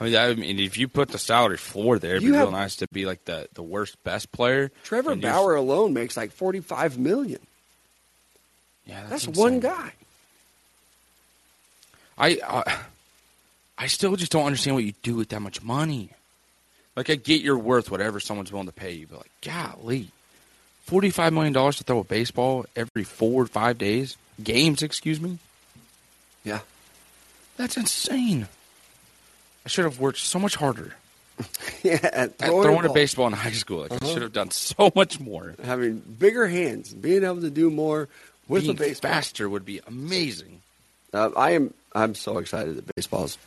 I 0.01 0.05
mean, 0.05 0.17
I 0.17 0.35
mean, 0.35 0.59
if 0.59 0.77
you 0.79 0.89
put 0.89 1.11
the 1.11 1.19
salary 1.19 1.57
floor 1.59 1.99
there, 1.99 2.13
it'd 2.13 2.23
You 2.25 2.31
be 2.33 2.37
have- 2.37 2.49
real 2.49 2.53
nice 2.59 2.77
to 2.77 2.87
be 2.93 3.07
like 3.07 3.25
the 3.25 3.49
the 3.55 3.63
worst 3.63 4.03
best 4.05 4.31
player. 4.33 4.71
Trevor 4.85 5.15
Bauer 5.17 5.55
alone 5.57 5.93
makes 5.93 6.17
like 6.17 6.31
45 6.33 6.97
million. 6.99 7.41
Yeah, 8.87 9.03
That's, 9.09 9.27
that's, 9.27 9.39
one 9.39 9.61
guy. 9.61 9.93
I, 12.19 12.39
I 12.47 12.79
I 13.79 13.87
still 13.87 14.17
just 14.17 14.33
don't 14.33 14.47
understand 14.47 14.77
what 14.77 14.85
you 14.85 14.93
do 15.03 15.17
with 15.17 15.31
that 15.31 15.41
much 15.41 15.63
money. 15.63 16.11
Like 16.95 17.11
I 17.11 17.15
get 17.15 17.41
you're 17.43 17.59
worth 17.59 17.91
whatever 17.91 18.21
someone's 18.21 18.53
willing 18.53 18.67
to 18.69 18.73
pay 18.73 18.93
you, 18.93 19.07
but 19.09 19.19
like, 19.21 19.31
golly, 19.43 20.09
forty 20.85 21.11
five 21.11 21.33
million 21.33 21.53
dollars 21.53 21.77
to 21.79 21.85
throw 21.85 22.01
a 22.01 22.05
baseball 22.05 22.67
every 22.77 23.05
four 23.05 23.43
or 23.43 23.47
five 23.47 23.79
days, 23.79 24.17
games, 24.43 24.83
excuse 24.83 25.21
me. 25.21 25.39
Yeah. 26.45 26.61
That's 27.57 27.77
insane. 27.77 28.49
I 29.65 29.69
should 29.69 29.85
have 29.85 30.01
worked 30.01 30.19
so 30.19 30.39
much 30.41 30.57
harder 30.57 30.95
yeah. 31.83 31.99
At 32.03 32.15
at 32.15 32.39
throwing, 32.39 32.63
throwing 32.63 32.85
a 32.85 32.93
baseball 32.93 33.27
in 33.29 33.33
high 33.33 33.53
school. 33.53 33.83
Like 33.83 33.93
Uh-huh. 33.93 34.07
I 34.07 34.13
should 34.13 34.23
have 34.23 34.33
done 34.33 34.51
so 34.51 34.91
much 34.95 35.19
more. 35.19 35.55
Having 35.65 36.01
bigger 36.19 36.47
hands, 36.47 36.93
being 36.93 37.25
able 37.25 37.41
to 37.41 37.51
do 37.51 37.71
more 37.71 38.09
with 38.49 38.63
Being 38.65 38.77
the 38.77 38.85
baseball. 38.85 39.11
faster 39.11 39.49
would 39.49 39.65
be 39.65 39.81
amazing. 39.87 40.61
Uh, 41.13 41.31
I 41.37 41.53
am. 41.53 41.75
I'm 41.95 42.15
so 42.15 42.39
excited 42.39 42.77
that 42.77 42.95
baseball's 42.97 43.39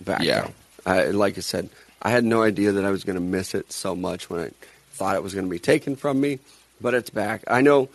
back. 0.00 0.22
Yeah. 0.22 0.48
I, 0.86 1.06
like 1.06 1.36
I 1.36 1.40
said, 1.40 1.68
I 2.00 2.10
had 2.10 2.24
no 2.24 2.42
idea 2.42 2.72
that 2.72 2.84
I 2.84 2.90
was 2.90 3.04
going 3.04 3.16
to 3.16 3.20
miss 3.22 3.54
it 3.54 3.72
so 3.72 3.94
much 3.94 4.30
when 4.30 4.40
I 4.40 4.50
thought 4.92 5.16
it 5.16 5.22
was 5.22 5.34
going 5.34 5.46
to 5.46 5.50
be 5.50 5.58
taken 5.58 5.96
from 5.96 6.20
me, 6.20 6.38
but 6.80 6.94
it's 6.94 7.10
back. 7.10 7.42
I 7.48 7.60
know 7.60 7.88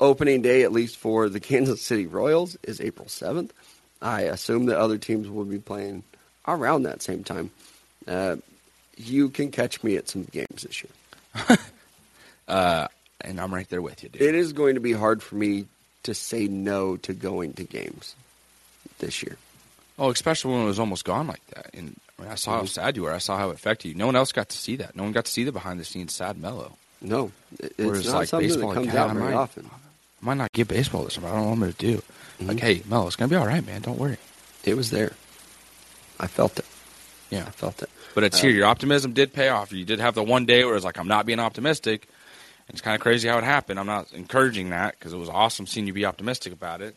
opening 0.00 0.42
day, 0.42 0.62
at 0.62 0.72
least 0.72 0.96
for 0.96 1.28
the 1.28 1.40
Kansas 1.48 1.82
City 1.82 2.06
Royals, 2.06 2.56
is 2.62 2.80
April 2.80 3.06
7th. 3.06 3.50
I 4.02 4.22
assume 4.22 4.66
that 4.66 4.78
other 4.78 4.98
teams 4.98 5.28
will 5.28 5.44
be 5.44 5.58
playing 5.58 6.02
around 6.48 6.82
that 6.84 7.02
same 7.02 7.22
time. 7.22 7.50
Uh, 8.06 8.36
you 8.96 9.28
can 9.28 9.50
catch 9.50 9.82
me 9.82 9.96
at 9.96 10.08
some 10.08 10.24
games 10.24 10.62
this 10.62 10.82
year. 10.82 11.58
And 13.26 13.40
I'm 13.40 13.54
right 13.54 13.68
there 13.70 13.80
with 13.80 14.02
you, 14.02 14.10
dude. 14.10 14.20
It 14.20 14.34
is 14.34 14.52
going 14.52 14.74
to 14.74 14.80
be 14.82 14.92
hard 14.92 15.22
for 15.22 15.34
me 15.36 15.64
to 16.04 16.14
say 16.14 16.46
no 16.46 16.96
to 16.98 17.12
going 17.12 17.52
to 17.54 17.64
games 17.64 18.14
this 18.98 19.22
year. 19.22 19.36
Oh, 19.98 20.10
especially 20.10 20.52
when 20.54 20.62
it 20.62 20.66
was 20.66 20.78
almost 20.80 21.04
gone 21.04 21.26
like 21.26 21.44
that. 21.48 21.70
And 21.74 21.96
I, 22.18 22.22
mean, 22.22 22.30
I 22.32 22.34
saw 22.36 22.58
how 22.58 22.64
sad 22.64 22.96
you 22.96 23.02
were. 23.02 23.12
I 23.12 23.18
saw 23.18 23.36
how 23.36 23.50
it 23.50 23.54
affected 23.54 23.88
you. 23.88 23.94
No 23.94 24.06
one 24.06 24.16
else 24.16 24.32
got 24.32 24.48
to 24.48 24.56
see 24.56 24.76
that. 24.76 24.96
No 24.96 25.02
one 25.04 25.12
got 25.12 25.24
to 25.26 25.30
see 25.30 25.44
the 25.44 25.52
behind 25.52 25.78
the 25.78 25.84
scenes 25.84 26.12
sad 26.14 26.38
mellow. 26.38 26.76
No, 27.00 27.30
it- 27.60 27.74
it's 27.76 27.78
Whereas, 27.78 28.06
not 28.06 28.14
like, 28.14 28.28
something 28.28 28.48
baseball, 28.48 28.68
that 28.70 28.74
comes 28.74 28.86
God, 28.88 28.96
out 28.96 29.10
I 29.10 29.14
very 29.14 29.24
might- 29.26 29.34
often. 29.34 29.70
I 29.70 30.24
might 30.26 30.34
not 30.38 30.52
get 30.52 30.68
baseball 30.68 31.04
this 31.04 31.14
summer. 31.14 31.28
I 31.28 31.32
don't 31.32 31.40
know 31.42 31.46
what 31.48 31.52
I'm 31.54 31.60
going 31.60 31.72
to 31.74 31.78
do. 31.78 31.96
Mm-hmm. 31.98 32.46
Like, 32.48 32.60
hey, 32.60 32.82
Mello, 32.88 33.06
it's 33.06 33.16
going 33.16 33.28
to 33.28 33.34
be 33.34 33.38
all 33.38 33.46
right, 33.46 33.64
man. 33.64 33.82
Don't 33.82 33.98
worry. 33.98 34.16
It 34.64 34.74
was 34.74 34.90
there. 34.90 35.12
I 36.18 36.26
felt 36.28 36.58
it. 36.58 36.64
Yeah. 37.30 37.44
I 37.46 37.50
felt 37.50 37.82
it. 37.82 37.90
But 38.14 38.24
it's 38.24 38.38
Uh, 38.38 38.42
here. 38.46 38.50
Your 38.52 38.66
optimism 38.66 39.12
did 39.12 39.32
pay 39.34 39.48
off. 39.50 39.70
You 39.72 39.84
did 39.84 40.00
have 40.00 40.14
the 40.14 40.22
one 40.22 40.46
day 40.46 40.64
where 40.64 40.72
it 40.72 40.76
was 40.76 40.84
like, 40.84 40.98
I'm 40.98 41.08
not 41.08 41.26
being 41.26 41.40
optimistic. 41.40 42.08
It's 42.68 42.80
kind 42.80 42.94
of 42.94 43.00
crazy 43.00 43.28
how 43.28 43.38
it 43.38 43.44
happened. 43.44 43.78
I'm 43.78 43.86
not 43.86 44.12
encouraging 44.12 44.70
that 44.70 44.98
because 44.98 45.12
it 45.12 45.18
was 45.18 45.28
awesome 45.28 45.66
seeing 45.66 45.86
you 45.86 45.92
be 45.92 46.06
optimistic 46.06 46.52
about 46.52 46.80
it. 46.80 46.96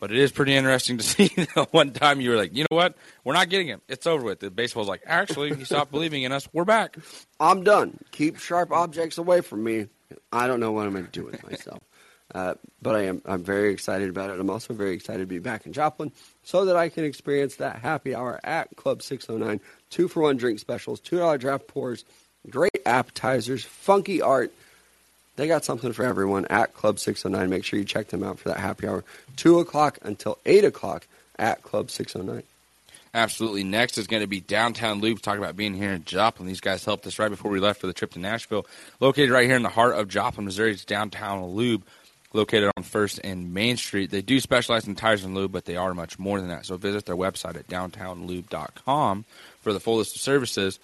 But 0.00 0.10
it 0.10 0.16
is 0.16 0.32
pretty 0.32 0.54
interesting 0.56 0.96
to 0.96 1.04
see 1.04 1.28
the 1.28 1.68
one 1.70 1.92
time 1.92 2.20
you 2.20 2.30
were 2.30 2.36
like, 2.36 2.54
you 2.54 2.64
know 2.70 2.76
what? 2.76 2.94
We're 3.22 3.34
not 3.34 3.50
getting 3.50 3.68
him. 3.68 3.82
It's 3.88 4.06
over 4.06 4.24
with. 4.24 4.40
The 4.40 4.50
baseball's 4.50 4.88
like, 4.88 5.02
actually, 5.06 5.54
he 5.54 5.64
stopped 5.64 5.90
believing 5.92 6.22
in 6.22 6.32
us. 6.32 6.48
We're 6.52 6.64
back. 6.64 6.96
I'm 7.38 7.62
done. 7.62 7.98
Keep 8.10 8.38
sharp 8.38 8.72
objects 8.72 9.18
away 9.18 9.42
from 9.42 9.62
me. 9.62 9.86
I 10.32 10.46
don't 10.46 10.58
know 10.58 10.72
what 10.72 10.86
I'm 10.86 10.92
going 10.92 11.04
to 11.04 11.10
do 11.10 11.24
with 11.24 11.42
myself. 11.48 11.82
Uh, 12.32 12.54
but 12.80 12.94
I 12.94 13.06
am 13.06 13.20
I'm 13.24 13.42
very 13.42 13.72
excited 13.72 14.08
about 14.08 14.30
it. 14.30 14.38
I'm 14.38 14.50
also 14.50 14.72
very 14.72 14.92
excited 14.94 15.18
to 15.18 15.26
be 15.26 15.40
back 15.40 15.66
in 15.66 15.72
Joplin 15.72 16.12
so 16.44 16.66
that 16.66 16.76
I 16.76 16.88
can 16.88 17.02
experience 17.02 17.56
that 17.56 17.80
happy 17.80 18.14
hour 18.14 18.38
at 18.44 18.76
Club 18.76 19.02
609. 19.02 19.60
Two 19.90 20.06
for 20.06 20.22
one 20.22 20.36
drink 20.36 20.60
specials, 20.60 21.00
two 21.00 21.18
dollar 21.18 21.38
draft 21.38 21.66
pours, 21.66 22.04
great 22.48 22.82
appetizers, 22.86 23.64
funky 23.64 24.22
art. 24.22 24.52
They 25.36 25.46
got 25.46 25.64
something 25.64 25.92
for 25.92 26.04
everyone 26.04 26.44
at 26.46 26.74
Club 26.74 26.98
609. 26.98 27.48
Make 27.48 27.64
sure 27.64 27.78
you 27.78 27.84
check 27.84 28.08
them 28.08 28.22
out 28.22 28.38
for 28.38 28.48
that 28.50 28.58
happy 28.58 28.86
hour, 28.86 29.04
two 29.36 29.58
o'clock 29.58 29.98
until 30.02 30.38
eight 30.44 30.64
o'clock 30.64 31.06
at 31.38 31.62
Club 31.62 31.90
609. 31.90 32.42
Absolutely. 33.12 33.64
Next 33.64 33.98
is 33.98 34.06
going 34.06 34.22
to 34.22 34.28
be 34.28 34.40
Downtown 34.40 35.00
Lube. 35.00 35.20
Talk 35.20 35.38
about 35.38 35.56
being 35.56 35.74
here 35.74 35.90
in 35.90 36.04
Joplin. 36.04 36.46
These 36.46 36.60
guys 36.60 36.84
helped 36.84 37.06
us 37.06 37.18
right 37.18 37.28
before 37.28 37.50
we 37.50 37.58
left 37.58 37.80
for 37.80 37.88
the 37.88 37.92
trip 37.92 38.12
to 38.12 38.20
Nashville. 38.20 38.66
Located 39.00 39.30
right 39.30 39.46
here 39.46 39.56
in 39.56 39.64
the 39.64 39.68
heart 39.68 39.96
of 39.96 40.08
Joplin, 40.08 40.44
Missouri, 40.44 40.72
it's 40.72 40.84
Downtown 40.84 41.44
Lube, 41.44 41.82
located 42.32 42.70
on 42.76 42.84
First 42.84 43.18
and 43.24 43.52
Main 43.52 43.76
Street. 43.76 44.10
They 44.10 44.22
do 44.22 44.38
specialize 44.38 44.86
in 44.86 44.94
tires 44.94 45.24
and 45.24 45.34
lube, 45.34 45.50
but 45.50 45.64
they 45.64 45.76
are 45.76 45.92
much 45.92 46.20
more 46.20 46.38
than 46.38 46.50
that. 46.50 46.66
So 46.66 46.76
visit 46.76 47.06
their 47.06 47.16
website 47.16 47.56
at 47.56 47.66
downtownlube.com 47.66 49.24
for 49.60 49.72
the 49.72 49.80
full 49.80 49.96
list 49.96 50.14
of 50.14 50.22
services. 50.22 50.78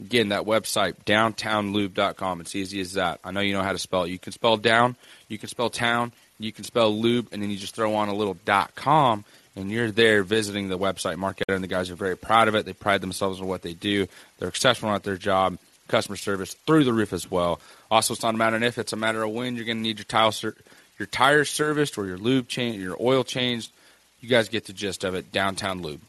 Again, 0.00 0.30
that 0.30 0.44
website, 0.44 0.94
downtownlube.com. 1.04 2.40
It's 2.40 2.56
easy 2.56 2.80
as 2.80 2.94
that. 2.94 3.20
I 3.22 3.32
know 3.32 3.40
you 3.40 3.52
know 3.52 3.62
how 3.62 3.72
to 3.72 3.78
spell 3.78 4.04
it. 4.04 4.10
You 4.10 4.18
can 4.18 4.32
spell 4.32 4.56
down, 4.56 4.96
you 5.28 5.38
can 5.38 5.48
spell 5.48 5.68
town, 5.68 6.12
you 6.38 6.52
can 6.52 6.64
spell 6.64 6.90
lube, 6.98 7.28
and 7.32 7.42
then 7.42 7.50
you 7.50 7.56
just 7.56 7.74
throw 7.74 7.94
on 7.94 8.08
a 8.08 8.14
little 8.14 8.34
dot 8.44 8.74
com 8.74 9.24
and 9.56 9.70
you're 9.70 9.90
there 9.90 10.22
visiting 10.22 10.68
the 10.68 10.78
website. 10.78 11.16
Mark 11.16 11.40
and 11.48 11.62
the 11.62 11.68
guys 11.68 11.90
are 11.90 11.96
very 11.96 12.16
proud 12.16 12.48
of 12.48 12.54
it. 12.54 12.64
They 12.64 12.72
pride 12.72 13.00
themselves 13.00 13.40
on 13.40 13.46
what 13.46 13.62
they 13.62 13.74
do. 13.74 14.06
They're 14.38 14.48
exceptional 14.48 14.94
at 14.94 15.02
their 15.02 15.16
job. 15.16 15.58
Customer 15.88 16.16
service 16.16 16.54
through 16.54 16.84
the 16.84 16.92
roof 16.92 17.12
as 17.12 17.28
well. 17.30 17.60
Also, 17.90 18.14
it's 18.14 18.22
not 18.22 18.34
a 18.34 18.38
matter 18.38 18.56
of 18.56 18.62
if; 18.62 18.78
it's 18.78 18.92
a 18.92 18.96
matter 18.96 19.24
of 19.24 19.32
when 19.32 19.56
you're 19.56 19.64
going 19.64 19.78
to 19.78 19.82
need 19.82 19.98
your 19.98 20.04
tile, 20.04 20.30
ser- 20.30 20.54
your 21.00 21.06
tires 21.06 21.50
serviced 21.50 21.98
or 21.98 22.06
your 22.06 22.16
lube 22.16 22.46
changed, 22.46 22.78
your 22.78 22.96
oil 23.00 23.24
changed. 23.24 23.72
You 24.20 24.28
guys 24.28 24.48
get 24.48 24.66
the 24.66 24.72
gist 24.72 25.02
of 25.02 25.14
it. 25.14 25.32
Downtown 25.32 25.82
Lube. 25.82 26.00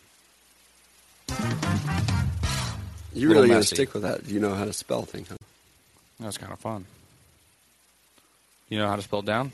You 3.13 3.29
really 3.29 3.49
going 3.49 3.61
to 3.61 3.67
stick 3.67 3.93
with 3.93 4.03
that? 4.03 4.27
You 4.27 4.39
know 4.39 4.53
how 4.53 4.65
to 4.65 4.73
spell 4.73 5.03
things, 5.03 5.27
huh? 5.29 5.37
That's 6.19 6.37
kind 6.37 6.53
of 6.53 6.59
fun. 6.59 6.85
You 8.69 8.77
know 8.79 8.87
how 8.87 8.95
to 8.95 9.01
spell 9.01 9.21
down? 9.21 9.51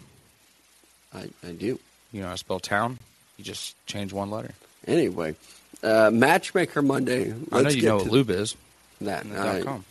I, 1.13 1.29
I 1.45 1.51
do. 1.51 1.79
You 2.11 2.21
know 2.21 2.27
how 2.27 2.33
to 2.33 2.37
spell 2.37 2.59
town? 2.59 2.99
You 3.37 3.43
just 3.43 3.75
change 3.87 4.13
one 4.13 4.29
letter. 4.29 4.51
Anyway, 4.85 5.35
uh, 5.83 6.11
Matchmaker 6.13 6.81
Monday. 6.81 7.33
I 7.51 7.61
know 7.61 7.69
you 7.69 7.81
know 7.83 7.97
what 7.97 8.07
lube 8.07 8.29
is. 8.29 8.55
that. 9.01 9.29
dot 9.31 9.63
com. 9.63 9.85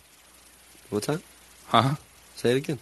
what's 0.90 1.06
that? 1.06 1.20
Huh? 1.66 1.96
Say 2.36 2.52
it 2.52 2.56
again. 2.58 2.78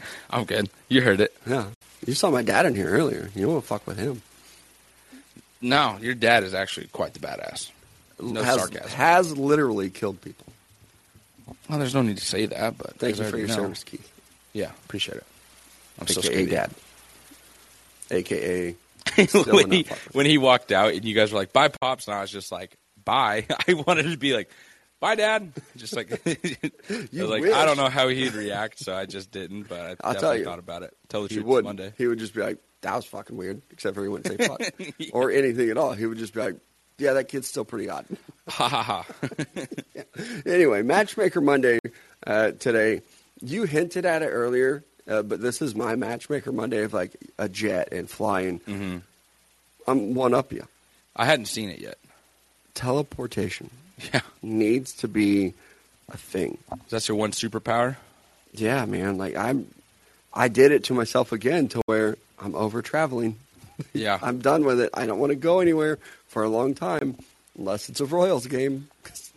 I'm 0.30 0.44
good. 0.44 0.68
You 0.88 1.02
heard 1.02 1.20
it. 1.20 1.34
Yeah. 1.46 1.66
You 2.06 2.14
saw 2.14 2.30
my 2.30 2.42
dad 2.42 2.66
in 2.66 2.74
here 2.74 2.88
earlier. 2.88 3.30
You 3.34 3.42
don't 3.42 3.52
want 3.54 3.64
to 3.64 3.68
fuck 3.68 3.86
with 3.86 3.98
him. 3.98 4.22
No, 5.60 5.98
your 6.00 6.14
dad 6.14 6.44
is 6.44 6.54
actually 6.54 6.86
quite 6.88 7.14
the 7.14 7.20
badass. 7.20 7.70
No 8.20 8.42
has, 8.42 8.56
sarcasm. 8.60 8.88
Has 8.90 9.36
literally 9.36 9.90
killed 9.90 10.20
people. 10.22 10.46
Well, 11.68 11.78
there's 11.78 11.94
no 11.94 12.02
need 12.02 12.18
to 12.18 12.24
say 12.24 12.46
that, 12.46 12.76
but 12.78 12.96
Thank 12.98 13.18
you 13.18 13.24
for 13.24 13.36
your 13.36 13.48
know. 13.48 13.54
service, 13.54 13.84
Keith. 13.84 14.10
Yeah, 14.52 14.70
appreciate 14.84 15.18
it. 15.18 15.24
I'm 16.00 16.06
so 16.06 16.20
AKA 16.20 16.32
skinny. 16.32 16.46
dad. 16.50 16.70
AKA 18.10 18.76
when, 19.46 19.70
he, 19.70 19.86
when 20.12 20.26
he 20.26 20.38
walked 20.38 20.72
out 20.72 20.92
and 20.94 21.04
you 21.04 21.14
guys 21.14 21.32
were 21.32 21.38
like, 21.38 21.52
bye, 21.52 21.68
Pops, 21.68 22.06
and 22.08 22.16
I 22.16 22.20
was 22.20 22.30
just 22.30 22.50
like, 22.52 22.76
bye. 23.04 23.46
I 23.68 23.74
wanted 23.74 24.04
to 24.10 24.16
be 24.16 24.34
like, 24.34 24.50
bye, 25.00 25.14
Dad. 25.14 25.52
Just 25.76 25.94
like, 25.96 26.10
I 26.26 26.36
like, 27.12 27.42
wish. 27.42 27.52
I 27.54 27.64
don't 27.64 27.76
know 27.76 27.88
how 27.88 28.08
he'd 28.08 28.34
react, 28.34 28.78
so 28.80 28.94
I 28.94 29.06
just 29.06 29.30
didn't, 29.30 29.68
but 29.68 29.80
I 29.80 29.90
I'll 30.02 30.12
definitely 30.14 30.20
tell 30.20 30.36
you. 30.38 30.44
thought 30.44 30.58
about 30.58 30.82
it. 30.82 30.94
Tell 31.08 31.22
the 31.22 31.28
He 31.28 31.34
truth, 31.36 31.46
would. 31.46 31.64
Monday. 31.64 31.92
He 31.96 32.06
would 32.06 32.18
just 32.18 32.34
be 32.34 32.42
like, 32.42 32.58
that 32.82 32.94
was 32.96 33.04
fucking 33.06 33.36
weird. 33.36 33.62
Except 33.70 33.94
for 33.94 34.02
he 34.02 34.08
wouldn't 34.08 34.38
say 34.38 34.46
fuck. 34.46 34.60
or 35.12 35.30
anything 35.30 35.70
at 35.70 35.78
all. 35.78 35.92
He 35.92 36.06
would 36.06 36.18
just 36.18 36.34
be 36.34 36.40
like, 36.40 36.56
yeah, 36.98 37.12
that 37.14 37.24
kid's 37.28 37.46
still 37.48 37.64
pretty 37.64 37.88
odd. 37.90 38.06
Ha 38.48 38.68
ha 38.68 38.82
ha. 38.82 39.04
anyway, 40.46 40.82
Matchmaker 40.82 41.40
Monday 41.40 41.78
uh, 42.26 42.52
today. 42.52 43.02
You 43.42 43.64
hinted 43.64 44.06
at 44.06 44.22
it 44.22 44.28
earlier, 44.28 44.82
uh, 45.08 45.22
but 45.22 45.40
this 45.42 45.60
is 45.60 45.74
my 45.74 45.94
Matchmaker 45.96 46.52
Monday 46.52 46.82
of 46.84 46.94
like 46.94 47.12
a 47.38 47.48
jet 47.48 47.92
and 47.92 48.08
flying. 48.08 48.58
hmm 48.60 48.98
I'm 49.88 50.14
one 50.14 50.32
up 50.34 50.52
you. 50.52 50.66
I 51.14 51.24
hadn't 51.26 51.46
seen 51.46 51.70
it 51.70 51.78
yet. 51.80 51.98
Teleportation 52.74 53.70
Yeah. 54.12 54.20
needs 54.42 54.92
to 54.94 55.08
be 55.08 55.54
a 56.12 56.16
thing. 56.16 56.58
That's 56.90 57.08
your 57.08 57.16
one 57.16 57.32
superpower? 57.32 57.96
Yeah, 58.52 58.84
man. 58.84 59.16
Like 59.18 59.36
I'm, 59.36 59.66
I 60.34 60.48
did 60.48 60.72
it 60.72 60.84
to 60.84 60.94
myself 60.94 61.32
again 61.32 61.68
to 61.68 61.82
where 61.86 62.16
I'm 62.38 62.54
over 62.54 62.82
traveling. 62.82 63.36
Yeah. 63.92 64.18
I'm 64.22 64.40
done 64.40 64.64
with 64.64 64.80
it. 64.80 64.90
I 64.94 65.06
don't 65.06 65.18
want 65.18 65.30
to 65.30 65.36
go 65.36 65.60
anywhere 65.60 65.98
for 66.36 66.42
a 66.42 66.48
long 66.50 66.74
time 66.74 67.16
unless 67.56 67.88
it's 67.88 68.02
a 68.02 68.04
Royals 68.04 68.46
game. 68.46 68.88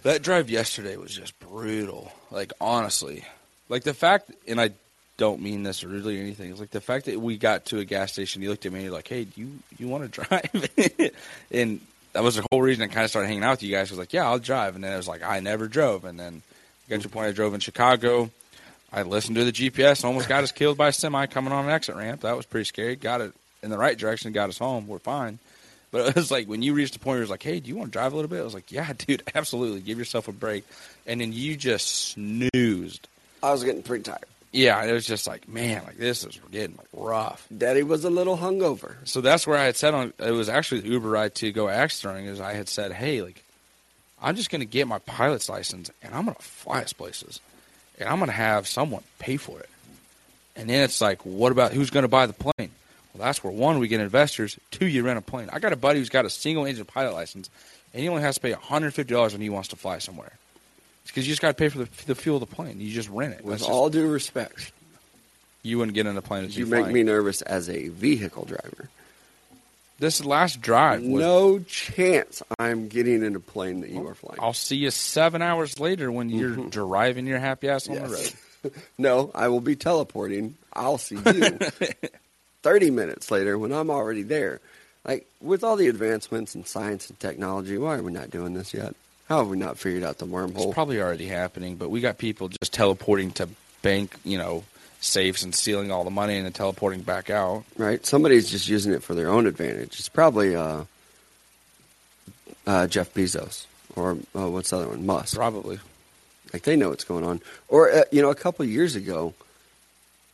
That 0.03 0.21
drive 0.21 0.49
yesterday 0.49 0.97
was 0.97 1.15
just 1.15 1.39
brutal. 1.39 2.11
Like 2.29 2.51
honestly, 2.59 3.23
like 3.69 3.83
the 3.83 3.93
fact, 3.93 4.33
and 4.49 4.59
I 4.59 4.71
don't 5.15 5.41
mean 5.41 5.63
this 5.63 5.81
rudely 5.81 6.19
or 6.19 6.23
anything. 6.23 6.51
It's 6.51 6.59
like 6.59 6.71
the 6.71 6.81
fact 6.81 7.05
that 7.05 7.21
we 7.21 7.37
got 7.37 7.63
to 7.67 7.79
a 7.79 7.85
gas 7.85 8.11
station. 8.11 8.41
You 8.41 8.49
looked 8.49 8.65
at 8.65 8.73
me 8.73 8.79
and 8.79 8.83
you're 8.83 8.93
like, 8.93 9.07
"Hey, 9.07 9.23
do 9.23 9.39
you 9.39 9.59
you 9.77 9.87
want 9.87 10.11
to 10.11 10.21
drive?" 10.21 11.11
and 11.51 11.79
that 12.11 12.21
was 12.21 12.35
the 12.35 12.45
whole 12.51 12.61
reason 12.61 12.83
I 12.83 12.87
kind 12.87 13.05
of 13.05 13.11
started 13.11 13.29
hanging 13.29 13.45
out 13.45 13.51
with 13.51 13.63
you 13.63 13.71
guys. 13.71 13.91
Was 13.91 13.97
like, 13.97 14.11
"Yeah, 14.11 14.27
I'll 14.27 14.37
drive." 14.37 14.75
And 14.75 14.83
then 14.83 14.91
it 14.91 14.97
was 14.97 15.07
like, 15.07 15.23
"I 15.23 15.39
never 15.39 15.69
drove." 15.69 16.03
And 16.03 16.19
then 16.19 16.41
got 16.89 16.99
to 16.99 17.07
a 17.07 17.09
point 17.09 17.27
I 17.27 17.31
drove 17.31 17.53
in 17.53 17.61
Chicago. 17.61 18.29
I 18.91 19.03
listened 19.03 19.37
to 19.37 19.45
the 19.45 19.53
GPS. 19.53 20.03
Almost 20.03 20.27
got 20.27 20.43
us 20.43 20.51
killed 20.51 20.77
by 20.77 20.89
a 20.89 20.91
semi 20.91 21.27
coming 21.27 21.53
on 21.53 21.63
an 21.63 21.71
exit 21.71 21.95
ramp. 21.95 22.21
That 22.23 22.35
was 22.35 22.45
pretty 22.45 22.65
scary. 22.65 22.97
Got 22.97 23.21
it 23.21 23.31
in 23.63 23.69
the 23.69 23.77
right 23.77 23.97
direction. 23.97 24.33
Got 24.33 24.49
us 24.49 24.57
home. 24.57 24.85
We're 24.85 24.99
fine. 24.99 25.39
But 25.91 26.09
it 26.09 26.15
was 26.15 26.29
like 26.31 26.47
when 26.47 26.61
you 26.61 26.73
reached 26.73 26.93
the 26.93 26.99
point 26.99 27.13
where 27.15 27.17
it 27.19 27.21
was 27.21 27.29
like, 27.29 27.43
"Hey, 27.43 27.59
do 27.59 27.69
you 27.69 27.75
want 27.75 27.91
to 27.91 27.97
drive 27.97 28.13
a 28.13 28.15
little 28.15 28.29
bit?" 28.29 28.41
I 28.41 28.43
was 28.43 28.53
like, 28.53 28.71
"Yeah, 28.71 28.91
dude, 28.97 29.23
absolutely. 29.35 29.81
Give 29.81 29.97
yourself 29.97 30.27
a 30.27 30.31
break." 30.31 30.65
And 31.07 31.21
then 31.21 31.33
you 31.33 31.55
just 31.55 32.11
snoozed. 32.11 33.07
I 33.41 33.51
was 33.51 33.63
getting 33.63 33.83
pretty 33.83 34.03
tired. 34.03 34.25
Yeah, 34.51 34.83
it 34.83 34.91
was 34.91 35.05
just 35.05 35.27
like, 35.27 35.47
man, 35.47 35.83
like 35.85 35.97
this 35.97 36.23
is 36.23 36.39
getting 36.51 36.75
like 36.75 36.87
rough. 36.93 37.45
Daddy 37.55 37.83
was 37.83 38.03
a 38.03 38.09
little 38.09 38.37
hungover. 38.37 38.95
So 39.03 39.21
that's 39.21 39.45
where 39.45 39.57
I 39.57 39.65
had 39.65 39.77
said 39.77 39.93
on 39.93 40.13
it 40.17 40.31
was 40.31 40.49
actually 40.49 40.81
the 40.81 40.89
Uber 40.89 41.09
ride 41.09 41.35
to 41.35 41.51
go 41.51 41.69
axe 41.69 42.01
throwing. 42.01 42.25
Is 42.25 42.39
I 42.39 42.53
had 42.53 42.67
said, 42.67 42.91
"Hey, 42.91 43.21
like, 43.21 43.43
I'm 44.21 44.35
just 44.35 44.49
gonna 44.49 44.65
get 44.65 44.87
my 44.87 44.99
pilot's 44.99 45.49
license 45.49 45.91
and 46.01 46.13
I'm 46.13 46.25
gonna 46.25 46.35
fly 46.39 46.81
us 46.81 46.93
places, 46.93 47.39
and 47.99 48.09
I'm 48.09 48.19
gonna 48.19 48.31
have 48.31 48.67
someone 48.67 49.03
pay 49.19 49.37
for 49.37 49.59
it." 49.59 49.69
And 50.55 50.69
then 50.69 50.83
it's 50.83 50.99
like, 50.99 51.21
what 51.25 51.51
about 51.51 51.71
who's 51.71 51.89
gonna 51.89 52.07
buy 52.07 52.25
the 52.25 52.33
plane? 52.33 52.71
Well, 53.19 53.25
that's 53.25 53.43
where 53.43 53.51
one 53.51 53.79
we 53.79 53.89
get 53.89 53.99
investors. 53.99 54.57
Two, 54.71 54.87
you 54.87 55.03
rent 55.03 55.19
a 55.19 55.21
plane. 55.21 55.49
I 55.51 55.59
got 55.59 55.73
a 55.73 55.75
buddy 55.75 55.99
who's 55.99 56.07
got 56.07 56.23
a 56.23 56.29
single 56.29 56.65
engine 56.65 56.85
pilot 56.85 57.13
license, 57.13 57.49
and 57.93 58.01
he 58.01 58.07
only 58.07 58.21
has 58.21 58.35
to 58.35 58.41
pay 58.41 58.53
150 58.53 59.13
dollars 59.13 59.33
when 59.33 59.41
he 59.41 59.49
wants 59.49 59.67
to 59.69 59.75
fly 59.75 59.97
somewhere. 59.97 60.31
Because 61.05 61.27
you 61.27 61.31
just 61.33 61.41
got 61.41 61.49
to 61.49 61.53
pay 61.53 61.67
for 61.67 61.79
the, 61.79 61.89
the 62.05 62.15
fuel 62.15 62.41
of 62.41 62.49
the 62.49 62.55
plane. 62.55 62.79
You 62.79 62.93
just 62.93 63.09
rent 63.09 63.33
it. 63.33 63.43
With 63.43 63.59
just- 63.59 63.69
all 63.69 63.89
due 63.89 64.07
respect, 64.07 64.71
you 65.63 65.77
wouldn't 65.77 65.95
get 65.95 66.05
in 66.05 66.15
a 66.15 66.21
plane 66.21 66.45
you 66.45 66.59
you 66.59 66.65
make 66.65 66.79
flying. 66.79 66.93
me 66.93 67.03
nervous 67.03 67.41
as 67.41 67.69
a 67.69 67.89
vehicle 67.89 68.45
driver. 68.45 68.87
This 69.99 70.23
last 70.23 70.61
drive 70.61 71.01
was 71.01 71.19
No 71.19 71.59
chance 71.59 72.41
I'm 72.57 72.87
getting 72.87 73.21
in 73.21 73.35
a 73.35 73.41
plane 73.41 73.81
that 73.81 73.89
you 73.89 74.07
are 74.07 74.15
flying. 74.15 74.39
I'll 74.41 74.53
see 74.53 74.77
you 74.77 74.91
seven 74.91 75.41
hours 75.41 75.77
later 75.77 76.09
when 76.09 76.29
you're 76.29 76.51
mm-hmm. 76.51 76.69
driving 76.69 77.27
your 77.27 77.39
happy 77.39 77.67
ass 77.67 77.89
on 77.89 77.95
the 77.95 78.07
road. 78.07 78.33
No, 78.97 79.31
I 79.33 79.47
will 79.47 79.61
be 79.61 79.77
teleporting. 79.77 80.55
I'll 80.73 80.97
see 80.97 81.15
you 81.15 81.21
30 82.63 82.91
minutes 82.91 83.31
later 83.31 83.57
when 83.57 83.71
I'm 83.71 83.89
already 83.89 84.23
there. 84.23 84.59
Like, 85.05 85.27
with 85.41 85.63
all 85.63 85.75
the 85.75 85.87
advancements 85.87 86.55
in 86.55 86.65
science 86.65 87.09
and 87.09 87.19
technology, 87.19 87.77
why 87.77 87.95
are 87.95 88.03
we 88.03 88.11
not 88.11 88.29
doing 88.29 88.53
this 88.53 88.73
yet? 88.73 88.95
How 89.27 89.39
have 89.39 89.47
we 89.47 89.57
not 89.57 89.77
figured 89.77 90.03
out 90.03 90.17
the 90.17 90.25
wormhole? 90.25 90.65
It's 90.65 90.73
probably 90.73 91.01
already 91.01 91.27
happening, 91.27 91.75
but 91.75 91.89
we 91.89 92.01
got 92.01 92.17
people 92.17 92.49
just 92.49 92.73
teleporting 92.73 93.31
to 93.33 93.47
bank, 93.81 94.15
you 94.25 94.37
know, 94.37 94.63
safes 95.01 95.43
and 95.43 95.55
stealing 95.55 95.91
all 95.91 96.03
the 96.03 96.09
money 96.09 96.35
and 96.35 96.45
then 96.45 96.51
teleporting 96.51 97.01
back 97.01 97.29
out. 97.29 97.63
right? 97.77 98.05
Somebody's 98.05 98.49
just 98.49 98.67
using 98.67 98.91
it 98.93 99.03
for 99.03 99.15
their 99.15 99.29
own 99.29 99.47
advantage. 99.47 99.99
It's 99.99 100.09
probably 100.09 100.55
uh, 100.55 100.83
uh, 102.67 102.87
Jeff 102.87 103.13
Bezos 103.13 103.65
or 103.95 104.17
uh, 104.35 104.49
what's 104.49 104.71
the 104.71 104.77
other 104.77 104.89
one? 104.89 105.05
Musk. 105.05 105.35
Probably. 105.35 105.79
Like 106.53 106.63
they 106.63 106.75
know 106.75 106.89
what's 106.89 107.03
going 107.03 107.23
on. 107.23 107.41
Or 107.67 107.91
uh, 107.91 108.03
you 108.11 108.21
know, 108.21 108.29
a 108.29 108.35
couple 108.35 108.65
years 108.65 108.95
ago, 108.95 109.33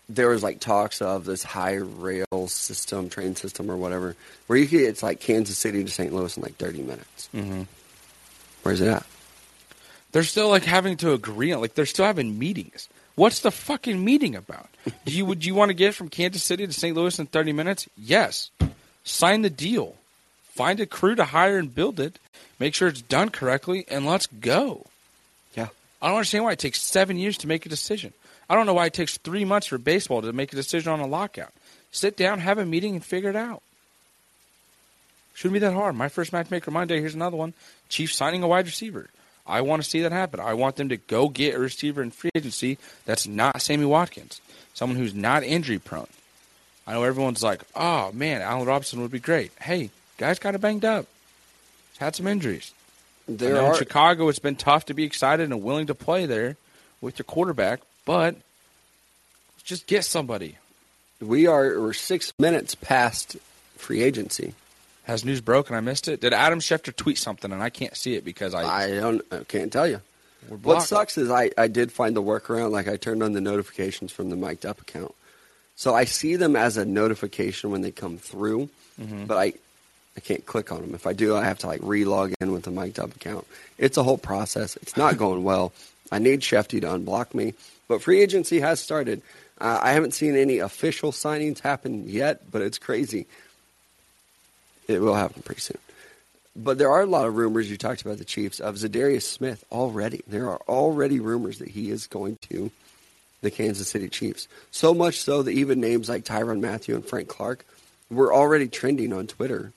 there 0.10 0.30
was 0.30 0.44
like 0.44 0.60
talks 0.60 1.02
of 1.02 1.26
this 1.26 1.44
high 1.44 1.76
rail 1.76 2.48
system, 2.48 3.10
train 3.10 3.36
system, 3.36 3.70
or 3.72 3.78
whatever, 3.78 4.16
where 4.48 4.58
you 4.60 4.68
could 4.68 4.82
it's 4.82 5.04
like 5.04 5.20
Kansas 5.20 5.58
City 5.58 5.84
to 5.84 5.92
St. 5.92 6.14
Louis 6.14 6.36
in 6.38 6.44
like 6.44 6.56
thirty 6.58 6.82
minutes. 6.82 7.28
hmm 7.32 7.64
Where's 8.64 8.82
it 8.82 8.88
at? 8.88 9.06
They're 10.12 10.24
still 10.24 10.50
like 10.50 10.64
having 10.64 10.98
to 10.98 11.12
agree 11.14 11.52
on, 11.52 11.62
like 11.62 11.76
they're 11.76 11.86
still 11.86 12.06
having 12.06 12.40
meetings. 12.40 12.88
What's 13.16 13.40
the 13.40 13.52
fucking 13.52 14.04
meeting 14.04 14.36
about? 14.36 14.70
Do 15.06 15.12
you 15.12 15.26
would 15.26 15.46
you 15.46 15.56
want 15.56 15.70
to 15.70 15.74
get 15.74 15.94
from 15.96 16.10
Kansas 16.10 16.44
City 16.44 16.66
to 16.68 16.74
St. 16.74 16.96
Louis 16.96 17.18
in 17.20 17.28
30 17.28 17.54
minutes? 17.54 17.88
Yes. 17.98 18.50
Sign 19.04 19.42
the 19.42 19.50
deal. 19.50 19.96
Find 20.50 20.80
a 20.80 20.86
crew 20.86 21.16
to 21.16 21.26
hire 21.26 21.58
and 21.58 21.74
build 21.74 22.00
it. 22.00 22.18
Make 22.60 22.74
sure 22.74 22.88
it's 22.88 23.02
done 23.02 23.30
correctly, 23.30 23.86
and 23.90 24.06
let's 24.06 24.28
go. 24.28 24.86
Yeah. 25.56 25.68
I 26.02 26.08
don't 26.08 26.16
understand 26.18 26.44
why 26.46 26.54
it 26.54 26.60
takes 26.60 26.82
seven 26.82 27.18
years 27.18 27.38
to 27.40 27.48
make 27.48 27.66
a 27.66 27.70
decision. 27.70 28.14
I 28.50 28.56
don't 28.56 28.66
know 28.66 28.74
why 28.74 28.86
it 28.86 28.94
takes 28.94 29.18
three 29.18 29.46
months 29.46 29.68
for 29.68 29.78
baseball 29.78 30.22
to 30.22 30.34
make 30.34 30.54
a 30.54 30.56
decision 30.56 30.92
on 30.92 31.00
a 31.00 31.08
lockout. 31.08 31.54
Sit 31.92 32.18
down, 32.18 32.40
have 32.40 32.58
a 32.58 32.66
meeting, 32.66 32.96
and 32.96 33.04
figure 33.04 33.30
it 33.30 33.36
out. 33.36 33.62
Shouldn't 35.34 35.54
be 35.54 35.60
that 35.60 35.74
hard. 35.74 35.96
My 35.96 36.10
first 36.10 36.32
matchmaker 36.32 36.72
Monday. 36.72 37.00
Here's 37.00 37.16
another 37.16 37.38
one. 37.38 37.54
Chiefs 37.90 38.16
signing 38.16 38.44
a 38.44 38.48
wide 38.48 38.66
receiver. 38.66 39.10
I 39.48 39.62
want 39.62 39.84
to 39.84 39.90
see 39.90 40.02
that 40.02 40.12
happen. 40.12 40.40
I 40.40 40.54
want 40.54 40.76
them 40.76 40.90
to 40.90 40.98
go 40.98 41.30
get 41.30 41.56
a 41.56 41.60
receiver 41.60 42.02
in 42.02 42.12
free 42.12 42.32
agency 42.36 42.78
that's 43.06 43.28
not 43.28 43.62
Sammy 43.62 43.86
Watkins, 43.86 44.42
someone 44.74 44.98
who's 44.98 45.14
not 45.14 45.44
injury 45.44 45.78
prone. 45.78 46.08
I 46.88 46.94
know 46.94 47.04
everyone's 47.04 47.44
like, 47.44 47.62
"Oh 47.76 48.12
man, 48.12 48.42
Allen 48.42 48.68
Robinson 48.68 49.02
would 49.02 49.12
be 49.12 49.20
great." 49.20 49.52
Hey, 49.60 49.90
guys, 50.18 50.40
got 50.40 50.56
a 50.56 50.60
banged 50.60 50.86
up. 50.86 51.06
He's 51.92 52.00
had 52.00 52.16
some 52.16 52.28
injuries. 52.28 52.74
There 53.28 53.58
I 53.58 53.62
know 53.62 53.66
are 53.68 53.72
in 53.74 53.78
Chicago, 53.80 54.30
it's 54.30 54.40
been 54.40 54.56
tough 54.56 54.86
to 54.86 54.94
be 54.94 55.04
excited 55.04 55.52
and 55.52 55.64
willing 55.64 55.88
to 55.88 55.96
play 55.96 56.26
there 56.26 56.58
with 57.02 57.18
your 57.20 57.24
quarterback, 57.24 57.82
but 58.06 58.36
just 59.64 59.88
get 59.88 60.06
somebody. 60.06 60.58
we 61.22 61.48
are 61.48 61.80
we're 61.80 61.94
six 61.94 62.32
minutes 62.40 62.76
past 62.76 63.36
free 63.78 64.02
agency. 64.04 64.54
Has 65.06 65.24
news 65.24 65.42
broken? 65.42 65.76
I 65.76 65.82
missed 65.82 66.08
it. 66.08 66.22
Did 66.22 66.34
Adam 66.34 66.60
Schefter 66.60 66.96
tweet 66.96 67.18
something 67.18 67.52
and 67.52 67.62
I 67.62 67.70
can't 67.70 67.96
see 67.96 68.16
it 68.16 68.26
because 68.26 68.54
I, 68.54 68.64
I 68.86 68.92
don't 69.00 69.22
I 69.32 69.44
can't 69.44 69.72
tell 69.72 69.88
you. 69.88 70.02
What 70.62 70.84
sucks 70.84 71.18
is 71.18 71.32
I, 71.32 71.50
I 71.58 71.68
did 71.68 71.92
find 71.92 72.16
the 72.16 72.22
workaround. 72.22 72.72
Like 72.72 72.88
I 72.88 72.98
turned 72.98 73.24
on 73.24 73.34
the 73.34 73.42
notifications 73.42 74.12
from 74.12 74.30
the 74.30 74.36
mic'd 74.36 74.66
up 74.66 74.80
account, 74.80 75.14
so 75.76 75.96
I 75.96 76.06
see 76.06 76.36
them 76.36 76.56
as 76.56 76.78
a 76.78 76.86
notification 76.86 77.72
when 77.72 77.82
they 77.82 77.92
come 77.92 78.18
through, 78.18 78.70
Mm-hmm. 79.02 79.26
but 79.26 79.38
I 79.38 79.54
I 80.18 80.22
can't 80.22 80.46
click 80.46 80.72
on 80.72 80.82
them. 80.82 80.94
If 80.96 81.06
I 81.08 81.14
do, 81.14 81.36
I 81.36 81.44
have 81.44 81.58
to 81.60 81.68
like 81.68 81.82
re-log 81.84 82.34
in 82.40 82.52
with 82.54 82.64
the 82.64 82.72
mic'd 82.72 83.00
up 83.00 83.14
account. 83.16 83.46
It's 83.78 83.98
a 83.98 84.04
whole 84.04 84.18
process. 84.20 84.78
It's 84.78 84.96
not 84.96 85.18
going 85.24 85.44
well. 85.44 85.74
I 86.12 86.20
need 86.20 86.42
Shefty 86.42 86.82
to 86.82 86.88
unblock 86.88 87.34
me, 87.34 87.54
but 87.88 88.02
free 88.02 88.22
agency 88.22 88.60
has 88.60 88.80
started. 88.80 89.22
Uh, 89.60 89.80
I 89.82 89.94
haven't 89.94 90.14
seen 90.14 90.36
any 90.36 90.60
official 90.60 91.12
signings 91.12 91.60
happen 91.60 92.08
yet, 92.08 92.52
but 92.52 92.62
it's 92.62 92.78
crazy. 92.78 93.26
It 94.88 95.02
will 95.02 95.16
happen 95.16 95.42
pretty 95.42 95.62
soon. 95.62 95.78
But 96.56 96.78
there 96.78 96.92
are 96.92 97.02
a 97.02 97.08
lot 97.08 97.26
of 97.26 97.36
rumors. 97.36 97.70
You 97.70 97.78
talked 97.78 98.02
about 98.02 98.18
the 98.18 98.26
Chiefs 98.26 98.60
of 98.60 98.76
Za'Darius 98.76 99.24
Smith 99.24 99.64
already. 99.72 100.22
There 100.28 100.50
are 100.50 100.62
already 100.68 101.20
rumors 101.20 101.60
that 101.60 101.70
he 101.70 101.90
is 101.90 102.08
going 102.08 102.38
to 102.50 102.72
the 103.42 103.52
Kansas 103.52 103.90
City 103.90 104.08
Chiefs. 104.08 104.48
So 104.72 104.94
much 104.94 105.20
so 105.20 105.44
that 105.44 105.52
even 105.52 105.82
names 105.82 106.08
like 106.08 106.24
Tyrann 106.24 106.62
Mathieu 106.62 106.96
and 106.96 107.06
Frank 107.06 107.28
Clark 107.28 107.66
were 108.10 108.34
already 108.34 108.68
trending 108.68 109.12
on 109.12 109.28
Twitter 109.28 109.74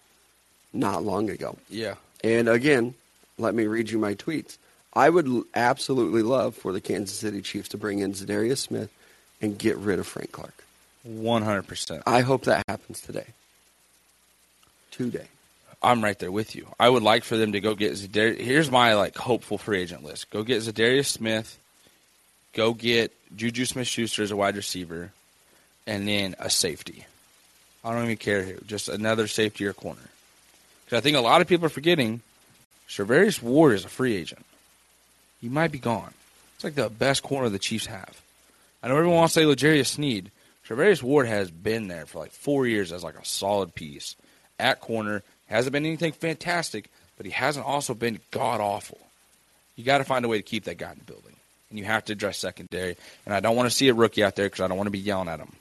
not 0.73 1.03
long 1.03 1.31
ago. 1.31 1.57
Yeah. 1.69 1.95
And 2.23 2.49
again, 2.49 2.95
let 3.39 3.55
me 3.55 3.67
read 3.67 3.91
you 3.91 3.99
my 3.99 4.15
tweets. 4.15 4.59
I 4.99 5.09
would 5.09 5.45
absolutely 5.55 6.23
love 6.23 6.57
for 6.57 6.73
the 6.73 6.81
Kansas 6.81 7.17
City 7.17 7.41
Chiefs 7.41 7.69
to 7.69 7.79
bring 7.79 8.01
in 8.01 8.15
Za'Darius 8.15 8.59
Smith 8.59 8.91
and 9.41 9.57
get 9.57 9.77
rid 9.77 10.01
of 10.01 10.09
Frank 10.09 10.33
Clark. 10.33 10.65
100%. 11.09 12.03
I 12.05 12.23
hope 12.23 12.45
that 12.45 12.65
happens 12.67 13.01
today. 13.01 13.27
Today. 14.91 15.29
I'm 15.81 16.03
right 16.03 16.19
there 16.19 16.33
with 16.33 16.57
you. 16.57 16.67
I 16.81 16.89
would 16.89 17.05
like 17.05 17.23
for 17.23 17.37
them 17.37 17.53
to 17.53 17.61
go 17.61 17.77
get 17.77 17.93
Za'Darius. 17.93 18.41
Here's 18.41 18.73
my 18.73 18.95
like 18.95 19.17
hopeful 19.17 19.57
free 19.57 19.81
agent 19.81 20.03
list. 20.03 20.31
Go 20.31 20.43
get 20.43 20.63
Za'Darius 20.63 21.07
Smith. 21.07 21.57
Go 22.53 22.75
get 22.75 23.13
Juju 23.37 23.67
Smith-Schuster 23.67 24.25
as 24.25 24.33
a 24.33 24.37
wide 24.37 24.57
receiver, 24.57 25.13
and 25.87 26.09
then 26.09 26.35
a 26.41 26.51
safety. 26.51 27.07
I 27.85 27.93
don't 27.93 28.03
even 28.03 28.17
care 28.17 28.43
here. 28.43 28.59
Just 28.67 28.89
another 28.89 29.29
safety 29.29 29.65
or 29.65 29.75
corner. 29.75 30.11
Because 30.85 30.99
I 30.99 31.01
think 31.03 31.17
a 31.17 31.21
lot 31.21 31.41
of 31.41 31.47
people 31.47 31.67
are 31.67 31.71
forgetting. 31.71 32.21
Charvarius 32.89 33.41
Ward 33.41 33.75
is 33.75 33.85
a 33.85 33.89
free 33.89 34.17
agent. 34.17 34.45
He 35.41 35.49
might 35.49 35.73
be 35.73 35.79
gone. 35.79 36.13
It's 36.55 36.65
like 36.65 36.75
the 36.75 36.91
best 36.91 37.23
corner 37.23 37.49
the 37.49 37.59
Chiefs 37.59 37.87
have. 37.87 38.21
I 38.83 38.89
know 38.89 38.97
everyone 38.97 39.19
wants 39.19 39.35
to 39.35 39.41
say 39.41 39.47
L'Jarius 39.47 39.87
Sneed. 39.87 40.31
Charvarius 40.67 41.03
Ward 41.03 41.27
has 41.27 41.51
been 41.51 41.89
there 41.89 42.07
for 42.07 42.19
like 42.19 42.33
four 42.33 42.67
years 42.67 42.93
as 42.93 43.03
like 43.03 43.19
a 43.19 43.25
solid 43.25 43.75
piece 43.75 44.17
at 44.59 44.81
corner. 44.81 45.23
Hasn't 45.47 45.73
been 45.73 45.87
anything 45.87 46.13
fantastic, 46.13 46.91
but 47.17 47.25
he 47.25 47.33
hasn't 47.33 47.65
also 47.65 47.95
been 47.95 48.21
god 48.31 48.61
awful. 48.61 48.99
You 49.77 49.85
got 49.85 49.99
to 49.99 50.05
find 50.05 50.25
a 50.25 50.29
way 50.29 50.37
to 50.39 50.43
keep 50.43 50.65
that 50.65 50.77
guy 50.77 50.93
in 50.93 50.99
the 50.99 51.05
building, 51.05 51.37
and 51.71 51.79
you 51.79 51.85
have 51.85 52.05
to 52.07 52.13
address 52.13 52.39
secondary. 52.39 52.97
And 53.25 53.35
I 53.35 53.41
don't 53.41 53.57
want 53.57 53.71
to 53.71 53.75
see 53.75 53.89
a 53.89 53.95
rookie 53.95 54.25
out 54.25 54.37
there 54.37 54.47
because 54.47 54.61
I 54.61 54.69
don't 54.69 54.77
want 54.77 54.89
to 54.89 54.93
be 54.93 54.99
yelling 54.99 55.29
at 55.29 55.41
him. 55.41 55.53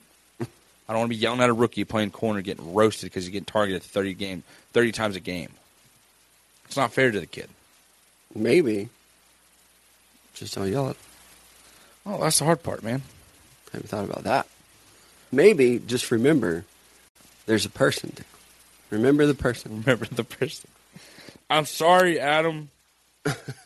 I 0.41 0.93
don't 0.93 0.99
want 0.99 1.11
to 1.11 1.17
be 1.17 1.21
yelling 1.21 1.41
at 1.41 1.49
a 1.49 1.53
rookie 1.53 1.83
playing 1.83 2.11
corner 2.11 2.41
getting 2.41 2.73
roasted 2.73 3.09
because 3.09 3.25
he's 3.25 3.31
getting 3.31 3.45
targeted 3.45 3.83
thirty 3.83 4.13
game, 4.13 4.43
thirty 4.73 4.91
times 4.91 5.15
a 5.15 5.19
game. 5.19 5.51
It's 6.65 6.77
not 6.77 6.91
fair 6.91 7.11
to 7.11 7.19
the 7.19 7.25
kid. 7.25 7.49
Maybe. 8.33 8.89
Just 10.37 10.55
don't 10.55 10.71
yell 10.71 10.89
it. 10.89 10.97
Oh, 12.05 12.21
that's 12.21 12.39
the 12.39 12.45
hard 12.45 12.63
part, 12.63 12.83
man. 12.83 13.01
I 13.67 13.77
haven't 13.77 13.89
thought 13.89 14.05
about 14.05 14.23
that. 14.23 14.47
Maybe 15.31 15.79
just 15.79 16.11
remember 16.11 16.63
there's 17.47 17.65
a 17.65 17.69
person. 17.69 18.13
Remember 18.89 19.25
the 19.25 19.33
person. 19.33 19.71
Remember 19.85 20.05
the 20.05 20.23
person. 20.23 20.69
I'm 21.49 21.65
sorry, 21.65 22.19
Adam. 22.19 22.69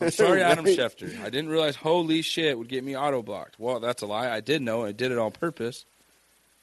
I'm 0.00 0.10
sorry, 0.10 0.42
Adam. 0.42 0.64
Schefter. 0.64 1.20
I 1.20 1.30
didn't 1.30 1.50
realize 1.50 1.76
holy 1.76 2.22
shit 2.22 2.58
would 2.58 2.68
get 2.68 2.82
me 2.82 2.96
auto 2.96 3.22
blocked. 3.22 3.58
Well, 3.58 3.78
that's 3.78 4.02
a 4.02 4.06
lie. 4.06 4.30
I 4.30 4.40
did 4.40 4.62
know. 4.62 4.84
I 4.84 4.92
did 4.92 5.12
it 5.12 5.18
on 5.18 5.30
purpose. 5.30 5.84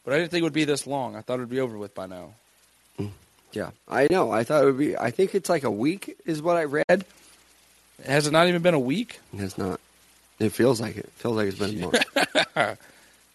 But 0.04 0.14
I 0.14 0.18
didn't 0.18 0.32
think 0.32 0.42
it 0.42 0.44
would 0.46 0.54
be 0.54 0.66
this 0.66 0.88
long. 0.88 1.16
I 1.16 1.22
thought 1.22 1.36
it 1.36 1.42
would 1.42 1.50
be 1.50 1.60
over 1.60 1.78
with 1.78 1.94
by 1.94 2.08
now. 2.08 2.34
Mm. 2.98 3.12
Yeah, 3.54 3.72
I 3.88 4.08
know. 4.10 4.32
I 4.32 4.44
thought 4.44 4.64
it 4.64 4.66
would 4.66 4.78
be. 4.78 4.98
I 4.98 5.12
think 5.12 5.36
it's 5.36 5.50
like 5.50 5.64
a 5.64 5.72
week 5.72 6.18
is 6.26 6.42
what 6.42 6.58
I 6.58 6.64
read. 6.64 7.06
Has 8.06 8.28
it 8.28 8.32
not 8.32 8.48
even 8.48 8.62
been 8.62 8.74
a 8.74 8.80
week? 8.80 9.20
It 9.34 9.40
has 9.40 9.58
not. 9.58 9.80
It 10.40 10.50
feels 10.50 10.80
like 10.80 10.96
it. 10.98 11.06
it 11.06 11.12
feels 11.16 11.36
like 11.36 11.48
it's 11.48 11.60
been 11.60 11.84
a 11.84 11.88
month. 11.88 12.78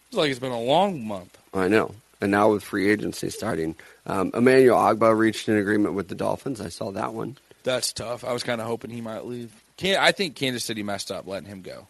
It's 0.07 0.17
like 0.17 0.29
it's 0.29 0.39
been 0.39 0.51
a 0.51 0.61
long 0.61 1.05
month. 1.05 1.35
I 1.53 1.67
know. 1.67 1.93
And 2.21 2.31
now 2.31 2.51
with 2.51 2.63
free 2.63 2.89
agency 2.89 3.29
starting, 3.29 3.75
um, 4.05 4.31
Emmanuel 4.33 4.77
Ogbah 4.77 5.17
reached 5.17 5.47
an 5.47 5.57
agreement 5.57 5.95
with 5.95 6.07
the 6.07 6.15
Dolphins. 6.15 6.61
I 6.61 6.69
saw 6.69 6.91
that 6.91 7.13
one. 7.13 7.37
That's 7.63 7.91
tough. 7.91 8.23
I 8.23 8.31
was 8.31 8.43
kind 8.43 8.61
of 8.61 8.67
hoping 8.67 8.91
he 8.91 9.01
might 9.01 9.25
leave. 9.25 9.51
Can 9.77 9.97
I 9.99 10.11
think 10.11 10.35
Kansas 10.35 10.63
City 10.63 10.83
messed 10.83 11.11
up 11.11 11.27
letting 11.27 11.49
him 11.49 11.61
go. 11.61 11.87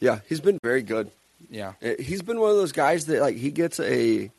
Yeah, 0.00 0.20
he's 0.28 0.40
been 0.40 0.58
very 0.62 0.82
good. 0.82 1.10
Yeah. 1.50 1.74
Uh, 1.82 1.90
He's 1.98 2.22
been 2.22 2.40
one 2.40 2.50
of 2.50 2.56
those 2.56 2.72
guys 2.72 3.06
that 3.06 3.20
like 3.20 3.36
he 3.36 3.50
gets 3.50 3.78
a 3.78 4.30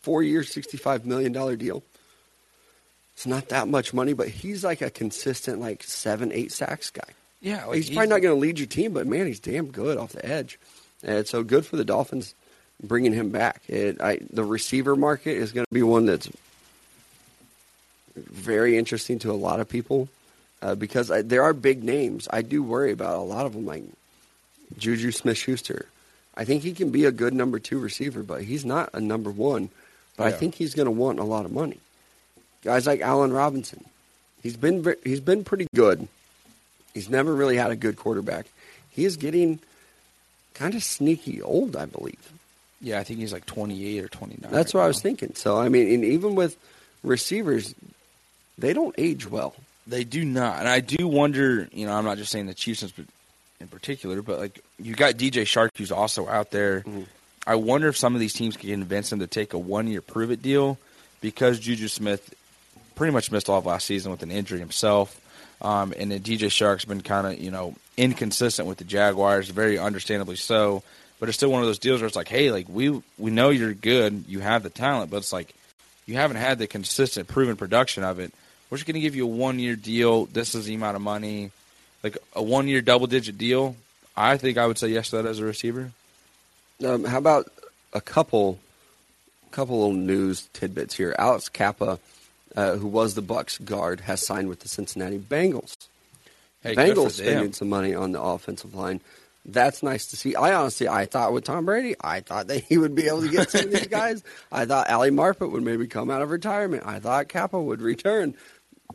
four-year, 0.00 0.42
sixty-five 0.42 1.04
million 1.06 1.32
dollar 1.32 1.54
deal. 1.54 1.82
It's 3.14 3.26
not 3.26 3.50
that 3.50 3.68
much 3.68 3.94
money, 3.94 4.14
but 4.14 4.28
he's 4.28 4.64
like 4.64 4.80
a 4.80 4.90
consistent 4.90 5.60
like 5.60 5.82
seven, 5.84 6.32
eight 6.32 6.50
sacks 6.50 6.90
guy. 6.90 7.08
Yeah. 7.40 7.64
Like 7.66 7.76
he's, 7.76 7.90
probably 7.90 8.08
not 8.08 8.22
going 8.22 8.34
to 8.34 8.40
lead 8.40 8.58
your 8.58 8.66
team, 8.66 8.92
but 8.92 9.06
man, 9.06 9.26
he's 9.26 9.40
damn 9.40 9.66
good 9.66 9.98
off 9.98 10.12
the 10.12 10.24
edge. 10.24 10.58
And 11.02 11.26
so 11.26 11.42
good 11.42 11.66
for 11.66 11.76
the 11.76 11.84
Dolphins 11.84 12.34
bringing 12.82 13.12
him 13.12 13.30
back. 13.30 13.62
It, 13.68 14.00
I, 14.00 14.18
the 14.30 14.44
receiver 14.44 14.96
market 14.96 15.36
is 15.36 15.52
going 15.52 15.66
to 15.66 15.74
be 15.74 15.82
one 15.82 16.06
that's 16.06 16.28
very 18.16 18.78
interesting 18.78 19.18
to 19.20 19.30
a 19.30 19.34
lot 19.34 19.60
of 19.60 19.68
people 19.68 20.08
uh, 20.62 20.74
because 20.74 21.10
I, 21.10 21.22
there 21.22 21.42
are 21.42 21.52
big 21.52 21.84
names. 21.84 22.28
I 22.30 22.42
do 22.42 22.62
worry 22.62 22.92
about 22.92 23.16
a 23.16 23.22
lot 23.22 23.46
of 23.46 23.52
them, 23.52 23.66
like 23.66 23.84
Juju 24.78 25.12
Smith-Schuster. 25.12 25.86
I 26.36 26.44
think 26.44 26.62
he 26.62 26.72
can 26.72 26.90
be 26.90 27.04
a 27.04 27.12
good 27.12 27.34
number 27.34 27.58
two 27.58 27.78
receiver, 27.78 28.22
but 28.22 28.42
he's 28.42 28.64
not 28.64 28.90
a 28.92 29.00
number 29.00 29.30
one. 29.30 29.70
But 30.16 30.28
I 30.28 30.32
think 30.32 30.54
he's 30.54 30.74
going 30.74 30.86
to 30.86 30.92
want 30.92 31.18
a 31.18 31.24
lot 31.24 31.44
of 31.44 31.52
money. 31.52 31.78
Guys 32.62 32.86
like 32.86 33.00
Allen 33.00 33.32
Robinson, 33.32 33.84
he's 34.42 34.56
been 34.56 34.94
he's 35.04 35.20
been 35.20 35.44
pretty 35.44 35.66
good. 35.74 36.08
He's 36.96 37.10
never 37.10 37.34
really 37.34 37.58
had 37.58 37.70
a 37.70 37.76
good 37.76 37.96
quarterback. 37.96 38.46
He 38.90 39.04
is 39.04 39.18
getting 39.18 39.58
kind 40.54 40.74
of 40.74 40.82
sneaky 40.82 41.42
old, 41.42 41.76
I 41.76 41.84
believe. 41.84 42.32
Yeah, 42.80 42.98
I 42.98 43.04
think 43.04 43.20
he's 43.20 43.34
like 43.34 43.44
28 43.44 44.02
or 44.02 44.08
29. 44.08 44.50
That's 44.50 44.72
right 44.72 44.80
what 44.80 44.84
I 44.84 44.88
was 44.88 45.02
thinking. 45.02 45.34
So 45.34 45.58
I 45.58 45.68
mean, 45.68 45.92
and 45.92 46.04
even 46.06 46.36
with 46.36 46.56
receivers, 47.02 47.74
they 48.56 48.72
don't 48.72 48.94
age 48.96 49.28
well. 49.30 49.54
They 49.86 50.04
do 50.04 50.24
not, 50.24 50.60
and 50.60 50.68
I 50.68 50.80
do 50.80 51.06
wonder. 51.06 51.68
You 51.70 51.84
know, 51.84 51.92
I'm 51.92 52.06
not 52.06 52.16
just 52.16 52.32
saying 52.32 52.46
the 52.46 52.54
Chiefs 52.54 52.82
in 52.82 53.06
in 53.60 53.68
particular, 53.68 54.22
but 54.22 54.38
like 54.38 54.64
you 54.78 54.94
got 54.94 55.16
DJ 55.16 55.42
Chark, 55.42 55.76
who's 55.76 55.92
also 55.92 56.26
out 56.26 56.50
there. 56.50 56.80
Mm-hmm. 56.80 57.02
I 57.46 57.56
wonder 57.56 57.88
if 57.88 57.96
some 57.98 58.14
of 58.14 58.20
these 58.20 58.32
teams 58.32 58.56
can 58.56 58.70
convince 58.70 59.12
him 59.12 59.18
to 59.18 59.26
take 59.26 59.52
a 59.52 59.58
one 59.58 59.86
year 59.86 60.00
prove 60.00 60.30
it 60.30 60.40
deal 60.40 60.78
because 61.20 61.60
Juju 61.60 61.88
Smith 61.88 62.34
pretty 62.94 63.12
much 63.12 63.30
missed 63.30 63.50
all 63.50 63.58
of 63.58 63.66
last 63.66 63.86
season 63.86 64.10
with 64.10 64.22
an 64.22 64.30
injury 64.30 64.58
himself. 64.58 65.20
Um, 65.60 65.94
and 65.96 66.10
then 66.10 66.20
DJ 66.20 66.48
Chark's 66.48 66.84
been 66.84 67.00
kind 67.00 67.26
of, 67.26 67.38
you 67.38 67.50
know, 67.50 67.74
inconsistent 67.96 68.68
with 68.68 68.78
the 68.78 68.84
Jaguars, 68.84 69.48
very 69.48 69.78
understandably 69.78 70.36
so. 70.36 70.82
But 71.18 71.30
it's 71.30 71.38
still 71.38 71.50
one 71.50 71.62
of 71.62 71.66
those 71.66 71.78
deals 71.78 72.00
where 72.00 72.06
it's 72.06 72.16
like, 72.16 72.28
hey, 72.28 72.50
like 72.50 72.66
we 72.68 73.02
we 73.18 73.30
know 73.30 73.48
you're 73.48 73.72
good, 73.72 74.24
you 74.28 74.40
have 74.40 74.62
the 74.62 74.70
talent, 74.70 75.10
but 75.10 75.18
it's 75.18 75.32
like 75.32 75.54
you 76.04 76.14
haven't 76.14 76.36
had 76.36 76.58
the 76.58 76.66
consistent, 76.66 77.28
proven 77.28 77.56
production 77.56 78.04
of 78.04 78.20
it. 78.20 78.32
We're 78.68 78.78
just 78.78 78.86
going 78.86 78.94
to 78.94 79.00
give 79.00 79.16
you 79.16 79.24
a 79.24 79.30
one 79.30 79.58
year 79.58 79.76
deal. 79.76 80.26
This 80.26 80.54
is 80.54 80.66
the 80.66 80.74
amount 80.74 80.96
of 80.96 81.02
money, 81.02 81.50
like 82.02 82.18
a 82.34 82.42
one 82.42 82.68
year 82.68 82.82
double 82.82 83.06
digit 83.06 83.38
deal. 83.38 83.76
I 84.16 84.36
think 84.36 84.58
I 84.58 84.66
would 84.66 84.78
say 84.78 84.88
yes 84.88 85.10
to 85.10 85.16
that 85.16 85.26
as 85.26 85.38
a 85.38 85.44
receiver. 85.44 85.90
Um, 86.84 87.04
how 87.04 87.18
about 87.18 87.50
a 87.92 88.00
couple, 88.00 88.58
couple 89.50 89.78
little 89.78 89.94
news 89.94 90.48
tidbits 90.52 90.94
here? 90.94 91.14
Alex 91.18 91.48
Cappa, 91.48 91.98
uh, 92.56 92.76
who 92.76 92.88
was 92.88 93.14
the 93.14 93.22
Bucs 93.22 93.62
guard, 93.62 94.00
has 94.00 94.24
signed 94.24 94.48
with 94.48 94.60
the 94.60 94.68
Cincinnati 94.68 95.18
Bengals. 95.18 95.76
Hey, 96.62 96.74
Bengals 96.74 97.12
spending 97.12 97.52
some 97.52 97.68
money 97.68 97.94
on 97.94 98.12
the 98.12 98.20
offensive 98.20 98.74
line. 98.74 99.00
That's 99.44 99.82
nice 99.82 100.06
to 100.08 100.16
see. 100.16 100.34
I 100.34 100.54
honestly, 100.54 100.88
I 100.88 101.04
thought 101.04 101.32
with 101.32 101.44
Tom 101.44 101.66
Brady, 101.66 101.94
I 102.00 102.20
thought 102.20 102.48
that 102.48 102.64
he 102.64 102.78
would 102.78 102.96
be 102.96 103.06
able 103.06 103.22
to 103.22 103.28
get 103.28 103.50
some 103.50 103.66
of 103.66 103.70
these 103.70 103.86
guys. 103.86 104.24
I 104.50 104.64
thought 104.64 104.90
Ali 104.90 105.10
Marpet 105.10 105.52
would 105.52 105.62
maybe 105.62 105.86
come 105.86 106.10
out 106.10 106.22
of 106.22 106.30
retirement. 106.30 106.82
I 106.84 106.98
thought 106.98 107.28
Cappa 107.28 107.60
would 107.60 107.80
return. 107.80 108.34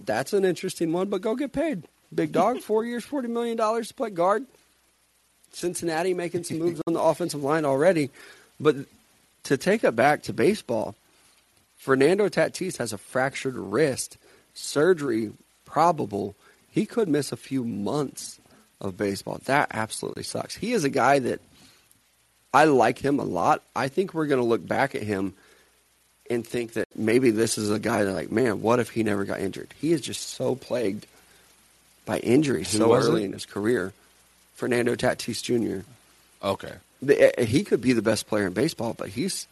That's 0.05 0.33
an 0.33 0.43
interesting 0.43 0.91
one, 0.91 1.07
but 1.07 1.21
go 1.21 1.35
get 1.35 1.53
paid. 1.53 1.83
Big 2.13 2.33
dog, 2.33 2.59
four 2.61 2.83
years, 2.83 3.05
$40 3.05 3.29
million 3.29 3.57
to 3.57 3.93
play 3.93 4.09
guard. 4.09 4.45
Cincinnati 5.53 6.13
making 6.13 6.43
some 6.43 6.59
moves 6.59 6.81
on 6.87 6.93
the 6.93 7.01
offensive 7.01 7.43
line 7.43 7.63
already. 7.63 8.09
But 8.59 8.75
to 9.43 9.57
take 9.57 9.85
it 9.85 9.95
back 9.95 10.23
to 10.23 10.33
baseball, 10.33 10.95
Fernando 11.81 12.29
Tatis 12.29 12.77
has 12.77 12.93
a 12.93 12.97
fractured 12.99 13.55
wrist, 13.55 14.19
surgery 14.53 15.31
probable. 15.65 16.35
He 16.69 16.85
could 16.85 17.09
miss 17.09 17.31
a 17.31 17.35
few 17.35 17.63
months 17.63 18.39
of 18.79 18.97
baseball. 18.97 19.41
That 19.45 19.69
absolutely 19.71 20.21
sucks. 20.21 20.55
He 20.55 20.73
is 20.73 20.83
a 20.83 20.91
guy 20.91 21.17
that 21.17 21.39
I 22.53 22.65
like 22.65 22.99
him 22.99 23.17
a 23.19 23.23
lot. 23.23 23.63
I 23.75 23.87
think 23.87 24.13
we're 24.13 24.27
going 24.27 24.39
to 24.39 24.45
look 24.45 24.63
back 24.63 24.93
at 24.93 25.01
him 25.01 25.33
and 26.29 26.45
think 26.45 26.73
that 26.73 26.87
maybe 26.95 27.31
this 27.31 27.57
is 27.57 27.71
a 27.71 27.79
guy 27.79 28.03
that, 28.03 28.13
like, 28.13 28.31
man, 28.31 28.61
what 28.61 28.79
if 28.79 28.91
he 28.91 29.01
never 29.01 29.25
got 29.25 29.39
injured? 29.39 29.73
He 29.81 29.91
is 29.91 30.01
just 30.01 30.21
so 30.35 30.53
plagued 30.53 31.07
by 32.05 32.19
injuries 32.19 32.73
Who 32.73 32.77
so 32.77 32.93
early 32.93 33.23
it? 33.23 33.25
in 33.25 33.33
his 33.33 33.47
career. 33.47 33.91
Fernando 34.53 34.93
Tatis 34.93 35.41
Jr. 35.41 35.83
Okay. 36.45 36.73
The, 37.01 37.41
uh, 37.41 37.43
he 37.43 37.63
could 37.63 37.81
be 37.81 37.93
the 37.93 38.03
best 38.03 38.27
player 38.27 38.45
in 38.45 38.53
baseball, 38.53 38.93
but 38.93 39.09
he's 39.09 39.47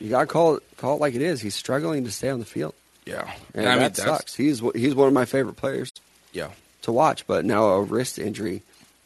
you 0.00 0.10
got 0.10 0.20
to 0.20 0.26
call 0.26 0.56
it 0.56 0.62
call 0.76 0.96
it 0.96 1.00
like 1.00 1.14
it 1.14 1.22
is. 1.22 1.40
He's 1.40 1.54
struggling 1.54 2.04
to 2.04 2.10
stay 2.10 2.28
on 2.30 2.38
the 2.40 2.44
field, 2.44 2.74
Yeah. 3.06 3.30
and 3.54 3.66
I 3.66 3.72
mean, 3.74 3.78
that 3.82 3.96
sucks. 3.96 4.34
He's 4.34 4.60
he's 4.74 4.94
one 4.94 5.08
of 5.08 5.14
my 5.14 5.24
favorite 5.24 5.56
players 5.56 5.92
Yeah. 6.32 6.50
to 6.82 6.92
watch, 6.92 7.26
but 7.26 7.44
now 7.44 7.64
a 7.66 7.82
wrist 7.82 8.18
injury 8.18 8.62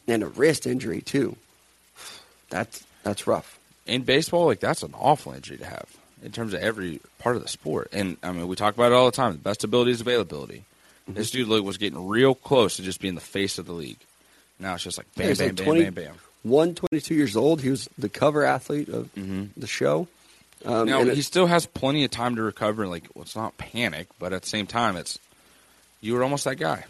and 0.07 0.23
a 0.23 0.27
wrist 0.27 0.65
injury 0.67 1.01
too. 1.01 1.35
That's 2.49 2.83
that's 3.03 3.27
rough. 3.27 3.57
in 3.85 4.03
baseball, 4.03 4.45
like 4.45 4.59
that's 4.59 4.83
an 4.83 4.93
awful 4.97 5.33
injury 5.33 5.57
to 5.57 5.65
have 5.65 5.85
in 6.23 6.31
terms 6.31 6.53
of 6.53 6.61
every 6.61 6.99
part 7.19 7.35
of 7.35 7.41
the 7.41 7.47
sport. 7.47 7.89
And 7.93 8.17
I 8.23 8.31
mean, 8.31 8.47
we 8.47 8.55
talk 8.55 8.73
about 8.73 8.91
it 8.91 8.95
all 8.95 9.05
the 9.05 9.15
time. 9.15 9.33
The 9.33 9.37
best 9.39 9.63
ability 9.63 9.91
is 9.91 10.01
availability. 10.01 10.63
Mm-hmm. 11.03 11.13
This 11.13 11.31
dude 11.31 11.47
was 11.63 11.77
getting 11.77 12.07
real 12.07 12.35
close 12.35 12.75
to 12.77 12.81
just 12.83 12.99
being 13.01 13.15
the 13.15 13.21
face 13.21 13.57
of 13.57 13.65
the 13.65 13.73
league. 13.73 13.99
Now 14.59 14.73
it's 14.75 14.83
just 14.83 14.97
like 14.97 15.07
bam, 15.15 15.35
bam, 15.35 15.47
like 15.47 15.55
bam, 15.55 15.65
20 15.65 15.83
bam, 15.85 15.93
bam. 15.93 16.15
One 16.43 16.75
22 16.75 17.15
years 17.15 17.35
old. 17.35 17.61
He 17.61 17.69
was 17.69 17.89
the 17.97 18.09
cover 18.09 18.43
athlete 18.45 18.89
of 18.89 19.09
the 19.57 19.67
show. 19.67 20.07
Um, 20.65 20.87
now 20.87 20.99
and 21.01 21.09
it- 21.09 21.15
he 21.15 21.21
still 21.21 21.47
has 21.47 21.65
plenty 21.65 22.03
of 22.03 22.11
time 22.11 22.35
to 22.35 22.41
recover. 22.41 22.87
Like, 22.87 23.05
well, 23.13 23.23
it's 23.23 23.35
not 23.35 23.57
panic, 23.57 24.07
but 24.19 24.33
at 24.33 24.41
the 24.43 24.49
same 24.49 24.67
time, 24.67 24.97
it's 24.97 25.17
you 26.01 26.13
were 26.13 26.23
almost 26.23 26.45
that 26.45 26.55
guy. 26.55 26.85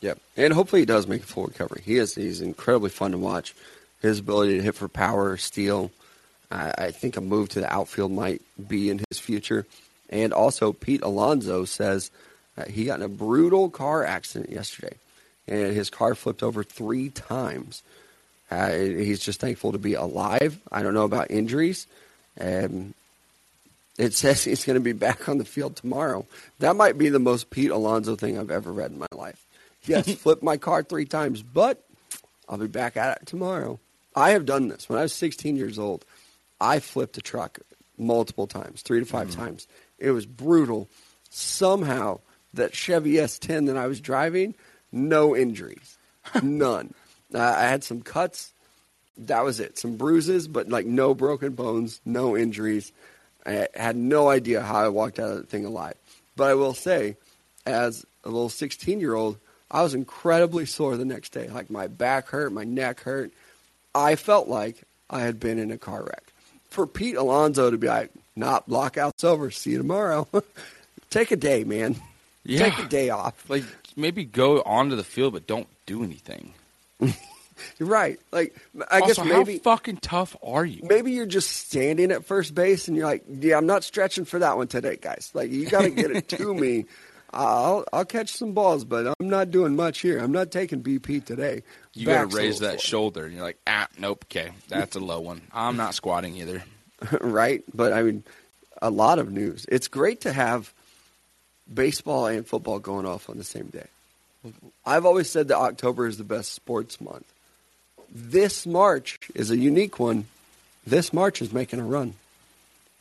Yep, 0.00 0.18
and 0.36 0.52
hopefully 0.52 0.82
he 0.82 0.86
does 0.86 1.06
make 1.06 1.22
a 1.22 1.26
full 1.26 1.46
recovery. 1.46 1.82
He 1.84 1.96
is 1.96 2.14
he's 2.14 2.40
incredibly 2.40 2.90
fun 2.90 3.12
to 3.12 3.18
watch. 3.18 3.54
His 4.02 4.18
ability 4.18 4.56
to 4.58 4.62
hit 4.62 4.74
for 4.74 4.88
power, 4.88 5.36
steal. 5.38 5.90
I, 6.50 6.72
I 6.76 6.90
think 6.90 7.16
a 7.16 7.22
move 7.22 7.48
to 7.50 7.60
the 7.60 7.72
outfield 7.72 8.12
might 8.12 8.42
be 8.68 8.90
in 8.90 9.00
his 9.08 9.18
future. 9.18 9.66
And 10.10 10.32
also, 10.34 10.72
Pete 10.74 11.00
Alonso 11.02 11.64
says 11.64 12.10
uh, 12.58 12.66
he 12.66 12.84
got 12.84 12.98
in 13.00 13.04
a 13.04 13.08
brutal 13.08 13.70
car 13.70 14.04
accident 14.04 14.50
yesterday, 14.52 14.96
and 15.48 15.74
his 15.74 15.88
car 15.88 16.14
flipped 16.14 16.42
over 16.42 16.62
three 16.62 17.08
times. 17.08 17.82
Uh, 18.50 18.72
he's 18.72 19.20
just 19.20 19.40
thankful 19.40 19.72
to 19.72 19.78
be 19.78 19.94
alive. 19.94 20.58
I 20.70 20.82
don't 20.82 20.92
know 20.94 21.04
about 21.04 21.30
injuries. 21.30 21.86
Um, 22.40 22.94
it 23.98 24.14
says 24.14 24.44
he's 24.44 24.64
going 24.64 24.74
to 24.74 24.80
be 24.80 24.92
back 24.92 25.28
on 25.28 25.38
the 25.38 25.44
field 25.44 25.76
tomorrow. 25.76 26.26
That 26.58 26.76
might 26.76 26.98
be 26.98 27.08
the 27.08 27.18
most 27.18 27.50
Pete 27.50 27.70
Alonso 27.70 28.16
thing 28.16 28.38
I've 28.38 28.50
ever 28.50 28.72
read 28.72 28.90
in 28.90 28.98
my 28.98 29.06
life. 29.12 29.44
Yes, 29.84 30.12
flipped 30.14 30.42
my 30.42 30.56
car 30.56 30.82
three 30.82 31.04
times, 31.04 31.42
but 31.42 31.82
I'll 32.48 32.58
be 32.58 32.66
back 32.66 32.96
at 32.96 33.22
it 33.22 33.26
tomorrow. 33.26 33.78
I 34.16 34.30
have 34.30 34.46
done 34.46 34.68
this. 34.68 34.88
When 34.88 34.98
I 34.98 35.02
was 35.02 35.12
16 35.12 35.56
years 35.56 35.78
old, 35.78 36.04
I 36.60 36.78
flipped 36.78 37.18
a 37.18 37.20
truck 37.20 37.58
multiple 37.98 38.46
times, 38.46 38.82
three 38.82 39.00
to 39.00 39.06
5 39.06 39.30
times. 39.30 39.66
It 39.98 40.10
was 40.12 40.26
brutal. 40.26 40.88
Somehow, 41.30 42.20
that 42.54 42.74
Chevy 42.74 43.14
S10 43.14 43.66
that 43.66 43.76
I 43.76 43.86
was 43.86 44.00
driving, 44.00 44.54
no 44.92 45.34
injuries, 45.34 45.98
none. 46.42 46.94
I 47.34 47.62
had 47.62 47.82
some 47.82 48.02
cuts. 48.02 48.52
That 49.18 49.44
was 49.44 49.60
it. 49.60 49.78
Some 49.78 49.96
bruises, 49.96 50.48
but 50.48 50.68
like 50.68 50.86
no 50.86 51.14
broken 51.14 51.52
bones, 51.52 52.00
no 52.04 52.36
injuries. 52.36 52.92
I 53.46 53.68
had 53.74 53.96
no 53.96 54.28
idea 54.28 54.62
how 54.62 54.76
I 54.76 54.88
walked 54.88 55.18
out 55.18 55.30
of 55.30 55.36
that 55.36 55.48
thing 55.48 55.64
alive. 55.64 55.94
But 56.36 56.50
I 56.50 56.54
will 56.54 56.74
say, 56.74 57.16
as 57.66 58.04
a 58.24 58.28
little 58.28 58.48
16 58.48 59.00
year 59.00 59.14
old, 59.14 59.38
I 59.70 59.82
was 59.82 59.94
incredibly 59.94 60.66
sore 60.66 60.96
the 60.96 61.04
next 61.04 61.32
day. 61.32 61.48
Like 61.48 61.70
my 61.70 61.86
back 61.86 62.28
hurt, 62.28 62.52
my 62.52 62.64
neck 62.64 63.00
hurt. 63.00 63.32
I 63.94 64.16
felt 64.16 64.48
like 64.48 64.82
I 65.08 65.20
had 65.20 65.38
been 65.38 65.58
in 65.58 65.70
a 65.70 65.78
car 65.78 66.02
wreck. 66.02 66.32
For 66.70 66.86
Pete 66.86 67.16
Alonso 67.16 67.70
to 67.70 67.78
be 67.78 67.86
like, 67.86 68.10
not 68.34 68.68
lockout's 68.68 69.22
over, 69.22 69.50
see 69.50 69.70
you 69.70 69.78
tomorrow. 69.78 70.26
Take 71.10 71.30
a 71.30 71.36
day, 71.36 71.62
man. 71.62 71.96
Yeah. 72.44 72.68
Take 72.68 72.86
a 72.86 72.88
day 72.88 73.10
off. 73.10 73.48
Like 73.48 73.64
maybe 73.96 74.24
go 74.24 74.60
onto 74.62 74.96
the 74.96 75.04
field, 75.04 75.34
but 75.34 75.46
don't 75.46 75.68
do 75.86 76.02
anything. 76.02 76.52
You're 77.78 77.88
right. 77.88 78.18
Like 78.32 78.56
I 78.90 79.00
also, 79.00 79.22
guess 79.22 79.32
maybe 79.32 79.54
how 79.54 79.76
fucking 79.76 79.98
tough 79.98 80.36
are 80.42 80.64
you? 80.64 80.82
maybe 80.84 81.12
you're 81.12 81.26
just 81.26 81.50
standing 81.50 82.10
at 82.12 82.24
first 82.24 82.54
base 82.54 82.88
and 82.88 82.96
you're 82.96 83.06
like, 83.06 83.24
yeah, 83.28 83.56
I'm 83.56 83.66
not 83.66 83.84
stretching 83.84 84.24
for 84.24 84.38
that 84.38 84.56
one 84.56 84.68
today, 84.68 84.96
guys. 85.00 85.30
Like 85.34 85.50
you 85.50 85.66
got 85.68 85.82
to 85.82 85.90
get 85.90 86.10
it 86.10 86.28
to 86.28 86.54
me. 86.54 86.86
I'll 87.34 87.84
I'll 87.92 88.04
catch 88.04 88.30
some 88.30 88.52
balls, 88.52 88.84
but 88.84 89.14
I'm 89.18 89.28
not 89.28 89.50
doing 89.50 89.74
much 89.74 90.00
here. 90.00 90.18
I'm 90.18 90.32
not 90.32 90.50
taking 90.52 90.82
BP 90.82 91.24
today. 91.24 91.62
You 91.92 92.06
got 92.06 92.30
to 92.30 92.36
raise 92.36 92.60
that 92.60 92.80
shoulder, 92.80 93.24
and 93.24 93.34
you're 93.34 93.42
like, 93.42 93.58
ah, 93.66 93.88
nope, 93.98 94.24
okay, 94.30 94.52
that's 94.68 94.94
a 94.94 95.00
low 95.00 95.20
one. 95.20 95.42
I'm 95.52 95.76
not 95.76 95.94
squatting 95.94 96.36
either. 96.36 96.62
right? 97.20 97.64
But 97.74 97.92
I 97.92 98.02
mean, 98.02 98.22
a 98.80 98.90
lot 98.90 99.18
of 99.18 99.32
news. 99.32 99.66
It's 99.68 99.88
great 99.88 100.20
to 100.22 100.32
have 100.32 100.72
baseball 101.72 102.26
and 102.26 102.46
football 102.46 102.78
going 102.78 103.06
off 103.06 103.28
on 103.28 103.36
the 103.36 103.44
same 103.44 103.66
day. 103.66 103.86
I've 104.84 105.06
always 105.06 105.30
said 105.30 105.48
that 105.48 105.56
October 105.56 106.06
is 106.06 106.18
the 106.18 106.24
best 106.24 106.52
sports 106.52 107.00
month. 107.00 107.26
This 108.14 108.64
March 108.66 109.18
is 109.34 109.50
a 109.50 109.56
unique 109.56 109.98
one. 109.98 110.26
This 110.86 111.12
March 111.12 111.42
is 111.42 111.52
making 111.52 111.80
a 111.80 111.84
run. 111.84 112.14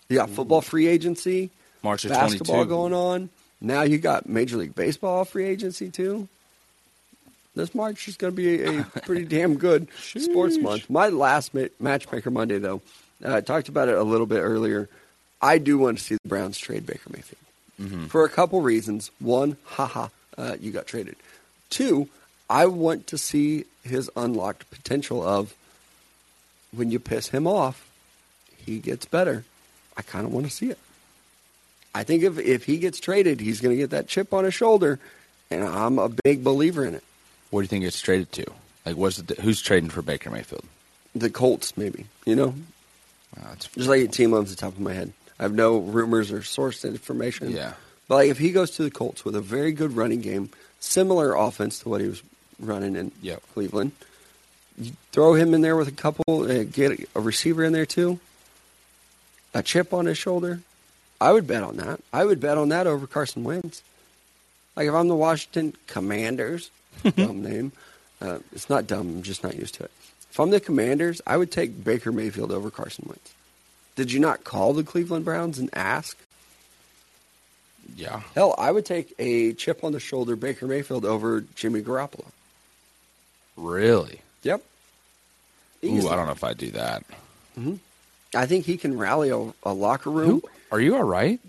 You 0.10 0.18
got 0.18 0.30
football 0.30 0.62
free 0.62 0.88
agency, 0.88 1.50
March 1.84 2.06
of 2.06 2.12
basketball 2.12 2.56
22. 2.66 2.70
going 2.70 2.94
on. 2.94 3.30
Now 3.62 3.84
you 3.84 3.98
got 3.98 4.28
Major 4.28 4.58
League 4.58 4.76
Baseball 4.76 5.24
free 5.26 5.46
agency 5.46 5.90
too. 5.90 6.28
This 7.56 7.76
March 7.76 8.08
is 8.08 8.18
going 8.18 8.34
to 8.34 8.36
be 8.36 8.64
a 8.64 8.84
pretty 9.06 9.26
damn 9.26 9.56
good 9.58 9.88
sports 10.00 10.58
month. 10.58 10.90
My 10.90 11.10
last 11.10 11.54
ma- 11.54 11.68
matchmaker 11.80 12.32
Monday, 12.32 12.58
though, 12.58 12.82
uh, 13.24 13.36
I 13.36 13.42
talked 13.42 13.70
about 13.70 13.90
it 13.90 13.96
a 13.96 14.04
little 14.04 14.26
bit 14.26 14.40
earlier. 14.40 14.90
I 15.42 15.60
do 15.60 15.78
want 15.78 16.00
to 16.00 16.04
see 16.04 16.16
the 16.16 16.28
Browns 16.30 16.58
trade 16.58 16.86
Baker 16.86 17.10
Mayfield 17.12 18.10
for 18.10 18.24
a 18.24 18.30
couple 18.30 18.62
reasons. 18.62 19.12
One, 19.20 19.58
haha, 19.66 20.08
uh, 20.38 20.56
you 20.60 20.72
got 20.72 20.88
traded. 20.88 21.16
Two, 21.70 22.08
I 22.54 22.68
want 22.68 23.08
to 23.08 23.18
see 23.18 23.66
his 23.84 24.12
unlocked 24.16 24.70
potential 24.70 25.28
of 25.28 25.56
when 26.72 26.92
you 26.92 27.00
piss 27.00 27.30
him 27.30 27.48
off, 27.48 27.90
he 28.64 28.78
gets 28.78 29.08
better. 29.08 29.44
I 29.98 30.04
kind 30.04 30.24
of 30.24 30.32
want 30.32 30.46
to 30.46 30.52
see 30.52 30.70
it. 30.70 30.78
I 31.96 32.04
think 32.04 32.22
if 32.22 32.38
if 32.38 32.64
he 32.66 32.78
gets 32.78 33.00
traded, 33.00 33.40
he's 33.40 33.60
going 33.60 33.76
to 33.76 33.82
get 33.82 33.90
that 33.90 34.08
chip 34.08 34.34
on 34.34 34.44
his 34.44 34.54
shoulder, 34.54 35.00
and 35.50 35.64
I'm 35.64 35.98
a 35.98 36.10
big 36.10 36.44
believer 36.44 36.86
in 36.86 36.94
it. 36.94 37.04
What 37.50 37.62
do 37.62 37.64
you 37.64 37.68
think 37.70 37.86
it's 37.86 38.00
traded 38.00 38.32
to? 38.34 38.46
Like, 38.86 38.98
what's 38.98 39.18
the, 39.18 39.42
who's 39.42 39.60
trading 39.60 39.90
for 39.90 40.04
Baker 40.04 40.30
Mayfield? 40.30 40.66
The 41.16 41.32
Colts, 41.32 41.76
maybe 41.76 42.06
you 42.26 42.36
know, 42.36 42.54
Uh, 43.36 43.50
it's, 43.54 43.66
just 43.68 43.90
like 43.90 44.02
a 44.04 44.08
team 44.08 44.34
off 44.36 44.48
the 44.48 44.56
top 44.56 44.74
of 44.74 44.80
my 44.80 44.94
head. 44.94 45.12
I 45.40 45.44
have 45.44 45.54
no 45.56 45.78
rumors 45.80 46.32
or 46.32 46.40
sourced 46.42 46.88
information. 46.88 47.50
Yeah. 47.50 47.74
but 48.08 48.16
like 48.16 48.30
if 48.30 48.38
he 48.38 48.52
goes 48.52 48.70
to 48.78 48.84
the 48.84 48.92
Colts 48.92 49.26
with 49.26 49.36
a 49.36 49.42
very 49.42 49.72
good 49.72 49.96
running 49.96 50.22
game, 50.22 50.52
similar 50.80 51.34
offense 51.34 51.80
to 51.80 51.90
what 51.90 52.02
he 52.02 52.08
was 52.08 52.22
running 52.60 52.96
in 52.96 53.12
Yep. 53.22 53.42
Cleveland, 53.54 53.92
you 54.78 54.94
throw 55.12 55.34
him 55.34 55.54
in 55.54 55.62
there 55.62 55.76
with 55.76 55.88
a 55.88 55.92
couple, 55.92 56.50
uh, 56.50 56.64
get 56.64 57.08
a 57.16 57.20
receiver 57.20 57.64
in 57.64 57.74
there 57.74 57.86
too, 57.86 58.20
a 59.54 59.62
chip 59.64 59.94
on 59.94 60.06
his 60.06 60.18
shoulder. 60.18 60.62
I 61.22 61.32
would 61.32 61.48
bet 61.48 61.64
on 61.64 61.78
that. 61.78 62.00
I 62.12 62.26
would 62.26 62.40
bet 62.40 62.58
on 62.58 62.70
that 62.70 62.88
over 62.88 63.08
Carson 63.08 63.44
Wentz. 63.44 63.82
Like 64.76 64.88
if 64.88 64.94
I'm 64.94 65.08
the 65.08 65.16
Washington 65.16 65.76
Commanders, 65.88 66.70
dumb 67.16 67.44
name. 67.44 67.72
Uh, 68.22 68.40
it's 68.52 68.70
not 68.70 68.88
dumb. 68.88 69.08
I'm 69.18 69.22
just 69.24 69.44
not 69.44 69.56
used 69.56 69.76
to 69.76 69.84
it. 69.84 69.92
If 70.32 70.40
I'm 70.40 70.50
the 70.50 70.60
Commanders, 70.60 71.22
I 71.28 71.38
would 71.38 71.52
take 71.52 71.84
Baker 71.84 72.12
Mayfield 72.12 72.52
over 72.52 72.72
Carson 72.72 73.06
Wentz. 73.08 73.34
Did 73.96 74.12
you 74.12 74.20
not 74.20 74.44
call 74.44 74.74
the 74.74 74.84
Cleveland 74.84 75.24
Browns 75.26 75.60
and 75.60 75.70
ask? 75.74 76.18
yeah. 77.96 78.22
Hell, 78.34 78.56
I 78.58 78.72
would 78.72 78.86
take 78.86 79.14
a 79.20 79.54
chip 79.54 79.84
on 79.84 79.92
the 79.92 80.00
shoulder 80.00 80.36
Baker 80.36 80.66
Mayfield 80.66 81.06
over 81.06 81.42
Jimmy 81.56 81.82
Garoppolo. 81.82 82.26
Really? 83.58 84.20
Yep. 84.44 84.62
Ooh, 85.86 86.08
I 86.10 86.16
don't 86.16 86.26
know 86.26 86.32
if 86.32 86.44
I 86.44 86.54
do 86.54 86.72
that. 86.72 87.04
Mm-hmm. 87.60 87.76
I 88.36 88.46
think 88.46 88.66
he 88.66 88.78
can 88.78 88.98
rally 88.98 89.30
a, 89.30 89.54
a 89.64 89.74
locker 89.74 90.10
room. 90.10 90.30
Who? 90.30 90.44
Are 90.72 90.80
you 90.80 90.96
all 90.96 91.04
right? 91.04 91.40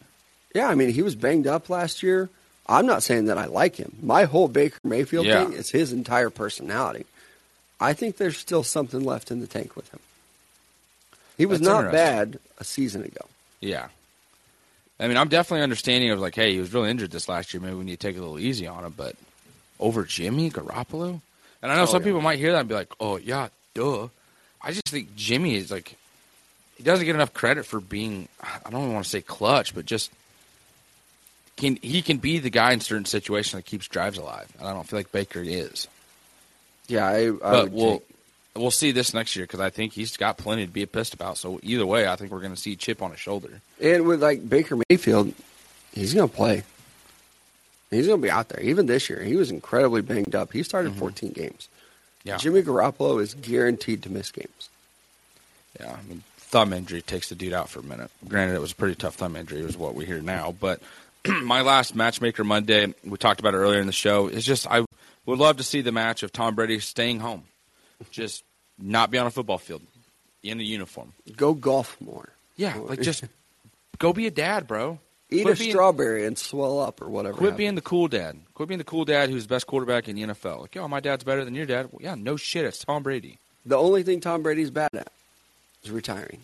Yeah, 0.55 0.69
I 0.69 0.75
mean, 0.75 0.91
he 0.91 1.03
was 1.03 1.15
banged 1.15 1.47
up 1.47 1.71
last 1.71 2.03
year. 2.03 2.29
I'm 2.69 2.87
not 2.87 3.03
saying 3.03 3.27
that 3.27 3.39
I 3.39 3.47
like 3.47 3.77
him. 3.77 3.93
My 4.03 4.25
whole 4.25 4.49
Baker 4.49 4.79
Mayfield 4.85 5.27
Yeah. 5.27 5.45
thing 5.45 5.55
is 5.55 5.71
his 5.71 5.93
entire 5.93 6.31
personality. 6.31 7.07
I 7.81 7.93
think 7.93 8.17
there's 8.17 8.37
still 8.37 8.63
something 8.63 9.01
left 9.05 9.31
in 9.31 9.41
the 9.41 9.47
tank 9.47 9.77
with 9.77 9.91
him. 9.91 10.01
He 11.37 11.47
was 11.47 11.61
That's 11.61 11.69
not 11.69 11.93
bad 11.93 12.39
a 12.59 12.65
season 12.65 13.03
ago. 13.03 13.27
Yeah. 13.61 13.89
I 15.01 15.09
mean, 15.09 15.17
I'm 15.17 15.29
definitely 15.29 15.63
understanding 15.63 16.11
of 16.11 16.21
like, 16.21 16.35
hey, 16.37 16.53
he 16.53 16.61
was 16.61 16.73
really 16.73 16.91
injured 16.91 17.11
this 17.11 17.29
last 17.29 17.53
year. 17.53 17.61
Maybe 17.61 17.75
we 17.75 17.85
need 17.85 17.99
to 17.99 18.07
take 18.07 18.15
it 18.17 18.21
a 18.21 18.23
little 18.23 18.39
easy 18.39 18.67
on 18.67 18.85
him. 18.85 18.95
But 18.97 19.17
over 19.81 20.05
Jimmy 20.05 20.51
Garoppolo, 20.51 21.21
and 21.65 21.73
I 21.73 21.77
know 21.77 21.83
Oh, 21.83 21.87
some 21.87 22.03
yeah. 22.03 22.07
people 22.07 22.21
might 22.21 22.39
hear 22.39 22.53
that 22.53 22.61
and 22.61 22.69
be 22.69 22.75
like, 22.77 22.93
oh 23.01 23.17
yeah, 23.17 23.49
duh. 23.75 24.07
I 24.63 24.71
just 24.71 24.87
think 24.89 25.17
Jimmy 25.17 25.57
is 25.57 25.71
like, 25.73 25.97
he 26.77 26.85
doesn't 26.85 27.05
get 27.05 27.15
enough 27.17 27.35
credit 27.35 27.67
for 27.67 27.81
being. 27.81 28.29
I 28.41 28.71
don't 28.71 28.93
want 28.93 29.05
to 29.05 29.11
say 29.11 29.21
clutch, 29.23 29.75
but 29.75 29.85
just 29.87 30.11
can 31.57 31.77
he 31.83 32.03
can 32.03 32.19
be 32.19 32.39
the 32.39 32.51
guy 32.51 32.73
in 32.73 32.81
certain 32.81 33.05
situations 33.05 33.53
that 33.53 33.65
keeps 33.65 33.87
drives 33.89 34.19
alive. 34.19 34.51
And 34.59 34.69
I 34.69 34.73
don't 34.73 34.87
feel 34.89 34.99
like 34.99 35.11
Baker 35.13 35.41
is. 35.43 35.89
Yeah, 36.89 37.07
I, 37.07 37.29
I 37.29 37.31
But 37.31 37.65
would 37.65 37.73
we'll 37.73 37.93
take- 37.99 38.09
we'll 38.57 38.71
see 38.71 38.93
this 38.93 39.13
next 39.15 39.35
year 39.37 39.45
because 39.45 39.61
I 39.61 39.71
think 39.71 39.93
he's 39.93 40.17
got 40.17 40.37
plenty 40.37 40.67
to 40.67 40.73
be 40.73 40.85
pissed 40.87 41.15
about. 41.15 41.39
So 41.39 41.59
either 41.63 41.85
way, 41.87 42.07
I 42.07 42.15
think 42.17 42.31
we're 42.31 42.41
going 42.41 42.55
to 42.55 42.61
see 42.61 42.77
chip 42.77 43.03
on 43.03 43.11
his 43.11 43.21
shoulder. 43.21 43.61
and 43.81 44.07
with 44.07 44.23
like 44.23 44.49
Baker 44.49 44.77
Mayfield, 44.89 45.33
he's 45.93 46.15
going 46.15 46.29
to 46.29 46.35
play. 46.35 46.63
He's 47.91 48.07
going 48.07 48.21
to 48.21 48.27
be 48.27 48.31
out 48.31 48.49
there. 48.49 48.61
Even 48.61 48.87
this 48.87 49.09
year, 49.09 49.23
he 49.23 49.37
was 49.37 49.51
incredibly 49.51 50.03
banged 50.03 50.35
up. 50.35 50.53
He 50.53 50.63
started 50.63 50.95
14 50.97 51.33
games. 51.33 51.69
Mm-hmm. 51.69 52.29
Yeah. 52.29 52.37
Jimmy 52.39 52.63
Garoppolo 52.63 53.21
is 53.21 53.35
guaranteed 53.35 54.03
to 54.05 54.11
miss 54.11 54.31
games. 54.31 54.71
Yeah, 55.79 55.93
I 55.93 56.09
mean, 56.09 56.23
thumb 56.39 56.73
injury 56.73 57.03
takes 57.03 57.29
the 57.29 57.35
dude 57.35 57.53
out 57.53 57.69
for 57.69 57.81
a 57.81 57.83
minute. 57.83 58.11
Granted, 58.27 58.55
it 58.55 58.61
was 58.61 58.73
a 58.73 58.77
pretty 58.77 58.95
tough 58.95 59.17
thumb 59.17 59.37
injury, 59.37 59.61
is 59.61 59.77
what 59.77 59.95
we 59.95 60.07
hear 60.07 60.21
now. 60.21 60.55
But 60.59 60.81
my 61.43 61.61
last 61.63 61.95
matchmaker 61.95 62.45
Monday, 62.45 62.95
we 63.05 63.19
talked 63.19 63.41
about 63.41 63.55
it 63.55 63.59
earlier 63.59 63.81
in 63.81 63.87
the 63.87 63.93
show, 63.93 64.29
is 64.29 64.45
just 64.45 64.67
I 64.67 64.85
would 65.27 65.39
love 65.39 65.59
to 65.59 65.63
see 65.63 65.81
the 65.81 65.93
match 65.93 66.23
of 66.23 66.33
Tom 66.33 66.55
Brady 66.55 66.79
staying 66.81 67.21
home, 67.21 67.45
just 68.11 68.43
not 68.79 69.11
be 69.11 69.19
on 69.19 69.27
a 69.27 69.31
football 69.31 69.59
field 69.59 69.83
in 70.43 70.61
a 70.61 70.63
uniform. 70.63 71.13
Go 71.37 71.55
golf 71.55 72.01
more. 72.01 72.29
Yeah, 72.57 72.77
like 72.77 73.01
just 73.01 73.25
go 73.99 74.13
be 74.13 74.27
a 74.27 74.31
dad, 74.31 74.67
bro. 74.67 74.99
Eat 75.31 75.43
Quit 75.43 75.57
a 75.57 75.59
being- 75.59 75.71
strawberry 75.73 76.27
and 76.27 76.37
swell 76.39 76.79
up 76.81 77.01
or 77.03 77.09
whatever. 77.09 77.35
Quit 77.37 77.51
happens. 77.51 77.59
being 77.59 77.75
the 77.75 77.81
cool 77.81 78.09
dad. 78.09 78.39
Quit 78.55 78.69
being 78.69 78.79
the 78.79 78.85
cool 78.85 79.05
dad 79.05 79.31
who's 79.31 79.45
the 79.45 79.55
best 79.55 79.67
quarterback 79.67 80.09
in 80.09 80.17
the 80.17 80.23
NFL. 80.23 80.61
Like, 80.63 80.75
yo, 80.75 80.87
my 80.87 81.01
dad's 81.01 81.25
better 81.25 81.45
than 81.45 81.55
your 81.55 81.67
dad. 81.67 81.89
Well, 81.91 82.03
yeah, 82.03 82.15
no 82.15 82.37
shit. 82.37 82.65
It's 82.65 82.85
Tom 82.85 83.03
Brady. 83.03 83.39
the 83.67 83.77
only 83.77 84.03
thing 84.03 84.21
Tom 84.21 84.43
Brady's 84.43 84.71
bad 84.71 84.91
at 84.95 85.11
is 85.83 85.91
retiring. 85.91 86.41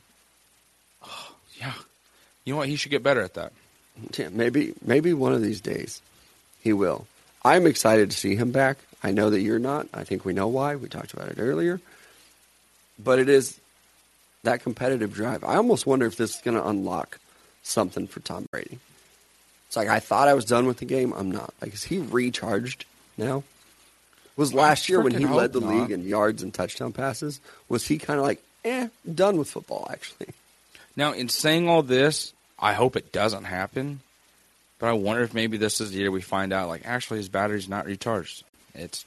Oh, 1.07 1.35
Yeah. 1.61 1.75
You 2.45 2.55
know 2.55 2.59
what? 2.59 2.69
He 2.69 2.77
should 2.77 2.91
get 2.91 3.03
better 3.03 3.21
at 3.21 3.35
that. 3.35 3.53
Yeah, 4.17 4.31
maybe 4.33 4.73
maybe 4.85 5.13
one 5.13 5.35
of 5.35 5.43
these 5.43 5.61
days 5.61 6.01
he 6.63 6.73
will. 6.73 7.07
I'm 7.45 7.67
excited 7.67 8.11
to 8.11 8.17
see 8.17 8.35
him 8.35 8.51
back. 8.51 8.79
I 9.03 9.11
know 9.11 9.29
that 9.31 9.41
you're 9.41 9.59
not. 9.59 9.87
I 9.93 10.05
think 10.05 10.25
we 10.25 10.33
know 10.33 10.49
why. 10.49 10.75
We 10.77 10.89
talked 10.89 11.13
about 11.13 11.29
it 11.29 11.37
earlier. 11.39 11.81
But 13.03 13.19
it 13.19 13.29
is 13.29 13.59
that 14.43 14.63
competitive 14.63 15.13
drive. 15.13 15.45
I 15.45 15.57
almost 15.57 15.87
wonder 15.87 16.07
if 16.07 16.17
this 16.17 16.37
is 16.37 16.41
going 16.43 16.57
to 16.57 16.67
unlock 16.67 17.19
something 17.63 18.07
for 18.07 18.21
Tom 18.21 18.47
Brady. 18.51 18.79
It's 19.69 19.77
like 19.77 19.89
I 19.89 20.01
thought 20.01 20.29
I 20.29 20.35
was 20.35 20.45
done 20.45 20.67
with 20.67 20.79
the 20.79 20.85
game. 20.85 21.13
I'm 21.13 21.31
not. 21.31 21.55
Like 21.61 21.75
is 21.75 21.85
he 21.85 21.99
recharged 21.99 22.85
now? 23.17 23.45
Was 24.37 24.55
last 24.55 24.89
year 24.89 25.01
when 25.01 25.13
he 25.13 25.27
led 25.27 25.53
the 25.53 25.61
hope 25.61 25.71
league 25.71 25.91
in 25.91 26.07
yards 26.07 26.43
and 26.43 26.55
touchdown 26.55 26.93
passes? 26.93 27.41
Was 27.69 27.87
he 27.87 27.99
kind 27.99 28.19
of 28.19 28.25
like, 28.25 28.43
eh, 28.65 28.89
done 29.15 29.37
with 29.37 29.51
football? 29.51 29.87
Actually, 29.91 30.29
Now, 30.97 31.13
in 31.13 31.29
saying 31.29 31.69
all 31.69 31.83
this, 31.83 32.33
I 32.59 32.73
hope 32.73 32.97
it 32.97 33.13
doesn't 33.13 33.45
happen. 33.45 34.01
But 34.79 34.89
I 34.89 34.93
wonder 34.95 35.23
if 35.23 35.35
maybe 35.35 35.59
this 35.59 35.81
is 35.83 35.91
the 35.93 35.99
year 35.99 36.11
we 36.11 36.23
find 36.23 36.55
out, 36.55 36.69
like, 36.69 36.87
actually, 36.87 37.19
his 37.19 37.29
battery's 37.29 37.69
not 37.69 37.85
recharged. 37.85 38.45
It's, 38.75 39.05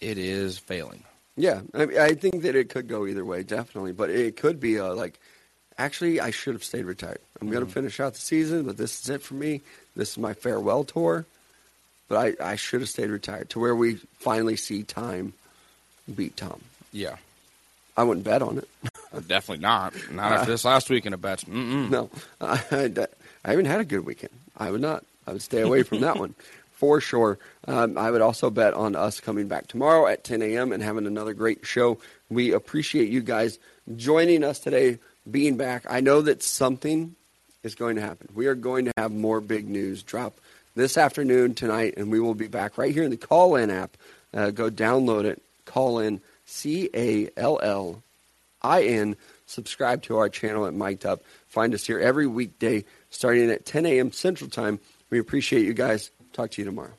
it 0.00 0.16
is 0.16 0.58
failing. 0.58 1.02
Yeah, 1.36 1.62
I, 1.74 1.86
mean, 1.86 1.98
I 1.98 2.14
think 2.14 2.42
that 2.42 2.54
it 2.54 2.68
could 2.68 2.86
go 2.86 3.04
either 3.04 3.24
way, 3.24 3.42
definitely. 3.42 3.90
But 3.90 4.10
it 4.10 4.36
could 4.36 4.60
be 4.60 4.76
a, 4.76 4.92
like, 4.94 5.18
actually, 5.78 6.20
I 6.20 6.30
should 6.30 6.54
have 6.54 6.64
stayed 6.64 6.84
retired. 6.84 7.20
I'm 7.40 7.50
going 7.50 7.64
to 7.64 7.70
finish 7.70 8.00
out 8.00 8.14
the 8.14 8.20
season, 8.20 8.64
but 8.64 8.76
this 8.76 9.00
is 9.00 9.08
it 9.08 9.22
for 9.22 9.34
me. 9.34 9.62
This 9.96 10.12
is 10.12 10.18
my 10.18 10.34
farewell 10.34 10.84
tour. 10.84 11.24
But 12.08 12.38
I, 12.40 12.52
I 12.52 12.56
should 12.56 12.80
have 12.80 12.88
stayed 12.88 13.10
retired 13.10 13.50
to 13.50 13.60
where 13.60 13.76
we 13.76 13.96
finally 14.18 14.56
see 14.56 14.82
time 14.82 15.34
beat 16.14 16.36
Tom. 16.36 16.60
Yeah, 16.90 17.16
I 17.96 18.04
wouldn't 18.04 18.24
bet 18.24 18.40
on 18.42 18.58
it. 18.58 18.68
definitely 19.28 19.62
not. 19.62 19.94
Not 20.10 20.32
after 20.32 20.50
this 20.50 20.64
last 20.64 20.88
weekend 20.88 21.14
of 21.14 21.20
bets. 21.20 21.44
Mm-mm. 21.44 21.90
No, 21.90 22.10
I, 22.40 22.62
I, 22.70 23.06
I 23.44 23.50
haven't 23.50 23.66
had 23.66 23.80
a 23.80 23.84
good 23.84 24.06
weekend. 24.06 24.32
I 24.56 24.70
would 24.70 24.80
not. 24.80 25.04
I 25.26 25.32
would 25.32 25.42
stay 25.42 25.60
away 25.60 25.82
from 25.82 26.00
that 26.00 26.18
one 26.18 26.34
for 26.72 27.00
sure. 27.00 27.38
Um, 27.66 27.98
I 27.98 28.10
would 28.10 28.22
also 28.22 28.48
bet 28.50 28.72
on 28.72 28.96
us 28.96 29.20
coming 29.20 29.48
back 29.48 29.66
tomorrow 29.66 30.06
at 30.06 30.24
10 30.24 30.40
a.m. 30.40 30.72
and 30.72 30.82
having 30.82 31.06
another 31.06 31.34
great 31.34 31.66
show. 31.66 31.98
We 32.30 32.52
appreciate 32.52 33.10
you 33.10 33.20
guys 33.20 33.58
joining 33.96 34.44
us 34.44 34.58
today, 34.60 34.98
being 35.30 35.56
back. 35.56 35.84
I 35.88 36.00
know 36.00 36.22
that 36.22 36.42
something 36.42 37.14
is 37.62 37.74
going 37.74 37.96
to 37.96 38.02
happen. 38.02 38.28
We 38.34 38.46
are 38.46 38.54
going 38.54 38.86
to 38.86 38.92
have 38.96 39.12
more 39.12 39.40
big 39.40 39.68
news 39.68 40.02
drop 40.02 40.40
this 40.74 40.96
afternoon, 40.96 41.54
tonight, 41.54 41.94
and 41.96 42.10
we 42.10 42.20
will 42.20 42.34
be 42.34 42.46
back 42.46 42.78
right 42.78 42.92
here 42.92 43.02
in 43.02 43.10
the 43.10 43.16
Callin 43.16 43.70
app. 43.70 43.96
Uh, 44.32 44.50
go 44.50 44.70
download 44.70 45.24
it. 45.24 45.42
Call 45.64 45.98
in 45.98 46.20
C 46.46 46.88
A 46.94 47.28
L 47.36 47.58
L 47.62 48.02
I 48.62 48.82
N. 48.84 49.16
Subscribe 49.46 50.02
to 50.04 50.18
our 50.18 50.28
channel 50.28 50.66
at 50.66 50.74
Mic'd 50.74 51.06
Up. 51.06 51.22
Find 51.48 51.74
us 51.74 51.86
here 51.86 51.98
every 51.98 52.26
weekday 52.26 52.84
starting 53.10 53.50
at 53.50 53.64
10 53.64 53.86
a.m. 53.86 54.12
Central 54.12 54.50
Time. 54.50 54.78
We 55.10 55.18
appreciate 55.18 55.64
you 55.64 55.72
guys. 55.72 56.10
Talk 56.32 56.50
to 56.52 56.60
you 56.60 56.66
tomorrow. 56.66 56.97